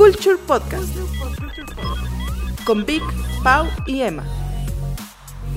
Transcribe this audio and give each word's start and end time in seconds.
Culture 0.00 0.38
Podcast 0.46 0.96
con 2.64 2.86
Vic, 2.86 3.02
Pau 3.44 3.66
y 3.84 4.00
Emma. 4.00 4.24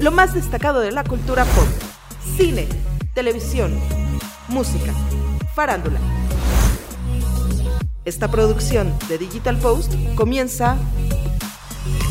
Lo 0.01 0.11
más 0.11 0.33
destacado 0.33 0.81
de 0.81 0.91
la 0.91 1.05
cultura 1.05 1.45
pop, 1.45 1.65
cine, 2.35 2.67
televisión, 3.13 3.73
música, 4.49 4.93
farándula. 5.55 5.97
Esta 8.03 8.29
producción 8.29 8.93
de 9.07 9.17
Digital 9.17 9.57
Post 9.59 9.93
comienza 10.15 10.75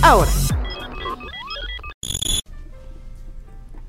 ahora. 0.01 0.31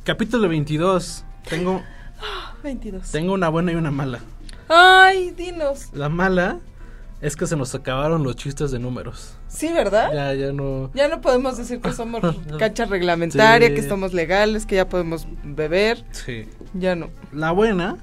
Capítulo 0.03 0.49
22. 0.49 1.23
Tengo, 1.47 1.81
22. 2.61 3.09
tengo 3.09 3.31
una 3.31 3.47
buena 3.47 3.71
y 3.71 3.75
una 3.75 3.91
mala. 3.91 4.19
Ay, 4.67 5.31
dinos. 5.31 5.87
La 5.93 6.09
mala 6.09 6.59
es 7.23 7.35
que 7.35 7.47
se 7.47 7.55
nos 7.55 7.73
acabaron 7.73 8.23
los 8.23 8.35
chistes 8.35 8.69
de 8.71 8.77
números. 8.79 9.35
Sí, 9.47 9.71
¿verdad? 9.73 10.11
Ya, 10.13 10.33
ya 10.35 10.51
no. 10.53 10.91
Ya 10.93 11.07
no 11.07 11.21
podemos 11.21 11.57
decir 11.57 11.79
que 11.81 11.91
somos 11.93 12.21
cancha 12.59 12.85
reglamentaria, 12.85 13.69
Sí. 13.69 13.73
que 13.75 13.81
somos 13.87 14.13
legales, 14.13 14.65
que 14.65 14.75
ya 14.75 14.87
podemos 14.89 15.25
beber. 15.43 16.03
Sí. 16.11 16.45
Ya 16.73 16.95
no. 16.95 17.09
La 17.31 17.51
buena 17.51 17.97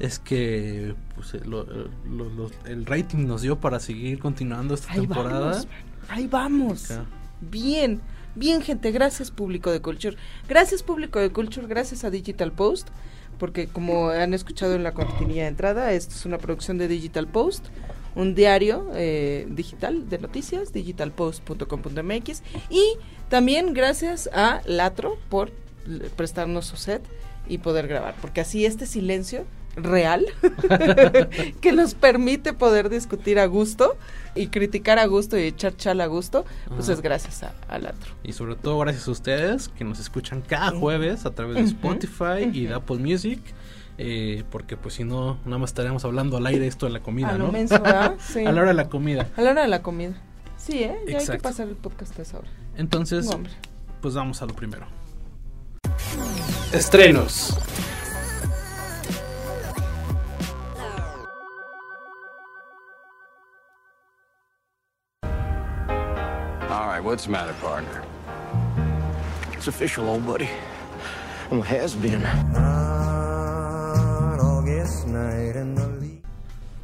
es 0.00 0.18
que 0.18 0.94
pues, 1.14 1.34
el, 1.34 1.48
lo- 1.48 1.64
lo- 1.64 2.28
lo- 2.30 2.50
el 2.66 2.84
rating 2.84 3.26
nos 3.26 3.42
dio 3.42 3.58
para 3.60 3.80
seguir 3.80 4.18
continuando 4.18 4.74
esta 4.74 4.92
Ahí 4.92 5.00
temporada. 5.00 5.40
vamos. 5.40 5.68
Ahí 6.08 6.26
vamos. 6.26 6.90
Acá. 6.90 7.04
Bien. 7.40 8.00
Bien, 8.34 8.60
gente. 8.62 8.90
Gracias, 8.90 9.30
público 9.30 9.70
de 9.70 9.80
Culture. 9.80 10.16
Gracias, 10.48 10.82
público 10.82 11.20
de 11.20 11.30
Culture. 11.30 11.66
Gracias 11.68 12.02
a 12.04 12.10
Digital 12.10 12.50
Post. 12.52 12.88
Porque 13.38 13.66
como 13.66 14.10
han 14.10 14.32
escuchado 14.34 14.74
en 14.74 14.82
la 14.84 14.92
cortinilla 14.94 15.42
de 15.42 15.48
entrada, 15.48 15.92
esto 15.92 16.14
es 16.14 16.24
una 16.24 16.38
producción 16.38 16.78
de 16.78 16.86
Digital 16.86 17.26
Post, 17.26 17.66
un 18.14 18.34
diario 18.34 18.90
eh, 18.94 19.46
digital 19.50 20.08
de 20.08 20.18
noticias, 20.18 20.72
digitalpost.com.mx. 20.72 22.42
Y 22.70 22.84
también 23.28 23.74
gracias 23.74 24.28
a 24.32 24.60
Latro 24.66 25.18
por 25.28 25.50
prestarnos 26.16 26.66
su 26.66 26.76
set 26.76 27.02
y 27.48 27.58
poder 27.58 27.88
grabar. 27.88 28.14
Porque 28.20 28.40
así 28.40 28.64
este 28.64 28.86
silencio 28.86 29.44
real 29.76 30.24
que 31.60 31.72
nos 31.72 31.94
permite 31.94 32.52
poder 32.52 32.88
discutir 32.88 33.40
a 33.40 33.46
gusto 33.46 33.96
y 34.36 34.46
criticar 34.48 34.98
a 34.98 35.06
gusto 35.06 35.36
y 35.36 35.42
echar 35.42 35.76
chal 35.76 36.00
a 36.00 36.06
gusto, 36.06 36.44
pues 36.68 36.84
Ajá. 36.84 36.92
es 36.92 37.00
gracias 37.00 37.42
a, 37.42 37.54
a 37.68 37.78
Latro. 37.78 38.12
Y 38.22 38.32
sobre 38.32 38.56
todo 38.56 38.78
gracias 38.78 39.08
a 39.08 39.10
ustedes 39.10 39.68
que 39.68 39.84
nos 39.84 39.98
escuchan 39.98 40.42
cada 40.42 40.70
jueves 40.70 41.26
a 41.26 41.32
través 41.32 41.56
de 41.56 41.62
Spotify 41.62 42.50
y 42.52 42.66
de. 42.66 42.74
Apple 42.74 42.98
Music. 42.98 43.40
Eh, 43.98 44.44
porque 44.50 44.76
pues 44.76 44.94
si 44.94 45.04
no, 45.04 45.38
nada 45.44 45.58
más 45.58 45.70
estaríamos 45.70 46.04
hablando 46.04 46.36
al 46.36 46.46
aire 46.46 46.66
esto 46.66 46.86
de 46.86 46.92
la 46.92 47.00
comida, 47.00 47.30
a 47.30 47.38
lo 47.38 47.46
¿no? 47.46 47.52
menso, 47.52 47.80
¿verdad? 47.80 48.14
Sí. 48.18 48.44
a 48.44 48.52
la 48.52 48.60
hora 48.60 48.70
de 48.70 48.74
la 48.74 48.88
comida. 48.88 49.28
A 49.36 49.40
la 49.42 49.50
hora 49.52 49.62
de 49.62 49.68
la 49.68 49.82
comida. 49.82 50.14
Sí, 50.56 50.82
¿eh? 50.82 50.96
Ya 51.06 51.18
hay 51.18 51.26
que 51.26 51.38
pasar 51.38 51.68
el 51.68 51.76
podcast 51.76 52.18
a 52.18 52.22
esa 52.22 52.38
hora. 52.38 52.48
Entonces, 52.76 53.26
No, 53.26 53.40
pues 54.00 54.14
vamos 54.14 54.40
a 54.42 54.46
lo 54.46 54.54
primero. 54.54 54.86
Estrenos. 56.72 57.56
All 65.22 66.86
right, 66.88 67.00
what's 67.00 67.24
the 67.24 67.30
matter, 67.30 67.52
partner? 67.60 68.02
It's 69.52 69.68
official, 69.68 70.08
old 70.08 70.26
buddy. 70.26 70.48
Well, 71.50 71.60
it 71.62 71.66
has 71.66 71.94
been. 71.94 72.22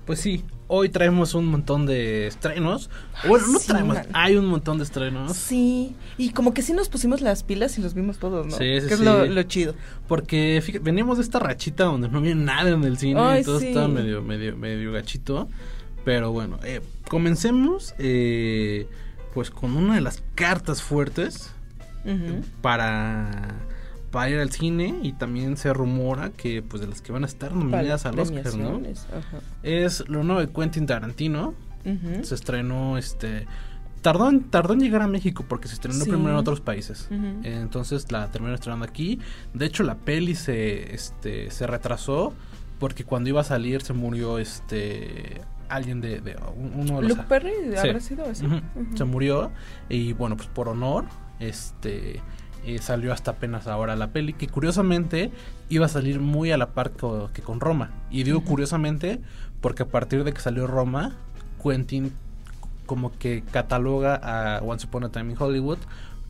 Pues 0.06 0.20
sí, 0.20 0.44
hoy 0.66 0.88
traemos 0.88 1.34
un 1.34 1.46
montón 1.46 1.86
de 1.86 2.26
estrenos. 2.26 2.90
Bueno, 3.28 3.46
no 3.48 3.58
sí, 3.58 3.68
traemos, 3.68 3.96
man. 3.96 4.06
hay 4.12 4.36
un 4.36 4.46
montón 4.46 4.78
de 4.78 4.84
estrenos. 4.84 5.36
Sí, 5.36 5.94
y 6.18 6.30
como 6.30 6.52
que 6.52 6.62
sí 6.62 6.72
nos 6.72 6.88
pusimos 6.88 7.20
las 7.20 7.42
pilas 7.42 7.78
y 7.78 7.82
los 7.82 7.94
vimos 7.94 8.18
todos, 8.18 8.46
¿no? 8.46 8.56
Sí, 8.56 8.80
sí, 8.80 8.88
que 8.88 8.94
es 8.94 9.00
lo, 9.00 9.26
lo 9.26 9.42
chido. 9.44 9.74
Porque 10.08 10.60
fíjate, 10.64 10.82
venimos 10.82 11.18
de 11.18 11.24
esta 11.24 11.38
rachita 11.38 11.84
donde 11.84 12.08
no 12.08 12.18
había 12.18 12.34
nada 12.34 12.70
en 12.70 12.82
el 12.84 12.98
cine, 12.98 13.20
Ay, 13.20 13.42
y 13.42 13.44
todo 13.44 13.60
sí. 13.60 13.68
estaba 13.68 13.88
medio, 13.88 14.22
medio, 14.22 14.56
medio 14.56 14.92
gachito. 14.92 15.48
Pero 16.04 16.32
bueno, 16.32 16.58
eh, 16.64 16.80
comencemos 17.08 17.94
eh, 17.98 18.88
pues 19.34 19.50
con 19.50 19.76
una 19.76 19.94
de 19.94 20.00
las 20.00 20.22
cartas 20.34 20.82
fuertes 20.82 21.52
para, 22.62 23.54
para 24.10 24.30
ir 24.30 24.38
al 24.40 24.50
cine 24.50 24.98
y 25.02 25.12
también 25.12 25.56
se 25.56 25.72
rumora 25.72 26.30
que 26.30 26.62
pues 26.62 26.80
de 26.82 26.88
las 26.88 27.00
que 27.02 27.12
van 27.12 27.22
a 27.22 27.26
estar 27.26 27.52
nominadas 27.54 28.06
al 28.06 28.18
Oscar, 28.18 28.54
¿no? 28.56 28.76
Ajá. 28.78 29.38
Es 29.62 30.08
lo 30.08 30.24
nuevo 30.24 30.40
de 30.40 30.48
Quentin 30.52 30.86
Tarantino. 30.86 31.54
Se 32.22 32.34
estrenó 32.34 32.98
este 32.98 33.46
tardó 34.02 34.28
en, 34.30 34.44
tardó 34.44 34.72
en 34.74 34.80
llegar 34.80 35.02
a 35.02 35.06
México 35.06 35.44
porque 35.48 35.68
se 35.68 35.74
estrenó 35.74 36.02
Sí. 36.04 36.10
primero 36.10 36.30
en 36.30 36.36
otros 36.36 36.60
países. 36.60 37.08
Entonces 37.42 38.10
la 38.12 38.30
terminaron 38.30 38.54
estrenando 38.54 38.84
aquí. 38.84 39.18
De 39.54 39.66
hecho 39.66 39.82
la 39.82 39.94
peli 39.96 40.34
se 40.34 40.94
este 40.94 41.50
se 41.50 41.66
retrasó 41.66 42.32
porque 42.78 43.04
cuando 43.04 43.28
iba 43.28 43.40
a 43.42 43.44
salir 43.44 43.82
se 43.82 43.92
murió 43.92 44.38
este 44.38 45.40
alguien 45.68 46.00
de, 46.00 46.20
de- 46.20 46.36
un- 46.56 46.72
uno 46.74 46.96
de 46.96 47.02
los 47.02 47.10
Luke 47.10 47.24
Perry 47.28 47.52
Sí. 47.72 47.76
habrá 47.88 48.00
sido. 48.00 48.24
Ujú. 48.24 48.96
Se 48.96 49.04
murió 49.04 49.50
y 49.88 50.12
bueno, 50.14 50.36
pues 50.36 50.48
por 50.48 50.68
honor, 50.68 51.04
este 51.38 52.20
eh, 52.64 52.78
salió 52.80 53.12
hasta 53.12 53.32
apenas 53.32 53.66
ahora 53.66 53.96
la 53.96 54.08
peli, 54.08 54.32
que 54.32 54.46
curiosamente 54.48 55.30
iba 55.68 55.86
a 55.86 55.88
salir 55.88 56.20
muy 56.20 56.50
a 56.52 56.56
la 56.56 56.70
par 56.70 56.90
co- 56.92 57.30
que 57.32 57.42
con 57.42 57.60
Roma. 57.60 57.90
Y 58.10 58.22
digo 58.24 58.42
curiosamente 58.42 59.20
porque 59.60 59.82
a 59.84 59.86
partir 59.88 60.24
de 60.24 60.32
que 60.32 60.40
salió 60.40 60.66
Roma, 60.66 61.12
Quentin 61.62 62.12
como 62.86 63.16
que 63.18 63.42
cataloga 63.52 64.14
a 64.56 64.60
Once 64.62 64.86
Upon 64.86 65.04
a 65.04 65.08
Time 65.10 65.32
in 65.32 65.36
Hollywood 65.40 65.78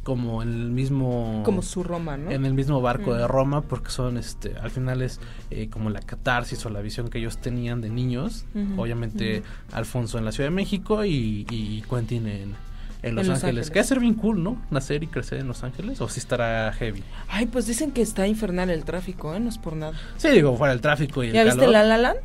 como 0.02 0.42
el 0.42 0.70
mismo 0.70 1.42
Como 1.44 1.60
su 1.62 1.82
Roma, 1.84 2.16
¿no? 2.16 2.30
en 2.30 2.46
el 2.46 2.54
mismo 2.54 2.80
barco 2.80 3.14
de. 3.14 3.28
Roma 3.28 3.60
porque 3.62 3.90
son 3.90 4.16
este 4.16 4.54
al 4.56 4.70
final 4.70 5.02
es 5.02 5.20
eh, 5.50 5.68
como 5.70 5.90
la 5.90 6.00
catarsis 6.00 6.64
o 6.64 6.70
la 6.70 6.80
visión 6.80 7.08
que 7.10 7.18
ellos 7.18 7.36
tenían 7.38 7.80
de 7.82 7.90
niños 7.90 8.46
obviamente 8.78 9.42
Alfonso 9.72 10.16
en 10.18 10.24
la 10.24 10.32
Ciudad 10.32 10.48
de 10.48 10.54
México 10.56 11.04
y, 11.04 11.46
y 11.50 11.82
Quentin 11.88 12.26
en, 12.26 12.54
en 13.02 13.14
Los, 13.14 13.24
Ángeles. 13.28 13.44
Ángeles. 13.44 13.70
que 13.70 13.84
ser 13.84 13.98
bien 14.00 14.14
cool 14.14 14.42
¿no? 14.42 14.60
nacer 14.70 15.02
y 15.02 15.06
crecer 15.06 15.38
en 15.38 15.48
Los 15.48 15.62
Ángeles 15.64 16.00
o 16.00 16.08
si 16.08 16.20
estará 16.20 16.72
heavy 16.72 17.02
Ay, 17.28 17.46
pues 17.46 17.66
dicen 17.66 17.90
que 17.92 18.02
está 18.02 18.26
infernal 18.26 18.70
el 18.70 18.84
tráfico, 18.84 19.34
¿eh? 19.34 19.40
No 19.40 19.48
es 19.48 19.58
por 19.58 19.74
nada. 19.76 19.92
sí 20.16 20.28
digo 20.30 20.56
fuera 20.56 20.72
el 20.72 20.80
tráfico 20.80 21.22
y 21.24 21.28
el 21.28 21.32
¿Ya 21.34 21.44
viste 21.44 21.60
calor 21.60 21.72
La 21.72 21.82
La 21.84 21.98
Land? 21.98 22.18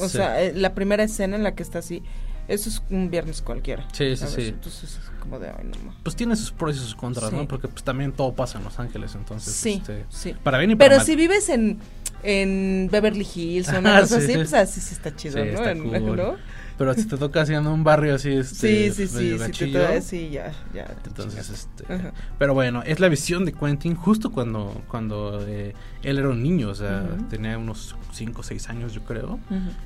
O 0.00 0.08
Sí. 0.08 0.16
sea, 0.16 0.42
eh, 0.42 0.52
la 0.54 0.74
primera 0.74 1.02
escena 1.04 1.36
en 1.36 1.42
la 1.42 1.54
que 1.54 1.62
está 1.62 1.78
así. 1.80 2.02
Eso 2.46 2.68
es 2.68 2.82
un 2.90 3.10
viernes 3.10 3.40
cualquiera. 3.40 3.86
Sí, 3.92 4.16
sí, 4.16 4.26
sí. 4.28 4.48
Entonces 4.48 4.98
es 4.98 5.10
como 5.20 5.38
de, 5.38 5.48
ay, 5.48 5.64
no 5.64 5.78
ma. 5.84 5.94
pues 6.02 6.14
tiene 6.14 6.36
sus 6.36 6.50
pros 6.52 6.76
y 6.76 6.78
sus 6.78 6.94
contras 6.94 7.30
Sí. 7.30 7.36
no 7.36 7.48
porque 7.48 7.68
pues 7.68 7.82
también 7.84 8.12
todo 8.12 8.34
pasa 8.34 8.58
en 8.58 8.64
Los 8.64 8.78
Ángeles 8.78 9.14
entonces 9.14 9.54
Sí, 9.54 9.74
este, 9.80 10.04
sí. 10.10 10.34
para 10.42 10.58
bien 10.58 10.70
y 10.72 10.74
para 10.76 10.88
Pero 10.88 10.98
mal. 10.98 11.06
si 11.06 11.16
vives 11.16 11.48
en, 11.48 11.78
en 12.22 12.88
Beverly 12.92 13.26
Hills 13.34 13.68
o 13.68 13.72
Ah, 13.76 13.78
una 13.78 14.00
cosa 14.00 14.16
sí, 14.20 14.24
así, 14.24 14.26
sí. 14.32 14.34
pues 14.38 14.54
así 14.54 14.80
sí 14.80 14.94
está 14.94 15.16
chido, 15.16 15.38
¿no? 15.44 15.50
está 15.52 15.74
cool. 15.74 16.16
¿no? 16.16 16.36
Pero 16.78 16.92
si 16.94 17.04
te 17.06 17.16
toca 17.16 17.42
haciendo 17.42 17.72
un 17.72 17.84
barrio 17.84 18.14
así 18.16 18.30
este 18.30 18.54
Sí, 18.54 18.92
sí, 18.92 19.06
sí, 19.06 19.18
sí, 19.18 19.30
te 19.32 19.36
gachillo, 19.38 19.80
trae- 19.80 20.00
sí, 20.00 20.30
ya, 20.30 20.52
ya. 20.74 20.94
Entonces, 21.06 21.48
este, 21.50 21.92
Ajá. 21.92 22.12
pero 22.38 22.54
bueno, 22.54 22.82
es 22.84 23.00
la 23.00 23.08
visión 23.08 23.44
de 23.44 23.52
Quentin 23.52 23.94
justo 23.94 24.30
cuando, 24.32 24.82
cuando 24.88 25.44
eh, 25.46 25.74
él 26.02 26.18
era 26.18 26.28
un 26.30 26.42
niño, 26.42 26.70
o 26.70 26.74
sea, 26.74 27.06
tenía 27.30 27.56
unos 27.58 27.94
5 28.12 28.40
o 28.40 28.44
6 28.44 28.68
años, 28.68 28.92
yo 28.92 29.02
creo. 29.04 29.38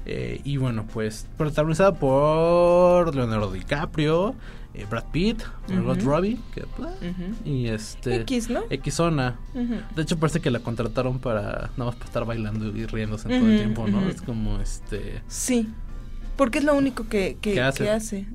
Eh, 0.07 0.41
y 0.45 0.57
bueno, 0.57 0.87
pues 0.93 1.27
protagonizada 1.37 1.95
por 1.95 3.15
Leonardo 3.15 3.53
DiCaprio, 3.53 4.35
eh, 4.75 4.87
Brad 4.89 5.05
Pitt, 5.13 5.43
Ujú. 5.71 5.95
Robbie, 6.05 6.39
que, 6.55 6.65
pues, 6.77 6.91
y 7.45 7.67
este 7.69 8.17
X, 8.23 8.49
¿no? 8.51 8.63
Xona. 8.91 9.37
De 9.95 10.03
hecho 10.03 10.19
parece 10.19 10.41
que 10.41 10.51
la 10.51 10.61
contrataron 10.61 11.19
para 11.19 11.71
nada 11.77 11.85
más 11.87 11.95
para 11.97 12.05
estar 12.07 12.25
bailando 12.25 12.67
y 12.77 12.87
riéndose 12.87 13.29
todo 13.29 13.49
el 13.49 13.57
tiempo, 13.57 13.87
¿no? 13.89 14.09
Es 14.09 14.21
como 14.23 14.59
este 14.61 15.23
Sí. 15.29 15.69
Porque 16.39 16.59
es 16.61 16.65
lo 16.65 16.75
único 16.75 17.07
que, 17.09 17.37
que, 17.41 17.53
que 17.55 17.61
hace. 17.91 18.27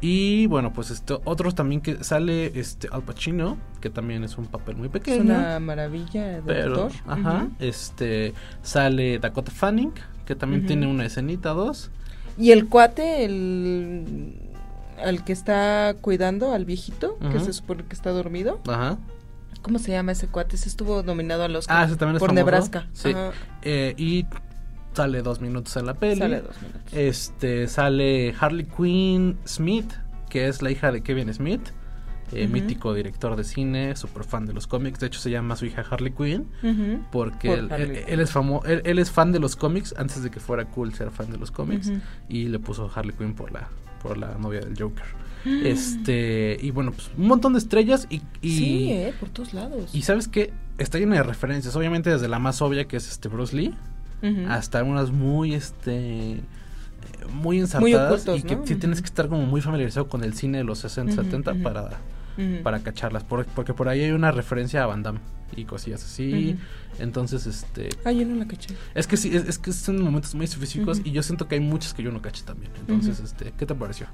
Y 0.00 0.46
bueno, 0.48 0.72
pues 0.72 0.90
esto, 0.90 1.22
otros 1.24 1.54
también 1.54 1.80
que 1.80 2.04
sale 2.04 2.58
este 2.60 2.88
Al 2.92 3.02
Pacino, 3.02 3.56
que 3.80 3.88
también 3.88 4.22
es 4.22 4.36
un 4.36 4.44
papel 4.46 4.76
muy 4.76 4.86
Es 4.88 4.92
pequeño. 4.92 5.22
una 5.22 5.58
maravilla 5.60 6.26
de 6.26 6.42
pero 6.42 6.84
actor. 6.84 6.92
ajá, 7.06 7.48
este 7.58 8.34
sale 8.62 9.18
Dakota 9.18 9.50
Fanning, 9.50 9.92
que 10.26 10.34
también 10.36 10.66
tiene 10.66 10.86
una 10.86 11.06
escenita 11.06 11.50
dos. 11.50 11.90
Y 12.36 12.50
el 12.50 12.68
cuate, 12.68 13.24
el 13.24 14.38
al 15.02 15.24
que 15.24 15.32
está 15.32 15.96
cuidando 16.00 16.52
al 16.52 16.64
viejito, 16.66 17.18
que 17.32 17.40
se 17.40 17.52
supone 17.54 17.84
que 17.84 17.94
está 17.94 18.10
dormido. 18.10 18.60
Ajá. 18.68 18.98
¿Cómo 19.62 19.78
se 19.78 19.92
llama 19.92 20.12
ese 20.12 20.26
cuate? 20.26 20.58
Se 20.58 20.68
estuvo 20.68 21.02
nominado 21.02 21.44
al 21.44 21.56
Oscar 21.56 21.78
Ah, 21.78 21.84
ese 21.84 21.92
es 21.94 21.98
por 21.98 22.08
famoso. 22.18 22.32
Nebraska. 22.34 22.86
Sí. 22.92 23.12
Eh, 23.62 23.94
y 23.96 24.26
sale 24.94 25.22
dos 25.22 25.40
minutos 25.40 25.76
en 25.76 25.86
la 25.86 25.94
peli. 25.94 26.16
Sale 26.20 26.40
dos 26.42 26.60
minutos. 26.62 26.92
Este 26.92 27.68
sale 27.68 28.34
Harley 28.38 28.64
Quinn 28.66 29.36
Smith, 29.46 29.92
que 30.30 30.48
es 30.48 30.62
la 30.62 30.70
hija 30.70 30.92
de 30.92 31.02
Kevin 31.02 31.32
Smith. 31.34 31.60
eh, 32.32 32.48
mítico 32.48 32.92
director 32.94 33.36
de 33.36 33.44
cine, 33.44 33.94
súper 33.96 34.24
fan 34.24 34.44
de 34.46 34.54
los 34.54 34.66
cómics. 34.66 34.98
De 34.98 35.06
hecho, 35.06 35.20
se 35.20 35.30
llama 35.30 35.54
su 35.56 35.66
hija 35.66 35.84
Harley 35.88 36.10
Quinn. 36.12 36.48
Porque 37.12 37.48
Por 37.48 37.58
él, 37.58 37.72
Harley 37.72 37.88
él- 37.90 37.94
Quinn. 37.96 38.04
él 38.08 38.20
es 38.20 38.30
famo 38.32 38.62
él, 38.64 38.82
él 38.84 38.98
es 38.98 39.10
fan 39.12 39.30
de 39.30 39.38
los 39.38 39.54
cómics 39.54 39.94
antes 39.96 40.22
de 40.22 40.30
que 40.30 40.40
fuera 40.40 40.64
cool 40.64 40.92
ser 40.94 41.10
fan 41.10 41.30
de 41.30 41.36
los 41.38 41.50
cómics 41.52 41.92
y 42.28 42.46
le 42.48 42.58
puso 42.58 42.90
Harley 42.92 43.14
Quinn 43.16 43.34
por 43.34 43.52
la 43.52 43.68
por 44.02 44.16
la 44.18 44.36
novia 44.38 44.60
del 44.60 44.76
Joker. 44.76 45.04
Este, 45.68 46.58
y 46.60 46.70
bueno, 46.70 46.92
pues 46.92 47.10
un 47.16 47.26
montón 47.26 47.52
de 47.54 47.58
estrellas 47.58 48.06
y... 48.10 48.20
y 48.42 48.56
sí, 48.58 48.92
eh, 48.92 49.14
por 49.18 49.28
todos 49.30 49.54
lados. 49.54 49.94
Y 49.94 50.02
sabes 50.02 50.28
qué, 50.28 50.52
está 50.78 50.98
llena 50.98 51.16
de 51.16 51.22
referencias, 51.22 51.74
obviamente 51.76 52.10
desde 52.10 52.28
la 52.28 52.38
más 52.38 52.60
obvia 52.62 52.86
que 52.86 52.96
es 52.96 53.08
este 53.10 53.28
Bruce 53.28 53.56
Lee, 53.56 53.74
Hasta 54.48 54.82
unas 54.82 55.10
muy, 55.10 55.54
este... 55.54 56.32
eh, 56.34 56.40
Muy 57.32 57.58
ensartadas 57.60 58.12
ocultos, 58.22 58.38
y 58.40 58.42
que 58.42 58.56
¿no? 58.56 58.66
sí 58.66 58.76
tienes 58.76 59.00
que 59.00 59.06
estar 59.06 59.28
como 59.28 59.44
muy 59.46 59.60
familiarizado 59.60 60.08
con 60.08 60.24
el 60.24 60.34
cine 60.34 60.58
de 60.58 60.64
los 60.64 60.78
60, 60.78 61.12
Ujú, 61.12 61.22
70 61.24 61.52
ujú. 61.52 61.62
para, 61.62 61.90
para 62.62 62.80
cacharlas, 62.80 63.24
por- 63.24 63.46
porque 63.46 63.74
por 63.74 63.88
ahí 63.88 64.00
hay 64.02 64.10
una 64.12 64.30
referencia 64.32 64.82
a 64.82 64.86
Van 64.86 65.02
Damme 65.02 65.20
y 65.56 65.64
cosillas 65.64 66.02
así. 66.04 66.56
Entonces, 66.98 67.46
este, 67.46 67.90
Ah, 68.04 68.12
yo 68.12 68.24
no 68.24 68.34
la 68.36 68.46
caché. 68.46 68.74
es 68.94 69.06
que 69.06 69.16
sí, 69.16 69.34
es, 69.36 69.46
es 69.48 69.58
que 69.58 69.72
son 69.72 70.00
momentos 70.02 70.34
muy 70.34 70.44
específicos 70.44 71.00
y 71.04 71.10
yo 71.12 71.22
siento 71.22 71.46
que 71.48 71.56
hay 71.56 71.60
muchas 71.60 71.92
que 71.94 72.02
yo 72.02 72.10
no 72.12 72.22
caché 72.22 72.42
también. 72.44 72.70
Entonces, 72.80 73.20
este, 73.20 73.52
¿qué 73.58 73.66
te 73.66 73.74
pareció? 73.74 74.06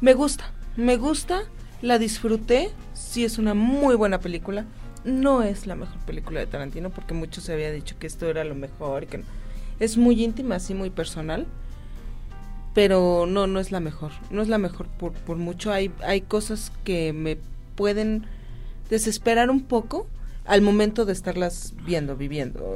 Me 0.00 0.12
gusta, 0.14 0.52
me 0.76 0.96
gusta, 0.98 1.40
la 1.82 1.98
disfruté, 1.98 2.70
sí 2.94 3.24
es 3.24 3.38
una 3.38 3.54
muy 3.54 3.96
buena 3.96 4.20
película. 4.20 4.64
No 5.06 5.42
es 5.42 5.66
la 5.66 5.76
mejor 5.76 5.98
película 6.00 6.40
de 6.40 6.46
Tarantino 6.46 6.90
porque 6.90 7.14
muchos 7.14 7.44
se 7.44 7.52
había 7.52 7.70
dicho 7.70 7.96
que 7.98 8.08
esto 8.08 8.28
era 8.28 8.44
lo 8.44 8.56
mejor 8.56 9.04
y 9.04 9.06
que 9.06 9.18
no. 9.18 9.24
Es 9.78 9.96
muy 9.96 10.22
íntima, 10.22 10.58
sí, 10.58 10.74
muy 10.74 10.90
personal, 10.90 11.46
pero 12.74 13.24
no, 13.26 13.46
no 13.46 13.60
es 13.60 13.70
la 13.70 13.80
mejor. 13.80 14.10
No 14.30 14.42
es 14.42 14.48
la 14.48 14.58
mejor 14.58 14.88
por, 14.88 15.12
por 15.12 15.36
mucho. 15.36 15.72
Hay, 15.72 15.92
hay 16.04 16.22
cosas 16.22 16.72
que 16.82 17.12
me 17.12 17.38
pueden 17.76 18.26
desesperar 18.90 19.48
un 19.48 19.62
poco 19.62 20.08
al 20.44 20.60
momento 20.60 21.04
de 21.04 21.12
estarlas 21.12 21.74
viendo, 21.84 22.16
viviendo. 22.16 22.74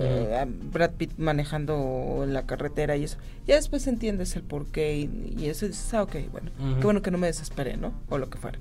Brad 0.72 0.92
Pitt 0.92 1.12
manejando 1.18 2.20
en 2.22 2.32
la 2.32 2.46
carretera 2.46 2.96
y 2.96 3.04
eso. 3.04 3.18
Ya 3.46 3.56
después 3.56 3.86
entiendes 3.86 4.36
el 4.36 4.42
porqué 4.42 4.98
y, 4.98 5.34
y 5.36 5.46
eso 5.48 5.66
y 5.66 5.68
dices, 5.68 5.94
ah, 5.94 6.02
ok, 6.02 6.16
bueno. 6.30 6.50
Qué 6.78 6.84
bueno 6.84 7.02
que 7.02 7.10
no 7.10 7.18
me 7.18 7.26
desesperé, 7.26 7.76
¿no? 7.76 7.92
O 8.08 8.18
lo 8.18 8.30
que 8.30 8.38
fuera. 8.38 8.58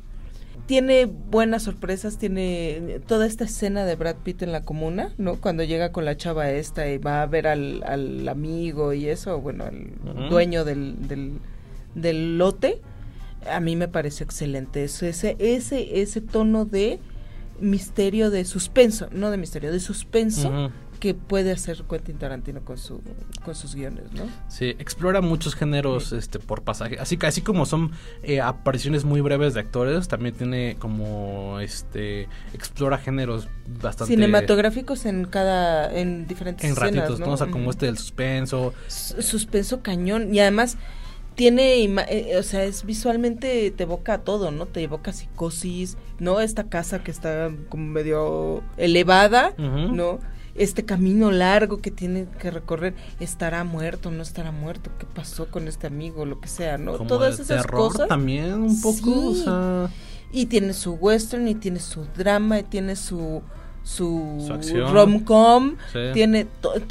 Tiene 0.70 1.06
buenas 1.06 1.64
sorpresas, 1.64 2.20
tiene 2.20 3.02
toda 3.08 3.26
esta 3.26 3.46
escena 3.46 3.86
de 3.86 3.96
Brad 3.96 4.18
Pitt 4.18 4.44
en 4.44 4.52
la 4.52 4.62
comuna, 4.62 5.16
¿no? 5.18 5.38
Cuando 5.42 5.64
llega 5.64 5.92
con 5.92 6.06
la 6.06 6.16
chava 6.16 6.52
esta 6.52 6.88
y 6.88 7.00
va 7.00 7.24
a 7.24 7.26
ver 7.26 7.48
al, 7.48 7.82
al 7.88 8.30
amigo 8.30 8.94
y 8.94 9.08
eso, 9.08 9.42
bueno, 9.42 9.64
al 9.64 10.30
dueño 10.30 10.66
del, 10.66 11.08
del, 11.08 11.40
del 11.96 12.38
lote, 12.38 12.82
a 13.52 13.60
mí 13.60 13.76
me 13.76 13.88
pareció 13.88 14.26
excelente. 14.26 14.84
Eso, 14.84 15.08
ese, 15.08 15.36
ese, 15.40 16.02
ese 16.02 16.22
tono 16.22 16.66
de 16.66 17.00
misterio, 17.60 18.30
de 18.30 18.46
suspenso, 18.46 19.10
no 19.12 19.32
de 19.32 19.38
misterio, 19.38 19.72
de 19.72 19.80
suspenso. 19.80 20.72
Que 21.00 21.14
puede 21.14 21.52
hacer 21.52 21.84
Quentin 21.90 22.18
Tarantino 22.18 22.62
con, 22.66 22.78
su, 22.78 23.02
con 23.46 23.56
sus 23.56 23.74
guiones, 23.76 24.12
¿no? 24.14 24.24
Sí, 24.50 24.76
explora 24.80 25.22
muchos 25.22 25.56
géneros 25.56 26.12
este 26.12 26.40
por 26.40 26.64
pasaje. 26.64 26.98
Así 27.00 27.18
que 27.18 27.26
así 27.28 27.42
como 27.42 27.66
son 27.66 27.92
eh, 28.24 28.42
apariciones 28.42 29.06
muy 29.06 29.22
breves 29.22 29.54
de 29.54 29.62
actores, 29.62 30.08
también 30.08 30.36
tiene 30.36 30.76
como 30.78 31.60
este 31.62 32.28
explora 32.54 32.98
géneros 32.98 33.48
bastante 33.82 34.14
Cinematográficos 34.14 35.06
en 35.06 35.26
cada, 35.26 35.94
en 35.98 36.28
diferentes 36.28 36.66
en 36.66 36.72
escenas, 36.74 36.96
ratitos, 36.96 37.20
¿no? 37.20 37.32
O 37.34 37.38
sea, 37.38 37.48
como 37.48 37.70
este 37.72 37.86
del 37.86 37.98
suspenso. 37.98 38.74
S- 38.88 39.22
suspenso 39.22 39.82
cañón 39.82 40.34
y 40.34 40.40
además 40.40 40.78
tiene 41.36 41.78
ima- 41.78 42.06
eh, 42.10 42.36
o 42.38 42.44
sea 42.44 42.66
es 42.66 42.84
visualmente 42.84 43.72
te 43.72 43.84
evoca 43.84 44.18
todo 44.18 44.52
no 44.52 44.66
te 44.66 44.84
evoca 44.84 45.14
psicosis 45.14 45.96
no 46.20 46.42
esta 46.42 46.66
casa 46.66 47.02
que 47.02 47.12
está 47.12 47.50
como 47.70 47.86
medio 47.86 48.62
elevada 48.76 49.54
no 49.58 50.20
este 50.60 50.86
camino 50.86 51.32
largo 51.32 51.78
que 51.78 51.90
tiene 51.90 52.28
que 52.40 52.52
recorrer 52.52 52.94
estará 53.20 53.64
muerto 53.64 54.12
no 54.12 54.22
estará 54.22 54.52
muerto 54.52 54.92
qué 55.00 55.08
pasó 55.08 55.50
con 55.50 55.68
este 55.68 55.88
amigo 55.88 56.26
lo 56.26 56.40
que 56.40 56.48
sea 56.48 56.78
no 56.78 56.96
como 56.98 57.08
todas 57.08 57.38
de 57.38 57.44
esas 57.44 57.64
terror 57.64 57.80
cosas. 57.92 58.08
también 58.08 58.54
un 58.54 58.80
poco, 58.82 59.30
o 59.30 59.34
Sí. 59.34 59.44
sea, 59.44 59.90
y 60.32 60.46
tiene 60.46 60.74
su 60.74 60.94
western 60.94 61.48
y 61.48 61.56
tiene 61.56 61.80
su 61.80 62.06
drama 62.16 62.60
y 62.60 62.64
tiene 62.64 62.96
su 62.96 63.42
su, 63.82 64.60
Su 64.62 64.86
rom-com. 64.88 65.78
Sí. 65.92 66.00
tiene 66.14 66.46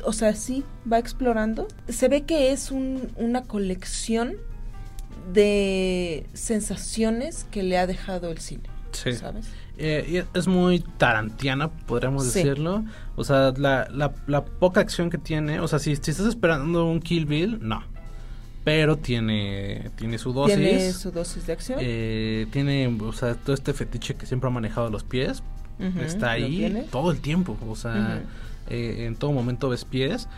o 0.05 0.13
sea 0.13 0.35
sí 0.35 0.65
va 0.91 0.99
explorando. 0.99 1.69
Se 1.89 2.09
ve 2.09 2.23
que 2.23 2.51
es 2.51 2.73
un- 2.73 3.13
una 3.17 3.43
colección 3.43 4.35
de 5.33 6.27
sensaciones 6.33 7.47
que 7.51 7.63
le 7.63 7.79
ha 7.79 7.87
dejado 7.87 8.31
el 8.31 8.39
cine 8.39 8.65
Sí. 8.93 9.13
sabes 9.13 9.47
Eh, 9.81 10.25
es 10.35 10.49
muy 10.49 10.81
tarantiana, 10.99 11.71
podríamos 11.71 12.25
Sí. 12.27 12.41
decirlo. 12.43 12.85
O 13.17 13.23
sea, 13.25 13.53
la, 13.57 13.89
la, 13.93 14.13
la 14.27 14.45
poca 14.45 14.81
acción 14.81 15.09
que 15.09 15.19
tiene. 15.19 15.61
O 15.61 15.69
sea, 15.69 15.79
si, 15.79 15.95
si 15.97 16.11
estás 16.11 16.27
esperando 16.27 16.85
un 16.87 17.01
Kill 17.01 17.27
Bill, 17.27 17.59
no. 17.63 17.83
Pero 18.65 18.97
tiene, 18.99 19.91
tiene 19.97 20.19
su 20.19 20.33
dosis. 20.33 20.57
tiene 20.57 20.93
su 20.93 21.11
dosis 21.11 21.47
de 21.47 21.53
acción 21.55 21.79
eh, 21.81 22.47
tiene, 22.53 22.87
o 23.01 23.13
sea, 23.13 23.35
todo 23.35 23.55
este 23.55 23.73
fetiche 23.73 24.15
que 24.15 24.27
siempre 24.27 24.49
ha 24.49 24.53
manejado 24.53 24.91
los 24.91 25.05
pies. 25.05 25.43
Está 26.05 26.33
ahí 26.33 26.87
todo 26.91 27.13
el 27.13 27.21
tiempo. 27.21 27.57
O 27.69 27.77
sea, 27.77 28.21
eh, 28.69 29.05
en 29.07 29.15
todo 29.15 29.33
momento 29.33 29.69
ves 29.69 29.85
pies. 29.85 30.29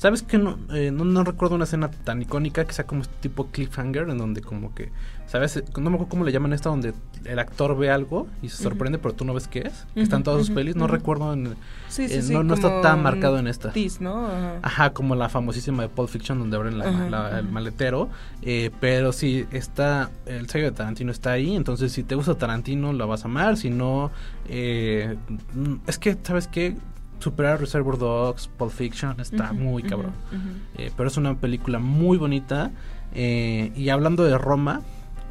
¿Sabes 0.00 0.22
que 0.22 0.38
no, 0.38 0.56
eh, 0.72 0.90
no, 0.90 1.04
no 1.04 1.24
recuerdo 1.24 1.56
una 1.56 1.64
escena 1.64 1.90
tan 1.90 2.22
icónica 2.22 2.64
que 2.64 2.72
sea 2.72 2.86
como 2.86 3.02
este 3.02 3.12
tipo 3.20 3.48
cliffhanger 3.48 4.08
en 4.08 4.16
donde 4.16 4.40
como 4.40 4.74
que, 4.74 4.90
¿sabes? 5.26 5.62
No 5.76 5.90
me 5.90 5.96
acuerdo 5.96 6.08
cómo 6.08 6.24
le 6.24 6.32
llaman 6.32 6.54
esta 6.54 6.70
donde 6.70 6.94
el 7.26 7.38
actor 7.38 7.76
ve 7.76 7.90
algo 7.90 8.26
y 8.40 8.48
se 8.48 8.62
sorprende 8.62 8.96
pero 8.98 9.12
tú 9.12 9.26
no 9.26 9.34
ves 9.34 9.46
qué 9.46 9.58
es. 9.58 9.84
Que 9.92 10.00
está 10.00 10.16
en 10.16 10.22
Ujú, 10.22 10.24
todas 10.30 10.46
sus 10.46 10.54
pelis. 10.54 10.74
No 10.74 10.86
recuerdo 10.86 11.34
en... 11.34 11.48
sí, 11.88 12.08
sí, 12.08 12.14
eh, 12.14 12.22
sí, 12.22 12.32
no- 12.32 12.42
no 12.42 12.54
está 12.54 12.80
tan 12.80 13.02
marcado 13.02 13.38
en 13.38 13.46
esta. 13.46 13.72
tease, 13.72 14.02
¿no? 14.02 14.26
Ajá. 14.26 14.58
Ajá, 14.62 14.90
como 14.94 15.14
la 15.16 15.28
famosísima 15.28 15.82
de 15.82 15.90
Pulp 15.90 16.08
Fiction 16.08 16.38
donde 16.38 16.56
abren 16.56 16.78
la- 16.78 16.86
Ajá, 16.88 17.10
la- 17.10 17.38
el 17.38 17.48
maletero. 17.50 18.08
eh, 18.40 18.70
pero 18.80 19.12
sí, 19.12 19.44
está, 19.50 20.10
el 20.24 20.48
sello 20.48 20.64
de 20.64 20.72
Tarantino 20.72 21.12
está 21.12 21.32
ahí. 21.32 21.54
Entonces, 21.54 21.92
si 21.92 22.04
te 22.04 22.14
gusta 22.14 22.36
Tarantino, 22.36 22.94
lo 22.94 23.06
vas 23.06 23.24
a 23.26 23.28
amar. 23.28 23.58
Si 23.58 23.68
no, 23.68 24.10
eh, 24.48 25.14
mm, 25.52 25.74
es 25.86 25.98
que, 25.98 26.16
¿sabes 26.22 26.48
qué? 26.48 26.74
Superar 27.20 27.60
Reservoir 27.60 27.96
Dogs, 27.98 28.48
Pulp 28.48 28.72
Fiction, 28.72 29.20
está 29.20 29.52
muy 29.52 29.82
cabrón. 29.82 30.12
Eh, 30.76 30.90
pero 30.96 31.08
es 31.08 31.16
una 31.16 31.34
película 31.36 31.78
muy 31.78 32.18
bonita. 32.18 32.70
eh, 33.14 33.72
y 33.76 33.88
hablando 33.90 34.22
de 34.24 34.38
Roma, 34.38 34.82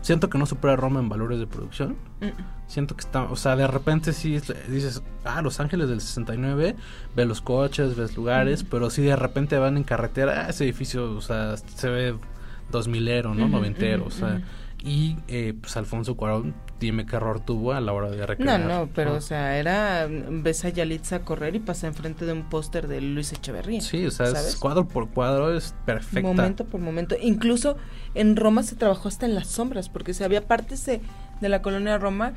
siento 0.01 0.29
que 0.29 0.37
no 0.37 0.45
supera 0.45 0.73
a 0.73 0.75
Roma 0.77 0.99
en 0.99 1.07
valores 1.09 1.39
de 1.39 1.47
producción. 1.47 1.95
Mm, 2.21 2.27
Siento 2.67 2.95
que 2.95 3.01
está, 3.01 3.23
o 3.23 3.35
sea, 3.35 3.55
de 3.55 3.65
repente 3.65 4.13
sí 4.13 4.35
es- 4.35 4.53
dices, 4.69 5.01
ah, 5.25 5.41
Los 5.41 5.59
Ángeles 5.59 5.89
del 5.89 6.01
69, 6.01 6.75
ves 7.15 7.27
los 7.27 7.41
coches, 7.41 7.95
ves 7.95 8.15
lugares, 8.15 8.63
pero 8.63 8.89
si 8.91 9.01
de 9.01 9.15
repente 9.15 9.57
van 9.57 9.75
en 9.77 9.83
carretera, 9.83 10.45
ah, 10.45 10.49
ese 10.49 10.65
edificio, 10.65 11.11
o 11.13 11.21
sea, 11.21 11.57
se 11.57 11.89
ve 11.89 12.15
dos 12.71 12.87
milero, 12.87 13.33
¿no? 13.33 13.45
Ujú, 13.45 13.53
Noventero, 13.57 14.03
ujú, 14.03 14.07
o 14.07 14.11
sea, 14.11 14.35
ujú. 14.35 14.87
y 14.89 15.17
eh, 15.27 15.53
pues 15.59 15.75
Alfonso 15.77 16.15
Cuarón, 16.15 16.53
dime 16.79 17.05
qué 17.05 17.15
error 17.17 17.39
tuvo 17.41 17.73
a 17.73 17.81
la 17.81 17.91
hora 17.91 18.09
de 18.09 18.17
No, 18.17 18.25
recrear. 18.25 18.59
no, 18.61 18.89
pero 18.95 19.15
o 19.15 19.21
sea, 19.21 19.57
era 19.57 20.07
ves 20.09 20.63
a 20.65 20.69
Yalitza 20.69 21.19
correr 21.21 21.55
y 21.55 21.59
pasa 21.59 21.87
enfrente 21.87 22.25
de 22.25 22.31
un 22.33 22.43
póster 22.49 22.87
de 22.87 23.01
Luis 23.01 23.33
Echeverría. 23.33 23.81
Sí, 23.81 24.05
o 24.05 24.11
sea, 24.11 24.27
es 24.27 24.55
cuadro 24.55 24.87
por 24.87 25.09
cuadro, 25.09 25.53
es 25.55 25.75
perfecta. 25.85 26.21
Momento 26.27 26.65
por 26.65 26.79
momento. 26.79 27.15
Incluso 27.21 27.75
en 28.15 28.35
Roma 28.35 28.63
se 28.63 28.75
trabajó 28.75 29.07
hasta 29.09 29.25
en 29.25 29.35
las 29.35 29.47
sombras, 29.47 29.89
porque 29.89 30.13
se 30.13 30.23
había 30.23 30.47
partes 30.47 30.85
de, 30.85 31.01
de 31.41 31.49
la 31.49 31.61
colonia 31.61 31.97
Roma 31.97 32.33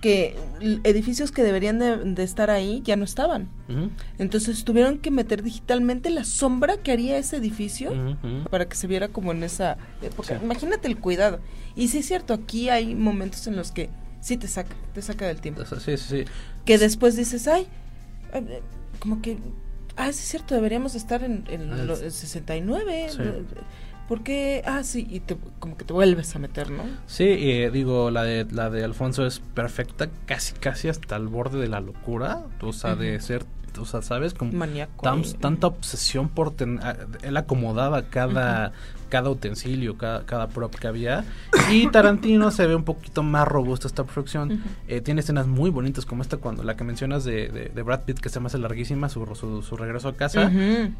que 0.00 0.36
edificios 0.84 1.30
que 1.30 1.42
deberían 1.42 1.78
de, 1.78 1.96
de 1.98 2.22
estar 2.22 2.50
ahí 2.50 2.80
ya 2.84 2.96
no 2.96 3.04
estaban. 3.04 3.48
Entonces 4.18 4.64
tuvieron 4.64 4.98
que 4.98 5.10
meter 5.10 5.42
digitalmente 5.42 6.10
la 6.10 6.24
sombra 6.24 6.78
que 6.78 6.90
haría 6.92 7.18
ese 7.18 7.36
edificio 7.36 7.92
para 8.50 8.68
que 8.68 8.76
se 8.76 8.86
viera 8.86 9.08
como 9.08 9.32
en 9.32 9.42
esa 9.42 9.76
época. 10.02 10.38
Sí. 10.38 10.44
Imagínate 10.44 10.88
el 10.88 10.98
cuidado. 10.98 11.40
Y 11.76 11.88
sí 11.88 11.98
es 11.98 12.06
cierto, 12.06 12.34
aquí 12.34 12.68
hay 12.68 12.94
momentos 12.94 13.46
en 13.46 13.56
los 13.56 13.70
que 13.72 13.90
sí 14.20 14.36
te 14.36 14.48
saca, 14.48 14.74
te 14.94 15.02
saca 15.02 15.26
del 15.26 15.40
tiempo. 15.40 15.64
Sí, 15.64 15.76
sí, 15.78 15.96
sí. 15.96 16.24
Que 16.64 16.78
después 16.78 17.16
dices, 17.16 17.46
ay, 17.46 17.66
eh, 18.32 18.44
eh, 18.48 18.62
como 18.98 19.22
que, 19.22 19.38
ah, 19.96 20.06
sí 20.12 20.20
es 20.20 20.28
cierto, 20.28 20.54
deberíamos 20.54 20.94
estar 20.94 21.22
en, 21.22 21.44
en 21.48 21.72
Ah, 21.72 21.94
sí. 21.96 22.04
en 22.04 22.10
69. 22.10 23.06
Sí. 23.10 23.18
¿Por 24.10 24.24
qué? 24.24 24.64
Ah, 24.66 24.82
sí, 24.82 25.06
y 25.08 25.20
te, 25.20 25.36
como 25.60 25.76
que 25.76 25.84
te 25.84 25.92
vuelves 25.92 26.34
a 26.34 26.40
meter, 26.40 26.68
¿no? 26.68 26.82
Sí, 27.06 27.28
eh, 27.28 27.70
digo, 27.72 28.10
la 28.10 28.24
de, 28.24 28.44
la 28.50 28.68
de 28.68 28.82
Alfonso 28.82 29.24
es 29.24 29.38
perfecta, 29.38 30.10
casi, 30.26 30.52
casi 30.54 30.88
hasta 30.88 31.14
el 31.14 31.28
borde 31.28 31.60
de 31.60 31.68
la 31.68 31.78
locura, 31.78 32.42
o 32.60 32.72
sea, 32.72 32.96
de 32.96 33.20
ser, 33.20 33.44
o 33.78 33.84
sea, 33.84 34.02
¿sabes? 34.02 34.34
Como 34.34 34.52
Maníaco. 34.52 35.02
tan- 35.02 35.20
ahí. 35.20 35.34
tanta 35.40 35.66
obsesión 35.66 36.28
por 36.28 36.50
tener, 36.52 37.06
él 37.22 37.36
acomodaba 37.36 38.02
cada, 38.02 38.72
cada 39.08 39.30
utensilio, 39.30 39.96
cada, 39.98 40.24
cada 40.26 40.48
prop 40.48 40.74
que 40.74 40.86
había, 40.86 41.24
y 41.70 41.88
Tarantino 41.88 42.50
se 42.50 42.66
ve 42.66 42.74
un 42.74 42.84
poquito 42.84 43.22
más 43.22 43.46
robusto 43.46 43.86
esta 43.86 44.04
producción. 44.04 44.62
Eh, 44.88 45.00
tiene 45.00 45.20
escenas 45.20 45.46
muy 45.46 45.70
bonitas 45.70 46.06
como 46.06 46.22
esta, 46.22 46.36
cuando 46.36 46.62
la 46.62 46.76
que 46.76 46.84
mencionas 46.84 47.24
de, 47.24 47.48
de, 47.48 47.68
de 47.68 47.82
Brad 47.82 48.02
Pitt, 48.02 48.18
que 48.20 48.28
se 48.28 48.40
me 48.40 48.46
hace 48.46 48.58
larguísima, 48.58 49.08
su, 49.08 49.24
su, 49.34 49.62
su 49.62 49.76
regreso 49.76 50.08
a 50.08 50.16
casa, 50.16 50.50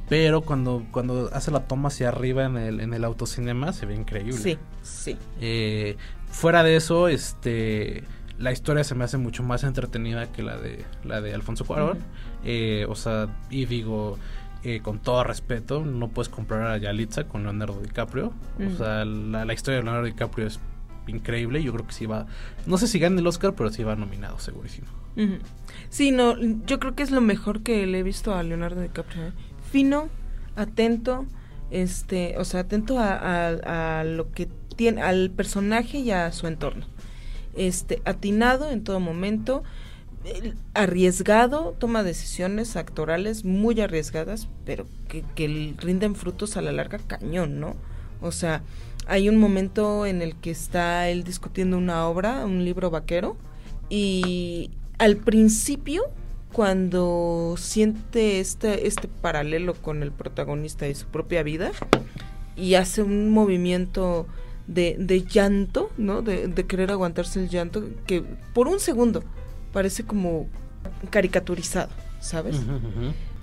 pero 0.08 0.42
cuando, 0.42 0.84
cuando 0.90 1.30
hace 1.32 1.50
la 1.50 1.60
toma 1.66 1.88
hacia 1.88 2.08
arriba 2.08 2.44
en 2.44 2.56
el, 2.56 2.80
en 2.80 2.94
el 2.94 3.04
autocinema, 3.04 3.72
se 3.72 3.86
ve 3.86 3.94
increíble. 3.94 4.32
Sí, 4.32 4.58
sí. 4.82 5.16
Eh, 5.40 5.96
fuera 6.30 6.62
de 6.62 6.76
eso, 6.76 7.08
este 7.08 8.04
la 8.38 8.52
historia 8.52 8.82
se 8.84 8.94
me 8.94 9.04
hace 9.04 9.18
mucho 9.18 9.42
más 9.42 9.64
entretenida 9.64 10.32
que 10.32 10.42
la 10.42 10.56
de 10.56 10.84
la 11.04 11.20
de 11.20 11.34
Alfonso 11.34 11.66
Cuarón. 11.66 11.98
Eh, 12.44 12.86
o 12.88 12.94
sea, 12.94 13.28
y 13.50 13.66
digo, 13.66 14.18
eh, 14.64 14.80
con 14.82 14.98
todo 14.98 15.24
respeto, 15.24 15.84
no 15.84 16.08
puedes 16.08 16.28
comprar 16.28 16.62
a 16.66 16.76
Yalitza 16.78 17.24
con 17.24 17.42
Leonardo 17.44 17.80
DiCaprio. 17.80 18.32
O 18.72 18.76
sea, 18.76 19.04
la, 19.04 19.44
la 19.44 19.52
historia 19.52 19.78
de 19.78 19.84
Leonardo 19.84 20.06
DiCaprio 20.06 20.46
es 20.46 20.58
increíble. 21.06 21.62
Yo 21.62 21.72
creo 21.72 21.86
que 21.86 21.92
sí 21.92 22.06
va. 22.06 22.26
No 22.66 22.78
sé 22.78 22.86
si 22.86 22.98
gane 22.98 23.20
el 23.20 23.26
Oscar, 23.26 23.54
pero 23.54 23.70
sí 23.70 23.82
va 23.82 23.96
nominado, 23.96 24.38
segurísimo. 24.38 24.86
Sí, 25.90 26.12
no, 26.12 26.36
yo 26.66 26.78
creo 26.78 26.94
que 26.94 27.02
es 27.02 27.10
lo 27.10 27.20
mejor 27.20 27.62
que 27.62 27.86
le 27.86 27.98
he 27.98 28.02
visto 28.02 28.34
a 28.34 28.42
Leonardo 28.42 28.80
DiCaprio. 28.80 29.26
¿eh? 29.28 29.32
Fino, 29.70 30.08
atento, 30.56 31.26
este, 31.70 32.36
o 32.38 32.44
sea, 32.44 32.60
atento 32.60 32.98
a, 32.98 33.14
a- 33.14 34.00
a 34.00 34.04
lo 34.04 34.30
que 34.32 34.48
tiene, 34.76 35.02
al 35.02 35.30
personaje 35.30 35.98
y 35.98 36.10
a 36.10 36.30
su 36.32 36.46
entorno. 36.46 36.86
Este, 37.56 38.00
atinado 38.04 38.70
en 38.70 38.84
todo 38.84 39.00
momento, 39.00 39.62
arriesgado, 40.74 41.74
toma 41.78 42.02
decisiones 42.02 42.76
actorales 42.76 43.44
muy 43.44 43.80
arriesgadas, 43.80 44.48
pero 44.64 44.86
que, 45.08 45.24
que 45.34 45.74
rinden 45.78 46.14
frutos 46.14 46.56
a 46.56 46.62
la 46.62 46.72
larga 46.72 46.98
cañón, 46.98 47.60
¿no? 47.60 47.74
O 48.20 48.32
sea, 48.32 48.62
hay 49.06 49.28
un 49.28 49.38
momento 49.38 50.06
en 50.06 50.22
el 50.22 50.36
que 50.36 50.50
está 50.50 51.08
él 51.08 51.24
discutiendo 51.24 51.78
una 51.78 52.06
obra, 52.06 52.44
un 52.44 52.64
libro 52.64 52.90
vaquero, 52.90 53.36
y 53.88 54.70
al 54.98 55.16
principio, 55.16 56.04
cuando 56.52 57.54
siente 57.56 58.40
este, 58.40 58.86
este 58.86 59.08
paralelo 59.08 59.74
con 59.74 60.02
el 60.02 60.12
protagonista 60.12 60.86
y 60.86 60.94
su 60.94 61.06
propia 61.06 61.42
vida, 61.42 61.72
y 62.56 62.74
hace 62.74 63.02
un 63.02 63.30
movimiento 63.30 64.26
de, 64.66 64.96
de 64.98 65.22
llanto, 65.22 65.90
¿no? 65.96 66.20
De, 66.20 66.46
de 66.46 66.66
querer 66.66 66.90
aguantarse 66.90 67.40
el 67.40 67.48
llanto, 67.48 67.82
que 68.06 68.22
por 68.52 68.68
un 68.68 68.78
segundo 68.78 69.24
parece 69.72 70.04
como 70.04 70.46
caricaturizado, 71.10 71.90
¿sabes? 72.20 72.56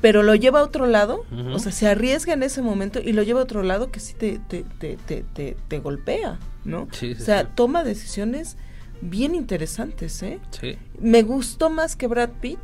Pero 0.02 0.22
lo 0.22 0.36
lleva 0.36 0.60
a 0.60 0.64
otro 0.64 0.86
lado, 0.86 1.26
o 1.54 1.60
sea, 1.60 1.72
se 1.72 1.88
arriesga 1.88 2.34
en 2.34 2.44
ese 2.44 2.62
momento 2.62 3.00
y 3.00 3.14
lo 3.14 3.24
lleva 3.24 3.40
a 3.40 3.44
otro 3.44 3.64
lado 3.64 3.92
que 3.92 4.00
sí 4.00 4.14
te, 4.14 4.40
te, 4.48 4.64
te, 4.80 4.98
te, 4.98 5.24
te- 5.34 5.58
te 5.68 5.80
golpea, 5.80 6.38
¿no? 6.66 6.88
Sí, 6.92 7.16
sí, 7.16 7.22
o 7.22 7.26
sea, 7.26 7.42
sí. 7.44 7.48
toma 7.56 7.84
decisiones 7.84 8.58
bien 9.02 9.34
interesantes, 9.36 10.22
¿eh? 10.24 10.40
Sí. 10.60 10.78
Me 11.00 11.24
gustó 11.24 11.70
más 11.70 11.96
que 11.96 12.08
Brad 12.08 12.30
Pitt, 12.42 12.60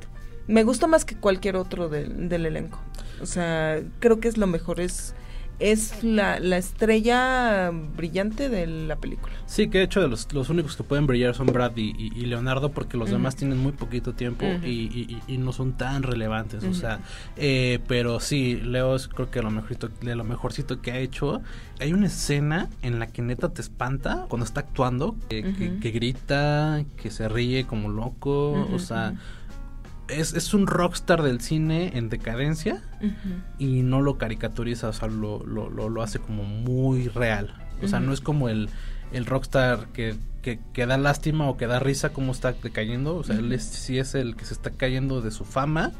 me 0.47 0.63
gustó 0.63 0.87
más 0.87 1.05
que 1.05 1.15
cualquier 1.15 1.55
otro 1.55 1.89
del, 1.89 2.29
del 2.29 2.45
elenco. 2.45 2.79
O 3.21 3.25
sea, 3.25 3.81
creo 3.99 4.19
que 4.19 4.27
es 4.27 4.37
lo 4.37 4.45
mejor, 4.47 4.79
es, 4.79 5.15
es 5.59 6.03
la, 6.03 6.39
la 6.39 6.57
estrella 6.57 7.71
brillante 7.71 8.49
de 8.49 8.65
la 8.67 8.95
película. 8.97 9.33
Sí, 9.45 9.69
que 9.69 9.77
de 9.79 9.83
hecho 9.85 10.01
de 10.01 10.07
los, 10.07 10.31
los 10.33 10.49
únicos 10.49 10.75
que 10.75 10.83
pueden 10.83 11.05
brillar 11.07 11.35
son 11.35 11.47
Brad 11.47 11.75
y, 11.77 11.91
y- 11.97 12.11
y 12.15 12.25
Leonardo 12.25 12.71
porque 12.71 12.97
los 12.97 13.09
demás 13.09 13.35
tienen 13.35 13.59
muy 13.59 13.71
poquito 13.71 14.13
tiempo 14.13 14.45
y, 14.63 15.21
y- 15.27 15.37
no 15.37 15.51
son 15.51 15.73
tan 15.73 16.03
relevantes, 16.03 16.63
o 16.63 16.73
sea, 16.73 16.99
eh, 17.37 17.79
pero 17.87 18.19
sí, 18.19 18.55
Leo 18.55 18.95
es 18.95 19.07
creo 19.07 19.29
que 19.29 19.41
lo 19.41 19.51
mejorcito, 19.51 19.89
de 20.01 20.15
lo 20.15 20.23
mejorcito 20.23 20.81
que 20.81 20.91
ha 20.91 20.97
hecho. 20.99 21.41
Hay 21.79 21.91
una 21.93 22.07
escena 22.07 22.69
en 22.81 22.99
la 22.99 23.07
que 23.07 23.21
neta 23.21 23.49
te 23.49 23.61
espanta 23.61 24.25
cuando 24.29 24.45
está 24.45 24.61
actuando, 24.61 25.15
que, 25.29 25.43
que- 25.53 25.77
que 25.79 25.91
grita, 25.91 26.83
que 26.97 27.11
se 27.11 27.27
ríe 27.29 27.65
como 27.65 27.89
loco, 27.89 28.67
o 28.73 28.79
sea. 28.79 29.13
Es, 30.07 30.33
es 30.33 30.53
un 30.53 30.67
rockstar 30.67 31.21
del 31.23 31.41
cine 31.41 31.91
en 31.97 32.09
decadencia 32.09 32.81
y 33.59 33.81
no 33.83 34.01
lo 34.01 34.17
caricaturiza, 34.17 34.89
o 34.89 34.93
sea, 34.93 35.07
lo, 35.07 35.45
lo, 35.45 35.69
lo, 35.69 35.89
lo 35.89 36.01
hace 36.03 36.19
como 36.19 36.43
muy 36.43 37.07
real. 37.09 37.53
O 37.81 37.87
sea, 37.87 37.99
no 37.99 38.13
es 38.13 38.21
como 38.21 38.47
el, 38.49 38.69
el 39.11 39.25
rockstar 39.25 39.87
que, 39.93 40.15
que, 40.41 40.59
que 40.73 40.85
da 40.85 40.97
lástima 40.97 41.49
o 41.49 41.57
que 41.57 41.67
da 41.67 41.79
risa 41.79 42.09
como 42.13 42.31
está 42.31 42.53
decayendo. 42.53 43.15
O 43.17 43.23
sea, 43.23 43.35
él 43.37 43.51
es, 43.51 43.63
sí 43.63 43.97
es 43.97 44.15
el 44.15 44.35
que 44.35 44.45
se 44.45 44.53
está 44.53 44.69
cayendo 44.71 45.21
de 45.21 45.31
su 45.31 45.43
fama 45.43 45.91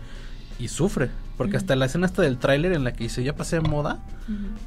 y 0.59 0.67
sufre. 0.69 1.09
Porque 1.35 1.57
hasta 1.57 1.75
la 1.75 1.85
escena 1.87 2.05
esta 2.05 2.21
del 2.21 2.37
tráiler 2.37 2.73
en 2.73 2.83
la 2.83 2.93
que 2.93 3.05
dice, 3.05 3.23
ya 3.23 3.35
pasé 3.35 3.55
de 3.57 3.63
moda, 3.67 3.99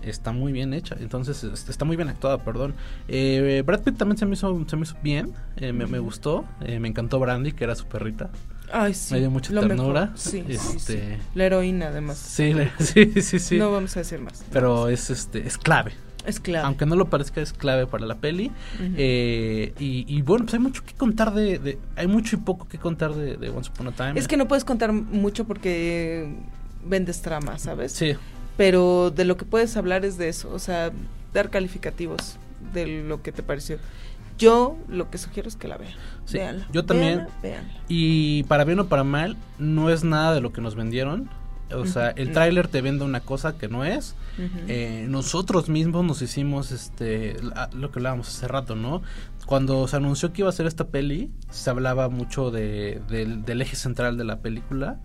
está 0.03 0.33
muy 0.33 0.53
bien 0.53 0.75
hecha. 0.75 0.97
Entonces, 0.99 1.45
es- 1.45 1.69
está 1.69 1.85
muy 1.85 1.97
bien 1.97 2.09
actuada, 2.09 2.39
perdón. 2.39 2.75
Eh, 3.09 3.63
Brad 3.65 3.83
Pitt 3.83 3.97
también 3.97 4.19
se 4.19 4.27
me 4.27 4.35
hizo, 4.35 4.65
se 4.69 4.77
me 4.77 4.83
hizo 4.83 4.97
bien, 5.03 5.33
eh, 5.57 5.73
me, 5.73 5.87
me 5.87 6.01
gustó. 6.01 6.45
Eh, 6.61 6.81
me 6.81 6.89
encantó 6.89 7.21
Brandy, 7.21 7.53
que 7.53 7.65
era 7.65 7.77
su 7.77 7.87
perrita. 7.87 8.31
Ay, 8.73 8.95
sí. 8.95 9.15
Me 9.15 9.21
dio 9.21 9.31
mucha 9.31 9.53
ternura. 9.59 10.13
Sí, 10.17 10.45
sí, 10.49 10.57
sí. 10.59 10.77
Este- 10.77 11.19
La 11.35 11.45
heroína, 11.47 11.89
además. 11.89 12.17
Sí, 12.27 12.53
sí, 12.79 13.23
sí, 13.23 13.39
sí. 13.39 13.59
No 13.59 13.71
vamos 13.71 13.97
a 13.97 14.01
decir 14.01 14.21
más. 14.21 14.45
pero 14.53 14.89
es, 14.89 15.11
este, 15.11 15.47
es 15.47 15.57
clave. 15.59 15.93
Es 16.27 16.41
clave. 16.41 16.67
Aunque 16.67 16.87
no 16.87 16.97
lo 16.97 17.09
parezca, 17.09 17.41
es 17.41 17.53
clave 17.53 17.87
para 17.87 18.05
la 18.05 18.17
peli. 18.17 18.51
Eh, 18.97 19.73
y, 19.79 20.05
y 20.09 20.23
bueno, 20.23 20.45
pues 20.45 20.55
hay 20.55 20.61
mucho 20.61 20.83
que 20.85 20.93
contar 20.95 21.33
de, 21.35 21.59
de- 21.61 21.79
Hay 21.95 22.09
mucho 22.09 22.35
y 22.37 22.41
poco 22.41 22.67
que 22.67 22.79
contar 22.79 23.15
de, 23.15 23.37
de 23.37 23.49
Once 23.51 23.71
Upon 23.71 23.89
a 23.89 23.93
Time. 23.93 24.19
Es 24.19 24.27
que 24.27 24.37
no 24.37 24.49
puedes 24.49 24.65
contar 24.65 24.93
mucho 24.93 25.45
porque 25.45 26.35
vendes 26.85 27.23
trama, 27.23 27.59
¿sabes? 27.59 27.93
Sí, 27.93 28.15
Pero 28.57 29.11
de 29.15 29.25
lo 29.25 29.37
que 29.37 29.45
puedes 29.45 29.77
hablar 29.77 30.05
es 30.05 30.19
de 30.19 30.29
eso, 30.29 30.51
o 30.53 30.59
sea, 30.59 30.91
dar 31.33 31.51
calificativos 31.51 32.39
de 32.73 33.03
lo 33.05 33.23
que 33.23 33.31
te 33.31 33.43
pareció. 33.45 33.79
Yo 34.39 34.77
lo 34.89 35.11
que 35.11 35.19
sugiero 35.19 35.49
es 35.49 35.57
que 35.57 35.69
la 35.69 35.77
vean. 35.79 35.93
Sí, 36.25 36.39
Véanla, 36.39 36.67
yo 36.73 36.85
también. 36.85 37.17
véanla, 37.19 37.33
véanla. 37.43 37.73
y 37.89 38.43
para 38.45 38.65
bien 38.65 38.81
o 38.81 38.87
para 38.87 39.05
mal, 39.05 39.37
no 39.59 39.91
es 39.91 40.05
nada 40.05 40.35
de 40.35 40.41
lo 40.41 40.53
que 40.53 40.61
nos 40.61 40.75
vendieron. 40.75 41.29
O 41.75 41.85
sea, 41.85 42.11
el 42.11 42.31
tráiler 42.33 42.69
te 42.69 42.81
vende 42.81 43.05
una 43.05 43.21
cosa 43.21 43.59
que 43.59 43.67
no 43.69 43.85
es. 43.85 44.15
Eh, 44.69 45.07
nosotros 45.09 45.69
mismos 45.69 46.05
nos 46.05 46.23
hicimos 46.23 46.71
este 46.71 47.37
lo 47.73 47.91
que 47.91 47.99
hablábamos 47.99 48.29
hace 48.29 48.47
rato, 48.47 48.77
¿no? 48.77 49.03
Cuando 49.47 49.89
se 49.89 49.97
anunció 49.97 50.33
que 50.33 50.43
iba 50.43 50.49
a 50.49 50.53
ser 50.53 50.67
esta 50.67 50.89
peli, 50.89 51.33
se 51.51 51.71
hablaba 51.71 52.09
mucho 52.09 52.51
de, 52.53 53.01
del- 53.09 53.45
del 53.45 53.63
eje 53.63 53.75
central 53.75 54.17
de 54.17 54.25
la 54.25 54.39
película. 54.41 55.01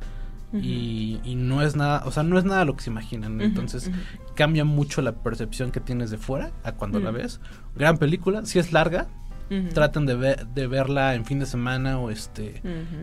Y, 0.54 1.22
y 1.24 1.36
no 1.36 1.62
es 1.62 1.78
nada, 1.78 2.04
o 2.06 2.12
sea, 2.12 2.24
no 2.24 2.38
es 2.38 2.44
nada 2.44 2.66
lo 2.66 2.76
que 2.76 2.84
se 2.84 2.90
imaginan. 2.90 3.40
Entonces 3.40 3.90
cambia 4.36 4.66
mucho 4.66 5.02
la 5.02 5.14
percepción 5.14 5.72
que 5.72 5.80
tienes 5.80 6.12
de 6.12 6.18
fuera 6.18 6.52
a 6.64 6.74
cuando 6.74 7.00
la 7.00 7.10
ves. 7.12 7.40
Gran 7.76 7.98
película, 7.98 8.46
si 8.46 8.60
es 8.60 8.74
larga, 8.74 9.08
Ujú. 9.52 9.70
traten 9.74 10.06
de, 10.06 10.16
ver, 10.16 10.48
de 10.48 10.66
verla 10.66 11.14
en 11.14 11.26
fin 11.26 11.40
de 11.40 11.46
semana 11.46 12.00
o 12.00 12.10
este 12.10 12.62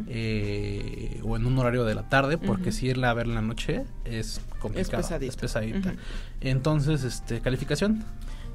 eh, 0.08 1.20
o 1.22 1.36
en 1.36 1.44
un 1.44 1.58
horario 1.58 1.84
de 1.84 1.94
la 1.94 2.08
tarde, 2.08 2.38
porque 2.38 2.72
si 2.72 2.86
irla 2.86 3.10
a 3.10 3.14
ver 3.14 3.26
en 3.26 3.34
la 3.34 3.42
noche 3.42 3.84
es 4.06 4.40
complicado, 4.58 5.02
pesadita. 5.02 5.30
es 5.30 5.36
pesadita. 5.36 5.94
Entonces, 6.40 7.04
este, 7.04 7.40
calificación 7.40 8.02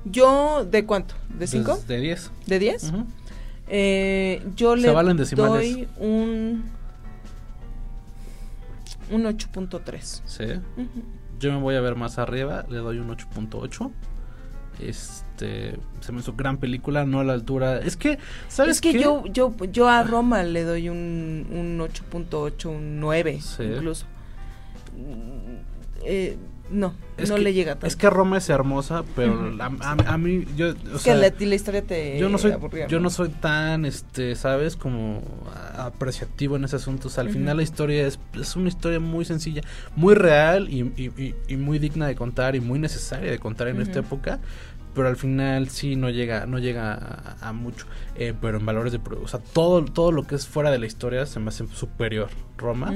Yo, 0.05 0.65
¿de 0.69 0.85
cuánto? 0.85 1.13
¿De 1.29 1.45
5? 1.45 1.83
de 1.87 1.99
10. 1.99 2.31
¿De 2.47 2.59
10? 2.59 2.83
Ujú. 2.83 3.05
Eh, 3.67 4.43
yo 4.55 4.75
Se 4.75 4.81
le 4.81 4.91
valen 4.91 5.17
doy 5.17 5.87
un 5.99 6.63
un 9.11 9.23
8.3. 9.25 10.21
Sí. 10.25 10.45
Yo 11.39 11.51
me 11.51 11.59
voy 11.59 11.75
a 11.75 11.81
ver 11.81 11.95
más 11.95 12.17
arriba, 12.17 12.65
le 12.69 12.77
doy 12.77 12.97
un 12.99 13.09
8.8. 13.09 13.91
Este, 15.35 15.77
se 16.01 16.11
me 16.11 16.19
hizo 16.19 16.33
gran 16.33 16.57
película, 16.57 17.05
no 17.05 17.19
a 17.19 17.23
la 17.23 17.33
altura. 17.33 17.79
Es 17.79 17.97
que, 17.97 18.19
¿sabes 18.49 18.75
Es 18.77 18.81
que 18.81 18.91
qué? 18.91 18.99
yo 19.01 19.23
yo 19.25 19.53
yo 19.71 19.89
a 19.89 20.03
Roma 20.03 20.43
le 20.43 20.63
doy 20.63 20.89
un, 20.89 21.47
un 21.51 21.79
8.8, 21.79 22.65
un 22.69 22.99
9 22.99 23.39
Sí. 23.41 23.63
incluso. 23.63 24.05
Eh, 26.05 26.37
no, 26.69 26.93
Es 27.17 27.29
no 27.29 27.35
que- 27.35 27.41
le 27.41 27.53
llega 27.53 27.73
tanto. 27.73 27.87
Es 27.87 27.95
que 27.95 28.09
Roma 28.09 28.37
es 28.37 28.49
hermosa, 28.49 29.03
pero 29.15 29.53
a, 29.59 29.65
a- 29.81 30.13
a 30.13 30.17
mí, 30.17 30.45
yo, 30.55 30.69
o 30.69 30.95
Es 30.95 31.01
sea, 31.01 31.13
que 31.15 31.29
la, 31.45 31.47
la 31.49 31.55
historia 31.55 31.81
te 31.83 32.17
yo 32.17 32.29
no 32.29 32.37
soy, 32.37 32.51
aburría, 32.51 32.87
yo 32.87 32.99
no 32.99 33.09
soy 33.09 33.29
tan, 33.29 33.85
este, 33.85 34.35
sabes, 34.35 34.75
como 34.75 35.21
a- 35.53 35.85
apreciativo 35.87 36.55
en 36.55 36.63
ese 36.63 36.77
asunto. 36.77 37.09
O 37.09 37.11
sea, 37.11 37.23
al 37.23 37.29
final 37.29 37.57
la 37.57 37.63
historia 37.63 38.07
es, 38.07 38.19
es 38.39 38.55
una 38.55 38.69
historia 38.69 38.99
muy 38.99 39.23
sencilla, 39.25 39.61
muy 39.95 40.15
real 40.15 40.67
y, 40.69 40.81
y- 40.97 41.11
y- 41.21 41.35
y 41.47 41.57
muy 41.57 41.79
digna 41.79 42.07
de 42.07 42.15
contar 42.15 42.55
y 42.55 42.59
muy 42.61 42.79
necesaria 42.79 43.29
de 43.29 43.39
contar 43.39 43.67
en 43.67 43.81
esta 43.81 43.99
Ujú. 43.99 44.07
época. 44.15 44.39
Pero 44.93 45.07
al 45.07 45.15
final 45.17 45.69
sí 45.69 45.95
no 45.95 46.09
llega, 46.09 46.45
no 46.45 46.59
llega 46.59 46.93
a, 46.93 47.49
a 47.49 47.53
mucho. 47.53 47.85
Eh, 48.15 48.33
pero 48.39 48.59
en 48.59 48.65
valores 48.65 48.91
de 48.93 48.99
o 49.21 49.27
sea, 49.27 49.39
todo, 49.39 49.83
todo 49.85 50.11
lo 50.11 50.23
que 50.27 50.35
es 50.35 50.47
fuera 50.47 50.69
de 50.71 50.79
la 50.79 50.85
historia 50.85 51.25
se 51.25 51.39
me 51.39 51.49
hace 51.49 51.65
superior. 51.67 52.29
Roma 52.57 52.93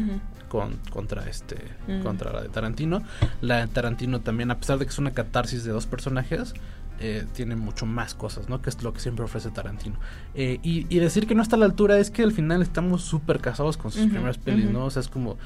con, 0.48 0.78
contra 0.92 1.28
este 1.28 1.58
Ujú. 1.90 2.04
contra 2.04 2.32
la 2.32 2.42
de 2.42 2.50
Tarantino. 2.50 3.02
La 3.42 3.58
de 3.62 3.68
Tarantino 3.68 4.22
también, 4.22 4.52
a 4.52 4.60
pesar 4.60 4.78
de 4.78 4.86
que 4.86 4.92
es 4.92 4.98
una 5.00 5.12
catarsis 5.12 5.64
de 5.66 5.72
dos 5.72 5.88
personajes, 5.88 6.54
eh, 7.00 7.26
tiene 7.34 7.56
mucho 7.56 7.86
más 7.86 8.16
cosas, 8.16 8.48
¿no? 8.50 8.62
Que 8.62 8.70
es 8.70 8.82
lo 8.82 8.94
que 8.94 9.00
siempre 9.00 9.26
ofrece 9.26 9.50
Tarantino. 9.52 9.98
Eh, 10.36 10.60
y, 10.64 10.86
y 10.90 11.00
decir 11.00 11.28
que 11.28 11.36
no 11.36 11.42
está 11.44 11.56
a 11.56 11.60
la 11.60 11.66
altura 11.66 12.00
es 12.00 12.10
que 12.12 12.24
al 12.24 12.32
final 12.32 12.62
estamos 12.62 13.04
súper 13.04 13.40
casados 13.40 13.76
con 13.78 13.92
sus 13.92 14.02
Ujú, 14.04 14.12
primeras 14.12 14.38
pelis. 14.38 14.70
¿no? 14.70 14.86
O 14.86 14.90
sea, 14.90 15.02
es 15.02 15.08
como. 15.10 15.38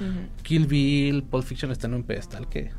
Kill 0.43 0.67
Bill, 0.67 1.24
Pulp 1.24 1.43
Fiction 1.46 1.72
están 1.72 1.91
en 1.91 1.98
un 1.98 2.03
pedestal 2.03 2.48
que 2.48 2.72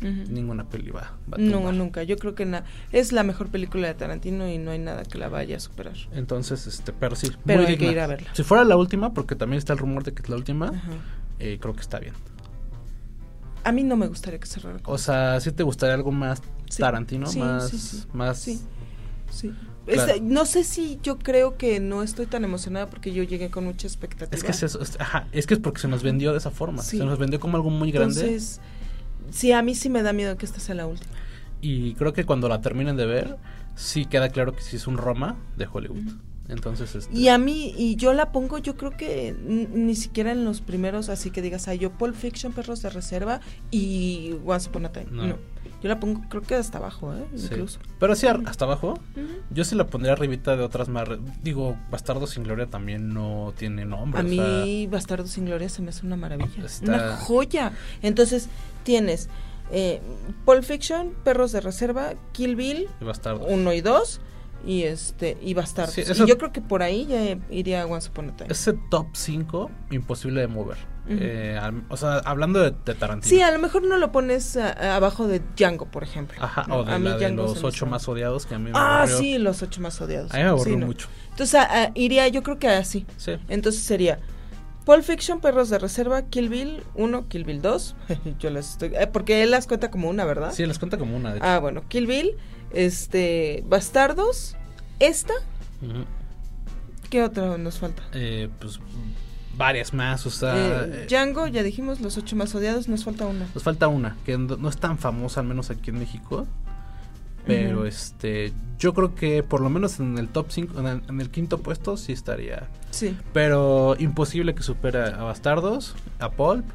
Ninguna 0.00 0.68
peli 0.68 0.90
va, 0.90 1.16
va 1.32 1.36
a 1.36 1.40
No, 1.40 1.72
nunca. 1.72 2.02
Yo 2.02 2.16
creo 2.16 2.34
que 2.34 2.62
es 2.92 3.12
la 3.12 3.22
mejor 3.24 3.48
película 3.48 3.88
de 3.88 3.94
Tarantino 3.94 4.48
y 4.48 4.58
no 4.58 4.70
hay 4.70 4.78
nada 4.78 5.02
que 5.02 5.18
la 5.18 5.28
vaya 5.28 5.56
a 5.56 5.60
superar. 5.60 5.96
Entonces, 6.12 6.66
este, 6.66 6.92
pero 6.92 7.16
sí, 7.16 7.30
Pero 7.44 7.62
muy 7.62 7.72
hay 7.72 7.78
que 7.78 7.90
ir 7.90 8.00
a 8.00 8.06
verla. 8.06 8.30
Si 8.34 8.44
fuera 8.44 8.64
la 8.64 8.76
última, 8.76 9.12
porque 9.12 9.34
también 9.34 9.58
está 9.58 9.72
el 9.72 9.78
rumor 9.78 10.04
de 10.04 10.12
que 10.12 10.22
es 10.22 10.28
la 10.28 10.36
última, 10.36 10.72
eh, 11.38 11.58
creo 11.60 11.74
que 11.74 11.80
está 11.80 11.98
bien. 11.98 12.14
A 13.64 13.72
mí 13.72 13.82
no 13.82 13.96
me 13.96 14.06
gustaría 14.06 14.38
que 14.38 14.46
cerrara 14.46 14.78
O 14.84 14.96
sea, 14.98 15.40
¿sí 15.40 15.52
te 15.52 15.62
gustaría 15.62 15.94
algo 15.94 16.12
más 16.12 16.40
Sí. 16.70 16.82
Tarantino? 16.82 17.26
Sí, 17.26 17.38
más, 17.38 17.70
sí, 17.70 18.04
más 18.12 18.38
Sí, 18.38 18.60
sí. 19.30 19.54
Claro. 19.86 20.12
No 20.20 20.44
sé 20.44 20.64
si 20.64 20.98
yo 21.02 21.18
creo 21.18 21.56
que 21.56 21.80
no 21.80 22.02
estoy 22.02 22.26
tan 22.26 22.44
emocionada 22.44 22.90
porque 22.90 23.12
yo 23.12 23.22
llegué 23.22 23.50
con 23.50 23.64
mucha 23.64 23.86
expectativa. 23.86 24.36
Es 24.36 24.44
que 24.44 24.50
es 24.50 24.62
eso, 24.62 24.82
es, 24.82 25.00
ajá, 25.00 25.28
es 25.32 25.46
que 25.46 25.54
es 25.54 25.60
porque 25.60 25.80
se 25.80 25.88
nos 25.88 26.02
vendió 26.02 26.32
de 26.32 26.38
esa 26.38 26.50
forma. 26.50 26.82
Sí. 26.82 26.98
Se 26.98 27.04
nos 27.06 27.18
vendió 27.18 27.40
como 27.40 27.56
algo 27.56 27.70
muy 27.70 27.90
grande. 27.90 28.20
Entonces, 28.20 28.60
sí, 29.30 29.52
a 29.52 29.62
mí 29.62 29.74
sí 29.74 29.88
me 29.88 30.02
da 30.02 30.12
miedo 30.12 30.36
que 30.36 30.46
esta 30.46 30.60
sea 30.60 30.74
la 30.74 30.86
última. 30.86 31.12
Y 31.60 31.94
creo 31.94 32.12
que 32.12 32.24
cuando 32.24 32.48
la 32.48 32.60
terminen 32.60 32.96
de 32.96 33.06
ver, 33.06 33.36
sí 33.74 34.04
queda 34.04 34.28
claro 34.28 34.54
que 34.54 34.62
sí 34.62 34.76
es 34.76 34.86
un 34.86 34.96
Roma 34.96 35.36
de 35.56 35.66
Hollywood. 35.70 36.12
Entonces, 36.48 36.94
este, 36.94 37.14
Y 37.16 37.28
a 37.28 37.36
mí, 37.38 37.74
y 37.76 37.96
yo 37.96 38.12
la 38.14 38.32
pongo, 38.32 38.58
yo 38.58 38.76
creo 38.76 38.96
que 38.96 39.34
ni 39.42 39.94
siquiera 39.94 40.32
en 40.32 40.44
los 40.44 40.60
primeros, 40.60 41.08
así 41.10 41.30
que 41.30 41.42
digas, 41.42 41.68
ay, 41.68 41.78
yo 41.78 41.90
Pulp 41.92 42.14
Fiction, 42.14 42.52
Perros 42.52 42.80
de 42.82 42.90
Reserva 42.90 43.40
y 43.70 44.34
Once 44.46 44.68
Upon 44.70 44.86
a 44.86 44.92
Time. 44.92 45.06
No. 45.10 45.26
No. 45.26 45.36
Yo 45.82 45.88
la 45.88 46.00
pongo, 46.00 46.22
creo 46.28 46.42
que 46.42 46.56
hasta 46.56 46.78
abajo, 46.78 47.14
¿eh? 47.14 47.24
sí. 47.36 47.48
Incluso. 47.52 47.78
Pero 48.00 48.16
sí, 48.16 48.26
hasta 48.26 48.64
abajo, 48.64 48.98
yo 49.50 49.62
sí 49.64 49.76
la 49.76 49.86
pondría 49.86 50.14
arribita 50.14 50.56
de 50.56 50.64
otras 50.64 50.88
más. 50.88 51.06
Digo, 51.42 51.76
Bastardo 51.90 52.26
sin 52.26 52.42
Gloria 52.42 52.66
también 52.66 53.14
no 53.14 53.52
tiene 53.56 53.84
nombre. 53.84 54.20
A 54.20 54.24
o 54.24 54.28
sea, 54.28 54.64
mí, 54.64 54.88
Bastardo 54.88 55.26
sin 55.28 55.44
Gloria 55.44 55.68
se 55.68 55.82
me 55.82 55.90
hace 55.90 56.04
una 56.04 56.16
maravilla. 56.16 56.64
Está- 56.64 56.92
Una 56.92 57.16
joya. 57.18 57.72
Entonces, 58.02 58.48
tienes 58.82 59.28
eh, 59.70 60.00
Pulp 60.44 60.64
Fiction, 60.64 61.12
Perros 61.22 61.52
de 61.52 61.60
Reserva, 61.60 62.14
Kill 62.32 62.56
Bill, 62.56 62.88
y 63.00 63.04
Bastardo. 63.04 63.46
1 63.46 63.72
y 63.74 63.80
2, 63.80 64.20
y 64.66 64.82
este, 64.82 65.36
y 65.40 65.54
Bastardos. 65.54 65.94
Sí, 65.94 66.02
Y 66.02 66.26
yo 66.26 66.36
creo 66.38 66.52
que 66.52 66.60
por 66.60 66.82
ahí 66.82 67.06
ya 67.06 67.38
iría 67.50 67.86
Once 67.86 68.08
Upon 68.10 68.30
a 68.30 68.36
Time. 68.36 68.50
Ese 68.52 68.74
top 68.90 69.08
5, 69.14 69.70
imposible 69.90 70.40
de 70.40 70.46
mover. 70.48 70.76
Eh, 71.10 71.58
al- 71.58 71.84
o 71.88 71.96
sea, 71.96 72.16
hablando 72.18 72.60
de, 72.60 72.74
de 72.84 72.94
Tarantino. 72.94 73.30
Sí, 73.30 73.40
a 73.40 73.50
lo 73.50 73.58
mejor 73.58 73.82
no 73.82 73.96
lo 73.96 74.12
pones 74.12 74.58
a- 74.58 74.72
a- 74.72 74.96
abajo 74.96 75.26
de 75.26 75.40
Django, 75.56 75.86
por 75.90 76.02
ejemplo. 76.02 76.36
Ajá, 76.42 76.64
¿no? 76.68 76.76
o 76.78 76.84
de 76.84 76.92
A 76.92 76.98
mí 76.98 77.08
la 77.08 77.16
de 77.16 77.30
los 77.30 77.64
ocho 77.64 77.86
más 77.86 78.06
odiados 78.08 78.44
que 78.44 78.54
a 78.54 78.58
mí 78.58 78.70
me 78.70 78.78
Ah, 78.78 78.98
aburrió. 79.04 79.18
sí, 79.18 79.38
los 79.38 79.62
ocho 79.62 79.80
más 79.80 79.98
odiados. 80.02 80.34
A 80.34 80.36
mí 80.36 80.42
me 80.42 80.48
aburrió 80.50 80.74
Sí, 80.74 80.78
no. 80.80 80.86
mucho. 80.86 81.08
Entonces, 81.30 81.54
a- 81.60 81.92
iría, 81.94 82.28
yo 82.28 82.42
creo 82.42 82.58
que 82.58 82.68
así. 82.68 83.06
Sí. 83.16 83.38
Entonces 83.48 83.82
sería 83.84 84.18
Pulp 84.84 85.02
Fiction, 85.02 85.40
Perros 85.40 85.70
de 85.70 85.78
Reserva, 85.78 86.22
Kill 86.26 86.50
Bill 86.50 86.82
1, 86.94 87.26
Kill 87.28 87.44
Bill 87.44 87.62
2. 87.62 87.96
yo 88.38 88.50
las 88.50 88.72
estoy... 88.72 88.92
eh, 88.94 89.06
porque 89.10 89.42
él 89.42 89.50
las 89.50 89.66
cuenta 89.66 89.90
como 89.90 90.10
una, 90.10 90.26
¿verdad? 90.26 90.52
Sí, 90.52 90.66
les 90.66 90.78
cuenta 90.78 90.98
como 90.98 91.16
una, 91.16 91.30
de 91.32 91.38
hecho. 91.38 91.46
Ah, 91.46 91.58
bueno, 91.58 91.88
Kill 91.88 92.06
Bill, 92.06 92.36
este, 92.72 93.62
Bastardos, 93.68 94.56
esta. 95.00 95.34
¿qué 97.10 97.22
otra 97.22 97.56
nos 97.58 97.78
falta? 97.78 98.02
Eh, 98.12 98.48
pues 98.60 98.80
varias 99.56 99.92
más, 99.94 100.24
o 100.26 100.30
sea... 100.30 100.56
Eh, 100.56 100.90
eh, 101.02 101.06
Django, 101.08 101.46
ya 101.46 101.62
dijimos, 101.62 102.00
los 102.00 102.16
ocho 102.16 102.36
más 102.36 102.54
odiados, 102.54 102.88
nos 102.88 103.04
falta 103.04 103.26
una. 103.26 103.46
Nos 103.54 103.62
falta 103.62 103.88
una, 103.88 104.16
que 104.24 104.36
no 104.38 104.68
es 104.68 104.76
tan 104.76 104.98
famosa, 104.98 105.40
al 105.40 105.46
menos 105.46 105.70
aquí 105.70 105.90
en 105.90 105.98
México. 105.98 106.46
Pero 107.46 107.86
este, 107.86 108.52
yo 108.78 108.92
creo 108.92 109.14
que 109.14 109.42
por 109.42 109.62
lo 109.62 109.70
menos 109.70 110.00
en 110.00 110.18
el 110.18 110.28
top 110.28 110.48
5, 110.50 110.80
en, 110.80 110.86
el- 110.86 111.02
en 111.08 111.20
el 111.22 111.30
quinto 111.30 111.58
puesto 111.58 111.96
sí 111.96 112.12
estaría. 112.12 112.68
Sí. 112.90 113.16
Pero 113.32 113.96
imposible 113.98 114.54
que 114.54 114.62
supere 114.62 114.98
a 115.02 115.22
Bastardos, 115.22 115.96
a 116.18 116.30
Pulp 116.30 116.66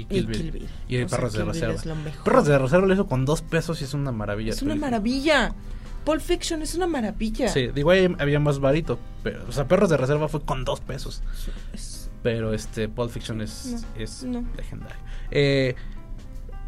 y 0.00 0.04
Kill 0.06 0.24
y 0.24 0.26
Bill. 0.26 0.36
Kill 0.40 0.50
Bill. 0.52 0.68
Y 0.88 1.02
O 1.02 1.08
sea, 1.08 1.18
Perros 1.18 1.32
de 1.32 1.38
Kill 1.38 1.46
Reserva. 1.48 1.94
Perros 2.24 2.46
de 2.46 2.58
Reserva 2.58 2.86
lo 2.86 2.94
hizo 2.94 3.06
con 3.06 3.24
dos 3.24 3.42
pesos 3.42 3.80
y 3.80 3.84
es 3.84 3.94
una 3.94 4.12
maravilla. 4.12 4.50
Es 4.50 4.62
una 4.62 4.70
película. 4.72 4.90
maravilla. 4.90 5.54
Pulp 6.04 6.20
Fiction 6.20 6.60
es 6.60 6.74
una 6.74 6.86
maravilla. 6.86 7.48
Sí, 7.48 7.68
digo, 7.74 7.90
ahí 7.90 8.14
había 8.18 8.38
más 8.38 8.58
varito. 8.58 8.98
Pero, 9.22 9.42
o 9.48 9.52
sea, 9.52 9.66
Perros 9.66 9.88
de 9.88 9.96
Reserva 9.96 10.28
fue 10.28 10.42
con 10.42 10.64
dos 10.64 10.80
pesos. 10.80 11.22
Es- 11.72 12.10
Pero 12.22 12.52
este, 12.52 12.88
Pulp 12.88 13.10
Fiction 13.10 13.40
es, 13.40 13.66
No, 13.96 14.02
es 14.02 14.22
no. 14.24 14.44
legendario. 14.56 14.96
Eh, 15.30 15.74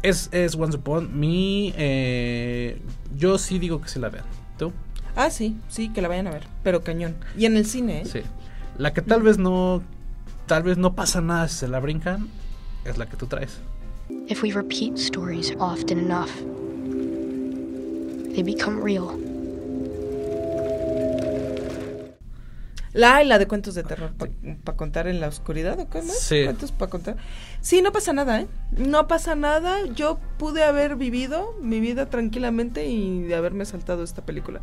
es, 0.01 0.29
es 0.31 0.55
Once 0.55 0.77
Upon 0.77 1.19
Me. 1.19 1.71
eh, 1.77 2.81
yo 3.15 3.37
sí 3.37 3.59
digo 3.59 3.79
que 3.81 3.89
se 3.89 3.99
la 3.99 4.09
vean. 4.09 4.25
¿Tú? 4.57 4.71
Ah, 5.15 5.29
sí, 5.29 5.57
sí, 5.67 5.89
que 5.89 6.01
la 6.01 6.07
vayan 6.07 6.27
a 6.27 6.31
ver. 6.31 6.43
Pero 6.63 6.83
cañón. 6.83 7.15
Y 7.37 7.45
en 7.45 7.57
el 7.57 7.65
cine, 7.65 8.01
¿eh? 8.01 8.05
Sí. 8.05 8.21
La 8.77 8.93
que 8.93 9.01
tal 9.01 9.21
vez 9.21 9.37
no. 9.37 9.81
Tal 10.45 10.63
vez 10.63 10.77
no 10.77 10.93
pasa 10.95 11.21
nada 11.21 11.47
si 11.47 11.57
se 11.57 11.67
la 11.67 11.79
brincan. 11.79 12.27
Es 12.87 12.97
la 12.97 13.05
que 13.05 13.17
tú 13.17 13.27
traes. 13.27 13.59
If 14.29 14.41
we 14.41 14.51
repeat 14.51 14.97
stories 14.97 15.53
often 15.59 15.99
enough, 15.99 16.31
they 18.33 18.43
become 18.43 18.81
real. 18.81 19.19
La 22.93 23.21
y 23.21 23.27
la 23.27 23.37
de 23.37 23.45
cuentos 23.45 23.75
de 23.75 23.83
terror 23.83 24.11
para 24.63 24.77
contar 24.77 25.07
en 25.07 25.19
la 25.19 25.27
oscuridad 25.27 25.79
o 25.79 25.87
qué 25.87 26.01
más? 26.01 26.17
Sí. 26.17 26.45
Cuentos 26.45 26.71
para 26.71 26.89
contar. 26.89 27.17
Sí, 27.61 27.81
no 27.81 27.91
pasa 27.91 28.11
nada, 28.13 28.41
¿eh? 28.41 28.47
No 28.71 29.07
pasa 29.07 29.35
nada. 29.35 29.85
Yo 29.93 30.17
pude 30.39 30.63
haber 30.63 30.95
vivido 30.95 31.53
mi 31.61 31.79
vida 31.79 32.07
tranquilamente 32.07 32.87
y 32.87 33.23
de 33.23 33.35
haberme 33.35 33.65
saltado 33.65 34.03
esta 34.03 34.25
película. 34.25 34.61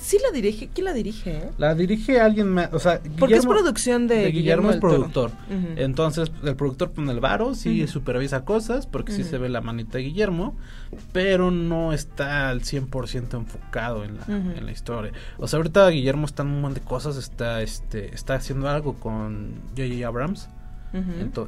Sí 0.00 0.16
la 0.22 0.30
dirige, 0.30 0.70
¿quién 0.74 0.86
la 0.86 0.92
dirige? 0.94 1.30
eh? 1.30 1.50
La 1.58 1.74
dirige 1.74 2.20
alguien 2.20 2.48
más. 2.48 2.70
O 2.72 2.78
sea, 2.78 3.00
Porque 3.18 3.34
es 3.34 3.42
Guillermo- 3.44 3.50
producción 3.52 4.06
de, 4.08 4.16
de 4.16 4.30
Guillermo, 4.32 4.70
es 4.70 4.78
productor. 4.78 5.30
Entonces, 5.76 6.32
el 6.42 6.56
productor 6.56 6.90
pone 6.92 7.12
el 7.12 7.20
varo, 7.20 7.54
sí 7.54 7.86
supervisa 7.86 8.44
cosas, 8.44 8.86
porque 8.86 9.12
sí 9.12 9.20
Ujú. 9.20 9.30
se 9.30 9.38
ve 9.38 9.48
la 9.50 9.60
manita 9.60 9.98
de 9.98 10.04
Guillermo, 10.04 10.56
pero 11.12 11.50
no 11.50 11.92
está 11.92 12.48
al 12.48 12.62
100% 12.62 13.34
enfocado 13.36 14.04
en 14.04 14.16
la, 14.16 14.24
en 14.26 14.64
la 14.64 14.72
historia. 14.72 15.12
O 15.36 15.46
sea, 15.46 15.58
ahorita 15.58 15.88
Guillermo 15.90 16.26
está 16.26 16.42
en 16.44 16.48
un 16.48 16.60
montón 16.62 16.82
de 16.82 16.88
cosas, 16.88 17.16
está, 17.16 17.60
este, 17.62 18.14
está 18.14 18.34
haciendo 18.34 18.68
algo 18.68 18.94
con 18.94 19.52
J.J. 19.76 20.06
Abrams 20.06 20.48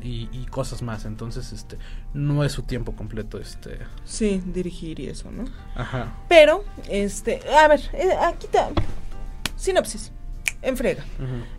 Y, 0.02 0.28
y 0.33 0.46
cosas 0.50 0.83
más, 0.83 1.05
entonces, 1.05 1.52
este, 1.52 1.76
no 2.14 2.44
es 2.44 2.52
su 2.52 2.62
tiempo 2.62 2.92
completo, 2.94 3.38
este, 3.38 3.78
Sí, 4.05 4.42
dirigir 4.46 5.00
y 5.00 5.09
eso, 5.09 5.31
¿no? 5.31 5.44
ajá. 5.74 6.14
Pero, 6.28 6.64
este, 6.88 7.40
a 7.50 7.66
ver, 7.68 7.81
eh, 7.92 8.12
aquí 8.20 8.46
está. 8.46 8.70
Sinopsis. 9.57 10.12
En 10.62 10.76
frega. 10.76 11.05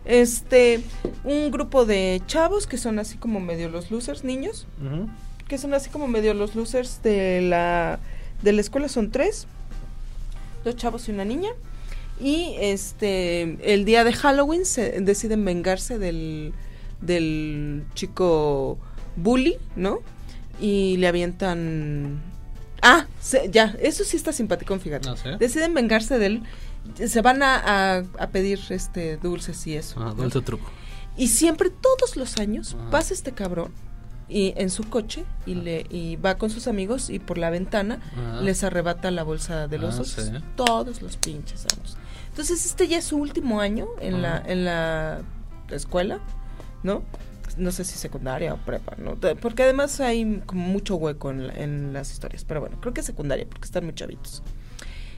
Este, 0.06 0.82
un 1.24 1.50
grupo 1.50 1.84
de 1.84 2.22
chavos 2.26 2.66
que 2.66 2.78
son 2.78 2.98
así 2.98 3.18
como 3.18 3.38
medio 3.38 3.68
los 3.68 3.90
losers, 3.90 4.24
niños, 4.24 4.66
ujú, 4.82 5.08
que 5.46 5.58
son 5.58 5.74
así 5.74 5.90
como 5.90 6.08
medio 6.08 6.32
los 6.32 6.54
losers 6.54 7.02
de 7.02 7.42
la 7.42 7.98
de 8.42 8.52
la 8.52 8.62
escuela 8.62 8.88
son 8.88 9.10
tres, 9.10 9.46
dos 10.64 10.76
chavos 10.76 11.06
y 11.08 11.12
una 11.12 11.26
niña. 11.26 11.50
Y 12.18 12.54
este, 12.60 13.58
el 13.74 13.84
día 13.84 14.04
de 14.04 14.12
Halloween 14.14 14.64
se 14.64 15.00
deciden 15.00 15.44
vengarse 15.44 15.98
del, 15.98 16.54
del 17.00 17.84
chico 17.94 18.78
bully, 19.16 19.56
¿no? 19.76 19.98
Y 20.60 20.96
le 20.98 21.08
avientan... 21.08 22.20
Ah, 22.82 23.06
se- 23.20 23.50
ya, 23.50 23.74
eso 23.80 24.04
sí 24.04 24.16
está 24.16 24.32
simpático, 24.32 24.78
fíjate. 24.78 25.08
No 25.08 25.16
sé. 25.16 25.36
Deciden 25.38 25.74
vengarse 25.74 26.18
de 26.18 26.26
él. 26.26 26.42
Se 27.06 27.22
van 27.22 27.42
a, 27.42 27.56
a- 27.96 28.02
a 28.18 28.26
pedir 28.28 28.60
este 28.70 29.16
dulces 29.16 29.66
y 29.66 29.74
eso. 29.76 30.00
Ah, 30.00 30.06
¿no? 30.06 30.14
dulce 30.14 30.40
truco. 30.42 30.70
Y 31.16 31.28
siempre, 31.28 31.70
todos 31.70 32.16
los 32.16 32.36
años, 32.38 32.76
Ajá. 32.78 32.90
pasa 32.90 33.14
este 33.14 33.32
cabrón 33.32 33.72
y 34.28 34.52
en 34.56 34.68
su 34.70 34.84
coche 34.84 35.24
y 35.46 35.54
Ah. 35.54 35.62
le 35.62 35.86
y 35.90 36.16
va 36.16 36.36
con 36.36 36.50
sus 36.50 36.66
amigos 36.66 37.08
y 37.10 37.18
por 37.20 37.38
la 37.38 37.50
ventana 37.50 38.00
les 38.42 38.64
arrebata 38.64 39.10
la 39.10 39.22
bolsa 39.22 39.66
de 39.68 39.78
los 39.78 39.98
Ah, 39.98 40.04
sí. 40.04 40.30
Todos 40.56 41.00
los 41.02 41.16
pinches 41.16 41.66
años. 41.72 41.96
Entonces 42.30 42.66
este 42.66 42.88
ya 42.88 42.98
es 42.98 43.04
su 43.04 43.16
último 43.16 43.60
año 43.60 43.86
en 44.00 44.20
la 44.22 44.42
en 44.46 44.64
la 44.64 45.20
escuela, 45.70 46.18
¿no? 46.84 47.02
No 47.56 47.70
sé 47.72 47.84
si 47.84 47.98
secundaria 47.98 48.54
o 48.54 48.56
prepa, 48.58 48.94
¿no? 48.98 49.16
Porque 49.40 49.62
además 49.64 50.00
hay 50.00 50.42
como 50.46 50.66
mucho 50.66 50.96
hueco 50.96 51.30
en, 51.30 51.46
la- 51.48 51.54
en 51.54 51.92
las 51.92 52.10
historias. 52.12 52.44
Pero 52.44 52.60
bueno, 52.60 52.78
creo 52.80 52.94
que 52.94 53.02
secundaria 53.02 53.46
porque 53.48 53.64
están 53.64 53.84
muy 53.84 53.94
chavitos. 53.94 54.42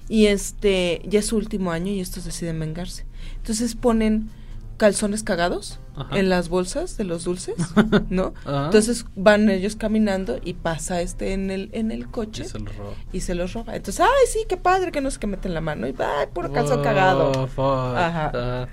Y 0.09 0.26
este, 0.26 1.02
ya 1.07 1.18
es 1.20 1.26
su 1.26 1.37
último 1.37 1.72
año 1.72 1.90
y 1.92 2.00
estos 2.00 2.24
deciden 2.24 2.61
vengarse. 2.61 3.05
Entonces 3.38 3.74
ponen 3.74 4.31
calzones 4.76 5.22
cagados 5.22 5.81
Ajá. 5.96 6.18
en 6.18 6.29
las 6.29 6.50
bolsas 6.50 6.98
de 6.98 7.05
los 7.05 7.24
dulces, 7.24 7.55
¿no? 8.11 8.35
Ajá. 8.44 8.66
Entonces 8.66 9.07
van 9.16 9.48
ellos 9.48 9.74
caminando 9.74 10.38
y 10.44 10.52
pasa 10.52 11.00
este 11.00 11.33
en 11.33 11.50
el 11.50 11.70
en 11.72 11.90
el 11.90 12.09
coche 12.11 12.42
Y 12.44 12.46
se 12.48 12.59
lo 12.59 12.70
roba. 12.72 12.92
y 13.12 13.20
se 13.20 13.35
los 13.35 13.52
roba. 13.55 13.74
Entonces, 13.76 14.00
ay, 14.02 14.26
sí, 14.31 14.40
qué 14.46 14.59
padre 14.59 14.92
que 14.92 15.00
no 15.00 15.11
sé 15.11 15.18
qué 15.18 15.26
meten 15.26 15.55
la 15.55 15.62
mano 15.62 15.88
y 15.88 15.94
ay, 15.98 16.26
puro 16.35 16.52
calzón 16.52 16.83
cagado. 16.83 17.48
Oh. 17.57 17.94
Ajá. 17.96 18.31
Ah. 18.35 18.68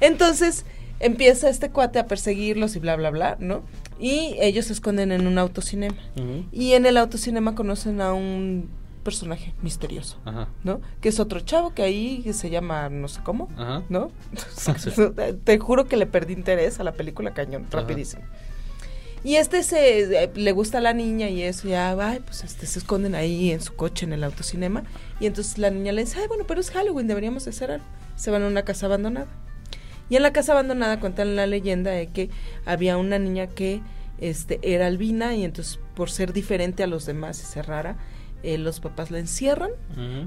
Entonces 0.00 0.66
empieza 1.00 1.48
este 1.48 1.70
cuate 1.70 1.98
a 1.98 2.06
perseguirlos 2.06 2.76
y 2.76 2.78
bla 2.78 2.94
bla 2.96 3.10
bla, 3.10 3.36
¿no? 3.40 3.62
Y 3.98 4.36
ellos 4.40 4.66
se 4.66 4.72
esconden 4.74 5.10
en 5.12 5.26
un 5.26 5.38
autocinema. 5.38 5.96
Ujú. 6.16 6.44
Y 6.52 6.72
en 6.74 6.86
el 6.86 6.96
autocinema 6.96 7.54
conocen 7.54 8.00
a 8.00 8.12
un 8.12 8.70
personaje 9.02 9.54
misterioso, 9.62 10.18
Ajá. 10.26 10.48
¿no? 10.62 10.80
Que 11.00 11.08
es 11.08 11.18
otro 11.20 11.40
chavo 11.40 11.72
que 11.74 11.82
ahí 11.82 12.20
que 12.22 12.34
se 12.34 12.50
llama 12.50 12.90
no 12.90 13.08
sé 13.08 13.20
cómo, 13.24 13.48
Ajá. 13.56 13.82
¿no? 13.88 14.10
Sí. 14.56 14.90
Te 15.44 15.58
juro 15.58 15.86
que 15.86 15.96
le 15.96 16.06
perdí 16.06 16.34
interés 16.34 16.80
a 16.80 16.84
la 16.84 16.92
película 16.92 17.32
cañón, 17.32 17.64
Ajá. 17.68 17.80
rapidísimo. 17.80 18.22
Y 19.22 19.36
este 19.36 19.62
se 19.62 20.22
eh, 20.24 20.30
le 20.34 20.52
gusta 20.52 20.78
a 20.78 20.80
la 20.80 20.94
niña 20.94 21.28
y 21.28 21.42
eso 21.42 21.68
ya, 21.68 21.90
ay, 21.98 22.20
pues 22.20 22.42
este 22.44 22.66
se 22.66 22.78
esconden 22.78 23.14
ahí 23.14 23.50
en 23.50 23.60
su 23.60 23.74
coche 23.74 24.06
en 24.06 24.14
el 24.14 24.24
autocinema 24.24 24.84
y 25.18 25.26
entonces 25.26 25.58
la 25.58 25.70
niña 25.70 25.92
le 25.92 26.02
dice, 26.04 26.18
"Ay, 26.20 26.28
bueno, 26.28 26.44
pero 26.46 26.60
es 26.60 26.70
Halloween, 26.70 27.06
deberíamos 27.06 27.44
de 27.44 27.64
algo." 27.66 27.84
Se 28.16 28.30
van 28.30 28.42
a 28.42 28.46
una 28.48 28.64
casa 28.64 28.86
abandonada. 28.86 29.26
Y 30.10 30.16
en 30.16 30.22
la 30.22 30.32
casa 30.32 30.52
abandonada 30.52 31.00
cuentan 31.00 31.36
la 31.36 31.46
leyenda 31.46 31.92
de 31.92 32.08
que 32.08 32.28
había 32.66 32.98
una 32.98 33.18
niña 33.18 33.46
que 33.46 33.80
este 34.18 34.60
era 34.62 34.86
albina 34.88 35.34
y 35.34 35.44
entonces 35.44 35.80
por 35.94 36.10
ser 36.10 36.34
diferente 36.34 36.82
a 36.82 36.86
los 36.86 37.06
demás 37.06 37.40
y 37.40 37.46
ser 37.46 37.66
rara, 37.66 37.96
eh, 38.42 38.58
los 38.58 38.80
papás 38.80 39.10
la 39.10 39.18
encierran 39.18 39.70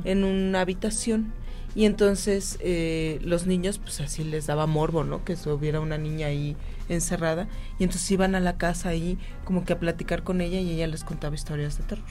en 0.04 0.24
una 0.24 0.62
habitación 0.62 1.34
Y 1.76 1.86
entonces 1.86 2.60
eh, 2.62 3.20
los 3.24 3.48
niños, 3.48 3.80
pues 3.80 4.00
así 4.00 4.24
les 4.24 4.46
daba 4.46 4.68
morbo, 4.68 5.04
¿no? 5.04 5.26
Que 5.26 5.36
hubiera 5.50 5.80
una 5.80 5.98
niña 5.98 6.28
ahí 6.28 6.56
encerrada. 6.88 7.48
Y 7.80 7.84
entonces 7.84 8.10
iban 8.12 8.36
a 8.36 8.40
la 8.40 8.58
casa 8.58 8.90
ahí 8.90 9.18
como 9.44 9.66
que 9.66 9.74
a 9.74 9.80
platicar 9.80 10.24
con 10.24 10.42
ella 10.42 10.60
y 10.60 10.70
ella 10.72 10.86
les 10.88 11.04
contaba 11.04 11.34
historias 11.34 11.78
de 11.78 11.84
terror 11.86 12.06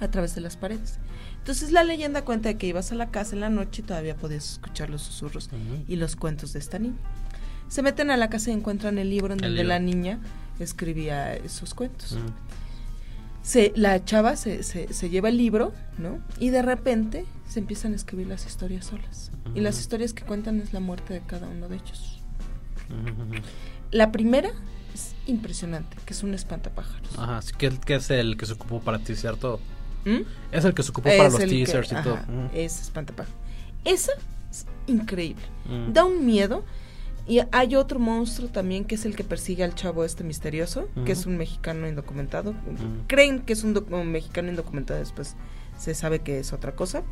a 0.00 0.10
través 0.10 0.34
de 0.34 0.42
las 0.42 0.56
paredes. 0.56 0.98
Entonces 1.42 1.72
la 1.72 1.82
leyenda 1.82 2.22
cuenta 2.24 2.50
de 2.50 2.56
que 2.56 2.68
ibas 2.68 2.92
a 2.92 2.94
la 2.94 3.10
casa 3.10 3.34
en 3.34 3.40
la 3.40 3.50
noche 3.50 3.82
y 3.82 3.84
todavía 3.84 4.14
podías 4.14 4.52
escuchar 4.52 4.90
los 4.90 5.02
susurros 5.02 5.50
y 5.88 5.96
los 5.96 6.14
cuentos 6.14 6.52
de 6.52 6.60
esta 6.60 6.78
niña. 6.78 6.94
Se 7.68 7.82
meten 7.82 8.12
a 8.12 8.16
la 8.16 8.30
casa 8.30 8.50
y 8.50 8.52
encuentran 8.54 8.96
el 8.98 9.10
libro 9.10 9.32
en 9.34 9.40
El 9.40 9.50
donde 9.50 9.62
libro. 9.64 9.68
la 9.68 9.78
niña 9.80 10.20
escribía 10.60 11.34
esos 11.34 11.74
cuentos. 11.74 12.16
Se, 13.42 13.72
la 13.74 14.04
chava 14.04 14.36
se, 14.36 14.62
se, 14.62 14.92
se 14.94 15.10
lleva 15.10 15.30
el 15.30 15.36
libro, 15.36 15.72
¿no? 15.98 16.20
Y 16.38 16.50
de 16.50 16.62
repente 16.62 17.24
se 17.48 17.58
empiezan 17.58 17.92
a 17.92 17.96
escribir 17.96 18.28
las 18.28 18.46
historias 18.46 18.86
solas. 18.86 19.32
Y 19.56 19.60
las 19.62 19.80
historias 19.80 20.12
que 20.12 20.22
cuentan 20.24 20.60
es 20.60 20.72
la 20.72 20.78
muerte 20.78 21.14
de 21.14 21.22
cada 21.22 21.48
uno 21.48 21.68
de 21.68 21.74
ellos. 21.76 22.20
La 23.90 24.12
primera 24.12 24.50
es 24.94 25.16
impresionante, 25.26 25.96
que 26.06 26.12
es 26.14 26.22
un 26.22 26.34
espantapájaros. 26.34 27.18
Ajá, 27.18 27.40
que, 27.58 27.70
que 27.80 27.96
es 27.96 28.10
el 28.10 28.36
que 28.36 28.46
se 28.46 28.52
ocupó 28.52 28.80
para 28.80 29.00
teaser 29.00 29.36
todo. 29.36 29.58
¿Mm? 30.04 30.20
Es 30.52 30.64
el 30.64 30.74
que 30.74 30.82
se 30.82 30.90
ocupó 30.90 31.08
para 31.08 31.24
los 31.24 31.36
que- 31.38 31.46
teasers 31.46 31.92
y 31.92 31.94
todo. 32.02 32.18
Es 32.54 32.80
espantapájaros. 32.80 33.34
Esa 33.84 34.12
es 34.50 34.66
increíble. 34.86 35.42
Mm. 35.66 35.92
Da 35.92 36.04
un 36.04 36.24
miedo. 36.26 36.64
Y 37.28 37.40
hay 37.52 37.76
otro 37.76 38.00
monstruo 38.00 38.48
también 38.48 38.84
que 38.84 38.96
es 38.96 39.04
el 39.04 39.14
que 39.14 39.22
persigue 39.22 39.62
al 39.62 39.76
chavo 39.76 40.04
este 40.04 40.24
misterioso, 40.24 40.88
que 41.04 41.12
es 41.12 41.24
un 41.24 41.36
mexicano 41.36 41.86
indocumentado. 41.88 42.52
Creen 43.06 43.40
que 43.40 43.52
es 43.52 43.62
un, 43.62 43.80
un 43.90 44.10
mexicano 44.10 44.48
indocumentado, 44.48 44.98
después 44.98 45.36
se 45.78 45.94
sabe 45.94 46.18
que 46.18 46.40
es 46.40 46.52
otra 46.52 46.72
cosa. 46.74 47.04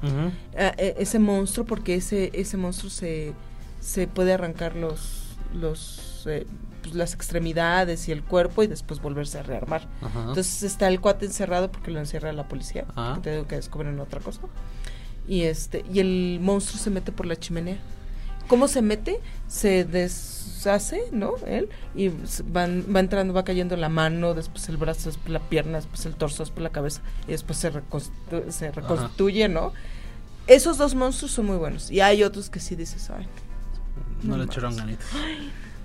Ah, 0.59 0.75
e- 0.79 0.97
ese 0.99 1.21
monstruo, 1.21 1.65
porque 1.65 1.95
ese, 1.95 2.31
ese 2.35 2.57
monstruo 2.57 2.91
se, 2.91 3.35
se 3.79 4.09
puede 4.09 4.33
arrancar 4.33 4.75
los, 4.75 5.20
los 5.55 6.25
eh, 6.27 6.47
pues, 6.83 6.95
las 6.95 7.15
extremidades 7.15 8.09
y 8.09 8.13
el 8.13 8.23
cuerpo 8.23 8.63
y 8.63 8.67
después 8.67 9.01
volverse 9.01 9.39
a 9.39 9.43
rearmar. 9.43 9.89
Ajá. 10.03 10.21
Entonces 10.29 10.63
está 10.63 10.89
el 10.89 11.01
cuate 11.01 11.27
encerrado 11.27 11.71
porque 11.71 11.91
lo 11.91 11.99
encierra 11.99 12.33
la 12.33 12.49
policía, 12.49 12.85
Ah. 12.97 13.13
que 13.17 13.21
te 13.23 13.31
digo 13.33 13.47
que 13.47 13.57
descubren 13.57 13.99
otra 14.01 14.21
cosa. 14.21 14.41
Y 15.29 15.43
este, 15.43 15.85
y 15.93 16.01
el 16.01 16.39
monstruo 16.41 16.79
se 16.83 16.91
mete 16.91 17.13
por 17.13 17.27
la 17.27 17.37
chimenea. 17.37 17.79
¿Cómo 18.49 18.67
se 18.67 18.83
mete? 18.83 19.21
Se 19.47 19.85
deshace, 19.85 21.03
¿no? 21.13 21.35
Él, 21.47 21.69
y 21.95 22.11
van, 22.47 22.85
va 22.95 22.99
entrando, 23.01 23.33
va 23.33 23.45
cayendo 23.45 23.77
la 23.77 23.89
mano, 23.89 24.35
después 24.35 24.69
el 24.69 24.77
brazo, 24.77 25.09
después 25.11 25.31
la 25.31 25.39
pierna, 25.39 25.77
después 25.79 26.05
el 26.07 26.15
torso, 26.17 26.43
después 26.43 26.63
la 26.65 26.71
cabeza, 26.71 27.01
y 27.29 27.33
después 27.33 27.59
se, 27.59 27.73
reconstu- 27.73 28.51
se 28.51 28.73
reconstituye, 28.73 29.49
¿no? 29.49 29.73
Esos 30.49 30.79
dos 30.79 30.97
monstruos 30.97 31.31
son 31.33 31.47
muy 31.47 31.59
buenos. 31.59 31.93
Y 31.93 32.01
hay 32.01 32.25
otros 32.25 32.51
que 32.51 32.59
sí 32.59 32.75
dices, 32.75 33.09
ay, 33.11 33.27
no, 34.23 34.31
no 34.33 34.39
le 34.39 34.45
echaron 34.45 34.77
ganitas. 34.77 35.07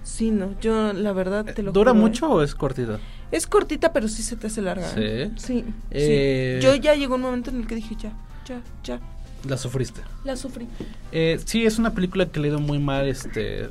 sí, 0.03 0.31
no, 0.31 0.59
yo 0.61 0.93
la 0.93 1.13
verdad 1.13 1.45
te 1.45 1.63
lo 1.63 1.71
¿Dura 1.71 1.91
juro, 1.91 1.99
¿eh? 2.01 2.09
mucho 2.09 2.29
o 2.29 2.41
es 2.43 2.55
cortita? 2.55 2.99
Es 3.31 3.47
cortita, 3.47 3.91
pero 3.91 4.07
sí 4.07 4.21
se 4.23 4.35
te 4.35 4.47
hace 4.47 4.61
larga. 4.61 4.87
¿eh? 4.97 5.31
¿Sí? 5.35 5.63
Sí. 5.63 5.65
Eh, 5.91 6.59
sí. 6.61 6.65
Yo 6.65 6.75
ya 6.75 6.95
llegó 6.95 7.15
un 7.15 7.21
momento 7.21 7.49
en 7.49 7.57
el 7.61 7.67
que 7.67 7.75
dije, 7.75 7.95
ya, 7.99 8.11
ya, 8.47 8.61
ya, 8.83 8.99
La 9.47 9.57
sufriste. 9.57 10.01
la 10.23 10.35
sufrí. 10.35 10.67
Eh, 11.11 11.39
sí, 11.43 11.65
es 11.65 11.77
una 11.79 11.93
película 11.93 12.27
que 12.27 12.39
le 12.39 12.47
ha 12.47 12.51
ido 12.51 12.59
muy 12.59 12.79
mal, 12.79 13.07
este, 13.07 13.69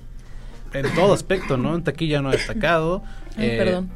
en 0.72 0.94
todo 0.96 1.12
aspecto, 1.14 1.57
¿no? 1.57 1.74
En 1.77 1.85
taquilla 1.85 2.20
no 2.20 2.31
ha 2.31 2.33
destacado. 2.33 3.03
Ay, 3.37 3.46
eh, 3.46 3.57
perdón. 3.59 3.90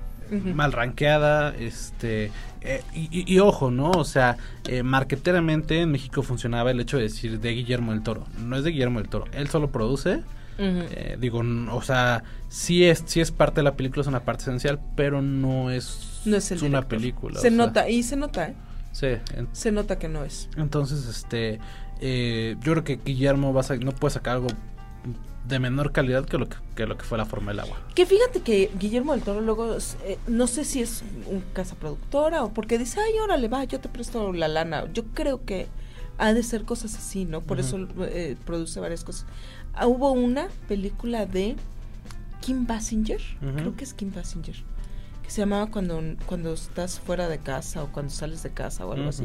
Mal 0.54 0.72
rankeada, 0.72 1.54
este, 1.56 2.30
eh, 2.60 2.82
y, 2.94 3.08
y- 3.20 3.24
y 3.34 3.38
ojo, 3.38 3.70
¿no? 3.70 3.90
O 3.92 4.04
sea, 4.04 4.36
eh, 4.68 4.82
marqueteramente 4.82 5.80
en 5.80 5.90
México 5.90 6.22
funcionaba 6.22 6.70
el 6.70 6.78
hecho 6.80 6.98
de 6.98 7.04
decir 7.04 7.40
de 7.40 7.50
Guillermo 7.52 7.92
del 7.92 8.02
Toro. 8.02 8.26
No 8.38 8.56
es 8.56 8.62
de 8.64 8.70
Guillermo 8.70 9.00
del 9.00 9.08
Toro, 9.08 9.24
él 9.32 9.48
solo 9.48 9.70
produce. 9.70 10.22
Eh, 10.58 11.16
digo, 11.20 11.40
o 11.72 11.82
sea, 11.82 12.24
sí 12.48 12.84
es, 12.84 13.02
sí 13.06 13.20
es 13.20 13.30
parte 13.30 13.60
de 13.60 13.62
la 13.64 13.76
película, 13.76 14.00
es 14.02 14.08
una 14.08 14.24
parte 14.24 14.42
esencial, 14.42 14.80
pero 14.96 15.22
no 15.22 15.70
es, 15.70 16.20
no 16.24 16.36
es 16.36 16.50
una 16.62 16.88
película. 16.88 17.36
Se 17.36 17.48
sea, 17.48 17.50
nota, 17.56 17.88
y 17.88 18.02
se 18.02 18.16
nota, 18.16 18.48
¿eh? 18.48 18.54
Sí, 18.92 19.06
en- 19.36 19.48
Se 19.52 19.70
nota 19.70 19.98
que 19.98 20.08
no 20.08 20.24
es. 20.24 20.48
entonces, 20.56 21.06
este, 21.06 21.60
eh, 22.00 22.56
yo 22.60 22.72
creo 22.72 22.84
que 22.84 22.96
Guillermo 22.96 23.52
va 23.52 23.60
a 23.60 23.64
sa- 23.64 23.76
no 23.76 23.92
puede 23.92 24.14
sacar 24.14 24.34
algo 24.34 24.48
de 25.46 25.58
menor 25.60 25.92
calidad 25.92 26.26
que 26.26 26.36
lo 26.36 26.48
que, 26.48 26.56
que 26.74 26.86
lo 26.86 26.98
que 26.98 27.04
fue 27.04 27.16
la 27.16 27.24
forma 27.24 27.52
del 27.52 27.60
agua. 27.60 27.78
Que 27.94 28.04
fíjate 28.04 28.40
que 28.40 28.70
Guillermo 28.78 29.12
del 29.12 29.22
Toro 29.22 29.40
luego, 29.40 29.76
eh, 30.04 30.18
no 30.26 30.46
sé 30.46 30.64
si 30.64 30.82
es 30.82 31.02
un 31.26 31.40
casa 31.54 31.74
productora 31.76 32.44
o 32.44 32.52
porque 32.52 32.76
dice, 32.78 33.00
ay, 33.00 33.18
órale, 33.20 33.48
va, 33.48 33.64
yo 33.64 33.80
te 33.80 33.88
presto 33.88 34.32
la 34.32 34.48
lana. 34.48 34.84
Yo 34.92 35.04
creo 35.14 35.44
que 35.44 35.68
ha 36.18 36.34
de 36.34 36.42
ser 36.42 36.64
cosas 36.64 36.94
así, 36.96 37.24
¿no? 37.24 37.40
Por 37.42 37.60
eso 37.60 37.78
eh, 38.00 38.36
produce 38.44 38.80
varias 38.80 39.04
cosas. 39.04 39.24
Ah, 39.80 39.86
hubo 39.86 40.10
una 40.10 40.48
película 40.66 41.24
de 41.24 41.54
Kim 42.40 42.66
Basinger, 42.66 43.20
creo 43.56 43.76
que 43.76 43.84
es 43.84 43.94
Kim 43.94 44.12
Basinger, 44.12 44.56
que 45.22 45.30
se 45.30 45.40
llamaba 45.40 45.68
cuando, 45.70 46.02
cuando 46.26 46.52
estás 46.52 46.98
fuera 46.98 47.28
de 47.28 47.38
casa 47.38 47.84
o 47.84 47.92
cuando 47.92 48.10
sales 48.10 48.42
de 48.42 48.50
casa 48.50 48.84
o 48.84 48.92
algo 48.92 49.08
así. 49.08 49.24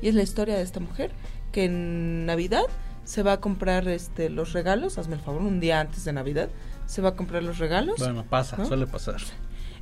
Y 0.00 0.08
es 0.08 0.14
la 0.14 0.22
historia 0.22 0.56
de 0.56 0.62
esta 0.62 0.78
mujer 0.78 1.10
que 1.50 1.64
en 1.64 2.24
Navidad 2.26 2.62
se 3.04 3.24
va 3.24 3.32
a 3.32 3.40
comprar 3.40 3.88
este 3.88 4.30
los 4.30 4.52
regalos, 4.52 4.96
hazme 4.96 5.16
el 5.16 5.20
favor, 5.20 5.42
un 5.42 5.58
día 5.58 5.80
antes 5.80 6.04
de 6.04 6.12
Navidad, 6.12 6.48
se 6.86 7.02
va 7.02 7.10
a 7.10 7.16
comprar 7.16 7.42
los 7.42 7.58
regalos. 7.58 7.98
Bueno, 7.98 8.24
pasa, 8.24 8.56
¿No? 8.58 8.66
suele 8.66 8.86
pasar. 8.86 9.16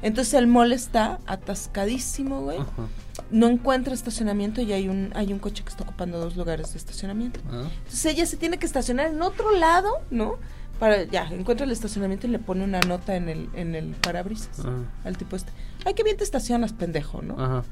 Entonces 0.02 0.34
el 0.34 0.46
mall 0.46 0.72
está 0.72 1.18
atascadísimo, 1.26 2.42
güey. 2.42 2.58
Ajá. 2.58 2.86
No 3.30 3.48
encuentra 3.48 3.92
estacionamiento 3.94 4.60
y 4.62 4.72
hay 4.72 4.88
un 4.88 5.10
hay 5.14 5.32
un 5.32 5.38
coche 5.38 5.62
que 5.64 5.70
está 5.70 5.82
ocupando 5.84 6.18
dos 6.20 6.36
lugares 6.36 6.72
de 6.72 6.78
estacionamiento. 6.78 7.40
Ah. 7.50 7.68
Entonces 7.78 8.04
ella 8.06 8.24
se 8.26 8.36
tiene 8.36 8.58
que 8.58 8.66
estacionar 8.66 9.08
en 9.08 9.20
otro 9.22 9.50
lado, 9.56 9.90
¿no? 10.10 10.36
Para 10.78 11.02
ya 11.04 11.26
encuentra 11.30 11.66
el 11.66 11.72
estacionamiento 11.72 12.26
y 12.28 12.30
le 12.30 12.38
pone 12.38 12.62
una 12.64 12.80
nota 12.80 13.16
en 13.16 13.28
el 13.28 13.48
en 13.54 13.74
el 13.74 13.88
parabrisas 13.96 14.60
Ah. 14.64 14.84
al 15.04 15.16
tipo 15.18 15.34
este. 15.36 15.50
Ay, 15.84 15.94
qué 15.94 16.04
bien 16.04 16.16
te 16.16 16.24
estacionas, 16.24 16.72
pendejo, 16.72 17.22
¿no? 17.22 17.34
Ajá. 17.42 17.64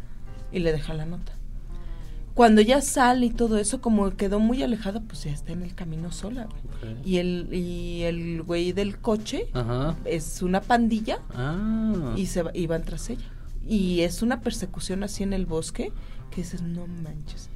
y 0.53 0.61
le 0.61 0.73
deja 0.73 0.95
la 0.95 1.07
nota. 1.07 1.33
Cuando 2.37 2.61
ya 2.61 2.81
sale 2.83 3.27
y 3.27 3.31
todo 3.31 3.57
eso, 3.57 3.81
como 3.81 4.11
quedó 4.11 4.39
muy 4.41 4.63
alejada, 4.63 5.01
pues 5.01 5.25
ya 5.25 5.33
está 5.33 5.53
en 5.53 5.63
el 5.63 5.75
camino 5.75 6.13
sola. 6.13 6.47
Y 7.05 7.17
el, 7.17 7.49
y 7.53 8.03
el 8.03 8.43
güey 8.43 8.73
del 8.73 8.99
coche 8.99 9.49
Ajá. 9.55 9.97
es 10.05 10.43
una 10.43 10.61
pandilla 10.61 11.19
Ah. 11.35 12.13
y 12.15 12.27
se 12.27 12.45
y 12.53 12.67
van 12.67 12.85
tras 12.85 13.09
ella. 13.11 13.25
Y 13.67 14.03
es 14.03 14.21
una 14.23 14.43
persecución 14.43 15.03
así 15.03 15.23
en 15.23 15.33
el 15.33 15.47
bosque 15.47 15.91
que 16.31 16.43
dices, 16.43 16.61
no 16.63 16.87
manches. 16.87 17.49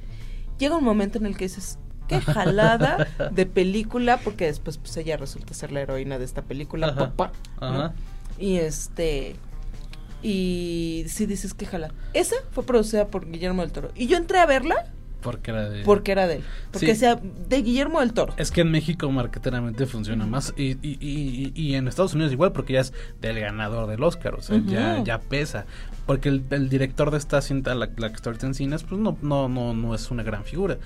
Llega 0.57 0.75
un 0.75 0.83
momento 0.83 1.19
en 1.19 1.27
el 1.27 1.37
que 1.37 1.45
dices, 1.45 1.77
qué 2.07 2.19
jalada 2.21 3.07
de 3.31 3.45
película, 3.45 4.17
porque 4.23 4.47
después 4.47 4.79
pues 4.79 4.97
ella 4.97 5.15
resulta 5.15 5.53
ser 5.53 5.71
la 5.71 5.81
heroína 5.81 6.17
de 6.17 6.25
esta 6.25 6.41
película, 6.41 6.87
Ajá. 6.87 7.15
papá. 7.15 7.31
¿no? 7.61 7.67
Ajá. 7.67 7.93
Y 8.39 8.55
este. 8.55 9.35
Y 10.23 11.05
sí 11.07 11.25
dices 11.25 11.53
que 11.53 11.65
jala. 11.65 11.91
Esa 12.13 12.35
fue 12.51 12.63
producida 12.63 13.07
por 13.07 13.29
Guillermo 13.29 13.61
del 13.61 13.71
Toro. 13.71 13.91
Y 13.95 14.07
yo 14.07 14.17
entré 14.17 14.39
a 14.39 14.45
verla 14.45 14.87
Porque 15.21 15.51
era 15.51 15.69
de. 15.69 15.83
porque 15.83 16.11
era 16.11 16.27
de 16.27 16.37
él. 16.37 16.43
Porque 16.71 16.87
Sí. 16.87 16.91
decía 16.93 17.15
de 17.49 17.61
Guillermo 17.61 17.99
del 17.99 18.13
Toro. 18.13 18.33
Es 18.37 18.49
que 18.51 18.61
en 18.61 18.71
México 18.71 19.09
marketeramente 19.11 19.85
funciona 19.85 20.25
más 20.25 20.53
y, 20.57 20.71
y, 20.81 20.97
y, 20.99 21.51
y 21.55 21.75
en 21.75 21.87
Estados 21.87 22.13
Unidos 22.13 22.31
igual 22.33 22.51
porque 22.53 22.73
ya 22.73 22.79
es 22.81 22.93
del 23.21 23.39
ganador 23.39 23.87
del 23.87 24.01
Oscar, 24.03 24.33
o 24.35 24.41
sea, 24.41 24.59
ya, 24.65 25.03
ya 25.03 25.19
pesa. 25.19 25.65
Porque 26.07 26.29
el, 26.29 26.43
el 26.49 26.67
director 26.69 27.11
de 27.11 27.19
esta 27.19 27.39
cinta, 27.41 27.75
la, 27.75 27.87
la 27.95 28.09
que 28.09 28.15
está 28.15 28.31
ahorita 28.31 28.47
en 28.47 28.55
cines, 28.55 28.81
pues 28.83 28.99
no, 28.99 29.15
no, 29.21 29.47
no, 29.47 29.73
no 29.75 29.93
es 29.93 30.09
una 30.09 30.23
gran 30.23 30.43
figura. 30.43 30.77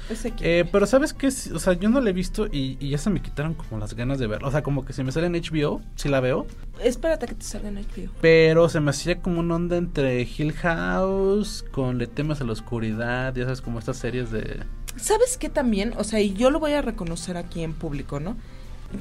Eh, 0.42 0.66
pero 0.70 0.86
sabes 0.86 1.14
que, 1.14 1.28
o 1.28 1.32
sea, 1.60 1.72
yo 1.74 1.88
no 1.90 2.02
la 2.02 2.10
he 2.10 2.14
visto 2.14 2.48
y, 2.48 2.78
y 2.82 2.90
ya 2.90 2.98
se 2.98 3.10
me 3.10 3.22
quitaron 3.22 3.54
como 3.54 3.80
las 3.80 3.94
ganas 3.96 4.20
de 4.20 4.28
verla. 4.28 4.50
O 4.50 4.52
sea, 4.52 4.62
como 4.62 4.84
que 4.86 4.92
si 4.92 5.04
me 5.04 5.14
sale 5.14 5.28
en 5.28 5.34
HBO, 5.34 5.82
sí 5.96 6.10
la 6.10 6.20
veo, 6.20 6.46
Espérate 6.84 7.28
que 7.28 7.36
te 7.36 7.46
salga 7.46 7.70
en 7.70 7.76
HBO. 7.76 8.12
pero 8.22 8.68
se 8.70 8.80
me 8.80 8.90
hacía 8.90 9.20
como 9.22 9.40
una 9.40 9.56
onda 9.56 9.78
entre 9.78 10.22
Hill 10.24 10.54
House 10.54 11.64
con 11.72 11.98
Le 11.98 12.08
temas 12.08 12.42
a 12.42 12.44
la 12.44 12.52
oscuridad, 12.52 13.34
ya 13.34 13.44
sabes, 13.44 13.62
como 13.62 13.80
estas 13.80 13.98
series 13.98 14.32
de... 14.32 14.64
¿Sabes 14.98 15.38
qué 15.38 15.50
también? 15.50 15.94
O 15.98 16.04
sea, 16.04 16.20
y 16.22 16.34
yo 16.34 16.52
lo 16.52 16.60
voy 16.60 16.74
a 16.74 16.82
reconocer 16.82 17.38
aquí 17.38 17.64
en 17.64 17.74
público, 17.74 18.20
¿no? 18.20 18.38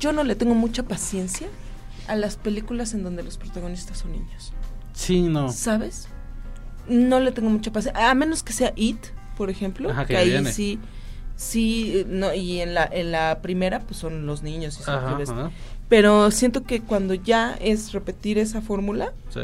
Yo 0.01 0.13
no 0.13 0.25
le 0.25 0.35
tengo 0.35 0.55
mucha 0.55 0.83
paciencia 0.85 1.49
a 2.09 2.17
las 2.17 2.37
películas 2.37 2.95
en 2.95 3.03
donde 3.03 3.23
los 3.23 3.37
protagonistas 3.39 3.99
son 3.99 4.13
niños. 4.13 4.53
Sí, 4.93 5.23
no. 5.23 5.51
¿Sabes? 5.53 6.09
No 6.89 7.21
le 7.21 7.33
tengo 7.33 7.49
mucha 7.51 7.73
paciencia. 7.73 8.11
A 8.11 8.15
menos 8.15 8.43
que 8.43 8.53
sea 8.53 8.73
It, 8.77 8.99
por 9.37 9.51
ejemplo. 9.51 9.91
Ajá, 9.91 10.07
que 10.07 10.15
que 10.15 10.19
ahí 10.19 10.31
viene. 10.31 10.53
sí. 10.53 10.79
Sí, 11.37 11.93
eh, 11.97 12.07
no, 12.09 12.33
y 12.33 12.61
en 12.61 12.75
la, 12.75 12.89
en 12.91 13.11
la 13.11 13.41
primera, 13.43 13.81
pues 13.81 13.99
son 13.99 14.25
los 14.25 14.43
niños 14.45 14.79
y 14.79 14.85
son 14.85 14.95
Ajá, 14.95 15.19
ajá, 15.21 15.51
Pero 15.95 16.33
siento 16.33 16.65
que 16.65 16.81
cuando 16.81 17.15
ya 17.15 17.53
es 17.61 17.93
repetir 17.93 18.37
esa 18.39 18.61
fórmula, 18.61 19.13
sí. 19.31 19.41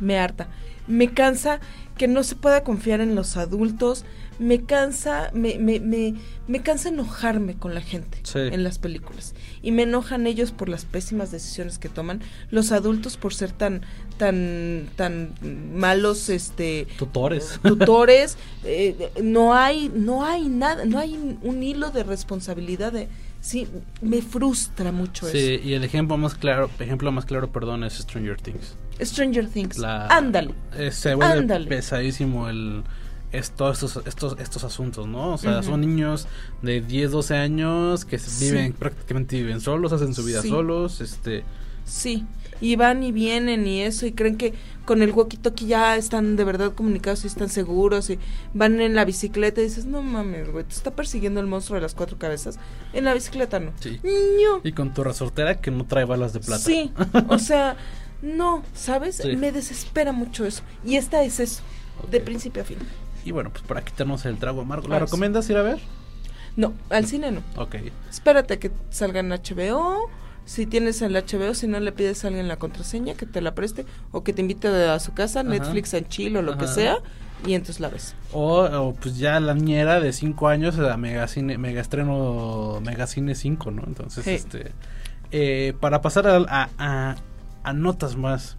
me 0.00 0.18
harta. 0.18 0.48
Me 0.88 1.12
cansa 1.14 1.60
que 1.96 2.08
no 2.08 2.24
se 2.24 2.34
pueda 2.34 2.64
confiar 2.64 3.00
en 3.00 3.14
los 3.14 3.36
adultos. 3.36 4.04
me 4.40 4.62
cansa, 4.64 5.30
me, 5.34 5.58
me, 5.58 5.78
me, 5.80 6.14
me 6.48 6.62
cansa 6.62 6.88
enojarme 6.88 7.54
con 7.56 7.74
la 7.74 7.80
gente 7.80 8.18
Sí. 8.24 8.38
en 8.38 8.62
las 8.64 8.78
películas. 8.78 9.34
Y 9.62 9.70
me 9.72 9.82
enojan 9.82 10.26
ellos 10.26 10.50
por 10.50 10.68
las 10.68 10.84
pésimas 10.84 11.30
decisiones 11.30 11.78
que 11.78 11.88
toman, 11.88 12.22
los 12.50 12.70
adultos 12.72 13.16
por 13.16 13.32
ser 13.34 13.52
tan, 13.52 13.82
tan, 14.16 14.88
tan 14.96 15.34
malos, 15.74 16.28
este 16.28 16.88
Tutores. 16.98 17.58
tutores, 17.62 18.36
eh, 18.64 19.10
no 19.22 19.54
hay, 19.54 19.90
no 19.94 20.24
hay 20.24 20.48
nada, 20.48 20.84
no 20.86 20.98
hay 20.98 21.38
un 21.42 21.62
hilo 21.62 21.90
de 21.92 22.02
responsabilidad 22.02 22.92
de 22.92 23.08
sí, 23.40 23.66
me 24.02 24.22
frustra 24.22 24.92
mucho 24.92 25.26
Sí, 25.28 25.60
y 25.64 25.72
el 25.74 25.84
ejemplo 25.84 26.16
más 26.16 26.34
claro, 26.34 26.70
ejemplo 26.78 27.10
más 27.12 27.24
claro, 27.24 27.50
perdón, 27.52 27.84
es 27.84 27.94
Stranger 27.94 28.40
Things. 28.40 28.74
eso. 28.98 29.14
Stranger 29.14 29.48
Things. 29.48 29.82
Ándale. 29.82 30.54
eh, 30.76 30.90
se 30.90 31.14
vuelve 31.14 31.66
pesadísimo 31.66 32.48
el 32.48 32.82
es- 33.30 33.50
todos 33.50 33.82
estos, 33.82 34.06
estos, 34.06 34.36
estos 34.40 34.64
asuntos, 34.64 35.06
¿no? 35.06 35.34
O 35.34 35.38
sea, 35.38 35.62
son 35.62 35.82
niños 35.82 36.26
de 36.62 36.80
10, 36.80 37.10
12 37.10 37.36
años 37.36 38.04
que 38.06 38.18
Sí. 38.18 38.46
viven, 38.46 38.72
prácticamente 38.72 39.36
viven 39.36 39.60
solos, 39.60 39.92
hacen 39.92 40.14
su 40.14 40.24
vida 40.24 40.40
Sí. 40.42 40.48
solos, 40.48 41.00
este... 41.00 41.44
Sí, 41.84 42.26
y 42.60 42.76
van 42.76 43.02
y 43.02 43.12
vienen 43.12 43.66
y 43.66 43.82
eso, 43.82 44.06
y 44.06 44.12
creen 44.12 44.36
que 44.36 44.54
con 44.84 45.02
el 45.02 45.12
walkie-talkie 45.14 45.66
ya 45.66 45.96
están 45.96 46.36
de 46.36 46.44
verdad 46.44 46.72
comunicados 46.74 47.24
y 47.24 47.26
están 47.26 47.48
seguros, 47.50 48.08
y 48.10 48.18
van 48.54 48.80
en 48.80 48.94
la 48.94 49.04
bicicleta 49.04 49.60
y 49.60 49.64
dices, 49.64 49.84
no 49.84 50.02
mames, 50.02 50.50
güey, 50.50 50.64
te 50.64 50.74
está 50.74 50.90
persiguiendo 50.92 51.40
el 51.40 51.46
monstruo 51.46 51.76
de 51.76 51.82
las 51.82 51.94
cuatro 51.94 52.16
cabezas. 52.18 52.58
En 52.92 53.04
la 53.04 53.12
bicicleta 53.14 53.60
no. 53.60 53.72
Sí. 53.80 54.00
Y 54.64 54.72
con 54.72 54.94
tu 54.94 55.04
resortera 55.04 55.60
que 55.60 55.70
no 55.70 55.84
trae 55.84 56.04
balas 56.04 56.32
de 56.32 56.40
plata. 56.40 56.62
Sí, 56.62 56.90
o 57.28 57.38
sea, 57.38 57.76
no, 58.22 58.62
¿sabes? 58.74 59.16
Sí. 59.22 59.36
Me 59.36 59.52
desespera 59.52 60.12
mucho 60.12 60.46
eso. 60.46 60.62
Y 60.84 60.96
esta 60.96 61.22
es 61.22 61.38
eso, 61.38 61.62
de 62.10 62.20
principio 62.20 62.62
a 62.62 62.64
fin. 62.64 62.78
Y 63.24 63.30
bueno, 63.32 63.50
pues 63.50 63.62
para 63.64 63.84
quitarnos 63.84 64.24
el 64.24 64.38
trago 64.38 64.62
amargo, 64.62 64.88
¿la 64.88 64.96
Ah, 64.96 64.98
sí. 65.00 65.04
recomiendas 65.04 65.50
ir 65.50 65.56
a 65.58 65.62
ver? 65.62 65.78
No, 66.56 66.72
al 66.88 67.04
cine 67.06 67.30
no. 67.30 67.42
Ok. 67.56 67.76
Espérate 68.10 68.58
que 68.58 68.70
salga 68.90 69.20
en 69.20 69.28
HBO. 69.28 70.08
Si 70.48 70.64
tienes 70.64 71.02
el 71.02 71.12
HBO, 71.14 71.52
si 71.52 71.66
no 71.66 71.78
le 71.78 71.92
pides 71.92 72.24
a 72.24 72.28
alguien 72.28 72.48
la 72.48 72.56
contraseña, 72.56 73.12
que 73.14 73.26
te 73.26 73.42
la 73.42 73.54
preste 73.54 73.84
o 74.12 74.24
que 74.24 74.32
te 74.32 74.40
invite 74.40 74.68
a 74.68 74.98
su 74.98 75.12
casa, 75.12 75.40
Ajá. 75.40 75.48
Netflix 75.50 75.92
en 75.92 76.08
Chile 76.08 76.38
o 76.38 76.42
lo 76.42 76.56
que 76.56 76.66
sea, 76.66 76.96
y 77.46 77.52
entonces 77.52 77.80
la 77.80 77.88
ves. 77.88 78.14
O, 78.32 78.62
o, 78.64 78.94
pues 78.94 79.18
ya 79.18 79.38
la 79.40 79.52
niñera 79.52 80.00
de 80.00 80.12
5 80.12 80.48
años, 80.48 80.76
la 80.78 80.96
megacine, 80.96 81.58
mega 81.58 81.82
estreno 81.82 82.80
Megacine 82.82 83.34
5, 83.34 83.70
¿no? 83.72 83.82
Entonces, 83.86 84.24
Sí. 84.24 84.30
este... 84.30 84.72
eh, 85.32 85.74
para 85.80 86.00
pasar 86.00 86.26
a, 86.26 86.36
a, 86.48 86.68
a- 86.78 87.16
a 87.64 87.72
notas 87.74 88.16
más, 88.16 88.56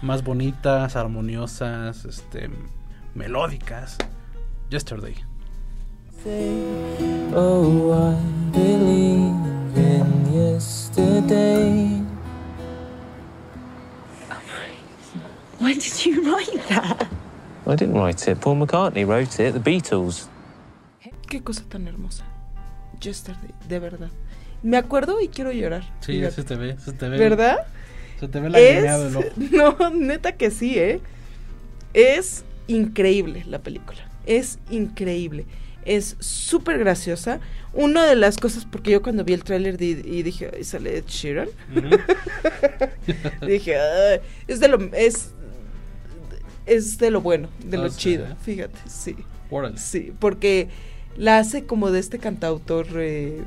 más 0.00 0.24
bonitas, 0.24 0.96
armoniosas, 0.96 2.06
este, 2.06 2.48
melódicas. 3.14 3.98
Yesterday. 4.70 5.14
Oh, 7.34 7.92
I 7.94 8.56
believe 8.56 9.34
yesterday. 10.56 12.00
When 15.58 15.78
did 15.78 16.06
you 16.06 16.14
write 16.26 16.68
that? 16.68 17.08
I 17.66 17.74
didn't 17.74 17.94
write 17.94 18.26
it. 18.28 18.40
Paul 18.40 18.56
McCartney 18.56 19.04
wrote 19.06 19.38
it. 19.40 19.52
The 19.52 19.60
Beatles. 19.60 20.28
Qué 21.28 21.42
cosa 21.42 21.62
tan 21.68 21.86
hermosa. 21.88 22.24
Yesterday, 23.00 23.52
de 23.68 23.78
verdad. 23.78 24.10
Me 24.62 24.78
acuerdo 24.78 25.20
y 25.20 25.28
quiero 25.28 25.52
llorar. 25.52 25.84
Sí, 26.00 26.22
se 26.30 26.42
te 26.44 26.56
ve, 26.56 26.78
se 26.78 26.92
te 26.92 27.08
ve. 27.08 27.18
¿Verdad? 27.18 27.66
Se 28.18 28.28
te 28.28 28.40
ve 28.40 28.48
ojo. 28.48 29.20
Es, 29.20 29.36
no, 29.52 29.90
neta 29.90 30.32
que 30.32 30.50
sí, 30.50 30.78
¿eh? 30.78 31.00
Es 31.92 32.44
increíble 32.66 33.44
la 33.46 33.58
película. 33.58 34.00
Es 34.24 34.58
increíble. 34.70 35.44
Es 35.86 36.16
súper 36.18 36.78
graciosa. 36.78 37.40
Una 37.72 38.04
de 38.06 38.16
las 38.16 38.36
cosas, 38.38 38.64
porque 38.64 38.90
yo 38.90 39.02
cuando 39.02 39.24
vi 39.24 39.32
el 39.34 39.44
tráiler 39.44 39.76
di- 39.78 40.02
y 40.04 40.22
dije, 40.22 40.50
"Ay, 40.54 40.64
sale 40.64 40.96
Ed 40.98 41.04
Sheeran. 41.06 41.48
Dije, 43.46 43.76
es 44.48 44.60
de 44.60 44.68
lo 44.68 44.78
es 44.94 45.30
es 46.66 46.98
de 46.98 47.10
lo 47.12 47.20
bueno, 47.20 47.48
de 47.64 47.76
Ah, 47.76 47.82
lo 47.82 47.90
sí. 47.90 47.96
chido, 47.98 48.26
fíjate, 48.42 48.76
sí. 48.88 49.16
Órale. 49.50 49.78
Sí, 49.78 50.12
porque 50.18 50.68
la 51.16 51.38
hace 51.38 51.64
como 51.64 51.92
de 51.92 52.00
este 52.00 52.18
cantautor 52.18 52.86
eh, 52.96 53.40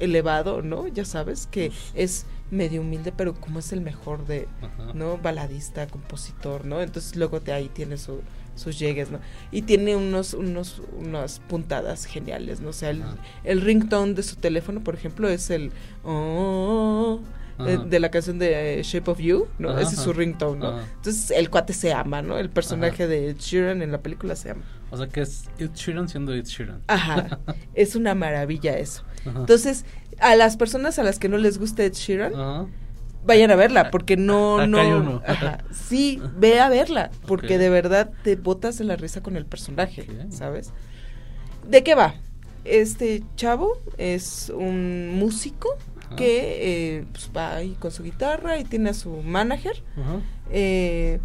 elevado, 0.00 0.62
¿no? 0.62 0.88
Ya 0.88 1.04
sabes, 1.04 1.46
que 1.48 1.70
es 1.94 2.26
medio 2.50 2.80
humilde, 2.80 3.12
pero 3.16 3.34
como 3.34 3.60
es 3.60 3.72
el 3.72 3.80
mejor 3.80 4.26
de, 4.26 4.48
Ajá. 4.62 4.92
¿no? 4.94 5.16
Baladista, 5.18 5.86
compositor, 5.86 6.64
¿no? 6.64 6.80
Entonces 6.82 7.14
luego 7.14 7.40
te 7.40 7.52
ahí 7.52 7.68
tiene 7.72 7.96
su, 7.98 8.20
sus 8.56 8.78
llegues, 8.78 9.10
¿no? 9.10 9.20
Y 9.52 9.62
tiene 9.62 9.94
unos, 9.94 10.34
unos, 10.34 10.82
unas 10.98 11.40
puntadas 11.40 12.04
geniales, 12.06 12.60
¿no? 12.60 12.70
O 12.70 12.72
sea, 12.72 12.90
el, 12.90 13.04
el 13.44 13.60
ringtone 13.60 14.14
de 14.14 14.22
su 14.22 14.36
teléfono, 14.36 14.82
por 14.82 14.94
ejemplo, 14.94 15.28
es 15.28 15.50
el 15.50 15.70
oh, 16.04 17.20
eh, 17.60 17.78
de 17.86 18.00
la 18.00 18.10
canción 18.10 18.38
de 18.38 18.80
eh, 18.80 18.82
Shape 18.82 19.10
of 19.10 19.18
You, 19.18 19.46
¿no? 19.58 19.70
Ajá, 19.70 19.82
Ese 19.82 19.94
es 19.94 20.00
su 20.00 20.12
ringtone, 20.12 20.58
¿no? 20.58 20.68
Ajá. 20.68 20.86
Entonces 20.96 21.30
el 21.30 21.48
cuate 21.50 21.72
se 21.72 21.92
ama, 21.92 22.20
¿no? 22.22 22.38
El 22.38 22.50
personaje 22.50 23.04
Ajá. 23.04 23.06
de 23.06 23.30
Ed 23.30 23.36
Sheeran 23.38 23.82
en 23.82 23.92
la 23.92 23.98
película 24.02 24.36
se 24.36 24.50
ama. 24.50 24.62
O 24.90 24.96
sea 24.96 25.06
que 25.08 25.22
es 25.22 25.48
Ed 25.58 25.70
Sheeran 25.74 26.08
siendo 26.08 26.34
Ed 26.34 26.44
Sheeran. 26.44 26.82
Ajá, 26.86 27.38
es 27.74 27.96
una 27.96 28.14
maravilla 28.14 28.76
eso. 28.78 29.04
Entonces, 29.24 29.84
a 30.18 30.36
las 30.36 30.56
personas 30.56 30.98
a 30.98 31.02
las 31.02 31.18
que 31.18 31.28
no 31.28 31.38
les 31.38 31.58
gusta 31.58 31.84
Ed 31.84 31.94
Sheeran. 31.94 32.32
Vayan 33.26 33.50
a 33.50 33.56
verla, 33.56 33.90
porque 33.90 34.16
no, 34.16 34.56
Acá 34.56 34.66
no. 34.66 34.78
hay 34.78 34.92
uno. 34.92 35.22
Ajá, 35.26 35.58
sí, 35.72 36.20
ve 36.36 36.60
a 36.60 36.68
verla, 36.68 37.10
porque 37.26 37.58
de 37.58 37.68
verdad 37.68 38.10
te 38.22 38.36
botas 38.36 38.78
de 38.78 38.84
la 38.84 38.96
risa 38.96 39.22
con 39.22 39.36
el 39.36 39.44
personaje. 39.46 40.06
¿sabes? 40.30 40.72
¿De 41.68 41.82
qué 41.82 41.94
va? 41.94 42.14
Este 42.64 43.22
chavo 43.36 43.72
es 43.98 44.50
un 44.54 45.10
músico 45.18 45.68
Ajá. 46.06 46.16
que 46.16 46.96
eh, 46.98 47.04
pues, 47.12 47.30
va 47.36 47.56
ahí 47.56 47.76
con 47.78 47.90
su 47.90 48.02
guitarra 48.02 48.58
y 48.58 48.64
tiene 48.64 48.90
a 48.90 48.94
su 48.94 49.10
manager 49.22 49.82
Ajá. 49.96 50.20
eh, 50.50 51.20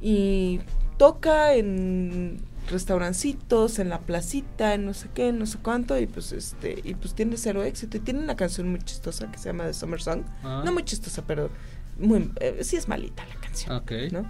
y 0.00 0.60
toca 0.98 1.54
en 1.54 2.40
restaurancitos, 2.70 3.78
en 3.78 3.88
la 3.88 4.00
placita, 4.00 4.74
en 4.74 4.86
no 4.86 4.94
sé 4.94 5.08
qué, 5.14 5.32
no 5.32 5.46
sé 5.46 5.58
cuánto, 5.62 5.98
y 5.98 6.06
pues 6.06 6.32
este, 6.32 6.80
y 6.84 6.94
pues 6.94 7.14
tiene 7.14 7.36
cero 7.36 7.62
éxito. 7.64 7.96
Y 7.96 8.00
tiene 8.00 8.20
una 8.20 8.36
canción 8.36 8.68
muy 8.70 8.80
chistosa 8.80 9.30
que 9.30 9.38
se 9.38 9.46
llama 9.50 9.64
The 9.66 9.74
Summer 9.74 10.00
Song. 10.02 10.22
Ah. 10.42 10.62
No 10.64 10.72
muy 10.72 10.84
chistosa, 10.84 11.24
pero 11.26 11.50
muy, 11.98 12.30
eh, 12.40 12.58
sí 12.62 12.76
es 12.76 12.88
malita 12.88 13.24
la 13.26 13.34
canción, 13.40 13.76
Ok. 13.76 13.92
¿no? 14.12 14.26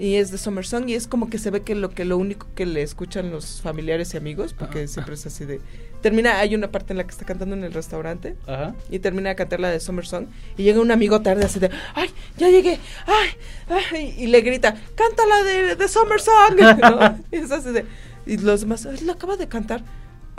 Y 0.00 0.16
es 0.16 0.30
The 0.30 0.38
Summer 0.38 0.66
Song 0.66 0.88
y 0.88 0.94
es 0.94 1.06
como 1.06 1.28
que 1.28 1.36
se 1.38 1.50
ve 1.50 1.60
que 1.60 1.74
lo 1.74 1.90
que 1.90 2.04
lo 2.06 2.16
único 2.16 2.46
que 2.54 2.64
le 2.64 2.80
escuchan 2.82 3.30
los 3.30 3.60
familiares 3.60 4.14
y 4.14 4.16
amigos, 4.16 4.54
porque 4.58 4.88
siempre 4.88 5.14
es 5.14 5.26
así 5.26 5.44
de 5.44 5.60
termina 6.00 6.38
hay 6.38 6.54
una 6.54 6.70
parte 6.70 6.94
en 6.94 6.96
la 6.96 7.04
que 7.04 7.10
está 7.10 7.26
cantando 7.26 7.54
en 7.54 7.62
el 7.62 7.74
restaurante 7.74 8.34
Ajá. 8.46 8.74
y 8.90 9.00
termina 9.00 9.28
de 9.28 9.36
cantar 9.36 9.60
la 9.60 9.68
de 9.68 9.78
Summer 9.80 10.06
Song 10.06 10.28
y 10.56 10.62
llega 10.62 10.80
un 10.80 10.90
amigo 10.90 11.20
tarde 11.20 11.44
así 11.44 11.58
de 11.60 11.70
ay 11.94 12.08
ya 12.38 12.48
llegué 12.48 12.78
ay, 13.06 13.28
ay", 13.92 14.14
y 14.16 14.26
le 14.28 14.40
grita 14.40 14.74
canta 14.94 15.26
la 15.26 15.42
de, 15.42 15.76
de 15.76 15.88
Summer 15.88 16.18
Song 16.18 16.56
¿no? 16.80 17.18
y 17.30 17.36
es 17.36 17.50
así 17.52 17.70
de 17.70 17.84
y 18.24 18.38
los 18.38 18.62
demás 18.62 18.86
"Ay, 18.86 19.00
lo 19.04 19.12
acaba 19.12 19.36
de 19.36 19.46
cantar 19.48 19.82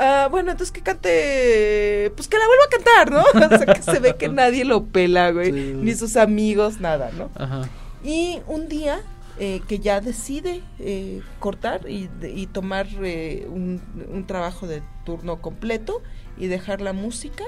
Ah, 0.03 0.29
bueno, 0.31 0.49
entonces 0.49 0.71
que 0.71 0.81
cante, 0.81 2.11
pues 2.15 2.27
que 2.27 2.35
la 2.39 2.45
vuelva 2.47 2.63
a 2.65 2.69
cantar, 2.69 3.11
¿no? 3.11 3.45
O 3.55 3.57
sea, 3.59 3.71
que 3.71 3.83
se 3.83 3.99
ve 3.99 4.15
que 4.17 4.29
nadie 4.29 4.65
lo 4.65 4.85
pela, 4.85 5.29
güey, 5.29 5.51
Sí. 5.51 5.73
ni 5.75 5.93
sus 5.93 6.15
amigos, 6.17 6.79
nada, 6.79 7.11
¿no? 7.15 7.29
Ajá. 7.35 7.69
Y 8.03 8.39
un 8.47 8.67
día 8.67 8.99
eh, 9.43 9.63
que 9.67 9.79
ya 9.79 10.01
decide 10.01 10.61
eh, 10.77 11.23
cortar 11.39 11.89
y, 11.89 12.11
y 12.21 12.45
tomar 12.45 12.87
eh, 13.01 13.47
un, 13.49 13.81
trabajo 14.27 14.67
de 14.67 14.83
turno 15.03 15.41
completo 15.41 16.03
y 16.37 16.45
dejar 16.45 16.79
la 16.79 16.93
música, 16.93 17.45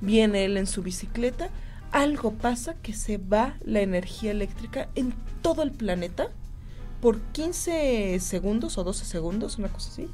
viene 0.00 0.44
él 0.44 0.56
en 0.56 0.66
su 0.66 0.82
bicicleta, 0.82 1.50
algo 1.92 2.32
pasa 2.32 2.74
que 2.82 2.92
se 2.92 3.18
va 3.18 3.54
la 3.64 3.82
energía 3.82 4.32
eléctrica 4.32 4.88
en 4.96 5.14
todo 5.40 5.62
el 5.62 5.70
planeta 5.70 6.32
por 7.00 7.20
15 7.20 8.18
segundos 8.18 8.76
o 8.76 8.82
12 8.82 9.04
segundos, 9.04 9.58
una 9.58 9.68
cosa 9.68 9.92
así. 9.92 10.10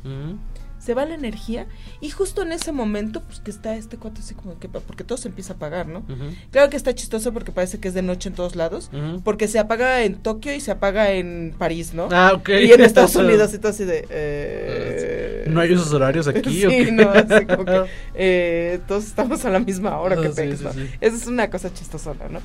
Se 0.84 0.92
va 0.94 1.06
la 1.06 1.14
energía 1.14 1.66
y 2.00 2.10
justo 2.10 2.42
en 2.42 2.52
ese 2.52 2.70
momento 2.72 3.22
pues 3.22 3.40
que 3.40 3.50
está 3.50 3.74
este 3.76 3.96
cuate 3.96 4.20
así 4.20 4.34
como 4.34 4.58
que 4.58 4.68
porque 4.68 5.02
todo 5.04 5.16
se 5.16 5.28
empieza 5.28 5.54
a 5.54 5.56
apagar, 5.56 5.86
¿no? 5.86 6.02
Claro 6.50 6.68
que 6.68 6.76
está 6.76 6.94
chistoso 6.94 7.32
porque 7.32 7.52
parece 7.52 7.80
que 7.80 7.88
es 7.88 7.94
de 7.94 8.02
noche 8.02 8.28
en 8.28 8.34
todos 8.34 8.54
lados, 8.54 8.90
porque 9.24 9.48
se 9.48 9.58
apaga 9.58 10.02
en 10.02 10.16
Tokio 10.16 10.54
y 10.54 10.60
se 10.60 10.70
apaga 10.72 11.12
en 11.12 11.54
París, 11.56 11.94
¿no? 11.94 12.08
Ah, 12.12 12.32
ok. 12.34 12.48
Y 12.50 12.72
en 12.72 12.82
Estados 12.82 13.16
Unidos 13.16 13.54
y 13.54 13.58
todo 13.58 13.70
así 13.70 13.84
de 13.84 14.06
eh, 14.10 15.44
¿No 15.48 15.60
hay 15.60 15.72
usos 15.72 15.92
horarios 15.92 16.28
aquí 16.28 16.50
sí, 16.60 16.66
o 16.66 16.68
qué? 16.68 16.92
no, 16.92 17.10
así 17.10 17.46
como 17.46 17.64
que 17.64 17.84
eh, 18.14 18.80
todos 18.86 19.04
estamos 19.06 19.44
a 19.44 19.50
la 19.50 19.60
misma 19.60 19.98
hora 20.00 20.16
que 20.20 20.26
Ah, 20.28 20.30
sí, 20.30 20.36
pex, 20.36 20.58
sí, 20.58 20.64
¿no? 20.64 20.72
sí. 20.72 20.86
Esa 21.00 21.16
es 21.16 21.26
una 21.26 21.48
cosa 21.50 21.72
chistosona, 21.72 22.28
¿no? 22.28 22.40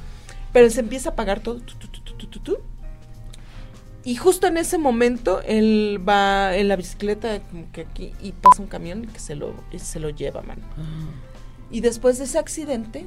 Pero 0.54 0.70
se 0.70 0.80
empieza 0.80 1.10
a 1.10 1.12
apagar 1.14 1.42
todo 1.42 1.60
tu, 1.60 1.76
tu, 1.76 2.40
tu. 2.40 2.58
Y 4.04 4.16
justo 4.16 4.48
en 4.48 4.58
ese 4.58 4.78
momento 4.78 5.42
él 5.42 6.02
va 6.08 6.56
en 6.56 6.68
la 6.68 6.76
bicicleta 6.76 7.40
como 7.42 7.70
que 7.72 7.82
aquí 7.82 8.14
y 8.22 8.32
pasa 8.32 8.62
un 8.62 8.68
camión 8.68 9.06
que 9.08 9.20
se 9.20 9.36
lo 9.36 9.54
y 9.72 9.80
se 9.80 10.00
lo 10.00 10.10
lleva, 10.10 10.42
mano. 10.42 10.62
Y 11.70 11.82
después 11.82 12.18
de 12.18 12.24
ese 12.24 12.40
accidente 12.40 13.06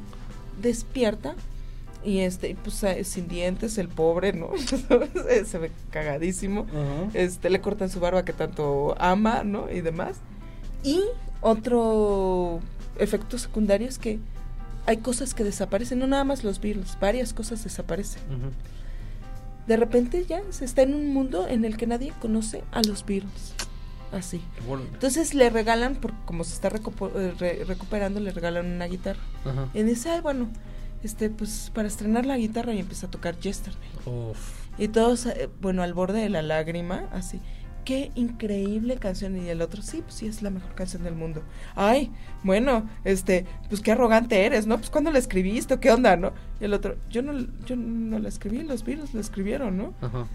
despierta 0.60 1.34
y 2.04 2.20
este 2.20 2.56
pues 2.62 2.82
eh, 2.82 3.04
sin 3.04 3.28
dientes 3.28 3.78
el 3.78 3.88
pobre, 3.88 4.32
¿no? 4.32 4.50
se 5.46 5.58
ve 5.58 5.70
cagadísimo. 5.90 6.66
Este 7.14 7.48
le 7.48 7.60
cortan 7.60 7.88
su 7.88 8.00
barba 8.00 8.24
que 8.24 8.32
tanto 8.32 8.94
ama, 8.98 9.44
¿no? 9.44 9.70
Y 9.70 9.80
demás. 9.80 10.16
Y 10.82 11.00
otro 11.40 12.60
efecto 12.98 13.38
secundario 13.38 13.88
es 13.88 13.98
que 13.98 14.18
hay 14.84 14.98
cosas 14.98 15.32
que 15.32 15.44
desaparecen, 15.44 16.00
no 16.00 16.06
nada 16.06 16.24
más 16.24 16.44
los 16.44 16.60
Beatles, 16.60 16.98
varias 17.00 17.32
cosas 17.32 17.62
desaparecen. 17.64 18.22
De 19.66 19.76
repente 19.76 20.24
ya 20.26 20.42
se 20.50 20.64
está 20.64 20.82
en 20.82 20.94
un 20.94 21.12
mundo 21.14 21.46
en 21.46 21.64
el 21.64 21.76
que 21.76 21.86
nadie 21.86 22.12
conoce 22.20 22.64
a 22.72 22.82
los 22.82 23.04
Beatles. 23.06 23.54
Así. 24.12 24.42
Entonces 24.92 25.32
le 25.34 25.48
regalan, 25.48 25.94
por, 25.96 26.12
como 26.26 26.44
se 26.44 26.52
está 26.54 26.68
eh, 26.68 27.34
re- 27.38 27.64
recuperando, 27.64 28.20
le 28.20 28.30
regalan 28.30 28.66
una 28.66 28.86
guitarra. 28.86 29.20
Ajá. 29.44 29.68
Y 29.72 29.82
dice, 29.84 30.10
ay, 30.10 30.20
bueno, 30.20 30.48
este, 31.02 31.30
pues 31.30 31.70
para 31.74 31.88
estrenar 31.88 32.26
la 32.26 32.36
guitarra 32.36 32.74
y 32.74 32.80
empieza 32.80 33.06
a 33.06 33.10
tocar 33.10 33.38
Yesterday. 33.38 33.88
Uf. 34.04 34.38
Y 34.78 34.88
todos, 34.88 35.26
eh, 35.26 35.48
bueno, 35.60 35.82
al 35.82 35.94
borde 35.94 36.20
de 36.20 36.28
la 36.28 36.42
lágrima, 36.42 37.08
así. 37.12 37.40
Qué 37.84 38.12
increíble 38.14 38.96
canción. 38.96 39.36
Y 39.36 39.48
el 39.48 39.60
otro, 39.60 39.82
sí, 39.82 40.02
pues 40.02 40.14
sí, 40.14 40.26
es 40.26 40.42
la 40.42 40.50
mejor 40.50 40.74
canción 40.74 41.02
del 41.02 41.14
mundo. 41.14 41.42
Ay, 41.74 42.10
bueno, 42.44 42.88
este, 43.04 43.46
pues 43.68 43.80
qué 43.80 43.92
arrogante 43.92 44.44
eres, 44.44 44.66
¿no? 44.66 44.78
Pues 44.78 44.90
cuándo 44.90 45.10
la 45.10 45.18
escribiste, 45.18 45.78
qué 45.80 45.90
onda, 45.90 46.16
¿no? 46.16 46.32
Y 46.60 46.64
el 46.64 46.74
otro, 46.74 46.96
yo 47.10 47.22
no, 47.22 47.32
yo 47.66 47.76
no 47.76 48.18
la 48.18 48.28
escribí, 48.28 48.62
los 48.62 48.84
Beatles 48.84 49.14
la 49.14 49.20
escribieron, 49.20 49.76
¿no? 49.76 49.94
Ajá. 50.00 50.26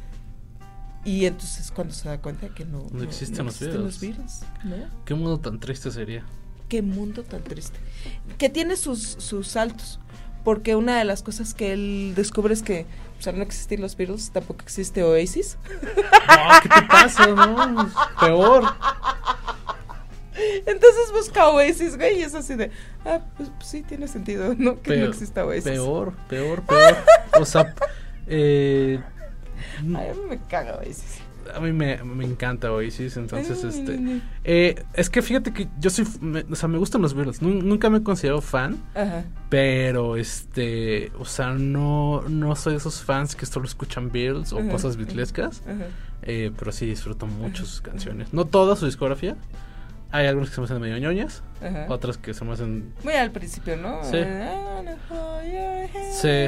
Y 1.05 1.25
entonces 1.25 1.71
cuando 1.71 1.93
se 1.93 2.10
da 2.10 2.21
cuenta 2.21 2.49
que 2.49 2.65
no, 2.65 2.86
No 2.91 3.03
existen 3.03 3.45
los 3.45 3.62
los 3.62 3.99
Beatles. 4.01 4.01
Beatles, 4.01 4.45
¿no? 4.65 5.05
Qué 5.05 5.13
mundo 5.13 5.39
tan 5.39 5.60
triste 5.60 5.89
sería. 5.89 6.25
Qué 6.67 6.81
mundo 6.81 7.23
tan 7.23 7.43
triste. 7.43 7.79
Que 8.38 8.49
tiene 8.49 8.75
sus, 8.75 9.01
sus 9.01 9.47
saltos. 9.47 10.01
Porque 10.47 10.77
una 10.77 10.97
de 10.97 11.03
las 11.03 11.23
cosas 11.23 11.53
que 11.53 11.73
él 11.73 12.13
descubre 12.15 12.53
es 12.53 12.63
que 12.63 12.86
pues, 13.15 13.27
al 13.27 13.36
no 13.36 13.43
existir 13.43 13.81
los 13.81 13.97
Beatles, 13.97 14.31
tampoco 14.31 14.62
existe 14.62 15.03
Oasis. 15.03 15.57
No, 15.67 16.62
¿qué 16.63 16.69
te 16.69 16.81
pasa, 16.88 17.27
no? 17.27 17.91
Peor. 18.17 18.63
Entonces 20.65 21.12
busca 21.12 21.49
Oasis, 21.49 21.97
güey, 21.97 22.19
y 22.19 22.21
es 22.21 22.33
así 22.33 22.55
de, 22.55 22.71
ah, 23.03 23.19
pues, 23.36 23.49
pues 23.57 23.67
sí, 23.67 23.83
tiene 23.83 24.07
sentido, 24.07 24.55
¿no? 24.57 24.81
Que 24.81 24.95
no 24.95 25.07
exista 25.07 25.45
Oasis. 25.45 25.65
Peor, 25.65 26.13
peor, 26.29 26.62
peor. 26.62 26.95
O 27.38 27.43
sea, 27.43 27.75
eh, 28.25 29.01
Ay, 29.97 30.12
me 30.29 30.39
caga 30.47 30.77
Oasis. 30.77 31.19
A 31.53 31.60
mí 31.60 31.71
me, 31.71 32.03
me 32.03 32.25
encanta 32.25 32.71
Oasis, 32.71 33.17
entonces, 33.17 33.63
este... 33.63 34.21
eh, 34.43 34.83
es 34.93 35.10
que 35.10 35.21
fíjate 35.21 35.53
que 35.53 35.67
yo 35.79 35.89
soy... 35.89 36.05
me- 36.21 36.45
o 36.49 36.55
sea, 36.55 36.67
me 36.69 36.77
gustan 36.77 37.01
los 37.01 37.13
Beatles. 37.13 37.41
Nun- 37.41 37.63
Nunca 37.63 37.89
me 37.89 37.99
he 37.99 38.03
considerado 38.03 38.41
fan, 38.41 38.77
Ajá. 38.95 39.25
pero, 39.49 40.15
este... 40.17 41.12
O 41.19 41.25
sea, 41.25 41.53
no, 41.53 42.23
no 42.29 42.55
soy 42.55 42.73
de 42.73 42.77
esos 42.77 43.01
fans 43.03 43.36
que 43.36 43.45
solo 43.45 43.65
escuchan 43.65 44.12
Beatles 44.12 44.53
o 44.53 44.60
Ajá, 44.60 44.69
cosas. 44.69 44.97
Ajá. 44.97 45.86
Eh, 46.23 46.51
pero 46.57 46.71
sí 46.71 46.86
disfruto 46.86 47.27
mucho 47.27 47.65
sus 47.65 47.81
canciones. 47.81 48.33
No 48.33 48.45
toda 48.45 48.75
su 48.75 48.86
discografía. 48.86 49.36
Hay 50.10 50.25
algunas 50.25 50.49
que 50.49 50.55
se 50.55 50.62
me 50.62 50.65
hacen 50.65 50.79
medio 50.79 50.97
ñoñas, 50.99 51.43
Ajá. 51.62 51.86
otras 51.89 52.17
que 52.17 52.33
se 52.33 52.45
me 52.45 52.53
hacen... 52.53 52.93
Muy 53.03 53.13
al 53.13 53.31
principio, 53.31 53.75
¿no? 53.75 54.01
Sí. 54.03 54.17
Sí. 56.13 56.47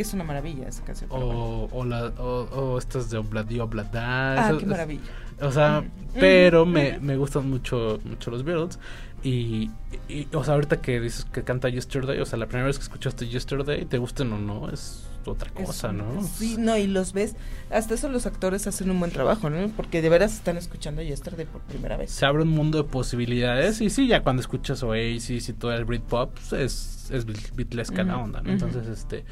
Que 0.00 0.06
es 0.08 0.14
una 0.14 0.24
maravilla 0.24 0.66
esa 0.66 0.82
canción. 0.82 1.10
bueno. 1.10 1.26
O, 1.28 1.68
o, 1.72 1.84
la, 1.84 2.06
o, 2.06 2.48
o 2.74 2.78
estas 2.78 3.10
de 3.10 3.18
Obladi 3.18 3.60
Oblada. 3.60 4.48
Ah, 4.48 4.56
qué 4.58 4.64
maravilla. 4.64 5.02
O 5.42 5.52
sea, 5.52 5.82
Mm. 5.82 5.90
pero 6.18 6.64
Mm, 6.64 6.70
me, 6.72 6.98
me 7.00 7.16
gustan 7.18 7.50
mucho, 7.50 8.00
mucho 8.04 8.30
los 8.30 8.42
Beatles. 8.42 8.78
Y, 9.22 9.70
y, 10.08 10.26
o 10.32 10.42
sea, 10.42 10.54
ahorita 10.54 10.80
que 10.80 10.98
dices 11.00 11.26
que 11.26 11.42
canta 11.44 11.68
Yesterday, 11.68 12.18
o 12.20 12.24
sea, 12.24 12.38
la 12.38 12.46
primera 12.46 12.66
vez 12.66 12.78
que 12.78 12.84
escuchaste 12.84 13.28
Yesterday, 13.28 13.84
te 13.84 13.98
gusten 13.98 14.32
o 14.32 14.38
no, 14.38 14.70
es 14.70 15.06
otra 15.26 15.50
cosa, 15.50 15.92
¿no? 15.92 16.22
Sí, 16.24 16.56
no, 16.58 16.78
y 16.78 16.86
los 16.86 17.12
ves. 17.12 17.36
Hasta 17.70 17.92
eso 17.92 18.08
los 18.08 18.24
actores 18.24 18.66
hacen 18.66 18.90
un 18.90 18.98
buen 18.98 19.10
trabajo, 19.12 19.50
¿no? 19.50 19.68
Porque 19.76 20.00
de 20.00 20.08
veras 20.08 20.32
están 20.32 20.56
escuchando 20.56 21.02
Yesterday 21.02 21.44
por 21.44 21.60
primera 21.60 21.98
vez. 21.98 22.10
Se 22.10 22.24
abre 22.24 22.44
un 22.44 22.48
mundo 22.48 22.78
de 22.82 22.84
posibilidades. 22.88 23.82
Y 23.82 23.90
sí, 23.90 24.06
ya 24.06 24.22
cuando 24.22 24.40
escuchas 24.40 24.82
Oasis 24.82 25.50
y 25.50 25.52
todo 25.52 25.74
el 25.74 25.84
Britpop, 25.84 26.32
pues, 26.48 26.52
es, 26.54 27.10
es 27.10 27.26
beat- 27.26 27.54
beatlesca 27.54 28.02
la 28.02 28.14
Ujú, 28.14 28.24
onda, 28.24 28.40
¿no? 28.40 28.50
Entonces, 28.50 28.86
este. 28.88 29.26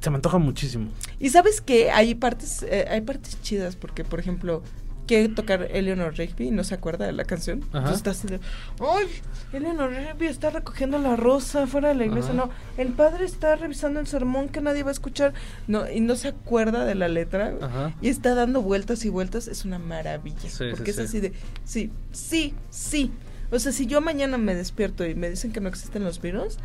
Se 0.00 0.10
me 0.10 0.16
antoja 0.16 0.38
muchísimo. 0.38 0.90
Y 1.18 1.30
sabes 1.30 1.60
que 1.60 1.90
hay 1.90 2.14
partes, 2.14 2.62
eh, 2.62 2.86
hay 2.90 3.02
partes 3.02 3.40
chidas, 3.42 3.76
porque 3.76 4.04
por 4.04 4.18
ejemplo, 4.18 4.62
quiere 5.10 5.28
tocar 5.28 5.66
Eleanor 5.72 6.16
Rigby 6.16 6.46
y 6.46 6.50
no 6.52 6.62
se 6.62 6.72
acuerda 6.72 7.04
de 7.04 7.10
la 7.10 7.24
canción. 7.24 7.64
Ajá. 7.70 7.78
Entonces 7.78 7.96
está 7.96 8.10
así 8.12 8.28
de, 8.28 8.38
¡ay! 8.78 9.08
Eleanor 9.52 9.90
Rigby 9.90 10.26
está 10.26 10.50
recogiendo 10.50 11.00
la 11.00 11.16
rosa 11.16 11.66
fuera 11.66 11.88
de 11.88 11.96
la 11.96 12.04
iglesia. 12.04 12.32
Ajá. 12.32 12.46
No, 12.46 12.50
el 12.78 12.92
padre 12.92 13.24
está 13.24 13.56
revisando 13.56 13.98
el 13.98 14.06
sermón 14.06 14.48
que 14.48 14.60
nadie 14.60 14.84
va 14.84 14.90
a 14.90 14.92
escuchar. 14.92 15.34
No, 15.66 15.90
y 15.90 15.98
no 16.00 16.14
se 16.14 16.28
acuerda 16.28 16.84
de 16.84 16.94
la 16.94 17.08
letra. 17.08 17.52
Ajá. 17.60 17.92
Y 18.00 18.08
está 18.08 18.36
dando 18.36 18.62
vueltas 18.62 19.04
y 19.04 19.08
vueltas. 19.08 19.48
Es 19.48 19.64
una 19.64 19.80
maravilla. 19.80 20.48
Sí, 20.48 20.66
porque 20.70 20.92
sí, 20.92 21.02
es 21.02 21.10
sí. 21.10 21.18
así 21.18 21.20
de, 21.20 21.32
sí, 21.64 21.90
sí, 22.12 22.54
sí. 22.70 23.12
O 23.50 23.58
sea, 23.58 23.72
si 23.72 23.86
yo 23.86 24.00
mañana 24.00 24.38
me 24.38 24.54
despierto 24.54 25.04
y 25.04 25.16
me 25.16 25.28
dicen 25.28 25.50
que 25.50 25.60
no 25.60 25.68
existen 25.68 26.04
los 26.04 26.20
virus, 26.20 26.58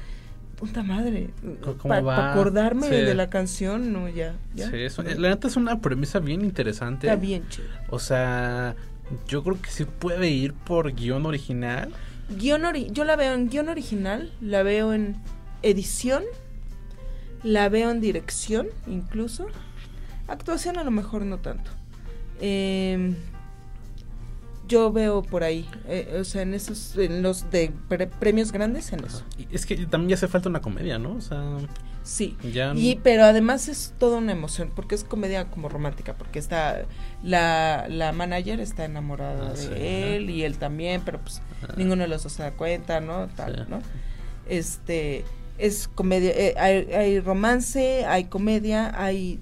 puta 0.55 0.83
madre. 0.83 1.29
¿Cómo 1.61 1.89
Para 1.89 2.31
acordarme 2.31 2.87
Sí. 2.87 2.95
de 2.95 3.13
la 3.15 3.29
canción, 3.29 3.91
no, 3.93 4.07
ya. 4.09 4.35
ya. 4.53 4.69
Sí, 4.69 4.77
es- 4.77 4.97
la 4.97 5.29
neta 5.29 5.47
es 5.47 5.55
una 5.57 5.79
premisa 5.81 6.19
bien 6.19 6.41
interesante. 6.41 7.07
Está 7.07 7.19
bien 7.19 7.47
chido. 7.49 7.67
O 7.89 7.99
sea, 7.99 8.75
yo 9.27 9.43
creo 9.43 9.61
que 9.61 9.69
sí 9.69 9.85
puede 9.85 10.29
ir 10.29 10.53
por 10.53 10.93
guion 10.93 11.25
original. 11.25 11.91
Guión 12.29 12.63
ori- 12.63 12.91
yo 12.91 13.03
la 13.03 13.15
veo 13.15 13.33
en 13.33 13.49
guion 13.49 13.69
original, 13.69 14.31
la 14.41 14.63
veo 14.63 14.93
en 14.93 15.15
edición, 15.61 16.23
la 17.43 17.69
veo 17.69 17.91
en 17.91 18.01
dirección 18.01 18.67
incluso. 18.87 19.47
Actuación 20.27 20.77
a 20.79 20.83
lo 20.83 20.89
mejor 20.91 21.21
no 21.23 21.37
tanto. 21.37 21.69
Em, 22.41 23.15
yo 24.67 24.91
veo 24.91 25.21
por 25.21 25.43
ahí, 25.43 25.67
eh, 25.87 26.17
o 26.19 26.23
sea, 26.23 26.41
en 26.41 26.53
esos, 26.53 26.95
en 26.97 27.21
los 27.21 27.49
de 27.51 27.71
pre- 27.89 28.07
premios 28.07 28.51
grandes, 28.51 28.91
en 28.93 29.03
eso. 29.05 29.23
Es 29.51 29.65
que 29.65 29.75
también 29.87 30.09
ya 30.09 30.15
hace 30.15 30.27
falta 30.27 30.49
una 30.49 30.61
comedia, 30.61 30.97
¿no? 30.99 31.13
O 31.15 31.21
sea, 31.21 31.43
Sí. 32.03 32.37
ya. 32.53 32.73
Y, 32.75 32.99
pero 33.03 33.23
además 33.25 33.67
es 33.67 33.93
toda 33.97 34.19
una 34.19 34.31
emoción, 34.31 34.71
porque 34.75 34.93
es 34.95 35.03
comedia 35.03 35.45
como 35.49 35.69
romántica, 35.69 36.13
porque 36.15 36.37
está, 36.39 36.85
la, 37.23 37.87
la 37.89 38.11
manager 38.11 38.59
está 38.59 38.85
enamorada 38.85 39.47
Ah, 39.47 39.51
de 39.53 39.57
sí, 39.57 39.69
él 39.75 40.29
y 40.29 40.43
él 40.43 40.57
también, 40.57 41.01
pero 41.03 41.19
pues 41.19 41.41
ninguno 41.77 42.03
de 42.03 42.07
los 42.09 42.21
dos 42.23 42.33
se 42.33 42.43
da 42.43 42.51
cuenta, 42.51 43.01
¿no? 43.01 43.27
Tal, 43.35 43.55
Sí. 43.55 43.61
¿no? 43.69 43.79
Este, 44.47 45.25
es 45.57 45.87
comedia, 45.87 46.31
eh, 46.35 46.53
hay, 46.57 46.93
hay 46.93 47.19
romance, 47.19 48.05
hay 48.05 48.25
comedia, 48.25 48.91
hay, 49.01 49.39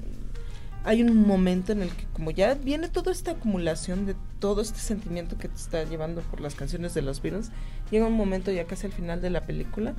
hay 0.83 1.01
un 1.01 1.27
momento 1.27 1.71
en 1.71 1.81
el 1.81 1.89
que 1.89 2.05
como 2.13 2.31
ya 2.31 2.55
viene 2.55 2.89
toda 2.89 3.11
esta 3.11 3.31
acumulación 3.31 4.05
de 4.05 4.15
todo 4.39 4.61
este 4.61 4.79
sentimiento 4.79 5.37
que 5.37 5.47
te 5.47 5.55
está 5.55 5.83
llevando 5.83 6.21
por 6.21 6.41
las 6.41 6.55
canciones 6.55 6.93
de 6.93 7.01
los 7.01 7.21
Beatles, 7.21 7.51
llega 7.91 8.05
un 8.05 8.13
momento 8.13 8.51
ya 8.51 8.65
casi 8.65 8.87
al 8.87 8.91
final 8.91 9.21
de 9.21 9.29
la 9.29 9.41
película 9.41 9.93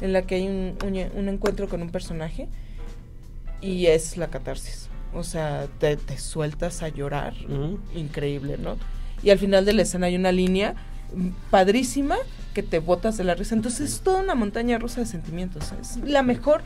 en 0.00 0.12
la 0.12 0.22
que 0.22 0.36
hay 0.36 0.46
un, 0.46 0.76
un, 0.84 1.18
un 1.18 1.28
encuentro 1.28 1.68
con 1.68 1.82
un 1.82 1.90
personaje 1.90 2.48
y 3.60 3.86
es 3.86 4.16
la 4.16 4.28
catarsis. 4.28 4.88
O 5.14 5.24
sea, 5.24 5.66
te, 5.78 5.96
te 5.96 6.18
sueltas 6.18 6.82
a 6.82 6.88
llorar, 6.88 7.34
increíble, 7.94 8.58
¿no? 8.58 8.76
Y 9.22 9.30
al 9.30 9.38
final 9.38 9.64
de 9.64 9.72
la 9.72 9.82
escena 9.82 10.08
hay 10.08 10.16
una 10.16 10.32
línea 10.32 10.74
padrísima 11.50 12.16
que 12.52 12.62
te 12.62 12.80
botas 12.80 13.16
de 13.16 13.24
la 13.24 13.34
risa. 13.34 13.54
Entonces 13.54 13.92
es 13.92 14.00
toda 14.00 14.22
una 14.22 14.34
montaña 14.34 14.78
rusa 14.78 15.00
de 15.00 15.06
sentimientos. 15.06 15.72
Es 15.80 15.96
la 15.98 16.22
mejor, 16.22 16.60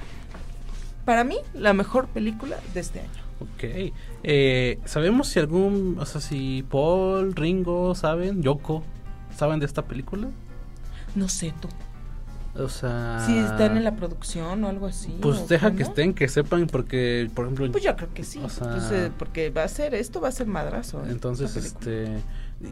para 1.05 1.23
mí, 1.23 1.37
la 1.55 1.73
mejor 1.73 2.09
película 2.09 2.59
de 2.75 2.81
este 2.81 3.01
año. 3.01 3.30
Ok. 3.41 3.93
Eh, 4.23 4.79
¿Sabemos 4.85 5.29
si 5.29 5.39
algún. 5.39 5.97
O 5.99 6.07
sea, 6.07 6.21
si 6.21 6.65
Paul, 6.71 7.35
Ringo, 7.35 7.95
¿saben? 7.95 8.43
Yoko, 8.43 8.83
¿saben 9.37 9.61
de 9.61 9.67
esta 9.67 9.83
película? 9.87 10.29
No 11.15 11.29
sé 11.29 11.53
tú. 11.61 11.69
O 12.61 12.69
sea. 12.69 13.23
Si 13.27 13.37
están 13.39 13.77
en 13.77 13.85
la 13.85 13.95
producción 13.97 14.63
o 14.65 14.69
algo 14.69 14.87
así. 14.87 15.17
Pues 15.23 15.49
deja 15.49 15.71
que 15.73 15.85
estén, 15.85 16.13
que 16.15 16.29
sepan, 16.29 16.67
porque, 16.67 17.31
por 17.35 17.45
ejemplo. 17.47 17.71
Pues 17.73 17.85
yo 17.85 17.97
creo 17.97 18.13
que 18.13 18.25
sí. 18.25 18.41
O 18.45 18.49
sea- 18.51 18.71
Pues, 18.71 18.91
eh, 18.93 19.11
porque 19.19 19.51
va 19.51 19.65
a 19.65 19.69
ser, 19.69 19.95
esto 19.95 20.21
va 20.21 20.29
a 20.29 20.33
ser 20.33 20.47
madrazo. 20.47 21.03
Entonces, 21.09 21.53
película. 21.53 22.21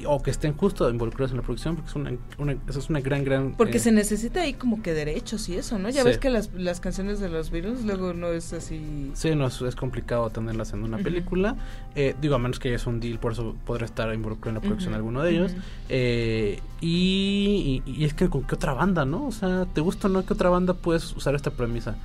O 0.07 0.23
que 0.23 0.31
estén 0.31 0.55
justo 0.55 0.91
involucrados 0.91 1.31
en 1.31 1.39
la 1.39 1.43
producción, 1.43 1.75
porque 1.77 1.89
es 1.89 1.97
una, 1.97 2.13
una, 2.37 2.53
esa 2.69 2.79
es 2.79 2.91
una 2.91 3.01
gran, 3.01 3.25
gran. 3.25 3.53
Porque 3.57 3.79
eh, 3.79 3.81
se 3.81 3.91
necesita 3.91 4.43
ahí 4.43 4.53
como 4.53 4.83
que 4.83 4.93
derechos 4.93 5.49
y 5.49 5.57
eso, 5.57 5.79
¿no? 5.79 5.89
Ya 5.89 6.03
Sí. 6.03 6.09
ves 6.09 6.19
que 6.19 6.29
las, 6.29 6.53
las 6.53 6.81
canciones 6.81 7.21
de 7.21 7.31
los 7.31 7.51
Beatles 7.51 7.85
luego 7.87 8.13
no 8.13 8.29
es 8.29 8.53
así. 8.53 9.11
Sí, 9.15 9.35
no, 9.35 9.47
es, 9.47 9.63
es 9.63 9.75
complicado 9.77 10.29
tenerlas 10.29 10.75
en 10.75 10.83
una 10.83 10.99
película. 10.99 11.57
Eh, 11.95 12.15
digo, 12.21 12.35
a 12.35 12.39
menos 12.39 12.59
que 12.59 12.75
haya 12.75 12.83
un 12.87 13.01
deal, 13.01 13.19
por 13.19 13.33
eso 13.33 13.57
podrá 13.65 13.87
estar 13.87 14.13
involucrado 14.13 14.51
en 14.51 14.55
la 14.57 14.61
producción 14.61 14.93
Ujú, 14.93 14.97
alguno 14.99 15.23
de 15.23 15.31
ellos. 15.31 15.53
Eh, 15.89 16.61
y, 16.83 17.83
y- 17.87 17.91
y 17.91 18.05
es 18.05 18.13
que 18.13 18.29
con 18.29 18.43
qué 18.45 18.57
otra 18.57 18.75
banda, 18.75 19.07
¿no? 19.07 19.27
O 19.27 19.33
sea, 19.33 19.67
¿te 19.73 19.81
gusta 19.81 20.09
o 20.09 20.11
no 20.11 20.25
qué 20.27 20.35
otra 20.35 20.51
banda 20.51 20.75
puedes 20.75 21.17
usar 21.17 21.35
esta 21.35 21.51
premisa? 21.51 21.97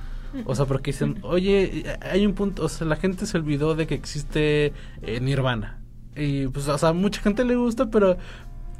O 0.46 0.54
sea, 0.56 0.64
porque 0.64 0.90
dicen, 0.90 1.18
oye, 1.22 1.84
hay 2.00 2.26
un 2.26 2.32
punto, 2.34 2.64
o 2.64 2.68
sea, 2.68 2.86
la 2.88 2.96
gente 2.96 3.24
se 3.26 3.36
olvidó 3.36 3.74
de 3.76 3.86
que 3.86 3.94
existe 3.94 4.72
eh, 5.02 5.20
Nirvana. 5.20 5.78
Y 6.16 6.46
pues, 6.48 6.68
o 6.68 6.78
sea, 6.78 6.92
mucha 6.92 7.20
gente 7.20 7.44
le 7.44 7.56
gusta, 7.56 7.90
pero 7.90 8.16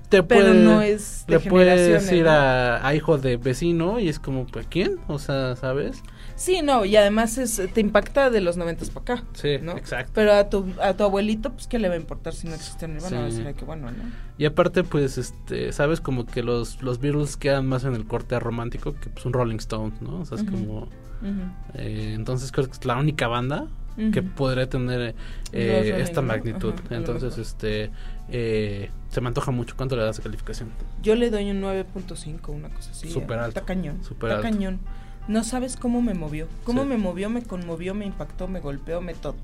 te 0.08 0.22
pero 0.22 0.42
puede, 0.52 0.54
no 0.64 0.82
es 0.82 1.24
de 1.26 1.38
le 1.38 1.50
puedes 1.50 2.12
ir 2.12 2.24
¿no? 2.24 2.30
a, 2.30 2.86
a 2.86 2.94
hijo 2.94 3.18
de 3.18 3.36
vecino 3.36 3.98
y 3.98 4.08
es 4.08 4.18
como, 4.18 4.46
pues, 4.46 4.66
¿quién? 4.68 4.98
O 5.08 5.18
sea, 5.18 5.56
¿sabes? 5.56 6.02
Sí, 6.36 6.62
no, 6.62 6.84
y 6.84 6.96
además 6.96 7.38
es, 7.38 7.60
te 7.72 7.80
impacta 7.80 8.28
de 8.30 8.40
los 8.40 8.56
noventas 8.56 8.90
para 8.90 9.14
acá. 9.14 9.24
Sí, 9.34 9.58
¿no? 9.62 9.72
exacto. 9.76 10.12
Pero 10.14 10.32
a 10.34 10.48
tu, 10.50 10.66
a 10.82 10.94
tu 10.94 11.04
abuelito, 11.04 11.52
pues, 11.52 11.66
¿qué 11.66 11.78
le 11.78 11.88
va 11.88 11.94
a 11.94 11.96
importar 11.96 12.34
si 12.34 12.46
no 12.48 12.54
existe 12.54 12.86
Nirvana? 12.86 13.08
Sí. 13.08 13.14
Va 13.14 13.20
a 13.20 13.24
decir, 13.24 13.46
"Ay, 13.46 13.54
qué 13.54 13.64
bueno, 13.64 13.90
¿no? 13.90 14.02
Y 14.36 14.44
aparte, 14.44 14.84
pues, 14.84 15.16
este, 15.16 15.72
sabes, 15.72 16.00
como 16.00 16.26
que 16.26 16.42
los, 16.42 16.82
los 16.82 16.98
Beatles 17.00 17.36
quedan 17.36 17.66
más 17.66 17.84
en 17.84 17.94
el 17.94 18.04
corte 18.06 18.38
romántico 18.40 18.94
que 19.00 19.10
pues, 19.10 19.24
un 19.26 19.32
Rolling 19.32 19.56
Stone, 19.58 19.94
¿no? 20.00 20.20
O 20.20 20.24
sea, 20.24 20.36
es 20.36 20.42
Ujú. 20.42 20.52
como... 20.52 20.78
Ujú. 21.22 21.40
eh, 21.74 22.12
entonces 22.14 22.52
creo 22.52 22.66
que 22.66 22.72
es 22.72 22.84
la 22.84 22.96
única 22.96 23.28
banda 23.28 23.66
que 24.12 24.20
Ujú. 24.20 24.28
podría 24.30 24.68
tener 24.68 25.14
eh, 25.52 25.96
esta 26.00 26.20
magnitud. 26.22 26.74
Ajá, 26.86 26.96
entonces, 26.96 27.38
este, 27.38 27.90
eh, 28.28 28.90
se 29.08 29.20
me 29.20 29.28
antoja 29.28 29.50
mucho. 29.50 29.74
¿Cuánto 29.76 29.96
le 29.96 30.02
das 30.02 30.16
de 30.16 30.22
calificación? 30.22 30.70
Yo 31.02 31.14
le 31.14 31.30
doy 31.30 31.50
un 31.50 31.60
9.5, 31.62 32.48
una 32.48 32.68
cosa 32.70 32.90
así. 32.90 33.08
Súper 33.10 33.38
¿eh? 33.38 33.40
alto, 33.42 33.58
Está 33.60 33.62
cañón. 33.66 34.02
súper 34.02 34.30
está 34.30 34.46
alto. 34.46 34.50
cañón. 34.56 34.80
No 35.28 35.42
sabes 35.44 35.76
cómo 35.76 36.02
me 36.02 36.12
movió. 36.14 36.48
Cómo 36.64 36.82
Sí. 36.82 36.88
me 36.88 36.98
movió, 36.98 37.30
me 37.30 37.42
conmovió, 37.42 37.94
me 37.94 38.04
impactó, 38.04 38.46
me 38.48 38.60
golpeó, 38.60 39.00
me 39.00 39.14
todo. 39.14 39.36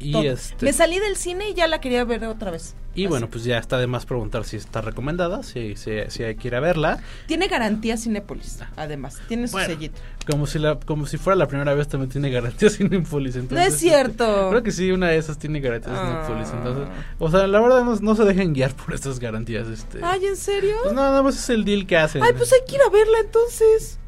Y 0.00 0.12
todo. 0.12 0.22
este, 0.22 0.64
Me 0.64 0.72
salí 0.72 0.98
del 0.98 1.16
cine 1.16 1.50
y 1.50 1.54
ya 1.54 1.66
la 1.68 1.80
quería 1.80 2.02
ver 2.04 2.24
otra 2.24 2.50
vez. 2.50 2.74
y 2.94 3.02
Así. 3.02 3.08
bueno, 3.08 3.28
pues 3.28 3.44
ya 3.44 3.58
está 3.58 3.76
de 3.78 3.86
más 3.86 4.06
preguntar 4.06 4.44
si 4.44 4.56
está 4.56 4.80
recomendada, 4.80 5.42
si, 5.42 5.76
si, 5.76 5.90
si 6.08 6.22
hay 6.24 6.36
que 6.36 6.48
ir 6.48 6.54
a 6.54 6.60
verla. 6.60 7.00
Tiene 7.26 7.48
garantía 7.48 7.96
Cinépolis, 7.98 8.58
además. 8.76 9.20
Tiene 9.28 9.46
su 9.46 9.52
Bueno, 9.52 9.68
sellito. 9.68 10.00
Como 10.30 10.46
si 10.46 10.58
la, 10.58 10.80
como 10.80 11.06
si 11.06 11.18
fuera 11.18 11.36
la 11.36 11.46
primera 11.48 11.74
vez 11.74 11.86
también 11.88 12.10
tiene 12.10 12.30
garantía 12.30 12.70
Cinepolis. 12.70 13.34
No 13.36 13.42
Entonces, 13.42 13.74
es 13.74 13.78
cierto. 13.80 14.48
Creo 14.50 14.62
que 14.62 14.72
sí, 14.72 14.90
una 14.90 15.08
de 15.08 15.18
esas 15.18 15.38
tiene 15.38 15.60
garantía 15.60 15.92
Ah. 15.94 16.24
Cinepolis. 16.26 16.50
Entonces, 16.54 16.88
o 17.18 17.30
sea, 17.30 17.46
la 17.46 17.60
verdad 17.60 17.84
no, 17.84 17.94
no 17.96 18.14
se 18.16 18.24
dejen 18.24 18.54
guiar 18.54 18.74
por 18.74 18.94
estas 18.94 19.18
garantías. 19.20 19.68
Este, 19.68 20.00
Ay, 20.02 20.24
¿en 20.26 20.36
serio? 20.36 20.76
pues 20.82 20.94
nada 20.94 21.22
más 21.22 21.36
es 21.38 21.50
el 21.50 21.64
deal 21.64 21.86
que 21.86 21.98
hacen. 21.98 22.22
Ay, 22.22 22.32
pues 22.36 22.50
hay 22.54 22.60
que 22.66 22.74
ir 22.76 22.80
a 22.86 22.90
verla 22.90 23.18
entonces. 23.22 23.98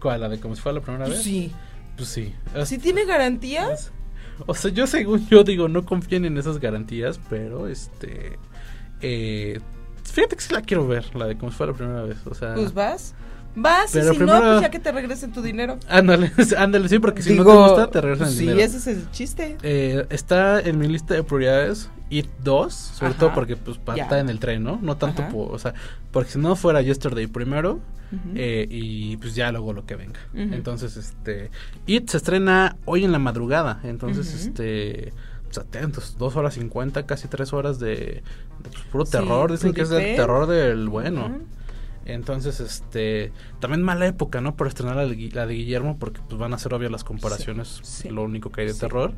¿Cuál? 0.00 0.22
¿La 0.22 0.28
de 0.30 0.40
como 0.40 0.56
si 0.56 0.62
fuera 0.62 0.78
la 0.78 0.80
primera 0.82 1.04
Pues 1.04 1.18
vez? 1.18 1.24
sí. 1.24 1.52
Pues 1.96 2.08
sí. 2.08 2.34
Si 2.64 2.78
tiene 2.78 3.04
garantía. 3.04 3.68
o 4.46 4.54
sea, 4.54 4.70
yo 4.70 4.86
según 4.86 5.26
yo 5.28 5.44
digo, 5.44 5.68
no 5.68 5.84
confíen 5.84 6.24
en 6.24 6.36
esas 6.38 6.58
garantías, 6.58 7.20
pero 7.30 7.68
este... 7.68 8.38
Eh, 9.00 9.60
fíjate 10.04 10.36
que 10.36 10.42
sí 10.42 10.52
la 10.52 10.62
quiero 10.62 10.86
ver, 10.86 11.14
la 11.16 11.26
de 11.26 11.36
como 11.36 11.50
si 11.50 11.56
fuera 11.58 11.72
la 11.72 11.78
primera 11.78 12.02
vez. 12.02 12.18
O 12.26 12.34
sea... 12.34 12.54
Pues 12.54 12.72
vas. 12.74 13.14
Vas 13.54 13.90
y 13.94 13.98
Pero 13.98 14.12
si 14.14 14.18
no, 14.20 14.24
primero- 14.26 14.40
pues 14.52 14.60
ya 14.62 14.70
que 14.70 14.78
te 14.78 14.92
regresen 14.92 15.32
tu 15.32 15.42
dinero. 15.42 15.78
Ándale, 15.88 16.32
ándale, 16.56 16.88
sí, 16.88 16.98
porque 16.98 17.20
si 17.22 17.34
no 17.34 17.44
te 17.44 17.52
gusta, 17.52 17.90
te 17.90 18.00
regresan 18.00 18.28
el 18.28 18.32
Sí, 18.34 18.40
dinero. 18.40 18.60
ese 18.60 18.76
es 18.78 18.86
el 18.86 19.10
chiste. 19.10 19.56
Eh, 19.62 20.06
está 20.10 20.60
en 20.60 20.78
mi 20.78 20.88
lista 20.88 21.14
de 21.14 21.22
prioridades 21.22 21.90
It 22.12 22.26
2, 22.44 22.72
sobre 22.74 23.10
Ajá. 23.12 23.18
todo 23.20 23.34
porque 23.34 23.56
pues 23.56 23.78
está 23.96 24.18
en 24.20 24.28
el 24.28 24.38
tren, 24.38 24.62
¿no? 24.62 24.78
No 24.82 24.96
tanto 24.96 25.22
Ajá. 25.22 25.30
por, 25.30 25.52
o 25.54 25.58
sea, 25.58 25.72
porque 26.10 26.30
si 26.32 26.38
no 26.38 26.54
fuera 26.56 26.82
Yesterday 26.82 27.26
primero 27.26 27.80
eh, 28.34 28.66
y 28.70 29.16
pues 29.16 29.34
ya 29.34 29.50
luego 29.52 29.72
lo 29.72 29.86
que 29.86 29.96
venga. 29.96 30.20
Entonces, 30.34 30.96
este 30.98 31.50
It 31.86 32.08
se 32.10 32.18
estrena 32.18 32.76
hoy 32.84 33.04
en 33.04 33.12
la 33.12 33.18
madrugada, 33.18 33.80
entonces 33.84 34.34
este 34.34 35.12
pues 35.44 35.58
atentos, 35.58 36.16
dos 36.18 36.36
horas 36.36 36.54
cincuenta, 36.54 37.04
casi 37.06 37.28
tres 37.28 37.52
horas 37.52 37.78
de, 37.78 37.88
de, 37.96 38.22
pues, 38.70 38.82
puro 38.90 39.04
Sí, 39.06 39.12
terror, 39.12 39.50
dicen 39.50 39.72
que 39.74 39.82
es 39.82 39.90
el 39.90 40.16
terror 40.16 40.46
del 40.46 40.88
bueno. 40.88 41.30
Entonces, 42.04 42.58
este, 42.58 43.30
también 43.60 43.82
mala 43.82 44.06
época, 44.06 44.40
¿no? 44.40 44.56
Por 44.56 44.66
estrenar 44.66 44.96
la 44.96 45.06
de, 45.06 45.30
la 45.32 45.46
de 45.46 45.54
Guillermo, 45.54 45.98
porque 46.00 46.20
pues 46.28 46.36
van 46.38 46.52
a 46.52 46.58
ser 46.58 46.74
obvias 46.74 46.90
las 46.90 47.04
comparaciones, 47.04 47.78
Sí, 47.82 48.02
sí. 48.04 48.08
lo 48.08 48.22
único 48.24 48.50
que 48.50 48.62
hay 48.62 48.66
de 48.66 48.72
Sí. 48.74 48.80
terror. 48.80 49.12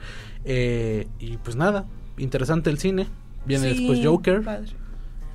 Eh, 0.44 1.08
y 1.18 1.36
pues 1.38 1.56
nada, 1.56 1.86
interesante 2.18 2.70
el 2.70 2.78
cine. 2.78 3.06
Viene 3.46 3.72
Sí, 3.72 3.78
después 3.80 4.00
Joker. 4.04 4.42
padre. 4.42 4.68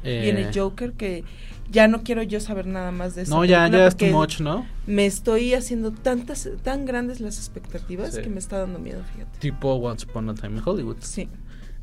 eh, 0.04 0.20
Viene 0.22 0.52
Joker 0.54 0.94
que 0.94 1.24
ya 1.70 1.88
no 1.88 2.02
quiero 2.04 2.24
yo 2.24 2.40
saber 2.40 2.66
nada 2.66 2.92
más 2.92 3.14
de 3.16 3.24
eso. 3.24 3.36
No, 3.36 3.46
ya, 3.46 3.68
ya 3.68 3.86
es 3.88 3.96
too 3.96 4.08
much, 4.08 4.40
¿no? 4.40 4.66
Me 4.88 5.06
estoy 5.06 5.54
haciendo 5.54 5.92
tantas, 5.92 6.50
tan 6.64 6.86
grandes 6.86 7.20
las 7.20 7.38
expectativas 7.38 8.16
Sí. 8.16 8.22
que 8.22 8.30
me 8.30 8.40
está 8.40 8.58
dando 8.60 8.80
miedo, 8.80 9.04
fíjate. 9.14 9.38
Tipo 9.40 9.74
Once 9.76 10.06
Upon 10.10 10.30
a 10.30 10.34
Time 10.34 10.58
in 10.58 10.64
Hollywood. 10.66 10.98
Sí. 11.02 11.30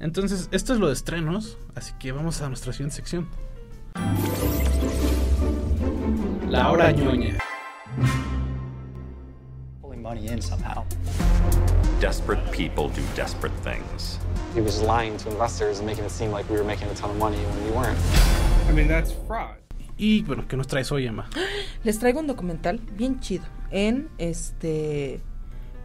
Entonces, 0.01 0.49
esto 0.51 0.73
es 0.75 0.81
lo 0.81 0.89
de 0.89 0.93
estrenos, 0.95 1.57
así 1.75 1.93
que 2.01 2.11
vamos 2.13 2.41
a 2.43 2.49
nuestra 2.49 2.73
siguiente 2.73 2.97
sección. 2.97 3.29
La 6.49 6.71
hora 6.71 6.91
ñoña. 6.93 7.39
pulling 9.81 10.03
money 10.03 10.27
in 10.29 10.41
somehow. 10.43 10.85
Desperate 12.01 12.43
people 12.51 12.89
do 12.89 13.03
desperate 13.15 13.55
things. 13.63 14.19
He 14.55 14.61
was 14.61 14.81
lying 14.83 15.17
to 15.19 15.29
investors 15.31 15.79
and 15.81 15.87
making 15.87 16.05
it 16.05 16.11
seem 16.11 16.31
like 16.33 16.49
we 16.51 16.57
were 16.57 16.65
making 16.67 16.89
a 16.89 16.95
ton 16.95 17.11
of 17.11 17.19
money 17.19 17.37
when 17.37 17.65
we 17.65 17.71
weren't. 17.77 17.99
I 18.69 18.73
mean, 18.73 18.89
that's 18.89 19.13
fraud. 19.27 19.57
Y 19.99 20.23
bueno, 20.23 20.45
¿qué 20.49 20.57
nos 20.57 20.67
traes 20.67 20.91
hoy, 20.93 21.07
Emma? 21.07 21.29
Les 21.85 21.99
traigo 21.99 22.21
un 22.21 22.27
documental 22.27 22.81
bien 22.97 23.21
chido 23.21 23.45
en 23.71 24.09
este... 24.19 25.21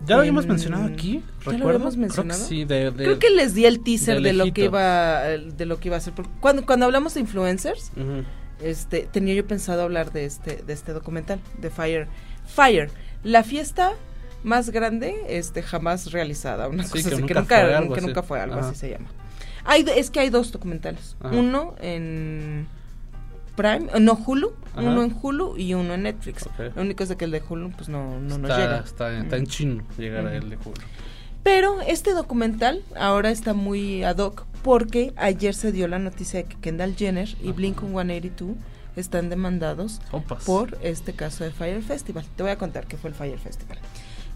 Ya 0.06 0.16
lo 0.16 0.22
habíamos 0.22 0.46
en- 0.46 0.50
mencionado 0.52 0.86
aquí, 0.86 1.20
¿Ya 1.20 1.46
lo 1.46 1.52
¿recuerdo? 1.52 1.68
habíamos 1.70 1.94
Creo 1.94 1.96
que 1.96 1.98
mencionado? 2.00 2.46
sí, 2.46 2.66
de, 2.66 2.92
de- 2.92 3.04
Creo 3.04 3.20
que 3.20 3.30
les 3.30 3.54
di 3.54 3.66
el 3.66 3.84
teaser 3.84 4.16
de 4.22 4.30
de 4.30 4.34
lo 4.34 4.52
que 4.52 4.66
iba 4.66 5.22
de 5.22 5.66
lo 5.66 5.80
que 5.80 5.90
iba 5.90 5.96
a 5.96 6.00
hacer. 6.00 6.14
porque 6.14 6.32
Cuando, 6.40 6.66
cuando 6.66 6.88
hablamos 6.88 7.14
de 7.14 7.20
influencers, 7.20 7.92
este, 8.62 9.08
tenía 9.12 9.36
yo 9.36 9.46
pensado 9.46 9.84
hablar 9.84 10.12
de 10.12 10.26
este, 10.26 10.64
de 10.66 10.74
este 10.74 10.94
documental, 10.94 11.40
de 11.60 11.70
Fire. 11.70 12.08
Fire, 12.48 12.90
la 13.24 13.44
fiesta 13.44 13.94
más 14.44 14.70
grande 14.70 15.16
este, 15.30 15.62
jamás 15.64 16.12
realizada. 16.12 16.68
Una 16.68 16.84
Sí, 16.84 16.90
cosa 16.92 17.10
que 17.10 17.16
así, 17.16 17.24
que 17.26 17.34
nunca 17.34 17.46
fue, 17.62 17.74
algo 17.76 17.94
que 17.94 18.00
así. 18.00 18.08
nunca 18.08 18.24
fue 18.24 18.40
algo 18.40 18.60
así 18.60 18.76
se 18.76 18.90
llama. 18.92 19.08
Hay, 19.64 19.86
es 19.96 20.10
que 20.10 20.20
hay 20.20 20.30
dos 20.30 20.52
documentales. 20.52 21.16
Ajá. 21.22 21.36
Uno 21.36 21.76
en 21.82 22.68
Prime, 23.56 23.88
eh, 23.94 24.00
no 24.00 24.14
Hulu, 24.14 24.54
Ajá. 24.74 24.82
uno 24.82 25.04
en 25.04 25.16
Hulu 25.22 25.58
y 25.58 25.74
uno 25.76 25.94
en 25.94 26.04
Netflix. 26.04 26.48
Ok. 26.48 26.76
Lo 26.76 26.82
único 26.82 27.04
es 27.04 27.10
de 27.10 27.18
que 27.18 27.26
el 27.26 27.32
de 27.32 27.44
Hulu 27.48 27.72
pues 27.72 27.88
no, 27.90 28.20
no 28.20 28.38
nos 28.40 28.58
llega. 28.58 28.80
Está, 28.80 29.16
está 29.18 29.38
en 29.38 29.46
chino 29.46 29.84
llegar 29.98 30.26
a 30.26 30.36
él 30.36 30.50
de 30.50 30.56
Julio. 30.56 30.82
Pero 31.44 31.82
este 31.82 32.14
documental 32.14 32.84
ahora 32.96 33.32
está 33.32 33.54
muy 33.54 34.04
ad 34.04 34.18
hoc 34.18 34.46
porque 34.64 35.12
ayer 35.18 35.54
se 35.56 35.72
dio 35.72 35.88
la 35.88 35.98
noticia 36.00 36.42
de 36.42 36.46
que 36.46 36.56
Kendall 36.60 36.96
Jenner 36.96 37.30
y 37.42 37.52
Blink-182 37.52 38.56
están 38.96 39.30
demandados 39.30 40.02
Opas. 40.12 40.44
por 40.44 40.78
este 40.84 41.14
caso 41.14 41.44
de 41.44 41.52
Fire 41.52 41.82
Festival. 41.82 42.26
Te 42.36 42.44
voy 42.44 42.52
a 42.52 42.58
contar 42.58 42.86
qué 42.88 42.96
fue 42.98 43.10
el 43.10 43.16
Fire 43.16 43.40
Festival. 43.40 43.80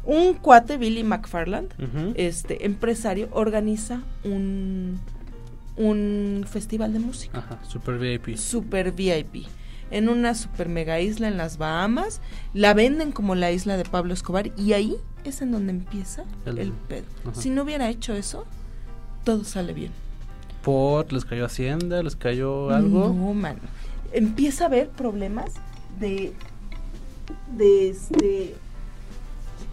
Un 0.05 0.33
cuate, 0.35 0.77
Billy 0.77 1.03
McFarland, 1.03 1.69
este 2.15 2.65
empresario, 2.65 3.27
organiza 3.31 4.01
un, 4.23 4.99
un 5.77 6.45
festival 6.47 6.93
de 6.93 6.99
música 6.99 7.39
Ajá, 7.39 7.59
Super 7.67 7.97
VIP. 7.97 8.37
super 8.37 8.91
VIP 8.91 9.47
en 9.91 10.09
una 10.09 10.33
super 10.35 10.67
mega 10.69 10.99
isla 10.99 11.27
en 11.27 11.37
las 11.37 11.57
Bahamas. 11.57 12.19
La 12.53 12.73
venden 12.73 13.11
como 13.11 13.35
la 13.35 13.51
isla 13.51 13.77
de 13.77 13.83
Pablo 13.85 14.13
Escobar 14.13 14.51
y 14.57 14.73
ahí 14.73 14.95
es 15.23 15.41
en 15.41 15.51
donde 15.51 15.71
empieza 15.71 16.23
El- 16.45 16.57
el, 16.59 16.71
pedo. 16.71 17.05
ajá. 17.27 17.39
Si 17.41 17.49
no 17.49 17.63
hubiera 17.63 17.89
hecho 17.89 18.13
eso, 18.13 18.45
todo 19.23 19.43
sale 19.43 19.73
bien. 19.73 19.91
Por, 20.63 21.11
les 21.13 21.25
cayó 21.25 21.45
Hacienda, 21.45 22.01
les 22.01 22.15
cayó 22.15 22.69
algo. 22.71 23.09
No, 23.13 23.33
mano. 23.35 23.59
Empieza 24.11 24.63
a 24.65 24.67
haber 24.67 24.89
problemas 24.89 25.51
de 25.99 26.33
de 27.57 27.89
este 27.89 28.55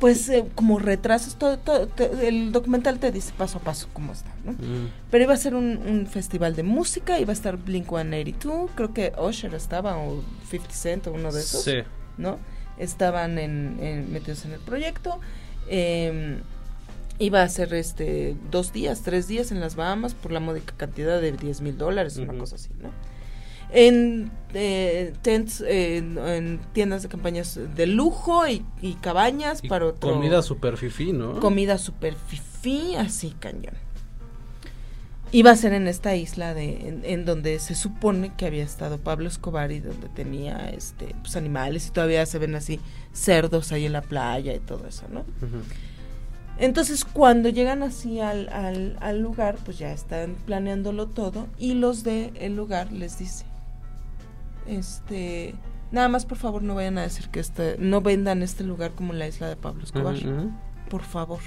pues 0.02 0.28
eh, 0.30 0.44
como 0.56 0.80
retrasos 0.80 1.36
todo, 1.36 1.58
todo- 1.58 1.86
te- 1.86 2.26
el 2.26 2.50
documental 2.50 2.98
te 2.98 3.12
dice 3.12 3.32
paso 3.38 3.58
a 3.58 3.60
paso 3.60 3.88
cómo 3.92 4.12
está, 4.12 4.30
¿no? 4.44 4.50
Mm. 4.52 4.88
Pero 5.12 5.22
iba 5.24 5.32
a 5.32 5.36
ser 5.36 5.54
un, 5.54 5.76
un 5.78 6.08
festival 6.08 6.56
de 6.56 6.64
música, 6.64 7.20
iba 7.20 7.30
a 7.30 7.32
estar 7.32 7.56
Blink 7.56 7.86
182, 7.88 8.70
creo 8.74 8.92
que 8.92 9.12
Usher 9.16 9.54
estaba, 9.54 9.96
o 9.98 10.20
50 10.50 10.74
Cent, 10.74 11.06
o 11.06 11.12
uno 11.12 11.30
de 11.30 11.38
esos, 11.40 11.62
Sí. 11.62 11.76
¿no? 12.18 12.38
Estaban 12.78 13.38
en, 13.38 13.78
en- 13.80 14.12
metidos 14.12 14.44
en 14.44 14.52
el 14.54 14.60
proyecto. 14.60 15.20
eh, 15.68 16.38
iba 17.20 17.42
a 17.42 17.48
ser 17.48 17.72
este 17.74 18.34
dos 18.50 18.72
días, 18.72 19.02
tres 19.02 19.28
días 19.28 19.52
en 19.52 19.60
las 19.60 19.76
Bahamas 19.76 20.14
por 20.14 20.32
la 20.32 20.40
módica 20.40 20.74
cantidad 20.76 21.20
de 21.20 21.30
10 21.30 21.60
mil 21.60 21.78
dólares, 21.78 22.16
una 22.16 22.32
Ujú. 22.32 22.40
cosa 22.40 22.56
así, 22.56 22.70
¿no? 22.82 22.90
En 23.72 24.30
eh, 24.54 25.14
tents, 25.22 25.62
eh, 25.62 25.96
en, 25.96 26.18
en 26.18 26.60
tiendas 26.74 27.02
de 27.02 27.08
campañas 27.08 27.58
de 27.74 27.86
lujo 27.86 28.46
y, 28.46 28.64
y 28.82 28.94
cabañas 28.94 29.64
Y 29.64 29.68
para 29.68 29.86
otro 29.86 30.12
Comida 30.12 30.42
super 30.42 30.76
fifi, 30.76 31.12
¿no? 31.12 31.40
comida 31.40 31.78
super 31.78 32.14
fifí, 32.14 32.94
así 32.96 33.34
cañón. 33.38 33.74
Iba 35.34 35.52
a 35.52 35.56
ser 35.56 35.72
en 35.72 35.88
esta 35.88 36.14
isla 36.14 36.52
de, 36.52 36.86
en, 36.86 37.00
en 37.06 37.24
donde 37.24 37.58
se 37.58 37.74
supone 37.74 38.34
que 38.36 38.44
había 38.44 38.62
estado 38.62 38.98
Pablo 38.98 39.28
Escobar 39.28 39.72
y 39.72 39.80
donde 39.80 40.08
tenía 40.10 40.68
este 40.68 41.14
pues 41.22 41.36
animales 41.36 41.86
y 41.86 41.90
todavía 41.90 42.26
se 42.26 42.38
ven 42.38 42.54
así 42.54 42.78
cerdos 43.14 43.72
ahí 43.72 43.86
en 43.86 43.94
la 43.94 44.02
playa 44.02 44.52
y 44.54 44.58
todo 44.58 44.86
eso, 44.86 45.04
¿no? 45.10 45.24
Entonces 46.58 47.06
cuando 47.06 47.48
llegan 47.48 47.82
así 47.82 48.20
al, 48.20 48.50
al, 48.50 48.98
al 49.00 49.20
lugar, 49.20 49.56
pues 49.64 49.78
ya 49.78 49.90
están 49.92 50.36
planeándolo 50.44 51.06
todo 51.08 51.46
y 51.58 51.72
los 51.72 52.04
de 52.04 52.30
el 52.34 52.54
lugar 52.54 52.92
les 52.92 53.18
dice, 53.18 53.46
este, 54.66 55.54
nada 55.90 56.08
más 56.08 56.26
por 56.26 56.38
favor 56.38 56.62
no 56.62 56.74
vayan 56.74 56.98
a 56.98 57.02
decir 57.02 57.28
que 57.28 57.40
este, 57.40 57.76
no 57.78 58.00
vendan 58.00 58.42
este 58.42 58.64
lugar 58.64 58.92
como 58.92 59.12
la 59.12 59.26
isla 59.28 59.48
de 59.48 59.56
Pablo 59.56 59.82
Escobar 59.84 60.14
Ujú, 60.14 60.28
ujú. 60.30 60.50
por 60.88 61.02
favor. 61.02 61.40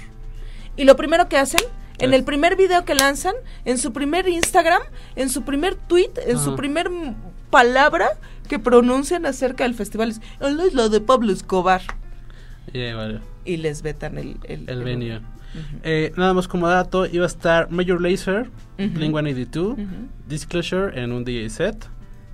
Y 0.76 0.84
lo 0.84 0.96
primero 0.96 1.28
que 1.28 1.36
hacen, 1.38 1.60
en 1.98 2.12
el 2.12 2.24
primer 2.24 2.56
video 2.56 2.84
que 2.84 2.94
lanzan, 2.94 3.34
en 3.64 3.78
su 3.78 3.92
primer 3.92 4.28
Instagram, 4.28 4.82
en 5.14 5.30
su 5.30 5.42
primer 5.42 5.74
tweet, 5.76 6.10
en 6.26 6.38
su 6.38 6.50
Ajá. 6.50 6.56
primer 6.56 6.90
mm, 6.90 7.14
palabra 7.50 8.08
que 8.48 8.58
pronuncian 8.58 9.24
acerca 9.26 9.64
del 9.64 9.74
festival 9.74 10.10
es 10.10 10.20
"Ah, 10.40 10.54
es 10.66 10.74
la 10.74 10.88
de 10.90 11.00
Pablo 11.00 11.32
Escobar. 11.32 11.80
Yeah, 12.72 12.94
vale. 12.96 13.20
Y 13.46 13.56
les 13.56 13.80
vetan 13.82 14.18
el... 14.18 14.36
El, 14.44 14.68
El 14.68 14.84
venue. 14.84 15.20
Eh, 15.84 16.12
nada 16.18 16.34
más 16.34 16.48
como 16.48 16.68
dato, 16.68 17.06
iba 17.06 17.24
a 17.24 17.28
estar 17.28 17.70
Major 17.70 17.98
Lazer, 18.02 18.50
Ujú. 18.78 18.90
Blink 18.90 19.14
182, 19.14 19.72
Ujú. 19.72 19.84
Disclosure 20.28 21.00
en 21.02 21.12
un 21.12 21.24
DJ 21.24 21.48
set, 21.48 21.86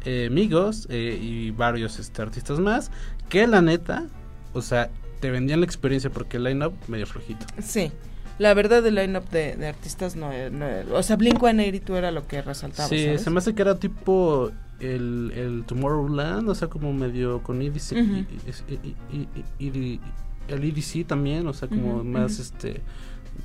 eh, 0.04 0.28
Migos 0.30 0.86
eh, 0.90 1.18
y 1.20 1.50
varios 1.50 1.98
este, 1.98 2.22
artistas 2.22 2.58
más. 2.58 2.90
Que 3.28 3.46
la 3.46 3.62
neta, 3.62 4.06
o 4.52 4.62
sea, 4.62 4.90
te 5.20 5.30
vendían 5.30 5.60
la 5.60 5.66
experiencia 5.66 6.10
porque 6.10 6.36
el 6.36 6.44
line-up 6.44 6.72
medio 6.88 7.06
flojito. 7.06 7.46
Sí. 7.62 7.90
La 8.38 8.54
verdad, 8.54 8.84
el 8.86 8.94
line-up 8.96 9.28
de, 9.30 9.56
de 9.56 9.68
artistas 9.68 10.16
no, 10.16 10.32
e- 10.32 10.50
no 10.50 10.66
e- 10.66 10.84
O 10.92 11.02
sea, 11.02 11.16
Blink-182 11.18 11.94
era 11.96 12.10
lo 12.10 12.26
que 12.26 12.42
resaltaba, 12.42 12.88
sí, 12.88 13.04
¿sabes? 13.04 13.22
se 13.22 13.30
me 13.30 13.38
hace 13.38 13.54
que 13.54 13.62
era 13.62 13.78
tipo 13.78 14.50
el, 14.80 15.32
el 15.36 15.64
Tomorrowland, 15.66 16.48
o 16.48 16.54
sea, 16.54 16.68
como 16.68 16.92
medio 16.92 17.42
con 17.42 17.60
EDC. 17.62 17.92
Ujú. 17.92 18.00
y- 18.00 18.26
y- 18.74 18.96
y- 19.12 19.28
y- 19.58 19.66
y- 19.78 20.00
el 20.48 20.64
EDC 20.64 21.06
también, 21.06 21.46
o 21.46 21.52
sea, 21.52 21.68
como 21.68 22.02
más 22.02 22.38
este 22.40 22.80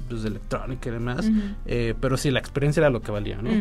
pues, 0.09 0.23
de 0.23 0.29
electrónica 0.29 0.89
y 0.89 0.91
demás. 0.93 1.29
Eh, 1.65 1.93
pero 2.01 2.17
sí, 2.17 2.31
la 2.31 2.39
experiencia 2.39 2.79
era 2.81 2.89
lo 2.89 3.01
que 3.01 3.11
valía, 3.11 3.39
¿no? 3.41 3.51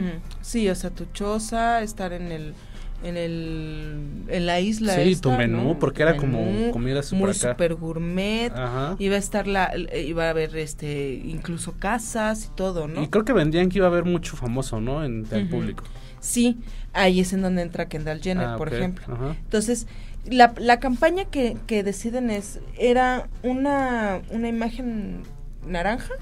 Sí, 0.40 0.68
o 0.70 0.74
sea, 0.74 0.90
tu 0.90 1.04
choza, 1.12 1.82
estar 1.82 2.12
en 2.14 2.32
el 2.32 2.54
en 3.02 3.16
el 3.16 4.24
en 4.28 4.46
la 4.46 4.60
isla 4.60 4.94
Sí, 4.94 5.12
esta, 5.12 5.22
tu 5.22 5.32
menú, 5.32 5.62
¿no? 5.62 5.78
porque 5.78 6.02
era 6.02 6.16
como 6.16 6.70
comida 6.72 7.02
súper 7.02 7.20
muy 7.26 7.30
acá. 7.30 7.50
super 7.52 7.74
gourmet. 7.74 8.50
Ajá. 8.54 8.96
Iba 8.98 9.16
a 9.16 9.18
estar 9.18 9.46
la 9.46 9.72
iba 9.76 10.24
a 10.26 10.30
haber 10.30 10.56
este 10.56 11.14
incluso 11.24 11.72
casas 11.78 12.46
y 12.46 12.56
todo, 12.56 12.88
¿no? 12.88 13.02
Y 13.02 13.08
creo 13.08 13.24
que 13.24 13.32
vendían 13.32 13.68
que 13.68 13.78
iba 13.78 13.86
a 13.86 13.90
haber 13.90 14.04
mucho 14.04 14.36
famoso, 14.36 14.80
¿no? 14.80 15.04
En 15.04 15.26
el 15.30 15.48
público. 15.48 15.84
Sí, 16.20 16.58
ahí 16.92 17.20
es 17.20 17.32
en 17.32 17.42
donde 17.42 17.62
entra 17.62 17.88
Kendall 17.88 18.20
Jenner, 18.20 18.48
Ah, 18.48 18.56
por 18.56 18.72
ejemplo. 18.72 19.04
ajá. 19.14 19.36
Entonces, 19.38 19.86
la, 20.28 20.54
la 20.58 20.80
campaña 20.80 21.26
que, 21.26 21.56
que 21.68 21.84
deciden 21.84 22.30
es, 22.30 22.58
era 22.78 23.28
una, 23.44 24.22
una 24.30 24.48
imagen 24.48 25.22
naranja, 25.64 26.14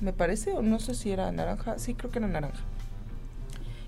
me 0.00 0.12
parece, 0.12 0.50
o 0.52 0.62
no 0.62 0.80
sé 0.80 0.94
si 0.94 1.12
era 1.12 1.30
naranja, 1.30 1.78
sí, 1.78 1.94
creo 1.94 2.10
que 2.10 2.18
era 2.18 2.26
naranja. 2.26 2.58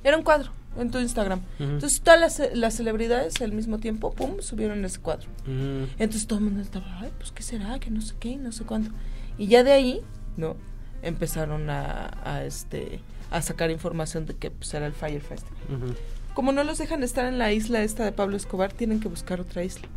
Era 0.04 0.16
un 0.16 0.22
cuadro 0.22 0.52
en 0.80 0.90
tu 0.90 0.98
Instagram. 0.98 1.40
Ujú. 1.58 1.70
Entonces, 1.70 2.00
todas 2.00 2.20
las, 2.20 2.42
las 2.54 2.74
celebridades 2.74 3.40
al 3.40 3.52
mismo 3.52 3.78
tiempo, 3.78 4.12
pum, 4.12 4.40
subieron 4.40 4.84
ese 4.84 5.00
cuadro. 5.00 5.28
Mm. 5.46 5.84
Entonces 5.98 6.26
todo 6.26 6.38
el 6.38 6.44
mundo 6.46 6.62
estaba, 6.62 7.00
ay, 7.00 7.10
pues 7.18 7.32
qué 7.32 7.42
será, 7.42 7.78
que 7.78 7.90
no 7.90 8.00
sé 8.00 8.14
qué, 8.18 8.36
no 8.36 8.52
sé 8.52 8.64
cuánto. 8.64 8.90
Y 9.38 9.46
ya 9.48 9.64
de 9.64 9.72
ahí, 9.72 10.00
¿no? 10.36 10.56
Empezaron 11.02 11.68
a, 11.70 12.10
a, 12.24 12.44
este 12.44 13.00
a 13.30 13.42
sacar 13.42 13.70
información 13.70 14.24
de 14.26 14.34
que 14.34 14.50
pues, 14.50 14.72
era 14.74 14.86
el 14.86 14.92
Fire 14.92 15.20
Festival. 15.20 15.58
Ujú. 15.68 15.94
Como 16.34 16.52
no 16.52 16.64
los 16.64 16.78
dejan 16.78 17.02
estar 17.02 17.24
en 17.26 17.38
la 17.38 17.52
isla 17.52 17.82
esta 17.82 18.04
de 18.04 18.12
Pablo 18.12 18.36
Escobar, 18.36 18.72
tienen 18.72 19.00
que 19.00 19.08
buscar 19.08 19.40
otra 19.40 19.64
isla. 19.64 19.88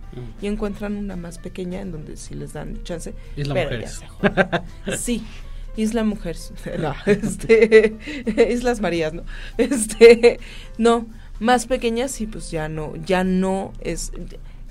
Y 0.42 0.48
encuentran 0.48 0.96
una 0.96 1.16
más 1.16 1.38
pequeña 1.38 1.82
en 1.82 1.92
donde 1.92 2.18
sí 2.18 2.34
les 2.34 2.54
dan 2.54 2.82
chance. 2.84 3.14
Isla 3.38 3.54
pero 3.54 3.70
ya 3.72 3.76
Mujeres. 3.78 3.92
se 3.92 4.08
joden. 4.08 4.98
sí, 4.98 5.24
Isla 5.82 6.04
Mujeres. 6.04 6.54
No, 6.80 6.94
este, 7.06 7.98
Islas 8.52 8.82
Marías, 8.82 9.14
¿no? 9.14 9.24
Este, 9.58 10.40
no, 10.78 11.06
más 11.40 11.66
pequeñas 11.68 12.20
y 12.22 12.28
pues 12.28 12.52
ya 12.52 12.70
no, 12.70 12.96
ya 13.06 13.24
no 13.24 13.72
es, 13.82 14.12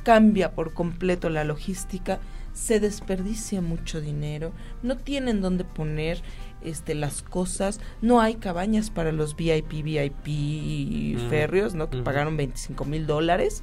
cambia 0.02 0.52
por 0.52 0.74
completo 0.74 1.28
la 1.30 1.44
logística, 1.44 2.18
se 2.52 2.80
desperdicia 2.80 3.60
mucho 3.60 4.00
dinero, 4.00 4.52
no 4.82 4.96
tienen 4.96 5.40
dónde 5.40 5.64
poner 5.64 6.20
este 6.62 6.94
las 6.96 7.22
cosas, 7.22 7.80
no 8.02 8.20
hay 8.20 8.34
cabañas 8.34 8.90
para 8.90 9.12
los 9.12 9.36
VIP, 9.36 9.82
VIP 9.84 11.16
Mm. 11.16 11.28
ferrios, 11.30 11.74
¿no? 11.74 11.88
Que 11.88 11.98
pagaron 12.02 12.36
25 12.36 12.84
mil 12.84 13.06
dólares, 13.06 13.62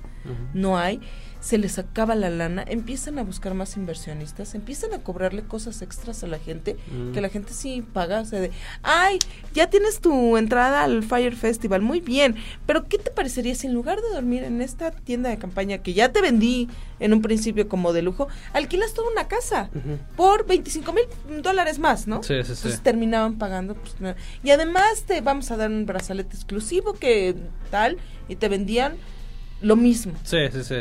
no 0.53 0.77
hay, 0.77 1.01
se 1.45 1.59
les 1.59 1.77
acaba 1.77 2.15
la 2.15 2.31
lana, 2.31 2.65
empiezan 2.67 3.19
a 3.19 3.23
buscar 3.23 3.53
más 3.53 3.77
inversionistas, 3.77 4.55
empiezan 4.55 4.95
a 4.95 5.03
cobrarle 5.03 5.43
cosas 5.43 5.83
extras 5.83 6.23
a 6.23 6.27
la 6.27 6.39
gente, 6.39 6.75
Mm. 6.91 7.11
que 7.11 7.21
la 7.21 7.29
gente 7.29 7.53
sí 7.53 7.83
paga, 7.93 8.21
o 8.21 8.25
sea, 8.25 8.39
de, 8.39 8.49
ay, 8.81 9.19
ya 9.53 9.69
tienes 9.69 9.99
tu 9.99 10.37
entrada 10.37 10.83
al 10.83 11.03
Fire 11.03 11.35
Festival, 11.35 11.83
muy 11.83 11.99
bien, 11.99 12.35
pero 12.65 12.85
¿qué 12.87 12.97
te 12.97 13.11
parecería 13.11 13.53
si 13.53 13.67
en 13.67 13.75
lugar 13.75 14.01
de 14.01 14.09
dormir 14.15 14.43
en 14.43 14.59
esta 14.59 14.89
tienda 14.89 15.29
de 15.29 15.37
campaña 15.37 15.77
que 15.77 15.93
ya 15.93 16.11
te 16.11 16.19
vendí 16.19 16.67
en 16.99 17.13
un 17.13 17.21
principio 17.21 17.69
como 17.69 17.93
de 17.93 18.01
lujo, 18.01 18.27
alquilas 18.53 18.95
toda 18.95 19.11
una 19.11 19.27
casa 19.27 19.69
por 20.15 20.47
25 20.47 20.93
mil 20.93 21.41
dólares 21.43 21.77
más, 21.77 22.07
¿no? 22.07 22.23
Sí, 22.23 22.33
sí, 22.37 22.43
sí. 22.45 22.51
Entonces 22.53 22.81
terminaban 22.81 23.37
pagando. 23.37 23.75
Pues, 23.75 24.01
no. 24.01 24.15
y 24.43 24.49
además 24.49 25.03
te 25.05 25.21
vamos 25.21 25.51
a 25.51 25.57
dar 25.57 25.69
un 25.69 25.85
brazalete 25.85 26.35
exclusivo 26.35 26.93
que 26.93 27.35
tal, 27.69 27.97
y 28.27 28.35
te 28.37 28.47
vendían 28.49 28.95
lo 29.61 29.75
mismo. 29.75 30.13
Sí, 30.23 30.37
sí, 30.51 30.63
sí. 30.63 30.75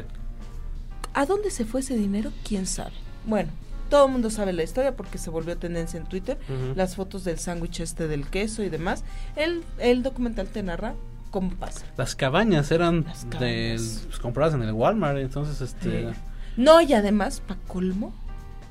¿A 1.14 1.26
dónde 1.26 1.50
se 1.50 1.64
fue 1.64 1.80
ese 1.80 1.96
dinero? 1.96 2.32
¿Quién 2.46 2.66
sabe? 2.66 2.92
Bueno, 3.26 3.50
todo 3.88 4.06
el 4.06 4.12
mundo 4.12 4.30
sabe 4.30 4.52
la 4.52 4.62
historia 4.62 4.96
porque 4.96 5.18
se 5.18 5.30
volvió 5.30 5.56
tendencia 5.56 5.98
en 5.98 6.06
Twitter, 6.06 6.38
las 6.74 6.96
fotos 6.96 7.24
del 7.24 7.38
sándwich 7.38 7.80
este 7.80 8.08
del 8.08 8.26
queso 8.26 8.62
y 8.62 8.68
demás. 8.68 9.04
El, 9.36 9.62
el 9.78 10.02
documental 10.02 10.48
te 10.48 10.62
narra 10.62 10.94
cómo 11.30 11.50
pasa. 11.50 11.84
Las 11.96 12.14
cabañas 12.14 12.70
eran 12.70 13.04
Las 13.04 13.24
cabañas. 13.26 14.02
pues, 14.08 14.18
compradas 14.20 14.54
en 14.54 14.62
el 14.62 14.72
Walmart, 14.72 15.18
entonces 15.18 15.60
este 15.60 16.12
Sí. 16.12 16.18
No, 16.56 16.80
y 16.80 16.92
además, 16.92 17.40
pa' 17.46 17.56
colmo. 17.66 18.12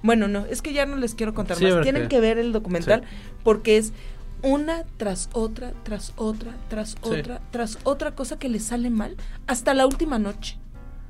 Bueno, 0.03 0.27
no, 0.27 0.45
es 0.45 0.61
que 0.61 0.73
ya 0.73 0.85
no 0.85 0.95
les 0.97 1.15
quiero 1.15 1.33
contar 1.33 1.57
Sí, 1.57 1.65
más. 1.65 1.81
Tienen 1.81 2.07
que 2.09 2.19
ver 2.19 2.37
el 2.37 2.51
documental 2.53 3.01
Sí. 3.01 3.07
porque 3.43 3.77
es 3.77 3.93
una 4.41 4.83
tras 4.97 5.29
otra, 5.33 5.71
tras 5.83 6.11
otra, 6.17 6.51
tras 6.69 6.95
otra, 7.01 7.39
tras 7.51 7.77
otra 7.83 8.13
cosa 8.15 8.37
que 8.37 8.49
les 8.49 8.63
sale 8.65 8.89
mal 8.89 9.15
hasta 9.47 9.73
la 9.73 9.85
última 9.85 10.19
noche. 10.19 10.57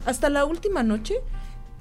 Hasta 0.05 0.29
la 0.29 0.45
última 0.45 0.83
noche, 0.83 1.15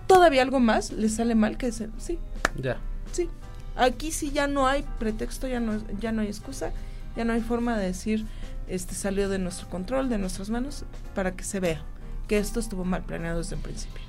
todavía 0.06 0.42
algo 0.42 0.60
más 0.60 0.92
les 0.92 1.14
sale 1.16 1.34
mal 1.34 1.56
que 1.56 1.66
dicen, 1.66 1.92
sí, 1.98 2.18
ya. 2.56 2.78
sí. 3.12 3.28
Aquí 3.74 4.12
sí 4.12 4.30
ya 4.32 4.46
no 4.46 4.66
hay 4.66 4.84
pretexto, 4.98 5.48
ya 5.48 5.58
no, 5.60 5.80
ya 5.98 6.12
no 6.12 6.20
hay 6.22 6.28
excusa, 6.28 6.72
ya 7.16 7.24
no 7.24 7.32
hay 7.32 7.40
forma 7.40 7.76
de 7.78 7.86
decir, 7.86 8.26
este 8.68 8.94
salió 8.94 9.28
de 9.28 9.38
nuestro 9.38 9.68
control, 9.68 10.08
de 10.10 10.18
nuestras 10.18 10.50
manos, 10.50 10.84
para 11.14 11.32
que 11.34 11.42
se 11.44 11.58
vea 11.58 11.82
que 12.28 12.38
esto 12.38 12.60
estuvo 12.60 12.84
mal 12.84 13.02
planeado 13.02 13.38
desde 13.38 13.56
el 13.56 13.62
principio. 13.62 14.00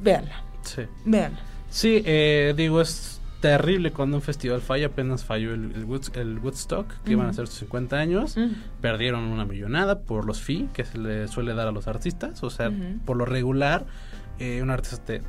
Véanla, 0.00 0.42
Sí. 0.62 0.82
véanla. 1.04 1.38
Sí, 1.70 2.02
eh, 2.04 2.54
digo, 2.56 2.80
es 2.80 3.19
terrible 3.40 3.90
cuando 3.92 4.16
un 4.16 4.22
festival 4.22 4.60
falla. 4.60 4.86
Apenas 4.86 5.24
falló 5.24 5.54
el, 5.54 5.72
el, 5.74 5.86
Woods- 5.86 6.16
el 6.16 6.38
Woodstock, 6.38 6.86
que 7.04 7.12
iban 7.12 7.26
a 7.26 7.32
ser 7.32 7.46
sus 7.46 7.60
50 7.60 7.96
años. 7.96 8.36
Perdieron 8.80 9.24
una 9.24 9.44
millonada 9.44 10.00
por 10.00 10.24
los 10.26 10.40
fee 10.40 10.68
que 10.72 10.84
se 10.84 10.98
le 10.98 11.26
suele 11.28 11.54
dar 11.54 11.68
a 11.68 11.72
los 11.72 11.88
artistas. 11.88 12.42
O 12.42 12.50
sea, 12.50 12.70
por 13.04 13.16
lo 13.16 13.24
regular, 13.24 13.86
eh, 14.38 14.62
un 14.62 14.70
artista 14.70 15.04
te 15.04 15.22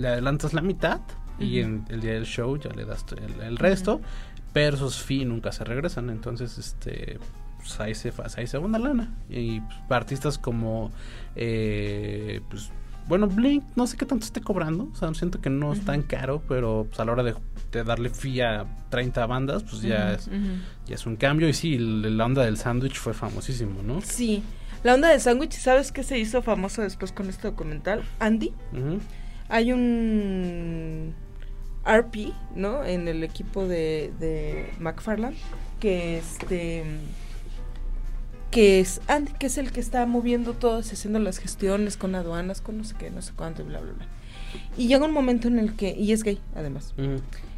le 0.00 0.08
adelantas 0.08 0.54
la 0.54 0.62
mitad 0.62 1.00
y 1.40 1.60
en 1.60 1.84
el 1.88 2.00
día 2.00 2.12
del 2.14 2.24
show 2.26 2.56
ya 2.56 2.70
le 2.70 2.84
das 2.84 3.04
el, 3.16 3.40
el 3.42 3.56
resto. 3.58 4.00
Pero 4.52 4.76
esos 4.76 5.02
fee 5.02 5.24
nunca 5.24 5.52
se 5.52 5.64
regresan. 5.64 6.10
Entonces, 6.10 6.56
este. 6.58 7.18
Pues 7.58 7.80
ahí 7.80 7.94
se, 7.94 8.12
ahí 8.36 8.46
se 8.46 8.56
una 8.58 8.78
lana. 8.78 9.14
Y 9.28 9.60
pues, 9.60 9.78
artistas 9.90 10.38
como. 10.38 10.90
eh, 11.36 12.40
pues, 12.48 12.70
bueno, 13.08 13.26
Blink, 13.26 13.64
no 13.74 13.86
sé 13.86 13.96
qué 13.96 14.04
tanto 14.04 14.26
esté 14.26 14.40
cobrando. 14.40 14.88
O 14.92 14.94
sea, 14.96 15.12
siento 15.14 15.40
que 15.40 15.50
no 15.50 15.72
es 15.72 15.84
tan 15.84 16.02
caro, 16.02 16.42
pero 16.46 16.86
pues, 16.88 17.00
a 17.00 17.04
la 17.04 17.12
hora 17.12 17.22
de, 17.22 17.34
de 17.72 17.84
darle 17.84 18.10
fee 18.10 18.42
a 18.42 18.66
30 18.90 19.26
bandas, 19.26 19.62
pues 19.62 19.82
ya, 19.82 20.12
es, 20.12 20.28
ya 20.86 20.94
es 20.94 21.06
un 21.06 21.16
cambio. 21.16 21.48
Y 21.48 21.54
sí, 21.54 21.78
la 21.78 22.26
onda 22.26 22.44
del 22.44 22.56
sándwich 22.56 22.98
fue 22.98 23.14
famosísimo, 23.14 23.82
¿no? 23.82 24.00
Sí, 24.02 24.42
la 24.84 24.94
onda 24.94 25.08
del 25.08 25.20
sándwich, 25.20 25.52
¿sabes 25.52 25.90
qué 25.90 26.02
se 26.02 26.18
hizo 26.18 26.42
famoso 26.42 26.82
después 26.82 27.10
con 27.12 27.28
este 27.28 27.48
documental? 27.48 28.02
Andy, 28.20 28.52
hay 29.48 29.72
un 29.72 31.14
RP, 31.84 32.32
¿no? 32.54 32.84
En 32.84 33.08
el 33.08 33.24
equipo 33.24 33.66
de, 33.66 34.12
de 34.20 34.70
McFarland, 34.78 35.36
que 35.80 36.18
este 36.18 36.84
que 38.50 38.80
es 38.80 39.00
Andy, 39.08 39.32
que 39.32 39.46
es 39.46 39.58
el 39.58 39.72
que 39.72 39.80
está 39.80 40.04
moviendo 40.06 40.54
todo, 40.54 40.78
haciendo 40.78 41.18
las 41.18 41.38
gestiones 41.38 41.96
con 41.96 42.14
aduanas, 42.14 42.60
con 42.60 42.78
no 42.78 42.84
sé 42.84 42.94
qué, 42.98 43.10
no 43.10 43.20
sé 43.22 43.32
cuánto, 43.36 43.62
y 43.62 43.66
bla, 43.66 43.80
bla, 43.80 43.92
bla. 43.92 44.06
Y 44.76 44.88
llega 44.88 45.04
un 45.04 45.12
momento 45.12 45.48
en 45.48 45.58
el 45.58 45.74
que, 45.74 45.94
y 45.94 46.12
es 46.12 46.22
gay, 46.22 46.40
además, 46.56 46.94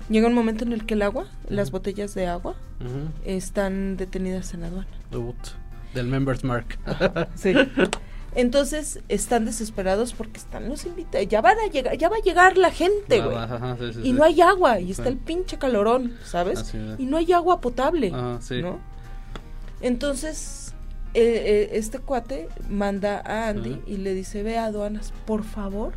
llega 0.09 0.27
un 0.27 0.35
momento 0.35 0.65
en 0.65 0.73
el 0.73 0.85
que 0.87 0.95
el 0.95 1.03
agua, 1.03 1.27
las 1.49 1.71
botellas 1.71 2.15
de 2.15 2.27
agua, 2.27 2.55
están 3.25 3.97
detenidas 3.97 4.53
en 4.55 4.65
aduana. 4.65 4.89
Debut 5.11 5.37
del 5.95 6.07
Members 6.07 6.45
Mark. 6.45 6.79
Sí. 7.35 7.53
Entonces 8.37 9.01
están 9.09 9.45
desesperados 9.45 10.13
porque 10.13 10.39
están 10.39 10.69
los 10.69 10.87
invitados. 10.87 11.27
Ya 11.29 11.41
van 11.41 11.57
a 11.59 11.67
llegar, 11.69 11.99
ya 11.99 12.09
va 12.09 12.15
a 12.17 12.21
llegar 12.23 12.57
la 12.57 12.71
gente, 12.71 13.21
güey. 13.21 13.37
Sí, 13.79 13.93
sí, 13.95 14.01
Y 14.01 14.03
sí. 14.05 14.13
no 14.13 14.23
hay 14.23 14.41
agua, 14.41 14.79
y 14.81 14.93
está 14.93 15.09
el 15.09 15.17
pinche 15.17 15.59
calorón, 15.59 16.15
¿sabes? 16.25 16.73
Y 16.99 17.07
no 17.07 17.17
hay 17.17 17.33
agua 17.33 17.61
potable, 17.61 18.13
Ajá, 18.15 18.39
sí. 18.41 18.63
¿no? 18.63 18.79
Entonces, 19.81 20.60
eh, 21.15 21.43
eh, 21.45 21.71
este 21.73 21.99
cuate 21.99 22.49
manda 22.69 23.21
a 23.25 23.49
Andy 23.49 23.81
y 23.87 23.97
le 23.99 24.15
dice, 24.15 24.43
ve 24.43 24.59
a 24.59 24.67
aduanas, 24.67 25.13
por 25.27 25.45
favor, 25.45 25.93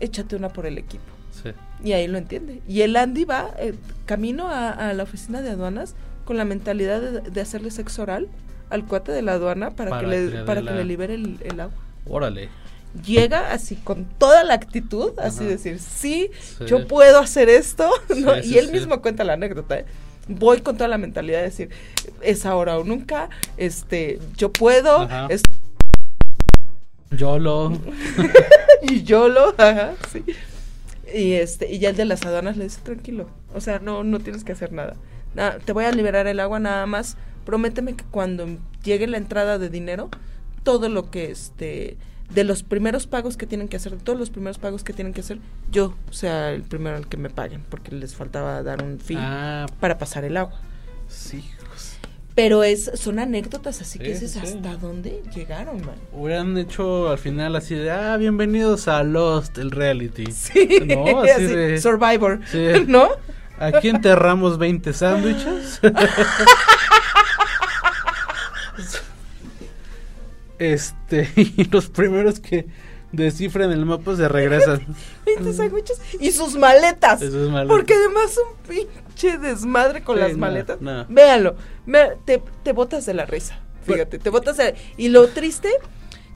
échate 0.00 0.36
una 0.36 0.48
por 0.50 0.66
el 0.66 0.78
equipo. 0.78 1.04
Sí. 1.42 1.50
Y 1.82 1.92
ahí 1.92 2.06
lo 2.06 2.18
entiende. 2.18 2.60
Y 2.68 2.82
el 2.82 2.96
Andy 2.96 3.24
va 3.24 3.50
eh, 3.58 3.74
camino 4.06 4.48
a, 4.48 4.70
a 4.70 4.92
la 4.94 5.02
oficina 5.02 5.40
de 5.42 5.50
aduanas 5.50 5.94
con 6.24 6.36
la 6.36 6.44
mentalidad 6.44 7.00
de, 7.00 7.20
de 7.30 7.40
hacerle 7.40 7.70
sexo 7.70 8.02
oral 8.02 8.28
al 8.68 8.84
cuate 8.84 9.12
de 9.12 9.22
la 9.22 9.32
aduana 9.32 9.70
para, 9.70 9.90
Para 9.90 10.02
que, 10.02 10.06
le, 10.06 10.44
para 10.44 10.62
que 10.62 10.70
le 10.70 10.84
libere 10.84 11.14
el, 11.14 11.38
el 11.42 11.60
agua. 11.60 11.74
Órale. 12.06 12.48
Llega 13.06 13.52
así 13.52 13.76
con 13.76 14.04
toda 14.04 14.42
la 14.44 14.54
actitud, 14.54 15.12
así 15.18 15.40
Ajá. 15.40 15.48
decir, 15.50 15.78
sí, 15.78 16.30
Sí. 16.40 16.64
yo 16.66 16.88
puedo 16.88 17.20
hacer 17.20 17.48
esto, 17.48 17.88
y 18.44 18.58
él 18.58 18.72
mismo 18.72 19.00
cuenta 19.00 19.22
la 19.22 19.34
anécdota, 19.34 19.78
¿eh? 19.78 19.84
Voy 20.28 20.60
con 20.60 20.76
toda 20.76 20.88
la 20.88 20.98
mentalidad 20.98 21.38
de 21.38 21.44
decir, 21.44 21.70
es 22.22 22.46
ahora 22.46 22.78
o 22.78 22.84
nunca, 22.84 23.28
este, 23.56 24.18
yo 24.36 24.52
puedo, 24.52 25.08
es- 25.28 25.42
YOLO. 27.10 27.72
y 28.82 29.02
yo 29.02 29.28
lo, 29.28 29.48
ajá, 29.58 29.94
sí. 30.12 30.24
Y 31.12 31.32
este, 31.32 31.70
y 31.72 31.80
ya 31.80 31.90
el 31.90 31.96
de 31.96 32.04
las 32.04 32.24
aduanas 32.24 32.56
le 32.56 32.64
dice, 32.64 32.80
tranquilo, 32.82 33.28
o 33.52 33.60
sea, 33.60 33.80
no, 33.80 34.04
no 34.04 34.20
tienes 34.20 34.44
que 34.44 34.52
hacer 34.52 34.72
nada. 34.72 34.94
Nada, 35.34 35.58
te 35.58 35.72
voy 35.72 35.84
a 35.84 35.92
liberar 35.92 36.26
el 36.28 36.38
agua 36.38 36.60
nada 36.60 36.86
más, 36.86 37.16
prométeme 37.44 37.94
que 37.96 38.04
cuando 38.04 38.46
llegue 38.84 39.06
la 39.08 39.16
entrada 39.16 39.58
de 39.58 39.68
dinero, 39.68 40.08
todo 40.62 40.88
lo 40.88 41.10
que 41.10 41.30
este, 41.32 41.96
de 42.30 42.44
los 42.44 42.62
primeros 42.62 43.06
pagos 43.06 43.36
que 43.36 43.46
tienen 43.46 43.68
que 43.68 43.76
hacer, 43.76 43.92
de 43.92 43.98
todos 44.02 44.18
los 44.18 44.30
primeros 44.30 44.58
pagos 44.58 44.84
que 44.84 44.92
tienen 44.92 45.12
que 45.12 45.20
hacer, 45.20 45.38
yo 45.70 45.94
sea 46.10 46.52
el 46.52 46.62
primero 46.62 46.96
al 46.96 47.08
que 47.08 47.16
me 47.16 47.28
paguen, 47.30 47.62
porque 47.68 47.92
les 47.94 48.14
faltaba 48.14 48.62
dar 48.62 48.82
un 48.84 48.98
fee 49.00 49.16
Ah, 49.18 49.66
para 49.80 49.98
pasar 49.98 50.24
el 50.24 50.36
agua. 50.36 50.60
sí. 51.08 51.44
Pero 52.36 52.62
es, 52.62 52.92
son 52.94 53.18
anécdotas 53.18 53.80
así 53.82 53.98
que 53.98 54.14
Sí, 54.14 54.28
sí, 54.28 54.38
sí. 54.40 54.56
¿hasta 54.56 54.76
dónde 54.76 55.20
llegaron, 55.34 55.78
man? 55.84 55.96
Hubieran 56.12 56.56
hecho 56.56 57.10
al 57.10 57.18
final 57.18 57.56
así 57.56 57.74
de, 57.74 57.90
ah, 57.90 58.16
bienvenidos 58.16 58.86
a 58.88 59.02
Lost, 59.02 59.58
el 59.58 59.72
reality. 59.72 60.30
Sí, 60.30 60.68
No, 60.86 61.20
así 61.22 61.30
así, 61.36 61.44
de- 61.46 61.80
Survivor, 61.80 62.40
Sí. 62.50 62.66
¿no? 62.86 63.08
Aquí 63.58 63.88
enterramos 63.88 64.56
20 64.56 64.92
sándwiches. 64.92 65.80
Este, 70.60 71.28
y 71.36 71.64
los 71.64 71.88
primeros 71.88 72.38
que 72.38 72.66
descifren 73.10 73.72
el 73.72 73.84
mapa 73.84 74.14
se 74.14 74.28
regresan. 74.28 74.86
20 75.26 75.52
sándwiches 75.52 76.00
y 76.20 76.30
sus 76.30 76.54
maletas. 76.56 77.20
Esas 77.22 77.48
maletas. 77.48 77.76
Porque 77.76 77.94
además 77.94 78.38
un 78.38 78.56
pinche 78.68 79.38
desmadre 79.38 80.02
con 80.02 80.14
Sí, 80.16 80.20
las 80.22 80.32
no, 80.32 80.38
maletas. 80.38 80.80
no. 80.80 81.06
Véanlo, 81.08 81.56
te, 82.24 82.40
te 82.62 82.72
botas 82.72 83.06
de 83.06 83.14
la 83.14 83.26
risa. 83.26 83.58
Fíjate, 83.84 84.18
te 84.20 84.30
botas 84.30 84.58
de 84.58 84.74
Y 84.96 85.08
lo 85.08 85.26
triste, 85.28 85.68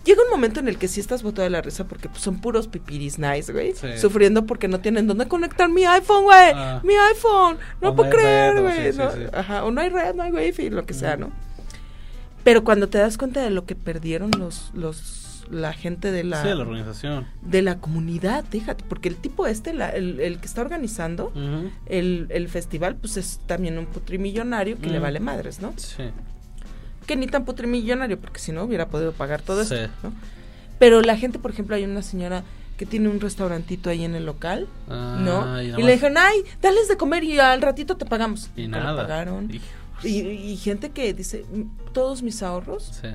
llega 0.05 0.23
un 0.25 0.31
momento 0.31 0.59
en 0.61 0.67
el 0.67 0.79
que 0.79 0.89
sí 0.89 0.99
estás 0.99 1.23
botado 1.23 1.45
de 1.45 1.51
la 1.51 1.61
risa 1.63 1.85
porque 1.85 2.09
pues, 2.09 2.23
son 2.23 2.41
puros 2.41 2.67
pipiris 2.67 3.19
nice, 3.21 3.53
güey. 3.53 3.75
Sí. 3.75 3.97
Sufriendo 3.99 4.45
porque 4.47 4.67
no 4.67 4.81
tienen 4.81 5.07
dónde 5.07 5.29
conectar 5.29 5.69
mi 5.69 5.85
iPhone, 5.85 6.25
güey. 6.25 6.53
Ah. 6.55 6.81
Mi 6.83 6.95
iPhone. 6.95 7.59
No 7.81 7.91
O 7.91 7.95
puedo 7.95 8.09
no 8.11 8.17
creer, 8.17 8.55
red, 8.55 8.61
o 8.61 8.63
güey. 8.65 8.93
sí, 8.93 8.99
¿no? 8.99 9.11
sí. 9.13 9.19
Ajá, 9.33 9.65
o 9.65 9.71
no 9.71 9.81
hay 9.81 9.91
red, 9.91 10.15
no 10.15 10.23
hay 10.25 10.33
wifi, 10.33 10.71
lo 10.71 10.85
que 10.87 10.95
sea, 10.95 11.17
¿no? 11.17 11.31
Pero 12.45 12.63
cuando 12.65 12.89
te 12.89 12.99
das 12.99 13.17
cuenta 13.19 13.43
de 13.43 13.51
lo 13.51 13.65
que 13.67 13.75
perdieron 13.75 14.31
los, 14.39 14.71
los, 14.75 15.47
la 15.51 15.73
gente 15.73 16.13
de 16.13 16.25
la, 16.25 16.43
Sí, 16.43 16.49
la 16.49 16.57
organización. 16.57 17.27
de 17.43 17.63
la 17.63 17.79
comunidad, 17.79 18.45
fíjate, 18.51 18.85
porque 18.89 19.09
el 19.09 19.17
tipo 19.17 19.47
este, 19.47 19.73
la- 19.73 19.91
el, 19.91 20.21
el 20.21 20.39
que 20.39 20.47
está 20.47 20.61
organizando 20.61 21.33
el, 21.87 22.27
el 22.31 22.49
festival, 22.49 22.97
pues 22.97 23.17
es 23.17 23.41
también 23.47 23.79
un 23.79 23.87
putrimillonario 23.87 24.79
que 24.79 24.89
le 24.89 24.99
vale 24.99 25.21
madres, 25.21 25.61
¿no? 25.61 25.73
Sí. 25.77 26.05
Que 27.07 27.17
ni 27.17 27.27
tan 27.27 27.45
putrimillonario, 27.45 28.19
porque 28.19 28.39
si 28.41 28.53
no 28.53 28.63
hubiera 28.65 28.89
podido 28.89 29.13
pagar 29.13 29.43
todo 29.43 29.65
Sí. 29.65 29.75
esto, 29.75 29.91
¿no? 30.03 30.13
Pero 30.79 31.01
la 31.03 31.17
gente, 31.17 31.39
por 31.39 31.51
ejemplo, 31.51 31.77
hay 31.77 31.85
una 31.85 32.03
señora 32.03 32.43
que 32.77 32.85
tiene 32.87 33.09
un 33.09 33.21
restaurantito 33.21 33.89
ahí 33.89 34.05
en 34.05 34.15
el 34.17 34.27
local, 34.27 34.67
Ah, 34.89 35.19
¿no? 35.21 35.63
y 35.63 35.67
Y, 35.67 35.83
le 35.83 35.93
dijeron, 35.93 36.17
ay, 36.19 36.43
dales 36.61 36.89
de 36.89 36.97
comer 36.97 37.23
y 37.23 37.39
al 37.39 37.63
ratito 37.63 37.97
te 37.97 38.05
pagamos. 38.05 38.51
Y 38.57 38.63
le 38.63 38.69
nada. 38.69 38.97
pagaron. 39.03 39.49
Hijo, 39.55 39.65
Y, 40.05 40.21
y 40.21 40.57
gente 40.57 40.91
que 40.91 41.13
dice, 41.15 41.45
"Mm, 41.53 41.93
todos 41.93 42.23
mis 42.23 42.43
ahorros 42.43 42.99
sí. 43.01 43.09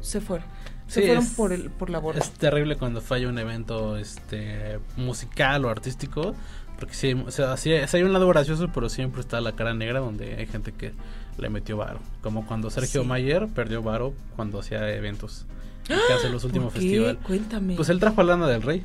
se 0.00 0.20
fueron. 0.20 0.46
Se 0.86 1.00
Sí, 1.02 1.06
fueron 1.06 1.24
es- 1.24 1.30
por, 1.34 1.52
el, 1.52 1.70
por 1.70 1.90
la 1.90 1.98
borda. 1.98 2.20
Es 2.20 2.30
terrible 2.30 2.76
cuando 2.76 3.00
falla 3.00 3.28
un 3.28 3.38
evento 3.38 3.96
este 3.98 4.78
musical 4.96 5.64
o 5.64 5.68
artístico. 5.70 6.34
Porque 6.78 6.94
sí, 6.94 7.12
o 7.12 7.30
sea, 7.32 7.56
sí, 7.56 7.72
hay 7.72 8.02
un 8.04 8.12
lado 8.12 8.28
gracioso, 8.28 8.68
pero 8.72 8.88
siempre 8.88 9.20
está 9.20 9.40
la 9.40 9.56
cara 9.56 9.74
negra 9.74 9.98
donde 9.98 10.36
hay 10.36 10.46
gente 10.46 10.70
que 10.72 10.92
le 11.36 11.48
metió 11.50 11.76
varo. 11.76 11.98
Como 12.22 12.46
cuando 12.46 12.70
Sergio 12.70 13.02
Sí. 13.02 13.08
Mayer 13.08 13.48
perdió 13.48 13.82
varo 13.82 14.14
cuando 14.36 14.60
hacía 14.60 14.88
eventos. 14.94 15.44
Que 15.86 15.94
hace 16.14 16.28
los 16.28 16.44
últimos 16.44 16.72
festivales. 16.72 17.16
Cuéntame. 17.24 17.74
Pues 17.74 17.88
él 17.88 17.98
trajo 17.98 18.20
a 18.20 18.24
Lana 18.24 18.46
del 18.46 18.62
Rey. 18.62 18.84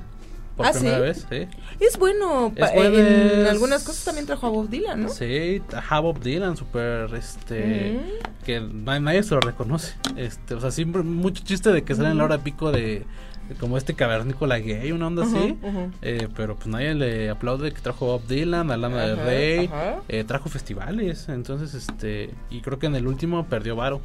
Por 0.56 0.68
¿Ah, 0.68 0.72
primera 0.72 0.98
sí? 0.98 1.02
vez, 1.02 1.28
sí. 1.30 1.48
es 1.80 1.98
bueno. 1.98 2.52
Es 2.56 2.74
bueno, 2.76 3.00
en 3.00 3.06
es- 3.42 3.50
algunas 3.50 3.84
cosas 3.84 4.06
también 4.06 4.28
trajo 4.28 4.46
a 4.46 4.50
Bob 4.52 4.70
Dylan, 4.70 5.02
¿no? 5.04 5.10
Sí, 5.10 5.62
a 5.90 6.00
Bob 6.00 6.20
Dylan, 6.20 6.56
súper, 6.58 7.14
este, 7.16 8.00
Mm. 8.00 8.44
que 8.46 8.60
na- 8.62 9.00
nadie 9.00 9.24
se 9.24 9.34
lo 9.34 9.42
reconoce. 9.42 9.96
Este, 10.16 10.54
o 10.54 10.62
sea, 10.62 10.70
siempre 10.70 11.02
mucho 11.02 11.44
chiste 11.44 11.72
de 11.72 11.84
que 11.84 11.96
sale 11.96 12.10
en 12.10 12.20
la 12.20 12.26
hora 12.26 12.38
pico 12.38 12.72
de, 12.72 13.04
de 13.50 13.56
como 13.60 13.78
este 13.78 13.96
cavernícola 13.96 14.60
gay, 14.60 14.92
una 14.92 15.08
onda 15.08 15.24
así. 15.24 15.58
Eh, 16.04 16.28
pero 16.36 16.56
pues 16.56 16.68
nadie 16.68 16.94
le 16.94 17.32
aplaude 17.32 17.72
que 17.74 17.82
trajo 17.82 18.06
Bob 18.06 18.28
Dylan, 18.28 18.70
a 18.70 18.78
Lana 18.78 19.02
del 19.08 19.16
Ajá, 19.20 19.26
Rey, 19.26 19.70
eh, 20.08 20.24
trajo 20.24 20.50
festivales, 20.50 21.30
entonces 21.30 21.74
este, 21.74 22.30
y 22.52 22.62
creo 22.62 22.78
que 22.78 22.86
en 22.86 22.96
el 22.96 23.08
último 23.08 23.48
perdió 23.48 23.76
Varo. 23.76 24.02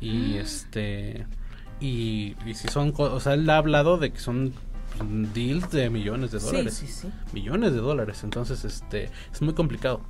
Y 0.00 0.38
este, 0.38 1.24
y, 1.80 2.34
y 2.44 2.54
si 2.54 2.66
son, 2.68 2.90
co- 2.90 3.12
o 3.14 3.20
sea, 3.20 3.34
él 3.34 3.48
ha 3.48 3.58
hablado 3.58 3.96
de 3.98 4.10
que 4.10 4.18
son 4.18 4.52
pues, 4.98 5.34
deals 5.34 5.70
de 5.70 5.90
millones 5.90 6.30
de 6.32 6.40
Sí, 6.40 6.46
dólares 6.46 6.74
sí, 6.74 6.86
sí. 6.86 7.08
millones 7.32 7.72
de 7.72 7.78
dólares. 7.78 8.20
Entonces, 8.24 8.64
este, 8.64 9.10
es 9.32 9.42
muy 9.42 9.54
complicado. 9.54 10.00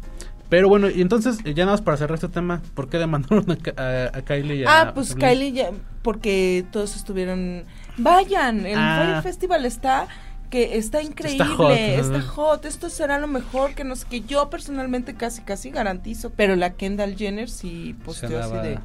Pero 0.49 0.69
bueno, 0.69 0.91
y 0.91 1.01
entonces, 1.01 1.39
eh, 1.45 1.55
ya 1.55 1.65
nada 1.65 1.77
más 1.77 1.81
para 1.83 1.97
cerrar 1.97 2.17
este 2.17 2.29
tema, 2.29 2.61
¿por 2.75 2.89
qué 2.91 2.99
demandaron 2.99 3.47
a, 3.51 3.81
a- 3.83 4.19
a 4.19 4.23
Kylie 4.23 4.57
y 4.57 4.65
a 4.65 4.81
Ah, 4.83 4.95
pues 4.95 5.15
Blink? 5.15 5.27
Kylie 5.31 5.53
ya, 5.53 5.71
porque 6.03 6.67
todos 6.71 6.95
estuvieron, 6.95 7.65
vayan, 7.97 8.67
el 8.67 8.77
Ah. 8.79 9.03
Fire 9.23 9.23
Festival 9.23 9.65
está, 9.65 10.09
que 10.51 10.77
está 10.77 11.01
increíble, 11.03 11.47
hot, 11.57 11.73
está 11.73 12.21
hot, 12.21 12.65
esto 12.67 12.91
será 12.91 13.19
lo 13.19 13.29
mejor, 13.29 13.75
que 13.75 13.85
no 13.85 13.97
sé, 13.97 14.07
que 14.11 14.21
yo 14.21 14.51
personalmente 14.51 15.15
casi, 15.15 15.41
casi 15.41 15.71
garantizo, 15.71 16.29
pero 16.29 16.55
la 16.55 16.75
Kendall 16.75 17.17
Jenner 17.17 17.49
sí 17.49 17.97
posteó 18.05 18.39
así 18.39 18.53
andaba 18.53 18.83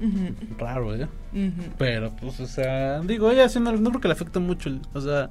Ujú, 0.00 0.56
Raro, 0.58 0.94
¿eh? 0.94 1.08
ujú. 1.32 1.62
Pero, 1.78 2.14
pues, 2.16 2.40
o 2.40 2.46
sea, 2.46 3.00
digo, 3.00 3.30
ella 3.30 3.44
haciendo, 3.46 3.72
no 3.72 3.90
creo 3.90 4.00
que 4.00 4.08
le 4.08 4.14
afecte 4.14 4.38
mucho, 4.38 4.70
o 4.92 5.00
sea... 5.00 5.30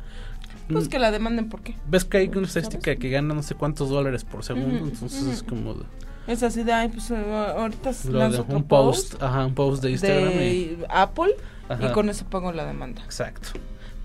Pues 0.68 0.88
mm, 0.88 0.90
que 0.90 1.00
la 1.00 1.12
demanden, 1.12 1.50
¿por 1.50 1.62
qué? 1.62 1.76
Ves 1.88 2.06
que 2.06 2.18
hay 2.18 2.28
una 2.28 2.48
estadística 2.48 2.96
que 2.96 3.10
gana 3.10 3.34
no 3.36 3.44
sé 3.44 3.54
cuántos 3.56 3.90
dólares 3.90 4.24
por 4.24 4.44
segundo, 4.44 4.78
Ujú, 4.78 4.86
entonces 4.88 5.22
ujú. 5.22 5.32
es 5.32 5.44
como 5.44 5.76
Es 6.28 6.42
así 6.42 6.64
de, 6.64 6.74
ay, 6.74 6.90
pues 6.90 7.12
eh, 7.12 7.16
ahorita 7.58 7.92
lanzo 8.10 8.42
otro 8.42 8.56
un 8.58 8.64
post, 8.64 9.22
ajá, 9.22 9.46
un 9.46 9.54
post 9.54 9.84
de 9.84 9.92
Instagram 9.92 10.32
y- 10.34 10.66
de 10.76 10.86
Apple 10.90 11.36
Ajá. 11.70 11.90
y 11.90 11.92
con 11.94 12.10
eso 12.10 12.26
pongo 12.26 12.52
la 12.52 12.66
demanda. 12.66 13.04
Exacto. 13.04 13.50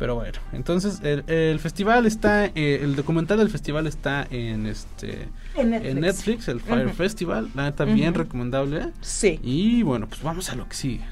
Pero 0.01 0.15
bueno, 0.15 0.39
entonces 0.55 1.01
el, 1.03 1.25
el 1.29 1.59
festival 1.61 2.07
está, 2.07 2.47
eh, 2.47 2.81
el 2.83 2.97
documental 2.97 3.37
del 3.37 3.51
festival 3.51 3.87
está 3.87 4.27
en 4.31 4.67
este 4.67 5.29
En 5.55 5.69
Netflix. 5.71 5.91
en 5.91 6.01
Netflix, 6.01 6.49
el 6.49 6.61
Fire. 6.63 6.89
Festival, 6.95 7.51
la 7.55 7.65
neta 7.65 7.85
bien 7.85 8.15
recomendable. 8.15 8.93
Sí. 9.03 9.39
Y 9.43 9.83
bueno, 9.83 10.09
pues 10.09 10.23
vamos 10.23 10.49
a 10.49 10.55
lo 10.57 10.67
que 10.67 10.75
sigue. 10.75 11.05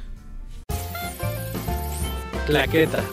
Claqueta. 2.47 3.05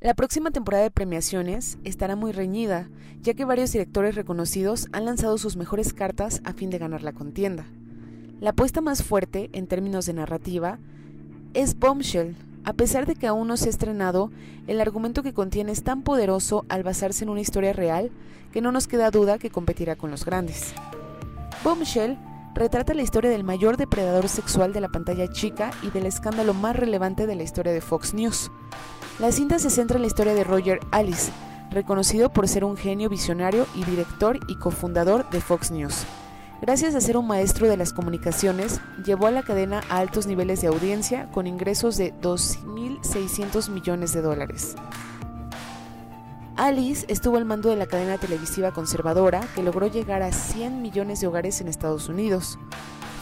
La 0.00 0.14
próxima 0.14 0.50
temporada 0.50 0.82
de 0.84 0.90
premiaciones 0.90 1.76
estará 1.84 2.16
muy 2.16 2.32
reñida, 2.32 2.88
ya 3.20 3.34
que 3.34 3.44
varios 3.44 3.70
directores 3.70 4.14
reconocidos 4.14 4.88
han 4.92 5.04
lanzado 5.04 5.36
sus 5.36 5.56
mejores 5.56 5.92
cartas 5.92 6.40
a 6.44 6.54
fin 6.54 6.70
de 6.70 6.78
ganar 6.78 7.02
la 7.02 7.12
contienda. 7.12 7.66
La 8.40 8.50
apuesta 8.50 8.80
más 8.80 9.02
fuerte, 9.02 9.50
en 9.52 9.66
términos 9.66 10.06
de 10.06 10.14
narrativa, 10.14 10.78
es 11.52 11.78
Bombshell. 11.78 12.34
A 12.64 12.74
pesar 12.74 13.06
de 13.06 13.16
que 13.16 13.26
aún 13.26 13.48
no 13.48 13.56
se 13.56 13.66
ha 13.66 13.70
estrenado, 13.70 14.30
el 14.68 14.80
argumento 14.80 15.22
que 15.22 15.34
contiene 15.34 15.72
es 15.72 15.82
tan 15.82 16.02
poderoso 16.02 16.64
al 16.68 16.84
basarse 16.84 17.24
en 17.24 17.30
una 17.30 17.40
historia 17.40 17.72
real 17.72 18.12
que 18.52 18.60
no 18.60 18.70
nos 18.70 18.86
queda 18.86 19.10
duda 19.10 19.38
que 19.38 19.50
competirá 19.50 19.96
con 19.96 20.10
los 20.12 20.24
grandes. 20.24 20.72
Bombshell 21.64 22.16
retrata 22.54 22.94
la 22.94 23.02
historia 23.02 23.30
del 23.30 23.44
mayor 23.44 23.76
depredador 23.76 24.28
sexual 24.28 24.72
de 24.72 24.80
la 24.80 24.88
pantalla 24.88 25.28
chica 25.28 25.72
y 25.82 25.90
del 25.90 26.06
escándalo 26.06 26.54
más 26.54 26.76
relevante 26.76 27.26
de 27.26 27.34
la 27.34 27.42
historia 27.42 27.72
de 27.72 27.80
Fox 27.80 28.14
News. 28.14 28.52
La 29.18 29.32
cinta 29.32 29.58
se 29.58 29.70
centra 29.70 29.96
en 29.96 30.02
la 30.02 30.08
historia 30.08 30.34
de 30.34 30.44
Roger 30.44 30.78
Alice, 30.92 31.32
reconocido 31.70 32.30
por 32.30 32.46
ser 32.46 32.64
un 32.64 32.76
genio 32.76 33.08
visionario 33.08 33.66
y 33.74 33.84
director 33.84 34.38
y 34.48 34.56
cofundador 34.56 35.28
de 35.30 35.40
Fox 35.40 35.70
News. 35.70 36.04
Gracias 36.62 36.94
a 36.94 37.00
ser 37.00 37.16
un 37.16 37.26
maestro 37.26 37.68
de 37.68 37.76
las 37.76 37.92
comunicaciones, 37.92 38.80
llevó 39.04 39.26
a 39.26 39.32
la 39.32 39.42
cadena 39.42 39.82
a 39.88 39.98
altos 39.98 40.28
niveles 40.28 40.60
de 40.60 40.68
audiencia 40.68 41.28
con 41.32 41.48
ingresos 41.48 41.96
de 41.96 42.14
2.600 42.20 43.68
millones 43.68 44.12
de 44.12 44.22
dólares. 44.22 44.76
Alice 46.56 47.04
estuvo 47.08 47.36
al 47.36 47.46
mando 47.46 47.68
de 47.68 47.74
la 47.74 47.86
cadena 47.86 48.16
televisiva 48.16 48.70
conservadora 48.70 49.40
que 49.56 49.64
logró 49.64 49.88
llegar 49.88 50.22
a 50.22 50.30
100 50.30 50.82
millones 50.82 51.20
de 51.20 51.26
hogares 51.26 51.60
en 51.60 51.66
Estados 51.66 52.08
Unidos. 52.08 52.60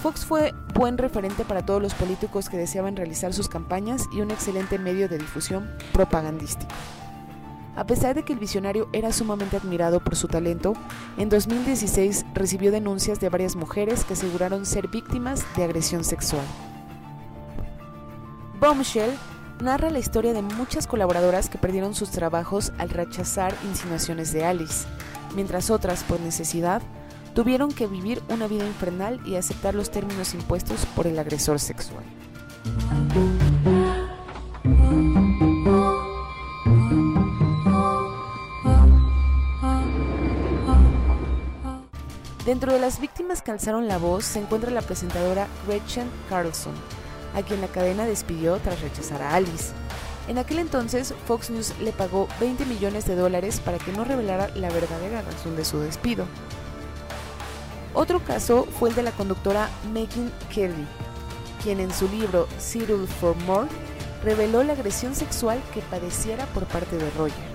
Fox 0.02 0.26
fue 0.26 0.52
buen 0.74 0.98
referente 0.98 1.46
para 1.46 1.64
todos 1.64 1.80
los 1.80 1.94
políticos 1.94 2.50
que 2.50 2.58
deseaban 2.58 2.94
realizar 2.94 3.32
sus 3.32 3.48
campañas 3.48 4.04
y 4.12 4.20
un 4.20 4.32
excelente 4.32 4.78
medio 4.78 5.08
de 5.08 5.16
difusión 5.16 5.70
propagandístico. 5.94 6.74
A 7.76 7.86
pesar 7.86 8.14
de 8.14 8.24
que 8.24 8.32
el 8.32 8.38
visionario 8.38 8.88
era 8.92 9.12
sumamente 9.12 9.56
admirado 9.56 10.00
por 10.00 10.16
su 10.16 10.28
talento, 10.28 10.74
en 11.16 11.28
2016 11.28 12.26
recibió 12.34 12.72
denuncias 12.72 13.20
de 13.20 13.28
varias 13.28 13.56
mujeres 13.56 14.04
que 14.04 14.14
aseguraron 14.14 14.66
ser 14.66 14.88
víctimas 14.88 15.44
de 15.56 15.64
agresión 15.64 16.04
sexual. 16.04 16.44
Bombshell 18.60 19.10
narra 19.62 19.90
la 19.90 19.98
historia 19.98 20.32
de 20.32 20.42
muchas 20.42 20.86
colaboradoras 20.86 21.48
que 21.48 21.58
perdieron 21.58 21.94
sus 21.94 22.10
trabajos 22.10 22.72
al 22.78 22.90
rechazar 22.90 23.54
insinuaciones 23.68 24.32
de 24.32 24.44
Alice, 24.44 24.86
mientras 25.34 25.70
otras, 25.70 26.02
por 26.02 26.20
necesidad, 26.20 26.82
tuvieron 27.34 27.70
que 27.70 27.86
vivir 27.86 28.22
una 28.28 28.48
vida 28.48 28.66
infernal 28.66 29.20
y 29.24 29.36
aceptar 29.36 29.74
los 29.74 29.90
términos 29.90 30.34
impuestos 30.34 30.86
por 30.96 31.06
el 31.06 31.18
agresor 31.18 31.60
sexual. 31.60 32.04
Dentro 42.50 42.72
de 42.72 42.80
las 42.80 43.00
víctimas 43.00 43.42
que 43.42 43.52
alzaron 43.52 43.86
la 43.86 43.96
voz 43.96 44.24
se 44.24 44.40
encuentra 44.40 44.72
la 44.72 44.82
presentadora 44.82 45.46
Gretchen 45.68 46.10
Carlson, 46.28 46.72
a 47.32 47.42
quien 47.42 47.60
la 47.60 47.68
cadena 47.68 48.06
despidió 48.06 48.56
tras 48.56 48.80
rechazar 48.80 49.22
a 49.22 49.36
Alice. 49.36 49.72
En 50.26 50.36
aquel 50.36 50.58
entonces, 50.58 51.14
Fox 51.26 51.50
News 51.50 51.72
le 51.78 51.92
pagó 51.92 52.26
20 52.40 52.64
millones 52.64 53.06
de 53.06 53.14
dólares 53.14 53.60
para 53.64 53.78
que 53.78 53.92
no 53.92 54.02
revelara 54.02 54.48
la 54.56 54.68
verdadera 54.68 55.22
razón 55.22 55.54
de 55.54 55.64
su 55.64 55.78
despido. 55.78 56.26
Otro 57.94 58.18
caso 58.18 58.66
fue 58.80 58.88
el 58.88 58.96
de 58.96 59.04
la 59.04 59.12
conductora 59.12 59.70
Megan 59.92 60.32
Kelly, 60.52 60.88
quien 61.62 61.78
en 61.78 61.94
su 61.94 62.08
libro 62.08 62.48
Cyril 62.58 63.06
for 63.06 63.36
More 63.46 63.68
reveló 64.24 64.64
la 64.64 64.72
agresión 64.72 65.14
sexual 65.14 65.62
que 65.72 65.82
padeciera 65.82 66.46
por 66.46 66.64
parte 66.64 66.96
de 66.96 67.10
Roger. 67.10 67.49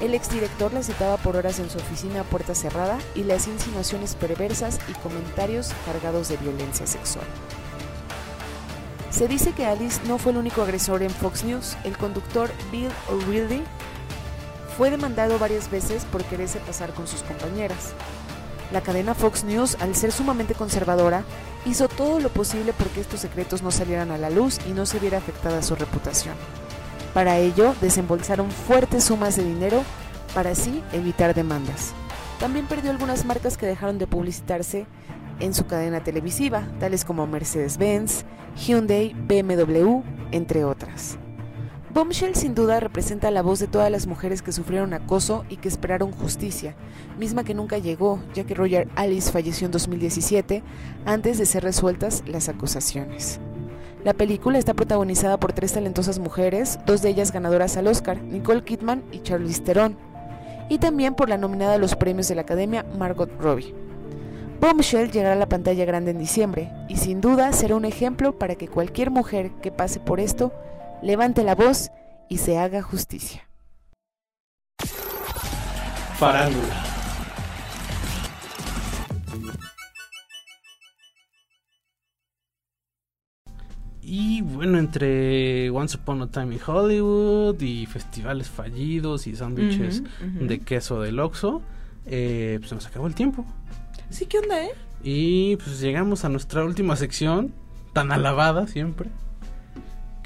El 0.00 0.14
exdirector 0.14 0.72
la 0.72 0.82
citaba 0.82 1.18
por 1.18 1.36
horas 1.36 1.58
en 1.58 1.68
su 1.68 1.76
oficina 1.76 2.22
a 2.22 2.24
puerta 2.24 2.54
cerrada 2.54 2.98
y 3.14 3.24
le 3.24 3.34
hacía 3.34 3.52
insinuaciones 3.52 4.14
perversas 4.14 4.78
y 4.88 4.92
comentarios 4.94 5.72
cargados 5.84 6.28
de 6.28 6.38
violencia 6.38 6.86
sexual. 6.86 7.26
Se 9.10 9.28
dice 9.28 9.52
que 9.52 9.66
Alice 9.66 10.00
no 10.06 10.16
fue 10.16 10.32
el 10.32 10.38
único 10.38 10.62
agresor 10.62 11.02
en 11.02 11.10
Fox 11.10 11.44
News. 11.44 11.76
El 11.84 11.98
conductor 11.98 12.50
Bill 12.72 12.88
O'Reilly 13.10 13.62
fue 14.78 14.90
demandado 14.90 15.38
varias 15.38 15.70
veces 15.70 16.06
por 16.06 16.24
quererse 16.24 16.60
pasar 16.60 16.94
con 16.94 17.06
sus 17.06 17.22
compañeras. 17.22 17.92
La 18.72 18.80
cadena 18.80 19.14
Fox 19.14 19.44
News, 19.44 19.76
al 19.80 19.94
ser 19.96 20.12
sumamente 20.12 20.54
conservadora, 20.54 21.24
hizo 21.66 21.88
todo 21.88 22.20
lo 22.20 22.30
posible 22.30 22.72
porque 22.72 23.00
estos 23.00 23.20
secretos 23.20 23.62
no 23.62 23.70
salieran 23.70 24.10
a 24.12 24.16
la 24.16 24.30
luz 24.30 24.58
y 24.66 24.70
no 24.70 24.86
se 24.86 24.98
viera 24.98 25.18
afectada 25.18 25.60
su 25.60 25.74
reputación. 25.74 26.36
Para 27.14 27.38
ello, 27.38 27.74
desembolsaron 27.80 28.50
fuertes 28.50 29.04
sumas 29.04 29.36
de 29.36 29.44
dinero 29.44 29.82
para 30.34 30.50
así 30.50 30.82
evitar 30.92 31.34
demandas. 31.34 31.92
También 32.38 32.66
perdió 32.66 32.90
algunas 32.90 33.24
marcas 33.24 33.56
que 33.56 33.66
dejaron 33.66 33.98
de 33.98 34.06
publicitarse 34.06 34.86
en 35.40 35.54
su 35.54 35.66
cadena 35.66 36.02
televisiva, 36.02 36.68
tales 36.78 37.04
como 37.04 37.26
Mercedes-Benz, 37.26 38.24
Hyundai, 38.56 39.14
BMW, 39.14 40.02
entre 40.30 40.64
otras. 40.64 41.18
Bombshell 41.92 42.36
sin 42.36 42.54
duda 42.54 42.78
representa 42.78 43.32
la 43.32 43.42
voz 43.42 43.58
de 43.58 43.66
todas 43.66 43.90
las 43.90 44.06
mujeres 44.06 44.42
que 44.42 44.52
sufrieron 44.52 44.94
acoso 44.94 45.44
y 45.48 45.56
que 45.56 45.66
esperaron 45.66 46.12
justicia, 46.12 46.76
misma 47.18 47.42
que 47.42 47.52
nunca 47.52 47.78
llegó, 47.78 48.22
ya 48.32 48.44
que 48.44 48.54
Roger 48.54 48.88
Alice 48.94 49.32
falleció 49.32 49.66
en 49.66 49.72
2017 49.72 50.62
antes 51.04 51.38
de 51.38 51.46
ser 51.46 51.64
resueltas 51.64 52.22
las 52.26 52.48
acusaciones. 52.48 53.40
La 54.04 54.14
película 54.14 54.58
está 54.58 54.72
protagonizada 54.72 55.38
por 55.38 55.52
tres 55.52 55.74
talentosas 55.74 56.18
mujeres, 56.18 56.78
dos 56.86 57.02
de 57.02 57.10
ellas 57.10 57.32
ganadoras 57.32 57.76
al 57.76 57.86
Oscar, 57.86 58.22
Nicole 58.22 58.64
Kidman 58.64 59.02
y 59.12 59.20
Charlize 59.20 59.60
Theron, 59.60 59.96
y 60.70 60.78
también 60.78 61.14
por 61.14 61.28
la 61.28 61.36
nominada 61.36 61.74
a 61.74 61.78
los 61.78 61.96
premios 61.96 62.26
de 62.28 62.34
la 62.34 62.42
Academia 62.42 62.86
Margot 62.98 63.30
Robbie. 63.38 63.74
Bombshell 64.60 65.10
llegará 65.10 65.34
a 65.34 65.38
la 65.38 65.48
pantalla 65.48 65.84
grande 65.84 66.10
en 66.10 66.18
diciembre 66.18 66.70
y 66.88 66.96
sin 66.96 67.20
duda 67.20 67.52
será 67.52 67.76
un 67.76 67.86
ejemplo 67.86 68.38
para 68.38 68.54
que 68.56 68.68
cualquier 68.68 69.10
mujer 69.10 69.50
que 69.62 69.72
pase 69.72 70.00
por 70.00 70.20
esto 70.20 70.52
levante 71.02 71.44
la 71.44 71.54
voz 71.54 71.90
y 72.28 72.38
se 72.38 72.58
haga 72.58 72.82
justicia. 72.82 73.48
Farándula. 76.18 76.89
Y 84.12 84.42
bueno, 84.42 84.76
entre 84.80 85.70
Once 85.70 85.96
Upon 85.96 86.22
a 86.22 86.26
Time 86.26 86.56
in 86.56 86.60
Hollywood 86.66 87.60
y 87.60 87.86
festivales 87.86 88.50
fallidos 88.50 89.28
y 89.28 89.36
sándwiches 89.36 90.02
de 90.20 90.58
queso 90.58 91.00
del 91.00 91.20
Oxxo, 91.20 91.62
eh, 92.06 92.56
pues 92.58 92.72
nos 92.72 92.84
acabó 92.86 93.06
el 93.06 93.14
tiempo. 93.14 93.46
Sí, 94.08 94.26
¿qué 94.26 94.40
onda, 94.40 94.64
eh? 94.64 94.72
Y 95.04 95.54
pues 95.58 95.78
llegamos 95.78 96.24
a 96.24 96.28
nuestra 96.28 96.64
última 96.64 96.96
sección, 96.96 97.54
tan 97.92 98.10
alabada 98.10 98.66
siempre, 98.66 99.10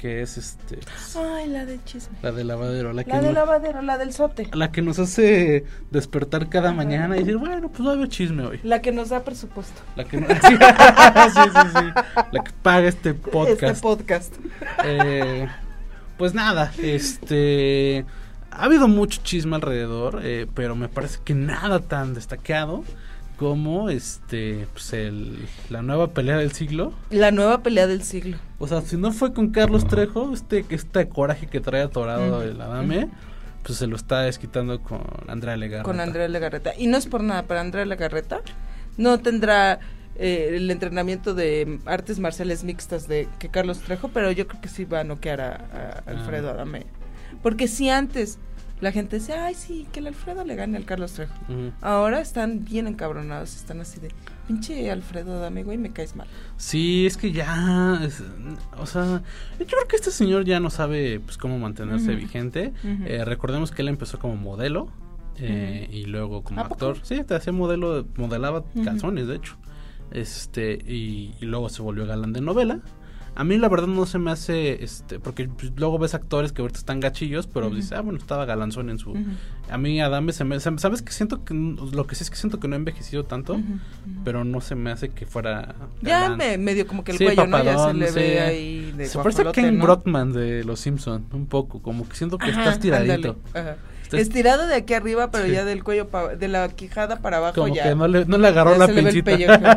que 0.05 0.21
es 0.21 0.37
este 0.37 0.75
pues, 0.77 1.15
Ay, 1.15 1.47
la 1.49 1.65
del 1.65 1.83
chisme. 1.83 2.15
la 2.21 2.31
de 2.31 2.43
lavadero, 2.43 2.93
la 2.93 3.03
que, 3.03 3.09
La 3.09 3.21
no- 3.21 3.31
lavadero, 3.31 3.81
la 3.81 3.97
del 3.97 4.13
sote. 4.13 4.47
la 4.53 4.71
que 4.71 4.83
nos 4.83 4.99
hace 4.99 5.65
despertar 5.89 6.47
cada 6.47 6.71
mañana 6.73 7.15
y 7.15 7.21
decir, 7.21 7.37
bueno, 7.37 7.69
pues 7.69 7.87
va 7.87 7.93
a 7.93 7.95
haber 7.95 8.07
chisme 8.09 8.43
hoy. 8.45 8.59
La 8.61 8.83
que 8.83 8.91
nos 8.91 9.09
da 9.09 9.23
presupuesto. 9.23 9.81
La 9.95 10.03
que 10.03 10.17
no- 10.21 10.27
sí, 10.29 10.35
sí, 10.41 11.41
sí, 11.41 11.67
sí. 11.73 11.85
La 12.31 12.43
que 12.43 12.51
paga 12.61 12.87
este 12.87 13.15
podcast. 13.15 13.63
Este 13.63 13.81
podcast. 13.81 14.33
Eh, 14.83 15.47
pues 16.17 16.35
nada, 16.35 16.71
este 16.77 18.05
ha 18.51 18.65
habido 18.65 18.87
mucho 18.87 19.21
chisme 19.23 19.55
alrededor, 19.55 20.19
eh, 20.23 20.45
pero 20.53 20.75
me 20.75 20.87
parece 20.87 21.17
que 21.25 21.33
nada 21.33 21.79
tan 21.79 22.13
destacado 22.13 22.83
como 23.37 23.89
este 23.89 24.67
pues 24.73 24.93
el, 24.93 25.37
la 25.69 25.81
nueva 25.81 26.09
pelea 26.09 26.37
del 26.37 26.51
siglo. 26.51 26.93
La 27.09 27.31
nueva 27.31 27.61
pelea 27.63 27.87
del 27.87 28.03
siglo. 28.03 28.37
O 28.59 28.67
sea, 28.67 28.81
si 28.81 28.97
no 28.97 29.11
fue 29.11 29.33
con 29.33 29.49
Carlos 29.49 29.87
Trejo, 29.87 30.33
este 30.33 30.65
este 30.69 31.07
coraje 31.09 31.47
que 31.47 31.59
trae 31.61 31.81
atorado 31.81 32.39
Ujú, 32.39 32.47
el 32.49 32.61
Adame, 32.61 33.09
pues 33.63 33.77
se 33.77 33.87
lo 33.87 33.95
está 33.95 34.21
desquitando 34.21 34.81
con 34.81 35.01
Andrea 35.27 35.57
Legarreta. 35.57 35.83
Con 35.89 35.99
Andrea 35.99 36.27
Legarreta. 36.27 36.73
Y 36.77 36.87
no 36.87 36.97
es 36.97 37.05
por 37.07 37.21
nada, 37.23 37.43
para 37.43 37.61
Andrea 37.61 37.85
Legarreta 37.85 38.41
no 38.97 39.19
tendrá 39.19 39.79
eh, 40.17 40.51
el 40.55 40.71
entrenamiento 40.71 41.33
de 41.33 41.79
artes 41.85 42.19
marciales 42.19 42.63
mixtas 42.63 43.07
de 43.07 43.27
que 43.39 43.49
Carlos 43.49 43.79
Trejo, 43.79 44.07
pero 44.09 44.31
yo 44.31 44.47
creo 44.47 44.61
que 44.61 44.69
sí 44.69 44.85
va 44.85 45.01
a 45.01 45.03
noquear 45.03 45.41
a, 45.41 45.55
a 46.05 46.09
Alfredo 46.09 46.49
Ah. 46.49 46.53
Adame. 46.53 46.85
Porque 47.43 47.67
si 47.67 47.89
antes 47.89 48.39
la 48.81 48.91
gente 48.91 49.17
decía, 49.19 49.45
ay, 49.45 49.55
sí, 49.55 49.87
que 49.91 49.99
el 49.99 50.07
Alfredo 50.07 50.43
le 50.43 50.55
gane 50.55 50.77
al 50.77 50.85
Carlos 50.85 51.13
Trejo. 51.13 51.33
Ahora 51.81 52.19
están 52.21 52.65
bien 52.65 52.87
encabronados, 52.87 53.55
están 53.55 53.79
así 53.79 53.99
de, 53.99 54.09
pinche 54.47 54.91
Alfredo 54.91 55.37
Adame, 55.37 55.63
güey, 55.63 55.77
me 55.77 55.91
caes 55.91 56.15
mal. 56.15 56.27
Sí, 56.57 57.05
es 57.05 57.15
que 57.17 57.31
ya, 57.31 58.01
es- 58.03 58.23
o 58.77 58.85
sea, 58.85 59.21
yo 59.59 59.65
creo 59.65 59.87
que 59.87 59.95
este 59.95 60.11
señor 60.11 60.43
ya 60.45 60.59
no 60.59 60.69
sabe 60.69 61.19
pues 61.21 61.37
cómo 61.37 61.57
mantenerse 61.57 62.15
vigente. 62.15 62.73
Eh, 63.05 63.23
recordemos 63.25 63.71
que 63.71 63.81
él 63.81 63.87
empezó 63.87 64.19
como 64.19 64.35
modelo 64.35 64.89
eh, 65.37 65.89
y 65.91 66.05
luego 66.05 66.43
como 66.43 66.61
actor. 66.61 66.97
Sí, 67.03 67.23
te 67.23 67.33
hacía 67.35 67.53
modelo, 67.53 68.05
modelaba 68.17 68.63
calzones, 68.83 69.27
de 69.27 69.35
hecho. 69.37 69.55
Este, 70.11 70.73
y, 70.87 71.33
y 71.41 71.45
luego 71.45 71.69
se 71.69 71.81
volvió 71.81 72.05
galán 72.05 72.31
de 72.33 72.41
novela. 72.41 72.79
A 73.37 73.43
mí 73.43 73.57
la 73.57 73.67
verdad 73.67 73.87
no 73.87 74.05
se 74.05 74.17
me 74.17 74.31
hace, 74.31 74.83
este, 74.83 75.19
porque 75.19 75.47
pues, 75.49 75.73
luego 75.75 75.99
ves 75.99 76.13
actores 76.13 76.53
que 76.53 76.61
ahorita 76.61 76.79
están 76.79 77.01
gachillos, 77.01 77.47
pero 77.47 77.67
Ujú. 77.67 77.75
dices, 77.75 77.91
ah, 77.91 78.01
bueno, 78.01 78.17
estaba 78.17 78.45
galanzón 78.45 78.89
en 78.89 78.97
su... 78.97 79.13
A 79.69 79.77
mí 79.77 79.99
Adame 79.99 80.31
se 80.31 80.45
me... 80.45 80.57
¿Sabes 80.59 81.01
que 81.01 81.11
Siento 81.11 81.43
que... 81.43 81.53
Lo 81.53 82.07
que 82.07 82.15
sí 82.15 82.23
es 82.23 82.29
que 82.29 82.37
siento 82.37 82.59
que 82.61 82.67
no 82.69 82.75
ha 82.75 82.77
envejecido 82.77 83.25
tanto, 83.25 83.59
pero 84.23 84.45
no 84.45 84.61
se 84.61 84.75
me 84.75 84.89
hace 84.91 85.09
que 85.09 85.25
fuera... 85.25 85.75
Ya 86.01 86.29
me, 86.35 86.57
medio 86.57 86.87
como 86.87 87.03
que 87.03 87.11
el 87.11 87.17
Sí, 87.17 87.25
cuello, 87.25 87.45
¿no? 87.45 87.57
Ya 87.63 87.71
se 87.71 87.75
papadón, 87.75 87.99
le 87.99 88.07
sí. 88.07 88.15
ve 88.15 88.39
ahí 88.39 88.91
de 88.93 89.05
Se 89.07 89.17
parece 89.19 89.41
a 89.41 89.51
Ken 89.51 89.77
¿no? 89.77 89.83
Brockman 89.83 90.31
de 90.31 90.63
Los 90.63 90.79
Simpson 90.79 91.25
un 91.33 91.45
poco, 91.47 91.81
como 91.81 92.07
que 92.07 92.15
siento 92.15 92.37
que 92.37 92.51
Ajá, 92.51 92.61
estás 92.63 92.79
tiradito. 92.79 93.37
ándale, 93.53 93.69
ajá. 93.71 93.77
Estirado 94.11 94.67
de 94.67 94.75
aquí 94.75 94.93
arriba, 94.93 95.31
pero 95.31 95.45
Sí. 95.45 95.51
ya 95.51 95.65
del 95.65 95.83
cuello, 95.83 96.07
pa- 96.09 96.35
de 96.35 96.47
la 96.47 96.67
quijada 96.69 97.17
para 97.21 97.37
abajo 97.37 97.55
Como 97.61 97.73
ya. 97.75 97.83
que 97.83 97.95
no 97.95 98.07
le, 98.07 98.25
no 98.25 98.37
le 98.37 98.47
agarró 98.47 98.75
la. 98.77 98.85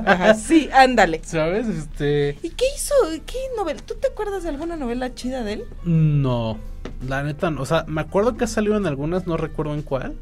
Ajá, 0.06 0.34
sí, 0.34 0.68
ándale. 0.72 1.20
¿Sabes? 1.24 1.66
Este... 1.66 2.36
¿Y 2.42 2.50
qué 2.50 2.64
hizo? 2.76 2.94
¿Qué 3.26 3.38
novela? 3.56 3.80
¿Tú 3.84 3.94
te 3.94 4.08
acuerdas 4.08 4.42
de 4.42 4.50
alguna 4.50 4.76
novela 4.76 5.14
chida 5.14 5.42
de 5.44 5.54
él? 5.54 5.64
No, 5.84 6.58
la 7.06 7.22
neta, 7.22 7.50
no. 7.50 7.62
o 7.62 7.66
sea, 7.66 7.84
me 7.88 8.00
acuerdo 8.00 8.36
que 8.36 8.44
ha 8.44 8.48
salido 8.48 8.76
en 8.76 8.86
algunas, 8.86 9.26
no 9.26 9.36
recuerdo 9.36 9.74
en 9.74 9.82
cuál, 9.82 10.14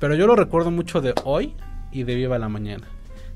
pero 0.00 0.14
yo 0.14 0.26
lo 0.26 0.36
recuerdo 0.36 0.70
mucho 0.70 1.00
de 1.00 1.14
hoy 1.24 1.54
y 1.92 2.02
de 2.04 2.14
Viva 2.14 2.38
la 2.38 2.48
Mañana. 2.48 2.86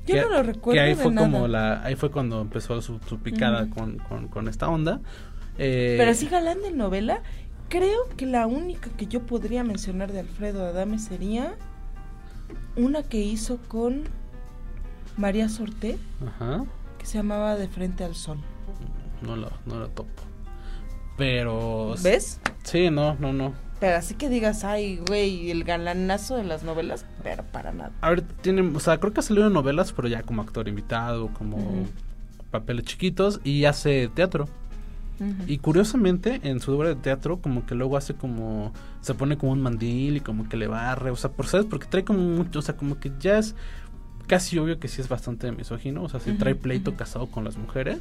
Yo 0.05 0.15
Que- 0.15 0.21
no 0.21 0.29
lo 0.29 0.43
recuerdo 0.43 0.73
Que 0.73 0.79
ahí 0.79 0.95
de 0.95 1.03
fue 1.03 1.11
nada. 1.11 1.27
como 1.29 1.47
la, 1.47 1.83
ahí 1.83 1.95
fue 1.95 2.09
cuando 2.11 2.41
empezó 2.41 2.81
su, 2.81 2.99
su 3.07 3.19
picada 3.19 3.69
con, 3.69 3.97
con, 3.99 4.27
con 4.27 4.47
esta 4.47 4.67
onda. 4.67 4.99
Eh, 5.57 5.95
Pero 5.97 6.11
así 6.11 6.27
galán 6.27 6.61
de 6.61 6.71
novela, 6.71 7.21
creo 7.69 8.07
que 8.17 8.25
la 8.25 8.47
única 8.47 8.89
que 8.91 9.05
yo 9.05 9.21
podría 9.25 9.63
mencionar 9.63 10.11
de 10.11 10.19
Alfredo 10.19 10.65
Adame 10.65 10.99
sería 10.99 11.55
una 12.75 13.03
que 13.03 13.19
hizo 13.19 13.57
con 13.67 14.03
María 15.17 15.49
Sorté, 15.49 15.97
Ajá, 16.25 16.65
que 16.97 17.05
se 17.05 17.17
llamaba 17.17 17.55
De 17.55 17.67
Frente 17.67 18.03
al 18.03 18.15
Sol. 18.15 18.39
no 19.21 19.35
lo, 19.35 19.49
no 19.65 19.79
lo 19.79 19.87
topo. 19.89 20.23
Pero... 21.17 21.95
¿Ves? 22.01 22.39
Sí, 22.63 22.89
no, 22.89 23.15
no, 23.15 23.33
no. 23.33 23.53
Pero 23.79 23.97
así 23.97 24.15
que 24.15 24.29
digas, 24.29 24.63
ay, 24.63 25.01
güey, 25.07 25.51
el 25.51 25.63
galanazo 25.63 26.35
de 26.35 26.43
las 26.43 26.63
novelas, 26.63 27.05
pero 27.23 27.43
para 27.43 27.71
nada. 27.71 27.91
A 28.01 28.09
ver, 28.09 28.21
tiene, 28.21 28.61
o 28.75 28.79
sea, 28.79 28.99
creo 28.99 29.13
que 29.13 29.21
ha 29.21 29.23
salido 29.23 29.47
en 29.47 29.53
novelas, 29.53 29.93
pero 29.93 30.07
ya 30.07 30.21
como 30.23 30.41
actor 30.41 30.67
invitado, 30.67 31.29
como 31.33 31.57
papeles 32.51 32.85
chiquitos 32.85 33.39
y 33.43 33.65
hace 33.65 34.09
teatro. 34.09 34.49
Y 35.47 35.57
curiosamente, 35.57 36.39
en 36.43 36.59
su 36.59 36.73
obra 36.73 36.89
de 36.89 36.95
teatro, 36.95 37.37
como 37.41 37.65
que 37.65 37.75
luego 37.75 37.97
hace 37.97 38.13
como. 38.13 38.73
Se 39.01 39.13
pone 39.13 39.37
como 39.37 39.51
un 39.51 39.61
mandil 39.61 40.17
y 40.17 40.19
como 40.21 40.47
que 40.49 40.57
le 40.57 40.67
barre. 40.67 41.11
O 41.11 41.15
sea, 41.15 41.31
por 41.31 41.47
¿sabes? 41.47 41.65
Porque 41.65 41.87
trae 41.87 42.03
como 42.03 42.19
mucho. 42.19 42.59
O 42.59 42.61
sea, 42.61 42.75
como 42.75 42.99
que 42.99 43.11
ya 43.19 43.37
es 43.39 43.55
casi 44.27 44.59
obvio 44.59 44.79
que 44.79 44.87
sí 44.87 45.01
es 45.01 45.09
bastante 45.09 45.51
misógino. 45.51 46.03
O 46.03 46.09
sea, 46.09 46.19
sí 46.19 46.29
Ujú, 46.29 46.39
trae 46.39 46.53
pleito 46.55 46.95
casado 46.95 47.27
con 47.27 47.43
las 47.43 47.57
mujeres. 47.57 47.97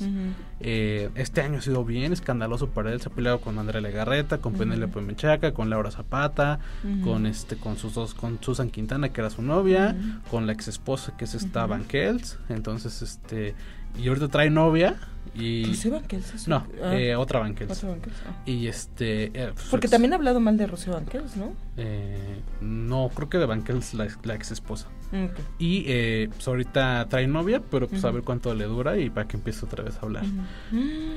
Eh, 0.61 1.09
este 1.15 1.41
año 1.41 1.59
ha 1.59 1.63
sido 1.63 1.85
bien 1.85 2.13
escandaloso 2.13 2.69
para 2.69 2.93
él. 2.93 3.01
Se 3.01 3.09
ha 3.09 3.13
peleado 3.13 3.41
con 3.41 3.59
Andrea 3.59 3.81
Legarreta, 3.81 4.39
con. 4.39 4.53
Penélope 4.53 5.01
Menchaca, 5.01 5.53
con 5.53 5.71
Laura 5.71 5.91
Zapata, 5.91 6.59
con 7.03 7.27
este, 7.27 7.57
con 7.57 7.77
sus 7.77 7.95
dos, 7.95 8.15
con 8.15 8.39
Susan 8.43 8.71
Quintana, 8.71 9.09
que 9.09 9.21
era 9.21 9.31
su 9.31 9.41
novia, 9.43 9.97
con 10.31 10.47
la 10.47 10.53
ex 10.53 10.69
esposa 10.69 11.17
que 11.17 11.25
es 11.25 11.35
esta. 11.35 11.65
Van 11.67 11.85
Kels. 11.85 12.39
Entonces, 12.49 13.03
este. 13.03 13.55
Y 13.97 14.09
ahorita 14.09 14.29
trae 14.29 14.51
novia. 14.51 14.97
Y. 15.35 15.67
Rocío 15.67 15.93
Banquels 15.93 16.49
No, 16.49 16.67
ah. 16.83 16.97
eh, 16.97 17.15
otra 17.15 17.39
Van 17.39 17.55
Kels. 17.55 17.71
Otra 17.71 17.91
Banquels, 17.91 18.17
ah. 18.27 18.43
Y 18.45 18.67
este. 18.67 19.25
eh, 19.27 19.51
pues, 19.55 19.67
Porque 19.71 19.87
también 19.87 20.13
ha 20.13 20.17
hablado 20.17 20.41
mal 20.41 20.57
de 20.57 20.67
Rocío 20.67 20.95
Banquels, 20.95 21.37
¿no? 21.37 21.53
eh, 21.77 22.41
no, 22.61 23.09
creo 23.15 23.29
que 23.29 23.39
de 23.39 23.47
Banquels 23.47 23.95
la, 23.95 24.05
ex- 24.07 24.19
la 24.25 24.35
ex 24.35 24.51
esposa. 24.51 24.89
Ok. 25.13 25.39
Y 25.59 25.85
eh, 25.87 26.29
pues 26.35 26.49
ahorita 26.49 27.07
trae 27.09 27.27
novia, 27.29 27.63
pero 27.71 27.87
pues 27.89 28.05
a 28.05 28.11
ver 28.11 28.23
cuánto 28.25 28.53
le 28.55 28.65
dura 28.65 28.99
y 28.99 29.11
para 29.11 29.29
que 29.29 29.37
empiece 29.37 29.65
otra 29.65 29.85
vez 29.85 29.97
a 29.97 30.01
hablar. 30.01 30.25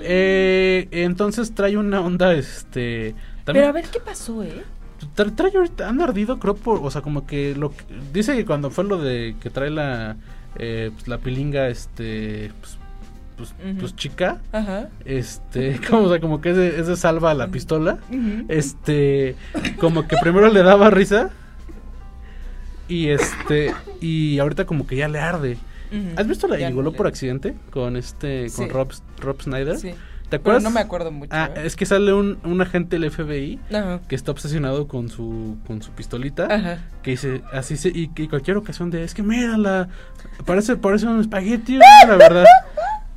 Eh, 0.03 0.87
entonces 0.91 1.53
trae 1.53 1.77
una 1.77 2.01
onda, 2.01 2.33
este. 2.33 3.15
También, 3.43 3.63
Pero 3.63 3.67
a 3.67 3.71
ver 3.71 3.85
qué 3.85 3.99
pasó, 3.99 4.43
¿eh? 4.43 4.63
tra- 5.15 5.35
trae 5.35 5.51
ahorita, 5.55 5.89
anda 5.89 6.03
ardido, 6.05 6.37
creo, 6.39 6.55
por, 6.55 6.79
o 6.83 6.91
sea, 6.91 7.01
como 7.01 7.25
que 7.25 7.55
lo 7.55 7.71
que- 7.71 7.85
dice 8.13 8.35
que 8.35 8.45
cuando 8.45 8.69
fue 8.69 8.83
lo 8.83 8.97
de 8.99 9.35
que 9.41 9.49
trae 9.49 9.71
la, 9.71 10.15
eh, 10.55 10.91
pues, 10.93 11.07
la 11.07 11.17
pilinga, 11.17 11.67
este, 11.69 12.51
pues, 12.59 12.77
pues, 13.37 13.53
pues, 13.79 13.95
chica, 13.95 14.41
Ajá. 14.51 14.89
este, 15.05 15.79
como, 15.89 16.03
o 16.03 16.09
sea, 16.09 16.19
como 16.19 16.41
que 16.41 16.51
ese, 16.51 16.79
ese 16.79 16.95
salva 16.95 17.31
a 17.31 17.33
la 17.33 17.47
pistola, 17.47 17.99
este, 18.49 19.35
como 19.79 20.07
que 20.07 20.15
primero 20.21 20.49
le 20.49 20.61
daba 20.63 20.89
risa 20.89 21.31
y 22.87 23.07
este, 23.07 23.73
y 24.01 24.37
ahorita 24.39 24.65
como 24.65 24.85
que 24.85 24.95
ya 24.97 25.07
le 25.07 25.19
arde. 25.19 25.57
¿Has 26.15 26.25
visto 26.25 26.47
la 26.47 26.55
Gigoló 26.57 26.93
por 26.93 27.05
accidente 27.07 27.53
con 27.69 27.97
este, 27.97 28.47
con 28.55 28.65
Sí. 28.67 28.71
Rob, 28.71 28.91
Rob 29.19 29.41
Snyder? 29.41 29.77
Sí. 29.77 29.93
¿Te 30.31 30.39
Pero 30.39 30.41
acuerdas? 30.57 30.63
no 30.63 30.69
me 30.71 30.79
acuerdo 30.79 31.11
mucho. 31.11 31.29
Ah, 31.35 31.51
¿eh? 31.55 31.63
es 31.65 31.75
que 31.75 31.85
sale 31.85 32.13
un, 32.13 32.39
un 32.43 32.61
agente 32.61 32.97
del 32.97 33.11
FBI 33.11 33.59
Ajá. 33.69 33.99
que 34.07 34.15
está 34.15 34.31
obsesionado 34.31 34.87
con 34.87 35.09
su 35.09 35.57
con 35.67 35.81
su 35.83 35.91
pistolita 35.91 36.45
Ajá. 36.49 36.79
que 37.03 37.11
dice 37.11 37.41
así 37.53 37.75
se 37.77 37.89
y 37.89 38.07
cualquier 38.29 38.57
ocasión 38.57 38.89
de 38.89 39.03
es 39.03 39.13
que 39.13 39.21
mírala 39.23 39.89
parece 40.45 40.77
parece 40.77 41.05
un 41.05 41.19
espagueti 41.19 41.77
la 42.07 42.15
verdad 42.15 42.45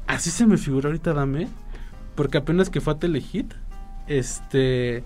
así 0.08 0.30
se 0.30 0.44
me 0.44 0.58
figura 0.58 0.88
ahorita 0.88 1.12
dame 1.14 1.48
porque 2.16 2.36
apenas 2.38 2.68
que 2.68 2.80
fue 2.80 2.92
a 2.94 2.98
Telehit 2.98 3.54
este 4.08 5.04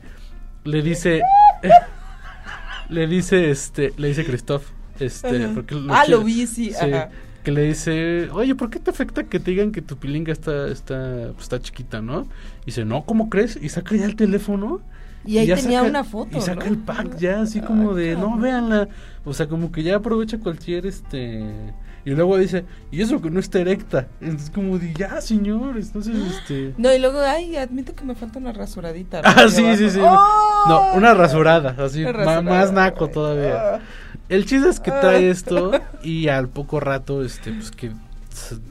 le 0.65 0.83
dice 0.83 1.21
le 2.89 3.07
dice 3.07 3.51
este 3.51 3.93
le 3.97 4.09
dice 4.09 4.25
Christoph 4.25 4.65
este 4.99 5.49
porque 5.49 5.75
Ah, 5.91 6.03
quiere- 6.05 6.11
lo 6.11 6.25
vi, 6.25 6.47
sí, 6.47 6.73
ajá. 6.75 7.11
Que 7.49 7.53
le 7.53 7.63
dice, 7.63 8.29
oye, 8.35 8.55
¿por 8.55 8.69
qué 8.69 8.79
te 8.79 8.91
afecta 8.91 9.25
que 9.25 9.41
te 9.41 9.53
digan 9.53 9.73
que 9.73 9.81
tu 9.81 9.97
pilinga 9.97 10.33
está, 10.33 10.69
está, 10.69 11.31
pues, 11.33 11.45
está 11.45 11.59
chiquita, 11.59 12.03
no? 12.03 12.27
Y 12.65 12.67
dice, 12.67 12.85
no, 12.85 13.07
¿cómo 13.07 13.31
crees? 13.31 13.59
Y 13.63 13.71
saca 13.71 13.97
ya 13.97 14.05
el 14.05 14.17
teléfono. 14.17 14.83
Y 15.25 15.39
ahí 15.39 15.47
tenía 15.55 15.79
saca- 15.79 15.89
una 15.89 16.05
foto, 16.05 16.37
Y 16.37 16.43
saca 16.43 16.67
¿no? 16.67 16.71
el 16.73 16.77
pack 16.77 17.17
ya 17.17 17.41
así 17.41 17.63
como 17.63 17.95
de, 17.95 18.17
no, 18.17 18.37
véanla. 18.37 18.89
O 19.25 19.33
sea, 19.33 19.47
como 19.49 19.73
que 19.73 19.83
ya 19.83 19.97
aprovecha 19.97 20.39
cualquier, 20.39 20.85
este... 20.85 21.73
Y 22.05 22.11
luego 22.11 22.37
dice, 22.37 22.65
y 22.91 23.01
eso 23.01 23.21
que 23.23 23.31
no 23.31 23.41
está 23.41 23.61
erecta. 23.61 24.09
Entonces 24.21 24.51
como 24.51 24.79
de, 24.79 24.93
ya, 24.93 25.21
señor, 25.23 25.79
entonces, 25.79 26.15
este... 26.17 26.75
No, 26.77 26.93
y 26.93 26.99
luego, 26.99 27.21
ay, 27.21 27.57
admito 27.57 27.95
que 27.95 28.05
me 28.05 28.15
falta 28.15 28.39
una 28.39 28.53
rasuradita. 28.53 29.23
Ah, 29.25 29.35
aquí 29.39 29.51
sí, 29.53 29.77
sí, 29.79 29.89
sí. 29.91 30.01
¡Oh! 30.03 30.65
No, 30.69 30.95
una 30.99 31.15
rasurada, 31.15 31.75
así, 31.83 32.05
rasurada, 32.05 32.43
más 32.43 32.73
naco 32.73 33.09
todavía. 33.09 33.77
Ah. 33.77 33.81
El 34.29 34.45
chiste 34.45 34.69
es 34.69 34.81
que 34.81 34.91
trae 34.91 35.31
esto 35.31 35.73
y 36.03 36.29
al 36.29 36.49
poco 36.49 36.81
rato, 36.81 37.25
este, 37.25 37.53
pues 37.53 37.71
que... 37.71 37.93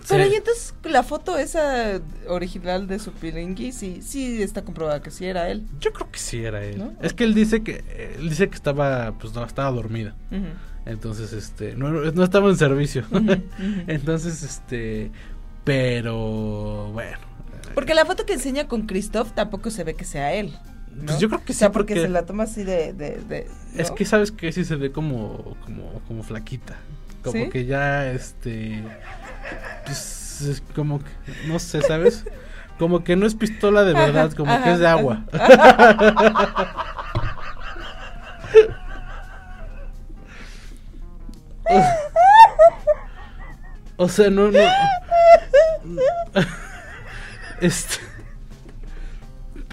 Pero 0.07 0.25
y 0.25 0.35
entonces 0.35 0.73
la 0.83 1.03
foto 1.03 1.37
esa 1.37 1.99
original 2.29 2.87
de 2.87 2.99
su 2.99 3.11
pilingui, 3.11 3.73
sí, 3.73 4.01
sí 4.01 4.41
está 4.41 4.61
comprobada 4.61 5.01
que 5.01 5.11
sí 5.11 5.25
era 5.25 5.49
él. 5.49 5.65
Yo 5.81 5.91
creo 5.91 6.09
que 6.09 6.19
sí 6.19 6.45
era 6.45 6.63
él. 6.63 6.77
¿No? 6.77 6.93
Es 7.01 7.13
que 7.13 7.25
él 7.25 7.33
dice 7.33 7.63
que 7.63 8.15
él 8.17 8.29
dice 8.29 8.47
que 8.47 8.55
estaba 8.55 9.13
pues 9.19 9.33
no 9.33 9.43
estaba 9.43 9.69
dormida. 9.71 10.15
Entonces 10.85 11.33
este 11.33 11.75
no, 11.75 11.89
no 11.89 12.23
estaba 12.23 12.49
en 12.49 12.55
servicio. 12.55 13.03
Entonces 13.87 14.41
este 14.41 15.11
pero 15.65 16.91
bueno, 16.93 17.17
Porque 17.75 17.93
la 17.93 18.05
foto 18.05 18.25
que 18.25 18.31
enseña 18.31 18.69
con 18.69 18.83
Christoph 18.83 19.33
tampoco 19.33 19.69
se 19.69 19.83
ve 19.83 19.95
que 19.95 20.05
sea 20.05 20.33
él. 20.33 20.57
¿No? 20.97 21.05
Pues 21.05 21.19
yo 21.19 21.29
creo 21.29 21.43
que 21.45 21.53
o 21.53 21.55
sea, 21.55 21.67
sí, 21.69 21.73
porque, 21.73 21.93
porque- 21.93 22.07
se 22.07 22.09
la 22.09 22.25
toma 22.25 22.43
así 22.43 22.63
de... 22.63 22.93
de, 22.93 23.17
de- 23.29 23.47
es 23.77 23.91
que 23.91 24.03
sabes 24.05 24.31
que 24.31 24.51
sí 24.51 24.65
se 24.65 24.75
ve 24.75 24.91
como 24.91 25.55
como 25.63 26.01
como 26.07 26.23
flaquita. 26.23 26.75
Como 27.23 27.45
¿Sí? 27.45 27.49
que 27.49 27.65
ya 27.65 28.09
este 28.11 28.83
pues 29.85 30.41
es 30.41 30.63
como 30.75 30.99
que 30.99 31.05
no 31.47 31.59
sé, 31.59 31.81
¿sabes? 31.81 32.25
Como 32.79 33.03
que 33.03 33.15
no 33.15 33.25
es 33.25 33.33
pistola 33.35 33.83
de 33.83 33.91
Ajá, 33.93 34.05
verdad, 34.05 34.31
como 34.33 34.63
que 34.63 34.71
es 34.73 34.79
de 34.79 34.87
agua. 34.87 35.23
O 43.97 44.07
sea, 44.09 44.29
no, 44.29 44.51
no. 44.51 44.59
Este. 47.61 47.95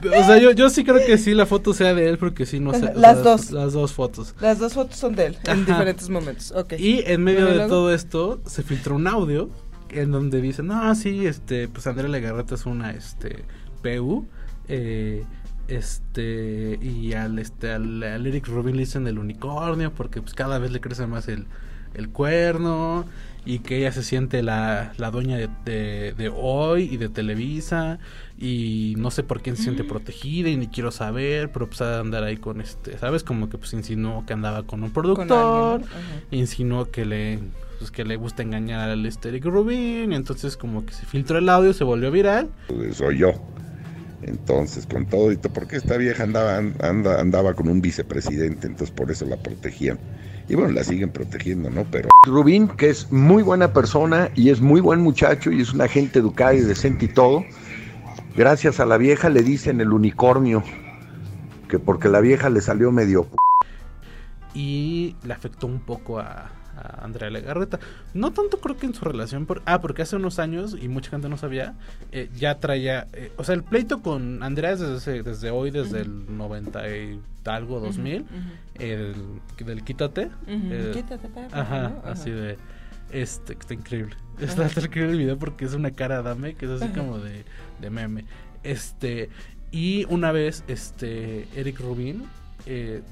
O 0.09 0.25
sea, 0.25 0.39
yo, 0.39 0.53
yo 0.53 0.71
sí 0.71 0.85
creo 0.85 1.05
que 1.05 1.19
sí 1.19 1.35
la 1.35 1.47
foto 1.47 1.73
sea 1.73 1.95
de 1.95 2.09
él, 2.09 2.19
porque 2.19 2.47
sí, 2.47 2.61
no 2.61 2.73
sé. 2.73 2.93
o 2.95 2.99
Las 2.99 3.15
sea, 3.17 3.23
dos. 3.23 3.51
Las 3.51 3.73
dos 3.73 3.93
fotos. 3.93 4.35
Las 4.41 4.59
dos 4.59 4.75
fotos 4.75 4.97
son 4.97 5.15
de 5.15 5.27
él 5.27 5.39
en 5.45 5.65
diferentes 5.65 6.09
momentos. 6.09 6.53
Ok. 6.53 6.75
Y 6.79 7.03
en 7.07 7.23
medio 7.23 7.47
de 7.47 7.67
todo 7.69 7.93
esto, 7.93 8.41
se 8.47 8.63
filtró 8.63 8.97
un 8.97 9.07
audio 9.07 9.51
en 9.91 10.11
donde 10.11 10.41
dice, 10.41 10.63
no, 10.63 10.95
sí, 10.95 11.27
este, 11.27 11.69
pues 11.69 11.87
Andrea 11.87 12.09
Legarreta 12.09 12.55
es 12.55 12.67
una, 12.67 12.91
este, 12.91 13.45
PU, 13.83 14.27
eh, 14.69 15.25
este, 15.69 16.79
y 16.83 17.13
al, 17.15 17.39
este, 17.39 17.71
al, 17.73 18.03
al 18.03 18.27
Eric 18.27 18.49
Rubin 18.49 18.77
le 18.77 18.81
dicen 18.81 19.07
el 19.07 19.19
unicornio, 19.19 19.93
porque 19.93 20.21
pues 20.21 20.35
cada 20.35 20.59
vez 20.59 20.73
le 20.73 20.81
crece 20.81 21.07
más 21.07 21.29
el, 21.29 21.47
el 21.95 22.09
cuerno, 22.11 23.05
y 23.47 23.59
que 23.61 23.79
ella 23.79 23.93
se 23.93 24.03
siente 24.03 24.43
la, 24.43 24.93
la 24.97 25.11
dueña 25.11 25.37
de, 25.37 25.49
de, 25.65 26.15
de 26.17 26.29
hoy 26.35 26.89
y 26.91 26.97
de 26.97 27.09
Televisa, 27.09 27.99
y 28.39 28.95
no 28.99 29.11
sé 29.11 29.23
por 29.23 29.43
quién 29.43 29.57
se 29.57 29.65
siente 29.65 29.85
protegida, 29.85 30.49
y 30.49 30.57
ni 30.57 30.69
quiero 30.69 30.91
saber, 30.91 31.51
pero 31.53 31.67
pues 31.69 31.81
ha 31.83 31.91
de 31.91 32.01
andar 32.01 32.25
ahí 32.25 32.37
con 32.37 32.61
este, 32.61 32.97
¿sabes? 32.99 33.23
Como 33.23 33.49
que 33.49 33.59
pues 33.59 33.73
insinuó 33.75 34.25
que 34.27 34.33
andaba 34.33 34.63
con 34.65 34.83
un 34.83 34.91
productor. 34.91 35.83
Ajá. 35.83 35.91
insinuó 36.31 36.91
que 36.91 37.05
le 37.05 37.39
pues, 37.79 37.91
que 37.91 38.05
le 38.05 38.17
gusta 38.17 38.43
engañar 38.43 38.89
al 38.91 39.05
este 39.05 39.29
Eric 39.29 39.45
Rubin 39.47 40.13
y 40.13 40.15
entonces 40.15 40.57
como 40.57 40.87
que 40.87 40.95
se 40.95 41.05
filtró 41.07 41.39
el 41.39 41.49
audio, 41.49 41.73
se 41.73 41.85
volvió 41.85 42.11
viral. 42.11 42.49
Pues, 42.69 42.97
soy 42.97 43.19
yo. 43.19 43.33
Entonces, 44.23 44.87
con 44.87 45.05
todo 45.07 45.33
y 45.33 45.37
todo, 45.37 45.53
porque 45.53 45.77
esta 45.77 45.99
vieja 45.99 46.23
andaba, 46.23 46.57
anda- 46.57 47.21
andaba 47.21 47.53
con 47.55 47.69
un 47.69 47.83
vicepresidente, 47.83 48.67
entonces 48.67 48.91
por 48.91 49.11
eso 49.11 49.27
la 49.27 49.37
protegían. 49.37 49.99
Y 50.49 50.55
bueno, 50.57 50.73
la 50.73 50.85
siguen 50.85 51.11
protegiendo, 51.11 51.71
¿no? 51.71 51.85
Pero 51.91 52.11
Rubín, 52.27 52.69
que 52.69 52.91
es 52.91 53.11
muy 53.11 53.43
buena 53.43 53.73
persona 53.73 54.31
y 54.35 54.51
es 54.51 54.61
muy 54.61 54.81
buen 54.81 55.01
muchacho 55.01 55.51
y 55.51 55.61
es 55.63 55.73
una 55.73 55.89
gente 55.89 56.19
educada 56.19 56.55
y 56.55 56.61
decente 56.61 57.07
y 57.07 57.09
todo, 57.09 57.47
gracias 58.37 58.79
a 58.79 58.85
la 58.87 58.99
vieja 58.99 59.31
le 59.31 59.43
dicen 59.43 59.81
el 59.81 59.93
unicornio, 59.93 60.63
que 61.69 61.79
porque 61.79 62.09
la 62.09 62.21
vieja 62.21 62.51
le 62.51 62.61
salió 62.61 62.93
medio... 62.93 63.25
p- 63.25 63.37
y 64.55 65.17
le 65.25 65.33
afectó 65.33 65.67
un 65.67 65.81
poco 65.81 66.21
a, 66.21 66.51
a 66.77 67.05
Andrea 67.05 67.31
Legarreta. 67.31 67.79
No 68.13 68.33
tanto 68.33 68.59
creo 68.59 68.77
que 68.77 68.87
en 68.87 68.95
su 68.95 69.05
relación, 69.05 69.47
por, 69.47 69.63
ah, 69.67 69.81
porque 69.81 70.03
hace 70.03 70.17
unos 70.17 70.39
años, 70.39 70.77
y 70.81 70.89
mucha 70.89 71.11
gente 71.11 71.29
no 71.29 71.37
sabía, 71.37 71.75
eh, 72.13 72.29
ya 72.37 72.59
traía, 72.61 73.09
eh, 73.13 73.33
o 73.37 73.45
sea, 73.45 73.55
el 73.55 73.63
pleito 73.63 74.03
con 74.03 74.43
Andrea 74.43 74.73
es 74.73 74.81
desde, 74.81 75.23
desde 75.23 75.51
hoy, 75.51 75.71
desde 75.71 76.01
el 76.01 76.37
90 76.37 76.89
y 76.97 77.21
algo, 77.45 77.81
2000, 77.81 78.23
ujú. 78.23 78.29
el 78.79 79.15
del 79.65 79.85
quítate. 79.85 80.31
Eh, 80.47 80.91
quítate, 80.95 81.29
perro, 81.29 81.49
Ajá, 81.53 81.93
así 82.05 82.31
de... 82.31 82.57
Este, 83.11 83.53
está 83.53 83.75
increíble. 83.75 84.17
Está, 84.41 84.67
está 84.67 84.81
increíble 84.81 85.13
el 85.13 85.19
video 85.19 85.39
porque 85.39 85.67
es 85.67 85.75
una 85.75 85.93
cara 85.93 86.23
dame, 86.23 86.55
que 86.55 86.65
es 86.67 86.83
así 86.83 86.89
como 86.93 87.19
de, 87.19 87.45
de 87.81 87.91
meme. 87.91 88.25
Este, 88.65 89.29
y 89.71 90.05
una 90.09 90.33
vez, 90.33 90.65
este, 90.67 91.47
Eric 91.55 91.79
Rubin 91.81 92.25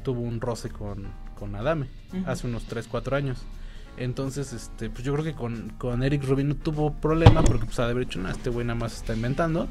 tuvo 0.02 0.22
un 0.22 0.40
roce 0.40 0.70
con, 0.70 1.06
con 1.42 1.56
Adame 1.56 1.86
hace 2.24 2.46
unos 2.46 2.62
3, 2.66 2.86
4 2.88 3.16
años. 3.16 3.38
Entonces, 3.96 4.52
este, 4.52 4.88
pues 4.90 5.02
yo 5.02 5.12
creo 5.12 5.24
que 5.24 5.34
con, 5.34 5.70
con 5.76 6.04
Eric 6.04 6.22
Rubin 6.22 6.50
no 6.50 6.54
tuvo 6.54 6.92
problema 6.92 7.42
porque 7.42 7.66
pues 7.66 7.80
ha 7.80 7.86
de 7.86 7.90
haber 7.90 8.06
dicho, 8.06 8.20
no, 8.20 8.30
este 8.30 8.48
güey 8.48 8.64
nada 8.64 8.78
más 8.78 8.94
está 8.94 9.12
inventando. 9.12 9.66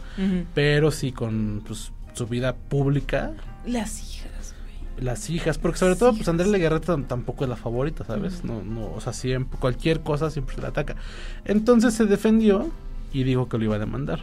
Pero 0.53 0.91
sí 0.91 1.13
con 1.13 1.63
pues, 1.65 1.93
su 2.13 2.27
vida 2.27 2.53
pública. 2.53 3.31
Las 3.65 4.01
hijas, 4.01 4.53
las 4.99 5.29
hijas, 5.29 5.57
porque 5.57 5.77
sobre 5.77 5.95
todo 5.95 6.13
pues 6.13 6.27
Andrea 6.27 6.49
Legarreta 6.49 6.97
tampoco 7.07 7.45
es 7.45 7.49
la 7.49 7.55
favorita, 7.55 8.03
¿sabes? 8.03 8.43
No, 8.43 8.61
no, 8.61 8.91
o 8.91 8.99
sea, 8.99 9.13
siempre, 9.13 9.57
cualquier 9.57 10.01
cosa 10.01 10.29
siempre 10.29 10.55
se 10.55 10.61
le 10.61 10.67
ataca. 10.67 10.97
Entonces 11.45 11.93
se 11.93 12.05
defendió 12.05 12.69
y 13.13 13.23
dijo 13.23 13.47
que 13.47 13.57
lo 13.57 13.63
iba 13.63 13.77
a 13.77 13.79
demandar. 13.79 14.19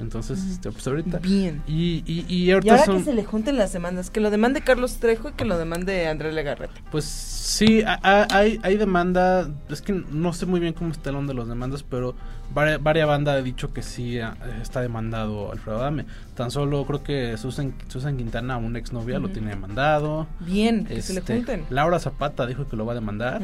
Entonces, 0.00 0.42
este, 0.44 0.70
pues 0.70 0.86
ahorita. 0.86 1.18
Bien. 1.18 1.62
Y, 1.66 2.02
y, 2.06 2.24
y 2.28 2.44
Y 2.44 2.50
ahorita 2.50 2.72
ahora 2.72 2.84
son- 2.86 2.98
que 2.98 3.04
se 3.04 3.12
le 3.14 3.24
junten 3.24 3.56
las 3.58 3.72
demandas, 3.72 4.10
que 4.10 4.20
lo 4.20 4.30
demande 4.30 4.60
Carlos 4.62 4.96
Trejo 4.96 5.28
y 5.30 5.32
que 5.32 5.44
lo 5.44 5.58
demande 5.58 6.06
Andrés 6.08 6.34
Legarreta. 6.34 6.72
Pues 6.90 7.04
sí, 7.04 7.82
a- 7.82 7.98
a- 8.02 8.26
hay, 8.36 8.58
hay 8.62 8.76
demanda. 8.76 9.48
Es 9.68 9.82
que 9.82 9.92
no 9.92 10.32
sé 10.32 10.46
muy 10.46 10.60
bien 10.60 10.72
cómo 10.72 10.90
está 10.90 11.10
el 11.10 11.16
onda 11.16 11.32
de 11.32 11.36
los 11.36 11.48
demandas, 11.48 11.82
pero 11.82 12.14
varias, 12.54 12.82
varias 12.82 13.06
bandas 13.06 13.36
ha 13.38 13.42
dicho 13.42 13.72
que 13.72 13.82
sí 13.82 14.18
ah, 14.18 14.34
está 14.62 14.80
demandado 14.80 15.52
Alfredo 15.52 15.78
Adame. 15.78 16.06
Tan 16.34 16.50
solo 16.50 16.84
creo 16.86 17.02
que 17.02 17.36
Susan, 17.36 17.74
Susan 17.88 18.16
Quintana, 18.16 18.56
una 18.56 18.78
exnovia, 18.78 19.18
lo 19.18 19.26
Ujú. 19.26 19.34
tiene 19.34 19.50
demandado. 19.50 20.26
Bien, 20.40 20.86
que 20.86 21.02
se 21.02 21.12
le 21.12 21.20
Este, 21.20 21.36
junten. 21.36 21.64
Laura 21.70 21.98
Zapata 21.98 22.46
dijo 22.46 22.66
que 22.66 22.76
lo 22.76 22.86
va 22.86 22.92
a 22.92 22.94
demandar 22.94 23.42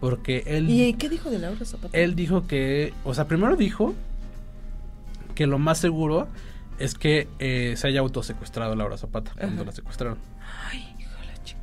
porque 0.00 0.42
él 0.46 0.68
¿Y 0.68 0.92
qué 0.94 1.08
dijo 1.08 1.30
de 1.30 1.38
Laura 1.38 1.64
Zapata? 1.64 1.96
él 1.98 2.14
dijo 2.14 2.46
que, 2.46 2.92
o 3.04 3.14
sea, 3.14 3.26
primero 3.26 3.56
dijo 3.56 3.94
que 5.36 5.46
lo 5.46 5.60
más 5.60 5.78
seguro 5.78 6.26
es 6.80 6.94
que 6.94 7.28
eh, 7.38 7.74
se 7.76 7.86
haya 7.86 8.00
autosecuestrado 8.00 8.74
Laura 8.74 8.96
Zapata 8.98 9.32
cuando 9.38 9.64
la 9.64 9.70
secuestraron. 9.70 10.18
Ay, 10.68 10.96
la 11.24 11.42
chica. 11.44 11.60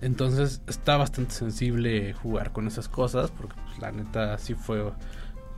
Entonces 0.00 0.62
está 0.66 0.96
bastante 0.96 1.32
sensible 1.32 2.14
jugar 2.14 2.52
con 2.52 2.66
esas 2.66 2.88
cosas 2.88 3.30
porque 3.30 3.54
pues, 3.66 3.78
la 3.78 3.92
neta 3.92 4.38
sí 4.38 4.54
fue... 4.54 4.90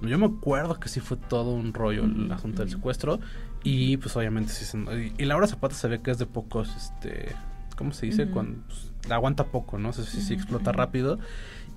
Yo 0.01 0.19
me 0.19 0.27
acuerdo 0.27 0.81
que 0.81 0.89
sí 0.89 0.99
fue 0.99 1.17
todo 1.17 1.53
un 1.53 1.73
rollo 1.73 2.03
el 2.03 2.33
asunto 2.33 2.63
del 2.63 2.71
secuestro 2.71 3.21
y 3.63 3.99
pues 3.99 4.17
obviamente 4.17 4.53
sí 4.53 4.65
se... 4.65 4.77
Y, 4.79 5.15
y 5.17 5.25
Laura 5.27 5.47
Zapata 5.47 5.77
se 5.77 5.87
ve 5.87 6.03
que 6.03 6.11
es 6.11 6.19
de 6.19 6.27
pocos, 6.27 6.75
este... 6.75 7.37
¿Cómo 7.77 7.93
se 7.93 8.07
dice? 8.07 8.29
Cuando 8.29 8.63
pues, 8.67 8.93
la 9.09 9.15
aguanta 9.15 9.45
poco, 9.45 9.79
¿no? 9.79 9.93
sé 9.93 10.05
si 10.05 10.21
sí 10.21 10.35
Ujú, 10.35 10.43
explota 10.43 10.73
rápido 10.73 11.19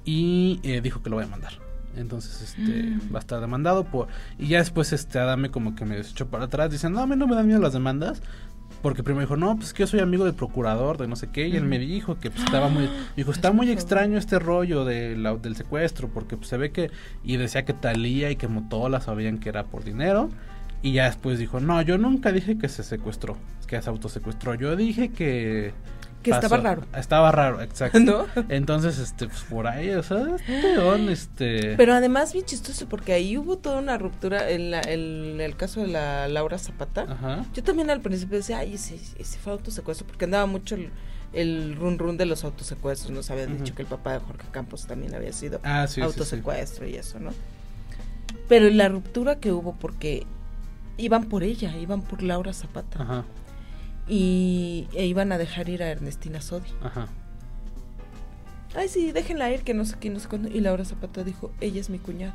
y 0.04 0.60
eh, 0.64 0.82
dijo 0.82 1.02
que 1.02 1.10
lo 1.10 1.18
va 1.18 1.24
a 1.24 1.26
demandar. 1.26 1.65
Entonces, 1.98 2.42
este, 2.42 2.62
Mm. 2.84 3.14
va 3.14 3.20
a 3.20 3.22
estar 3.22 3.40
demandado 3.40 3.84
por... 3.86 4.08
Y 4.38 4.48
ya 4.48 4.60
después, 4.60 4.92
este, 4.94 5.20
Adame 5.20 5.50
como 5.50 5.76
que 5.76 5.86
me 5.86 5.98
echó 6.00 6.28
para 6.28 6.46
atrás 6.46 6.70
diciendo, 6.72 7.00
no, 7.00 7.04
a 7.04 7.08
mí 7.08 7.16
no 7.16 7.28
me 7.28 7.36
dan 7.36 7.48
miedo 7.48 7.60
las 7.60 7.74
demandas. 7.74 8.22
Porque 8.82 9.02
primero 9.02 9.22
dijo, 9.26 9.38
no, 9.38 9.56
pues 9.56 9.74
que 9.74 9.82
yo 9.84 9.88
soy 9.88 10.00
amigo 10.02 10.26
del 10.26 10.36
procurador, 10.36 10.98
de 10.98 11.08
no 11.08 11.16
sé 11.16 11.28
qué. 11.32 11.48
Y 11.48 11.56
él 11.56 11.64
me 11.66 11.80
dijo 11.80 12.20
que 12.20 12.30
pues, 12.30 12.44
estaba 12.44 12.68
muy... 12.70 12.88
Dijo, 13.16 13.32
está 13.32 13.52
muy 13.52 13.72
extraño 13.72 14.18
este 14.18 14.38
rollo 14.38 14.86
de 14.86 15.16
la- 15.18 15.36
del 15.38 15.56
secuestro. 15.56 16.10
Porque 16.10 16.38
pues, 16.38 16.50
se 16.50 16.58
ve 16.58 16.72
que... 16.72 16.92
Y 17.24 17.38
decía 17.38 17.66
que 17.66 17.74
Talía 17.74 18.30
y 18.30 18.36
que 18.36 18.48
Motola 18.48 19.02
sabían 19.02 19.40
que 19.40 19.50
era 19.50 19.64
por 19.64 19.84
dinero. 19.84 20.30
Y 20.84 20.92
ya 20.94 21.06
después 21.06 21.40
dijo, 21.40 21.60
no, 21.60 21.82
yo 21.82 21.98
nunca 21.98 22.32
dije 22.32 22.58
que 22.60 22.70
se 22.70 22.84
secuestró. 22.84 23.38
Que 23.66 23.82
se 23.82 23.90
autosecuestró. 23.90 24.54
Yo 24.56 24.76
dije 24.76 25.10
que... 25.10 25.74
Que 26.26 26.32
estaba 26.32 26.58
raro. 26.58 26.84
Estaba 26.96 27.32
raro, 27.32 27.62
exacto. 27.62 28.00
¿No? 28.00 28.26
Entonces, 28.50 28.98
este, 29.00 29.28
pues 29.28 29.42
por 29.44 29.68
ahí, 29.68 29.92
o 29.92 30.04
sea, 30.04 30.26
este 30.36 30.74
don, 30.76 31.10
este... 31.10 31.76
Pero 31.78 31.94
además 31.94 32.34
bien 32.34 32.46
chistoso 32.46 32.88
porque 32.90 33.14
ahí 33.14 33.38
hubo 33.38 33.58
toda 33.58 33.80
una 33.80 33.98
ruptura 33.98 34.50
en, 34.50 34.72
la- 34.72 34.82
en 34.82 35.40
el 35.40 35.56
caso 35.56 35.82
de 35.82 35.88
la 35.88 36.28
Laura 36.28 36.58
Zapata. 36.58 37.04
Ajá. 37.10 37.46
Yo 37.54 37.64
también 37.64 37.90
al 37.90 38.02
principio 38.02 38.38
decía, 38.38 38.60
ay, 38.60 38.74
ese, 38.76 38.96
ese 39.18 39.38
fue 39.40 39.54
autosecuestro 39.54 40.06
porque 40.08 40.26
andaba 40.26 40.46
mucho 40.46 40.76
el, 40.76 40.90
el 41.34 41.76
run 41.76 41.98
run 42.00 42.18
de 42.18 42.26
los 42.26 42.44
autosecuestros. 42.44 43.12
Nos 43.12 43.30
habían 43.32 43.58
dicho 43.58 43.76
que 43.76 43.82
el 43.84 43.88
papá 43.88 44.14
de 44.14 44.20
Jorge 44.20 44.48
Campos 44.52 44.86
también 44.88 45.14
había 45.16 45.32
sido 45.34 45.60
Ah, 45.64 45.86
sí, 45.88 45.96
sí, 45.96 46.02
sí. 46.02 46.02
autosecuestro 46.02 46.88
y 46.88 46.96
eso, 46.96 47.20
¿no? 47.20 47.32
Pero 48.48 48.70
la 48.70 48.90
ruptura 48.90 49.36
que 49.40 49.52
hubo 49.52 49.74
porque 49.74 50.26
iban 50.98 51.26
por 51.26 51.44
ella, 51.44 51.76
iban 51.78 52.02
por 52.02 52.22
Laura 52.24 52.54
Zapata 52.54 53.02
Ajá, 53.02 53.24
y 54.08 54.88
e 54.94 55.06
iban 55.06 55.32
a 55.32 55.38
dejar 55.38 55.70
ir 55.70 55.82
a 55.84 55.90
Ernestina 55.90 56.42
Sodi. 56.42 56.70
ajá. 56.84 57.08
Ay, 58.76 58.90
sí, 58.90 59.12
déjenla 59.14 59.52
ir, 59.54 59.62
que 59.62 59.74
no 59.74 59.86
sé 59.86 59.96
qué, 60.00 60.10
no 60.10 60.20
sé 60.20 60.28
cuándo. 60.28 60.50
Y 60.50 60.60
Laura 60.60 60.84
Zapata 60.84 61.24
dijo, 61.24 61.52
ella 61.62 61.80
es 61.80 61.90
mi 61.90 61.98
cuñada. 61.98 62.34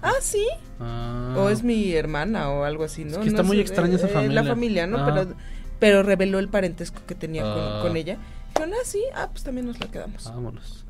Ah, 0.00 0.14
sí. 0.22 0.46
Ah. 0.78 1.34
O 1.36 1.50
es 1.50 1.62
mi 1.62 1.92
hermana 1.92 2.48
o 2.50 2.64
algo 2.64 2.84
así, 2.84 3.04
¿no? 3.04 3.10
Es 3.12 3.18
que 3.18 3.28
está 3.28 3.42
No 3.42 3.48
muy 3.48 3.56
sé, 3.58 3.62
extraña 3.62 3.96
esa 3.96 4.06
eh, 4.06 4.10
familia. 4.10 4.42
La 4.42 4.48
familia, 4.48 4.86
¿no? 4.86 5.04
Pero, 5.04 5.34
pero 5.78 6.02
reveló 6.02 6.38
el 6.38 6.48
parentesco 6.48 7.02
que 7.06 7.14
tenía 7.14 7.42
con- 7.42 7.52
Ah. 7.52 7.80
con, 7.82 7.96
ella. 7.98 8.16
Dijeron, 8.54 8.72
ah, 8.80 8.84
sí, 8.84 9.02
ah, 9.14 9.28
pues 9.30 9.44
también 9.44 9.66
nos 9.66 9.78
la 9.78 9.88
quedamos. 9.90 10.24
Vámonos. 10.24 10.86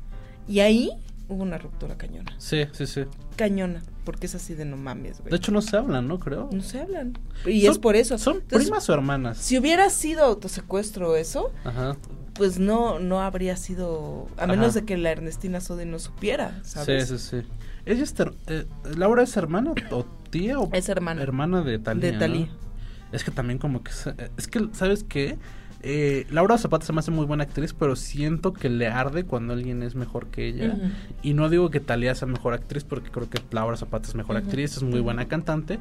Y 0.47 0.59
ahí 0.61 0.91
hubo 1.31 1.43
una 1.43 1.57
ruptura 1.57 1.97
cañona. 1.97 2.31
Sí, 2.37 2.65
sí, 2.73 2.85
sí. 2.85 3.03
Cañona, 3.35 3.81
porque 4.03 4.25
es 4.27 4.35
así 4.35 4.53
de 4.53 4.65
no 4.65 4.77
mames, 4.77 5.19
güey. 5.19 5.31
De 5.31 5.37
hecho, 5.37 5.51
no 5.51 5.61
se 5.61 5.77
hablan, 5.77 6.07
¿no? 6.07 6.19
Creo. 6.19 6.49
no 6.51 6.61
se 6.61 6.81
hablan. 6.81 7.17
Y 7.45 7.65
es 7.65 7.79
por 7.79 7.95
eso. 7.95 8.17
¿Son 8.17 8.35
Entonces, 8.37 8.67
primas 8.69 8.89
o 8.89 8.93
hermanas? 8.93 9.37
Si 9.37 9.57
hubiera 9.57 9.89
sido 9.89 10.23
autosecuestro 10.25 11.15
eso, 11.15 11.51
Ajá. 11.63 11.95
pues 12.33 12.59
no 12.59 12.99
no 12.99 13.21
habría 13.21 13.55
sido 13.57 14.27
a 14.37 14.43
Ajá. 14.43 14.47
menos 14.47 14.73
de 14.73 14.83
que 14.85 14.97
la 14.97 15.11
Ernestina 15.11 15.61
Sodi 15.61 15.85
no 15.85 15.99
supiera, 15.99 16.59
¿sabes? 16.63 17.07
Sí, 17.07 17.17
sí, 17.17 17.41
sí. 17.41 17.47
Ella 17.85 18.03
es 18.03 18.13
ter- 18.13 18.33
eh, 18.47 18.65
Laura 18.95 19.23
es 19.23 19.35
hermana 19.37 19.73
o 19.91 20.05
tía 20.29 20.59
o 20.59 20.69
Es 20.73 20.87
hermana. 20.89 21.21
hermana 21.23 21.61
de 21.63 21.79
Talía. 21.79 22.11
De 22.11 22.17
Thalía. 22.17 22.45
¿no? 22.47 22.61
Es 23.11 23.23
que 23.23 23.31
también 23.31 23.57
como 23.59 23.83
que 23.83 23.91
se- 23.91 24.13
es 24.37 24.47
que 24.47 24.67
sabes 24.73 25.03
qué 25.03 25.37
Eh, 25.83 26.27
Laura 26.29 26.57
Zapata 26.57 26.85
se 26.85 26.93
me 26.93 26.99
hace 26.99 27.11
muy 27.11 27.25
buena 27.25 27.43
actriz, 27.43 27.73
pero 27.73 27.95
siento 27.95 28.53
que 28.53 28.69
le 28.69 28.87
arde 28.87 29.23
cuando 29.23 29.53
alguien 29.53 29.83
es 29.83 29.95
mejor 29.95 30.27
que 30.27 30.47
ella. 30.47 30.77
Y 31.23 31.33
no 31.33 31.49
digo 31.49 31.69
que 31.69 31.79
Talía 31.79 32.13
sea 32.15 32.27
mejor 32.27 32.53
actriz, 32.53 32.83
porque 32.83 33.09
creo 33.09 33.29
que 33.29 33.39
Laura 33.51 33.77
Zapata 33.77 34.07
es 34.07 34.15
mejor 34.15 34.37
actriz, 34.37 34.77
es 34.77 34.83
muy 34.83 34.99
buena 34.99 35.27
cantante, 35.27 35.79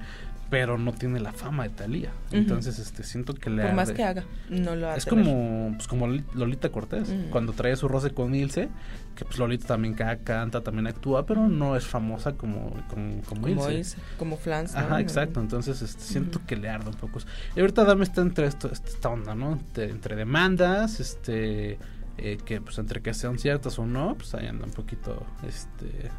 pero 0.51 0.77
no 0.79 0.93
tiene 0.93 1.21
la 1.21 1.33
fama 1.33 1.63
de 1.63 1.71
Talía. 1.71 2.11
Entonces, 2.33 2.79
este, 2.81 3.05
siento 3.05 3.35
que 3.35 3.49
le 3.51 3.63
Por 3.63 3.73
más 3.75 3.93
que 3.93 4.03
haga, 4.03 4.25
no 4.49 4.75
lo 4.75 4.89
a 4.91 4.97
Es 4.97 5.07
como, 5.07 5.73
pues, 5.77 5.87
como 5.87 6.07
Loli- 6.09 6.25
Lolita 6.35 6.71
Cortés, 6.71 7.15
cuando 7.31 7.53
trae 7.53 7.77
su 7.77 7.87
roce 7.87 8.11
con 8.11 8.35
Ilse, 8.35 8.69
que 9.15 9.25
pues 9.25 9.39
Lolita 9.39 9.67
también 9.69 9.95
ca- 9.95 10.17
canta, 10.19 10.61
también 10.63 10.87
actúa, 10.89 11.25
pero 11.25 11.47
no 11.49 11.77
es 11.77 11.85
famosa 11.87 12.33
como, 12.33 12.71
como, 12.89 13.23
como, 13.23 13.43
como 13.45 13.49
Ilse. 13.49 13.75
Ilse, 13.75 13.97
como 14.19 14.37
Flans, 14.37 14.73
¿no? 14.75 14.81
Ajá, 14.81 15.01
exacto. 15.01 15.41
Entonces 15.41 15.83
este, 15.83 16.03
siento 16.03 16.41
que 16.47 16.57
le 16.57 16.69
arde 16.69 16.89
un 16.89 16.97
poco. 16.97 17.21
Y 17.55 17.61
ahorita 17.61 17.85
Dame 17.85 18.03
está 18.05 18.21
entre 18.23 18.47
esto, 18.47 18.71
esta 18.73 19.09
onda, 19.09 19.35
¿no? 19.37 19.53
Entre, 19.53 19.89
entre 19.91 20.17
demandas, 20.17 20.99
este, 20.99 21.79
eh, 22.19 22.39
que 22.45 22.61
pues 22.61 22.77
entre 22.79 23.03
que 23.03 23.15
sean 23.15 23.39
ciertas 23.39 23.79
o 23.79 23.87
no, 23.87 24.17
pues 24.17 24.35
ahí 24.35 24.47
anda 24.47 24.65
un 24.67 24.73
poquito, 24.73 25.25
este, 25.47 26.11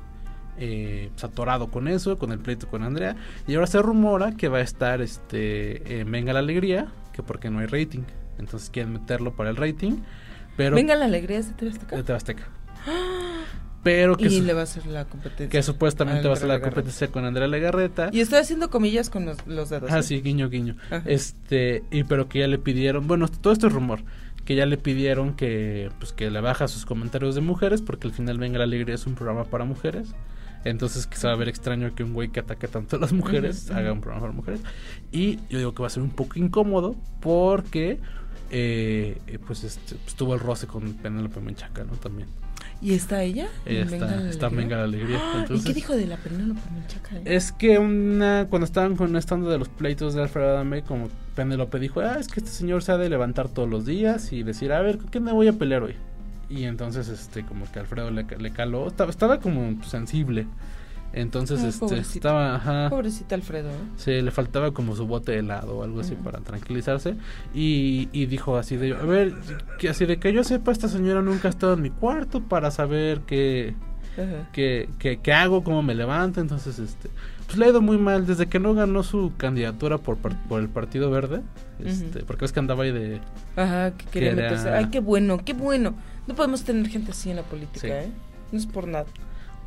eh, 0.62 1.10
pues, 1.12 1.24
atorado 1.24 1.68
con 1.72 1.88
eso, 1.88 2.18
con 2.18 2.32
el 2.32 2.40
pleito 2.40 2.68
con 2.68 2.84
Andrea. 2.84 3.16
Y 3.48 3.56
ahora 3.56 3.68
se 3.68 3.82
rumora 3.82 4.32
que 4.38 4.48
va 4.48 4.60
a 4.60 4.62
estar, 4.62 5.02
este, 5.02 6.00
en 6.00 6.12
Venga 6.12 6.34
la 6.34 6.40
Alegría, 6.40 6.88
que 7.14 7.24
porque 7.24 7.50
no 7.50 7.60
hay 7.60 7.66
rating. 7.66 8.04
Entonces 8.38 8.70
quieren 8.70 8.94
meterlo 8.94 9.36
para 9.36 9.50
el 9.50 9.56
rating, 9.58 9.98
pero 10.56 10.76
Venga 10.76 10.96
la 10.96 11.06
alegría 11.06 11.40
es 11.40 11.48
de 11.48 11.54
TV 11.54 11.72
Azteca. 11.72 11.96
de 11.96 12.04
TV 12.04 12.16
Azteca. 12.16 12.48
Pero 13.84 14.16
que, 14.16 14.28
y 14.28 14.42
le 14.42 14.54
va 14.54 14.60
a 14.60 14.64
hacer 14.64 14.86
la 14.86 15.06
competencia. 15.06 15.50
que 15.50 15.64
supuestamente 15.64 16.28
va 16.28 16.36
a 16.36 16.38
ser 16.38 16.48
la 16.48 16.54
Legarreta. 16.56 16.76
competencia 16.76 17.08
con 17.08 17.26
Andrea 17.26 17.48
Legarreta. 17.48 18.10
Y 18.14 18.20
estoy 18.20 18.38
haciendo 18.38 18.70
comillas 18.70 19.10
con 19.10 19.26
los, 19.26 19.48
los 19.48 19.72
dedos. 19.72 19.92
Ah, 19.92 20.00
¿eh? 20.00 20.04
sí, 20.04 20.22
guiño, 20.22 20.50
guiño. 20.50 20.76
Ajá. 20.92 21.02
Este, 21.08 21.84
y 21.90 22.04
pero 22.04 22.30
que 22.30 22.40
ya 22.40 22.48
le 22.48 22.60
pidieron, 22.60 23.08
bueno, 23.08 23.28
todo 23.28 23.52
esto 23.52 23.66
es 23.66 23.74
rumor, 23.74 24.04
que 24.46 24.54
ya 24.54 24.68
le 24.68 24.78
pidieron 24.78 25.34
que 25.36 25.90
pues 25.98 26.14
que 26.14 26.30
le 26.30 26.42
baja 26.42 26.68
sus 26.68 26.86
comentarios 26.86 27.34
de 27.34 27.42
mujeres 27.42 27.82
porque 27.82 28.08
al 28.08 28.14
final 28.14 28.38
Venga 28.38 28.60
la 28.60 28.66
Alegría 28.66 28.94
es 28.94 29.08
un 29.08 29.16
programa 29.16 29.46
para 29.46 29.66
mujeres. 29.66 30.14
Entonces 30.64 31.08
que 31.08 31.18
se 31.18 31.28
va 31.28 31.34
a 31.34 31.36
ver 31.36 31.50
extraño 31.50 31.94
que 31.96 32.04
un 32.04 32.14
güey 32.14 32.30
que 32.30 32.40
ataque 32.40 32.68
tanto 32.68 32.98
a 32.98 33.00
las 33.00 33.14
mujeres 33.14 33.72
haga 33.72 33.92
un 33.92 34.02
programa 34.02 34.28
para 34.28 34.34
mujeres. 34.34 34.62
Y 35.12 35.38
yo 35.50 35.58
digo 35.58 35.74
que 35.74 35.82
va 35.82 35.88
a 35.88 35.92
ser 35.92 36.04
un 36.04 36.12
poco 36.12 36.40
incómodo 36.40 36.96
porque 37.20 38.00
eh, 38.52 39.40
pues 39.48 39.64
este, 39.64 39.96
pues, 39.96 40.16
tuvo 40.16 40.34
el 40.34 40.40
roce 40.40 40.68
con 40.68 40.94
Penélope 40.96 41.40
Menchaca, 41.40 41.84
¿no? 41.84 41.94
También. 41.94 42.28
¿Y 42.82 42.94
está 42.94 43.24
ella? 43.24 43.48
Ella 43.66 43.84
está, 43.84 44.06
Venga 44.06 44.16
la 44.16 44.30
está? 44.30 44.50
Venga 44.50 44.78
la 44.78 44.84
Alegría. 44.84 45.20
¡Ah! 45.22 45.46
¿Y 45.50 45.64
qué 45.64 45.74
dijo 45.74 45.96
de 45.96 46.08
la 46.08 46.18
Penélope 46.18 46.60
Menchaca? 46.74 47.18
eh? 47.18 47.22
es 47.26 47.52
que 47.52 47.78
una 47.78 48.48
cuando 48.50 48.66
estaban 48.66 48.96
con 48.96 49.16
esta 49.16 49.36
onda 49.36 49.52
de 49.52 49.60
los 49.60 49.70
pleitos 49.70 50.16
de 50.16 50.22
Alfredo 50.24 50.50
Adame, 50.50 50.84
como 50.84 51.10
Penélope 51.36 51.80
dijo, 51.80 52.02
ah, 52.02 52.18
es 52.20 52.28
que 52.28 52.40
este 52.40 52.52
señor 52.52 52.84
se 52.84 52.92
ha 52.92 52.98
de 52.98 53.10
levantar 53.10 53.50
todos 53.50 53.70
los 53.70 53.86
días 53.86 54.34
y 54.34 54.44
decir, 54.44 54.74
a 54.74 54.82
ver, 54.82 54.98
¿con 54.98 55.08
quién 55.08 55.24
me 55.24 55.32
voy 55.32 55.48
a 55.48 55.54
pelear 55.54 55.84
hoy? 55.84 55.96
Y 56.52 56.66
entonces, 56.66 57.08
este, 57.08 57.44
como 57.46 57.72
que 57.72 57.80
Alfredo 57.80 58.12
le, 58.12 58.24
le 58.38 58.52
caló, 58.52 58.88
estaba, 58.88 59.10
estaba 59.10 59.40
como 59.40 59.82
sensible. 59.84 60.48
Entonces, 61.14 61.60
Ay, 61.62 61.70
este, 61.70 61.80
pobrecito. 61.86 62.18
estaba, 62.30 62.56
ajá. 62.56 62.90
Pobrecita 62.90 63.36
Alfredo. 63.36 63.70
¿eh? 63.70 63.74
Sí, 63.98 64.22
le 64.22 64.32
faltaba 64.32 64.72
como 64.72 64.96
su 64.96 65.06
bote 65.08 65.34
de 65.34 65.40
helado 65.40 65.78
o 65.80 65.84
algo 65.84 66.00
así 66.02 66.16
para 66.16 66.40
tranquilizarse. 66.40 67.16
Y, 67.54 68.08
y 68.14 68.26
dijo 68.28 68.58
así 68.58 68.78
de, 68.78 68.94
a 68.94 69.04
ver, 69.04 69.34
que 69.78 69.90
así 69.90 70.06
de 70.06 70.20
que 70.20 70.32
yo 70.34 70.44
sepa, 70.44 70.72
esta 70.72 70.88
señora 70.88 71.22
nunca 71.22 71.48
ha 71.48 71.52
estado 71.52 71.74
en 71.74 71.82
mi 71.82 71.90
cuarto 71.90 72.42
para 72.42 72.72
saber 72.72 73.22
qué, 73.28 73.76
qué, 74.54 74.90
qué- 75.00 75.20
qué 75.22 75.34
hago, 75.34 75.64
cómo 75.66 75.82
me 75.84 75.96
levanto. 75.96 76.40
Entonces, 76.40 76.80
este, 76.80 77.10
pues 77.46 77.58
le 77.58 77.66
ha 77.66 77.70
ido 77.70 77.82
muy 77.82 77.98
mal 77.98 78.26
desde 78.26 78.46
que 78.48 78.60
no 78.60 78.74
ganó 78.74 79.04
su 79.04 79.34
candidatura 79.36 79.98
por, 79.98 80.18
por 80.18 80.62
el 80.62 80.70
Partido 80.70 81.12
Verde. 81.12 81.42
Este. 81.84 82.22
Porque 82.24 82.46
ves 82.46 82.54
que 82.54 82.60
andaba 82.62 82.84
ahí 82.86 82.92
de... 82.92 83.20
Ajá, 83.58 83.92
que 83.98 84.06
quería 84.06 84.30
Que 84.34 84.38
era- 84.40 84.50
meterse. 84.52 84.70
Ay, 84.70 84.86
qué 84.92 85.02
bueno, 85.02 85.40
qué 85.44 85.52
bueno. 85.54 85.94
No 86.32 86.36
podemos 86.38 86.64
tener 86.64 86.88
gente 86.88 87.12
así 87.12 87.30
en 87.30 87.36
la 87.36 87.44
política, 87.44 87.82
Sí. 87.82 87.88
¿eh? 87.90 88.10
No 88.54 88.58
es 88.58 88.66
por 88.66 88.88
nada. 88.88 89.06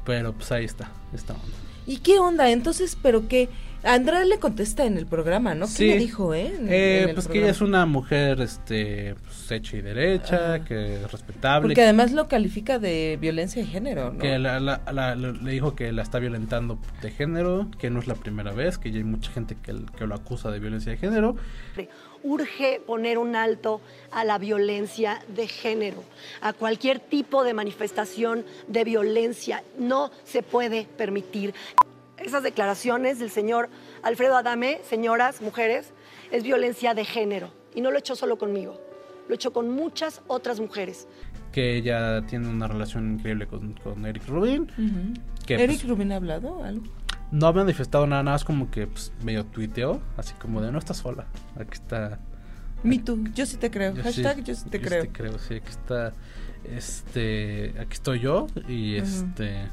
Pero 0.06 0.32
pues 0.32 0.50
ahí 0.50 0.64
está, 0.64 0.90
esta 1.12 1.34
onda. 1.34 1.44
¿Y 1.86 1.98
qué 1.98 2.18
onda? 2.18 2.48
Entonces, 2.50 2.96
¿pero 3.02 3.28
qué? 3.28 3.50
Andrea 3.84 4.24
le 4.24 4.38
contesta 4.38 4.84
en 4.86 4.96
el 4.96 5.06
programa, 5.06 5.54
¿no? 5.54 5.66
¿Qué 5.66 5.72
Sí. 5.72 5.86
le 5.88 5.98
dijo, 5.98 6.32
eh? 6.34 6.46
En- 6.58 6.68
Eh, 6.72 7.02
en 7.08 7.14
pues 7.14 7.28
que 7.28 7.38
ella 7.38 7.50
es 7.50 7.60
una 7.60 7.84
mujer 7.86 8.40
este 8.40 9.14
pues, 9.24 9.50
hecha 9.52 9.76
y 9.76 9.82
derecha, 9.82 10.64
que 10.64 11.02
es 11.02 11.12
respetable. 11.12 11.68
Porque 11.68 11.82
además 11.82 12.12
lo 12.12 12.26
califica 12.26 12.78
de 12.78 13.18
violencia 13.20 13.62
de 13.62 13.68
género, 13.68 14.12
¿no? 14.12 14.18
que 14.18 14.38
la- 14.38 14.58
la- 14.58 14.80
la- 14.92 15.14
le 15.14 15.50
dijo 15.50 15.74
que 15.76 15.92
la 15.92 16.02
está 16.02 16.18
violentando 16.18 16.78
de 17.02 17.10
género, 17.10 17.68
que 17.78 17.90
no 17.90 18.00
es 18.00 18.06
la 18.06 18.14
primera 18.14 18.52
vez, 18.52 18.78
que 18.78 18.90
ya 18.90 18.98
hay 18.98 19.04
mucha 19.04 19.30
gente 19.30 19.56
que, 19.62 19.74
que 19.98 20.06
lo 20.06 20.14
acusa 20.14 20.50
de 20.50 20.58
violencia 20.60 20.90
de 20.92 20.98
género. 20.98 21.36
Urge 22.26 22.80
poner 22.86 23.18
un 23.18 23.36
alto 23.36 23.82
a 24.10 24.24
la 24.24 24.38
violencia 24.38 25.20
de 25.36 25.46
género, 25.46 26.02
a 26.40 26.54
cualquier 26.54 26.98
tipo 26.98 27.44
de 27.44 27.52
manifestación 27.52 28.46
de 28.66 28.82
violencia. 28.84 29.62
No 29.78 30.10
se 30.24 30.42
puede 30.42 30.86
permitir. 30.96 31.52
Esas 32.18 32.42
declaraciones 32.42 33.18
del 33.18 33.30
señor 33.30 33.68
Alfredo 34.02 34.36
Adame, 34.36 34.80
señoras, 34.88 35.42
mujeres, 35.42 35.92
es 36.30 36.42
violencia 36.42 36.94
de 36.94 37.04
género. 37.04 37.50
Y 37.74 37.80
no 37.80 37.90
lo 37.90 37.96
he 37.96 38.00
hecho 38.00 38.14
solo 38.16 38.38
conmigo, 38.38 38.80
lo 39.26 39.34
he 39.34 39.36
hecho 39.36 39.52
con 39.52 39.70
muchas 39.70 40.22
otras 40.26 40.60
mujeres. 40.60 41.08
que 41.52 41.76
ella 41.76 42.22
tiene 42.26 42.48
una 42.48 42.66
relación 42.68 43.14
increíble 43.14 43.46
con, 43.46 43.74
con 43.74 44.04
Eric 44.06 44.26
Rubin. 44.28 44.66
Que, 45.46 45.54
¿Eric 45.54 45.80
pues, 45.80 45.88
Rubin 45.88 46.12
ha 46.12 46.16
hablado 46.16 46.62
algo? 46.64 46.84
no 47.30 47.48
ha 47.48 47.52
manifestado 47.52 48.06
nada, 48.06 48.22
nada 48.22 48.34
más 48.34 48.44
como 48.44 48.70
que 48.70 48.86
pues, 48.86 49.12
medio 49.24 49.44
tuiteó, 49.44 50.00
así 50.16 50.34
como 50.34 50.60
de 50.60 50.70
no 50.70 50.78
estás 50.78 50.98
sola, 50.98 51.26
aquí 51.56 51.72
está. 51.72 52.20
Me 52.84 52.98
too, 52.98 53.18
yo 53.34 53.44
sí 53.46 53.56
te 53.56 53.70
creo. 53.70 53.94
Yo 53.94 54.02
Hashtag 54.02 54.36
sí, 54.36 54.42
yo 54.44 54.54
sí 54.54 54.68
te 54.68 54.78
yo 54.78 54.84
creo. 54.86 55.02
sí 55.02 55.08
te 55.08 55.12
creo, 55.12 55.38
sí, 55.38 55.54
aquí 55.54 55.70
está, 55.70 56.12
este, 56.64 57.74
aquí 57.80 57.92
estoy 57.94 58.20
yo 58.20 58.46
y 58.68 58.96
este, 58.96 59.68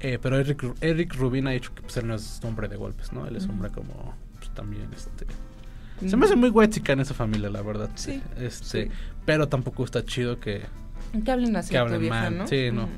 eh, 0.00 0.18
pero 0.20 0.38
Eric, 0.38 0.64
Eric 0.80 1.14
Rubin 1.14 1.46
ha 1.48 1.50
dicho 1.50 1.74
que 1.74 1.82
pues, 1.82 1.96
él 1.96 2.06
no 2.06 2.14
es 2.14 2.40
hombre 2.44 2.68
de 2.68 2.76
golpes, 2.76 3.12
¿no? 3.12 3.26
Él 3.26 3.36
es 3.36 3.46
hombre 3.48 3.70
como, 3.70 4.14
pues 4.38 4.50
también, 4.54 4.88
este, 4.94 5.26
se 6.08 6.16
me 6.16 6.26
hace 6.26 6.36
muy 6.36 6.50
huechica 6.50 6.92
en 6.92 7.00
esa 7.00 7.14
familia, 7.14 7.50
la 7.50 7.60
verdad. 7.62 7.90
Sí, 7.96 8.22
Este, 8.38 8.84
sí. 8.84 8.90
pero 9.26 9.48
tampoco 9.48 9.84
está 9.84 10.04
chido 10.04 10.38
que, 10.38 10.62
Que 11.24 11.30
hablen 11.32 11.56
así 11.56 11.70
que 11.70 11.78
hablen 11.78 12.00
vieja, 12.00 12.14
mal. 12.22 12.38
¿no? 12.38 12.46
Sí, 12.46 12.70
no. 12.72 12.88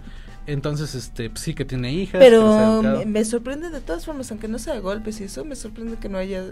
Entonces, 0.46 0.94
este, 0.94 1.30
pues, 1.30 1.40
sí 1.40 1.54
que 1.54 1.64
tiene 1.64 1.92
hijas. 1.92 2.18
Pero 2.18 2.82
me, 2.82 3.06
me 3.06 3.24
sorprende 3.24 3.70
de 3.70 3.80
todas 3.80 4.04
formas, 4.04 4.30
aunque 4.30 4.48
no 4.48 4.58
sea 4.58 4.74
de 4.74 4.80
golpes 4.80 5.20
y 5.20 5.24
eso, 5.24 5.44
me 5.44 5.54
sorprende 5.56 5.96
que 5.96 6.08
no 6.08 6.18
haya 6.18 6.44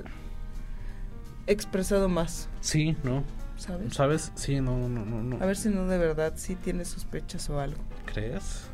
expresado 1.46 2.08
más, 2.08 2.48
Sí, 2.60 2.96
¿no? 3.02 3.24
¿sabes? 3.56 3.94
¿Sabes? 3.94 4.32
Sí, 4.36 4.60
no, 4.60 4.88
no, 4.88 5.04
no, 5.04 5.22
no. 5.22 5.36
A 5.42 5.46
ver 5.46 5.56
si 5.56 5.68
no 5.68 5.86
de 5.86 5.98
verdad 5.98 6.34
sí 6.36 6.54
tiene 6.54 6.84
sospechas 6.84 7.48
o 7.50 7.58
algo. 7.60 7.78
¿Crees? 8.06 8.67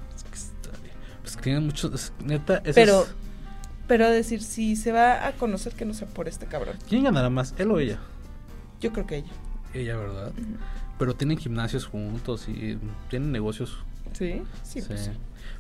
Pues 1.24 1.36
que 1.36 1.42
tiene 1.42 1.60
muchos. 1.60 2.12
neta, 2.24 2.58
eso 2.64 2.72
Pero, 2.74 3.02
es- 3.02 3.14
pero 3.88 4.04
a 4.04 4.10
decir, 4.10 4.42
si 4.42 4.76
se 4.76 4.92
va 4.92 5.26
a 5.26 5.32
conocer 5.32 5.72
que 5.72 5.84
no 5.84 5.94
sea 5.94 6.06
por 6.06 6.28
este 6.28 6.46
cabrón. 6.46 6.76
¿Quién 6.88 7.04
ganará 7.04 7.30
más? 7.30 7.54
¿Él 7.58 7.70
o 7.70 7.78
ella? 7.80 7.98
Yo 8.80 8.92
creo 8.92 9.06
que 9.06 9.16
ella. 9.16 9.32
Ella, 9.72 9.96
¿verdad? 9.96 10.32
Pero 10.98 11.14
tienen 11.16 11.38
gimnasios 11.38 11.86
juntos 11.86 12.46
y 12.48 12.78
tienen 13.10 13.32
negocios. 13.32 13.78
Sí, 14.12 14.42
sí, 14.62 14.80
pues. 14.86 15.10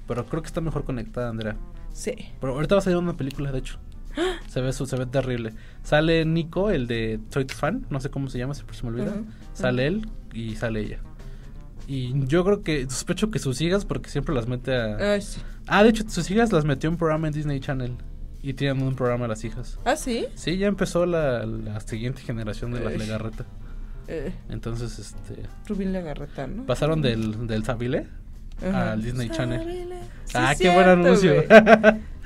Pero 0.06 0.26
creo 0.26 0.42
que 0.42 0.46
está 0.46 0.60
mejor 0.60 0.84
conectada, 0.84 1.30
Andrea. 1.30 1.56
Sí. 1.92 2.14
Pero 2.40 2.52
ahorita 2.54 2.74
va 2.76 2.78
a 2.80 2.82
salir 2.84 2.98
una 2.98 3.16
película, 3.16 3.50
de 3.50 3.58
hecho. 3.58 3.78
Se 4.48 4.60
ve, 4.60 4.72
su- 4.72 4.86
se 4.86 4.96
ve 4.96 5.06
terrible. 5.06 5.54
Sale 5.82 6.24
Nico, 6.24 6.70
el 6.70 6.86
de 6.86 7.18
Soy 7.30 7.46
tu 7.46 7.54
fan, 7.54 7.84
no 7.90 7.98
sé 8.00 8.10
cómo 8.10 8.28
se 8.28 8.38
llama, 8.38 8.54
siempre 8.54 8.76
se 8.76 8.82
me 8.84 8.90
olvida. 8.90 9.12
Sale 9.54 9.86
él 9.88 10.08
y 10.32 10.54
sale 10.54 10.80
ella. 10.80 10.98
Y 11.88 12.26
yo 12.26 12.44
creo 12.44 12.62
que 12.62 12.88
sospecho 12.88 13.30
que 13.30 13.38
sus 13.40 13.60
hijas, 13.60 13.84
porque 13.84 14.08
siempre 14.10 14.34
las 14.34 14.46
mete 14.46 14.74
a. 14.76 15.14
Ay, 15.14 15.20
sí. 15.22 15.40
Ah, 15.66 15.82
de 15.82 15.90
hecho, 15.90 16.04
sus 16.08 16.30
hijas 16.30 16.52
las 16.52 16.64
metió 16.64 16.88
en 16.88 16.94
un 16.94 16.98
programa 16.98 17.26
en 17.28 17.34
Disney 17.34 17.60
Channel. 17.60 17.96
Y 18.42 18.52
tienen 18.52 18.82
un 18.82 18.94
programa 18.94 19.26
las 19.26 19.42
hijas. 19.44 19.78
¿Ah, 19.86 19.96
sí? 19.96 20.26
Sí, 20.34 20.58
ya 20.58 20.66
empezó 20.66 21.06
la, 21.06 21.46
la 21.46 21.80
siguiente 21.80 22.20
generación 22.20 22.72
de 22.72 22.80
las. 22.80 22.94
Legarreta. 22.96 23.46
Eh, 24.06 24.34
Entonces, 24.50 24.98
este. 24.98 25.44
Rubín 25.66 25.92
Legarreta, 25.92 26.46
¿no? 26.46 26.64
Pasaron 26.66 27.00
del, 27.00 27.46
del 27.46 27.64
Sabile 27.64 28.06
Ajá. 28.60 28.92
al 28.92 29.02
Disney 29.02 29.30
Channel. 29.30 29.88
Sí, 30.26 30.34
ah, 30.34 30.54
qué 30.58 30.74
buen 30.74 30.86
anuncio. 30.88 31.32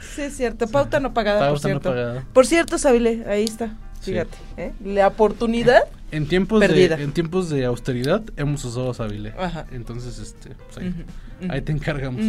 Sí, 0.00 0.22
es 0.22 0.36
cierto. 0.36 0.66
Pauta 0.72 0.98
no 0.98 1.14
pagada, 1.14 1.38
por 1.38 1.48
Pauta 1.50 1.68
no 1.68 1.68
cierto. 1.68 1.88
pagada. 1.90 2.24
Por 2.32 2.46
cierto, 2.46 2.78
Sabile, 2.78 3.24
ahí 3.28 3.44
está. 3.44 3.76
Fíjate, 4.00 4.36
¿eh? 4.56 4.72
La 4.84 5.08
oportunidad. 5.08 5.82
En 6.10 6.26
tiempos, 6.26 6.60
de, 6.60 6.68
Perdida. 6.68 6.98
en 6.98 7.12
tiempos 7.12 7.50
de 7.50 7.64
austeridad 7.64 8.22
hemos 8.36 8.64
usado 8.64 8.94
Sabile. 8.94 9.34
Ajá. 9.38 9.66
Entonces, 9.72 10.18
este, 10.18 10.50
pues 10.54 11.50
ahí, 11.50 11.60
te 11.62 11.72
encargamos. 11.72 12.24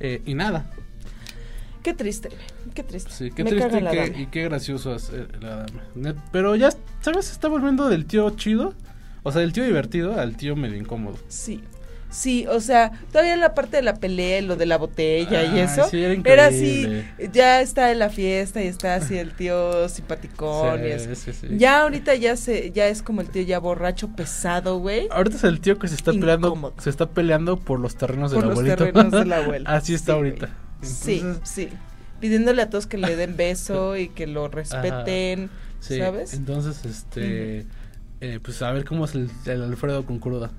Eh, 0.00 0.22
y 0.26 0.34
nada. 0.34 0.70
Qué 1.82 1.94
triste. 1.94 2.28
Qué 2.74 2.82
triste. 2.82 3.10
Sí, 3.10 3.30
qué 3.30 3.44
Me 3.44 3.50
triste 3.50 3.68
y 3.68 3.70
qué, 3.70 3.84
dama. 3.84 4.18
y 4.18 4.26
qué 4.26 4.44
gracioso 4.44 4.94
es 4.94 5.10
eh, 5.10 5.26
la 5.40 5.66
dama. 5.66 6.14
Pero 6.32 6.56
ya, 6.56 6.70
¿sabes? 7.00 7.26
Se 7.26 7.32
está 7.32 7.48
volviendo 7.48 7.88
del 7.88 8.06
tío 8.06 8.28
chido. 8.30 8.74
O 9.22 9.32
sea, 9.32 9.42
del 9.42 9.52
tío 9.52 9.64
divertido 9.64 10.18
al 10.18 10.36
tío 10.36 10.56
medio 10.56 10.76
incómodo. 10.76 11.18
Sí. 11.28 11.62
Sí, 12.10 12.44
o 12.48 12.60
sea, 12.60 12.90
todavía 13.12 13.36
la 13.36 13.54
parte 13.54 13.76
de 13.76 13.82
la 13.82 13.94
pelea, 13.94 14.42
lo 14.42 14.56
de 14.56 14.66
la 14.66 14.78
botella 14.78 15.44
y 15.44 15.60
eso, 15.60 15.88
sí, 15.88 16.02
era 16.02 16.20
era 16.24 16.46
así, 16.46 17.04
ya 17.32 17.60
está 17.60 17.92
en 17.92 18.00
la 18.00 18.10
fiesta 18.10 18.60
y 18.62 18.66
está 18.66 18.96
así 18.96 19.16
el 19.16 19.30
tío 19.32 19.88
simpaticón 19.88 20.80
Sí, 20.80 20.86
y 20.86 20.90
eso. 20.90 21.14
sí, 21.14 21.32
sí. 21.32 21.46
Ya 21.56 21.82
ahorita 21.82 22.16
ya 22.16 22.36
se, 22.36 22.72
ya 22.72 22.88
es 22.88 23.02
como 23.02 23.20
el 23.20 23.28
tío 23.30 23.42
ya 23.42 23.60
borracho 23.60 24.08
pesado, 24.08 24.78
güey. 24.80 25.06
Ahorita 25.12 25.36
es 25.36 25.44
el 25.44 25.60
tío 25.60 25.78
que 25.78 25.86
se 25.86 25.94
está 25.94 26.10
peleando, 26.12 26.74
se 26.78 26.90
está 26.90 27.06
peleando 27.08 27.58
por 27.58 27.78
los 27.78 27.94
terrenos 27.94 28.32
Por 28.32 28.40
del 28.42 28.48
los 28.50 28.58
abuelito. 28.58 28.84
terrenos 28.84 29.12
del 29.12 29.32
abuelo. 29.44 29.70
Así 29.70 29.94
está 29.94 30.14
ahorita. 30.14 30.48
Sí, 30.82 31.18
Entonces, 31.20 31.48
sí. 31.48 31.68
Pidiéndole 32.18 32.60
a 32.62 32.70
todos 32.70 32.86
que 32.88 32.98
le 32.98 33.14
den 33.14 33.36
beso 33.36 33.96
y 33.96 34.08
que 34.08 34.26
lo 34.26 34.48
respeten, 34.48 35.48
sí, 35.78 35.98
¿sabes? 35.98 36.34
Entonces, 36.34 36.84
este, 36.84 37.66
eh, 38.20 38.40
pues 38.42 38.60
a 38.62 38.72
ver 38.72 38.84
cómo 38.84 39.04
es 39.04 39.14
el, 39.14 39.30
el 39.46 39.62
Alfredo 39.62 40.04
con 40.04 40.18
cruda. 40.18 40.50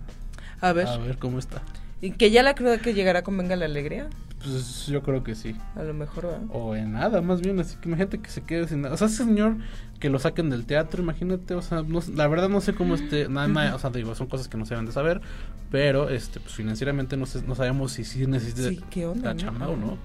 A 0.62 0.74
ver. 0.74 0.88
A 0.88 0.98
ver 0.98 1.18
cómo 1.18 1.40
está. 1.40 1.62
Y 2.02 2.12
que 2.12 2.32
ya 2.32 2.42
la 2.44 2.56
cruda 2.56 2.78
que 2.80 2.94
llegará 2.94 3.22
con 3.24 3.38
Venga 3.38 3.56
la 3.56 3.66
Alegría, 3.66 4.08
Pues 4.44 4.88
yo 4.88 5.04
creo 5.04 5.24
que 5.24 5.36
sí. 5.36 5.56
a 5.76 5.84
lo 5.84 5.94
mejor, 5.94 6.24
¿verdad? 6.26 6.42
O 6.50 6.76
en 6.76 6.94
nada, 6.94 7.22
más 7.22 7.42
bien, 7.42 7.60
así 7.60 7.76
que 7.78 7.90
imagínate 7.90 8.20
que 8.20 8.30
se 8.30 8.42
quede 8.42 8.68
sin 8.68 8.82
nada. 8.82 8.96
O 8.96 8.98
sea, 8.98 9.06
ese 9.08 9.18
señor 9.24 9.58
que 10.00 10.10
lo 10.10 10.18
saquen 10.18 10.50
del 10.50 10.66
teatro, 10.66 11.04
imagínate, 11.04 11.54
o 11.54 11.62
sea, 11.62 11.84
no- 11.84 12.00
la 12.16 12.28
verdad 12.28 12.50
no 12.50 12.60
sé 12.60 12.74
cómo 12.74 12.96
esté, 12.96 13.30
nada, 13.30 13.48
nada, 13.48 13.76
o 13.76 13.80
sea, 13.80 13.92
digo, 13.92 14.16
son 14.16 14.26
cosas 14.26 14.48
que 14.48 14.58
no 14.58 14.66
se 14.66 14.74
deben 14.74 14.88
de 14.88 14.92
saber, 14.94 15.22
pero, 15.70 16.10
este, 16.10 16.40
pues 16.40 16.56
financieramente 16.56 17.18
no, 17.18 17.28
sé- 17.28 17.44
no 17.44 17.54
sabemos 17.54 17.92
si 17.92 18.04
sí 18.04 18.26
necesita 18.26 18.70
Sí, 18.70 18.82
¿qué 18.90 19.06
onda, 19.06 19.34
la 19.36 19.40
chamba 19.40 19.68
o 19.70 19.76
no. 19.78 20.00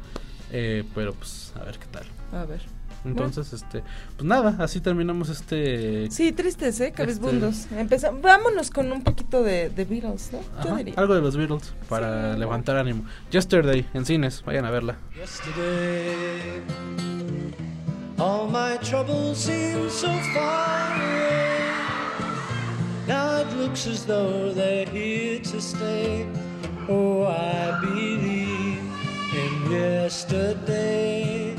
Eh, 0.52 0.84
pero 0.94 1.14
pues, 1.14 1.54
a 1.58 1.64
ver 1.64 1.78
qué 1.78 1.86
tal. 1.86 2.04
A 2.38 2.44
ver. 2.44 2.60
Entonces, 3.06 3.52
este, 3.52 3.82
pues 4.16 4.24
nada, 4.26 4.56
así 4.58 4.80
terminamos 4.80 5.28
este... 5.28 6.10
Sí, 6.10 6.32
tristes, 6.32 6.80
¿eh? 6.80 6.92
Cabizbundos. 6.92 7.66
Empezamos, 7.72 8.20
vámonos 8.22 8.70
con 8.70 8.90
un 8.92 9.02
poquito 9.02 9.42
de, 9.42 9.70
de 9.70 9.84
Beatles, 9.84 10.30
¿no? 10.32 10.40
Yo 10.62 10.70
Ajá, 10.70 10.76
diría. 10.78 10.94
algo 10.96 11.14
de 11.14 11.20
los 11.22 11.36
Beatles 11.36 11.72
para 11.88 12.36
levantar 12.36 12.76
ánimo. 12.76 13.04
Yesterday 13.30 13.86
en 13.94 14.04
cines, 14.04 14.42
vayan 14.44 14.64
a 14.64 14.70
verla. 14.70 14.96
Yesterday, 15.16 16.62
all 18.18 18.48
my 18.48 18.76
troubles 18.78 19.38
seem 19.38 19.88
so 19.90 20.08
far 20.34 20.92
away. 20.96 21.44
Now 23.06 23.40
it 23.40 23.46
looks 23.56 23.86
as 23.86 24.04
though 24.04 24.52
they're 24.52 24.88
here 24.88 25.38
to 25.40 25.60
stay. 25.60 26.26
Oh, 26.88 27.24
I 27.26 27.78
believe 27.80 28.80
in 29.34 29.70
yesterday. 29.70 31.54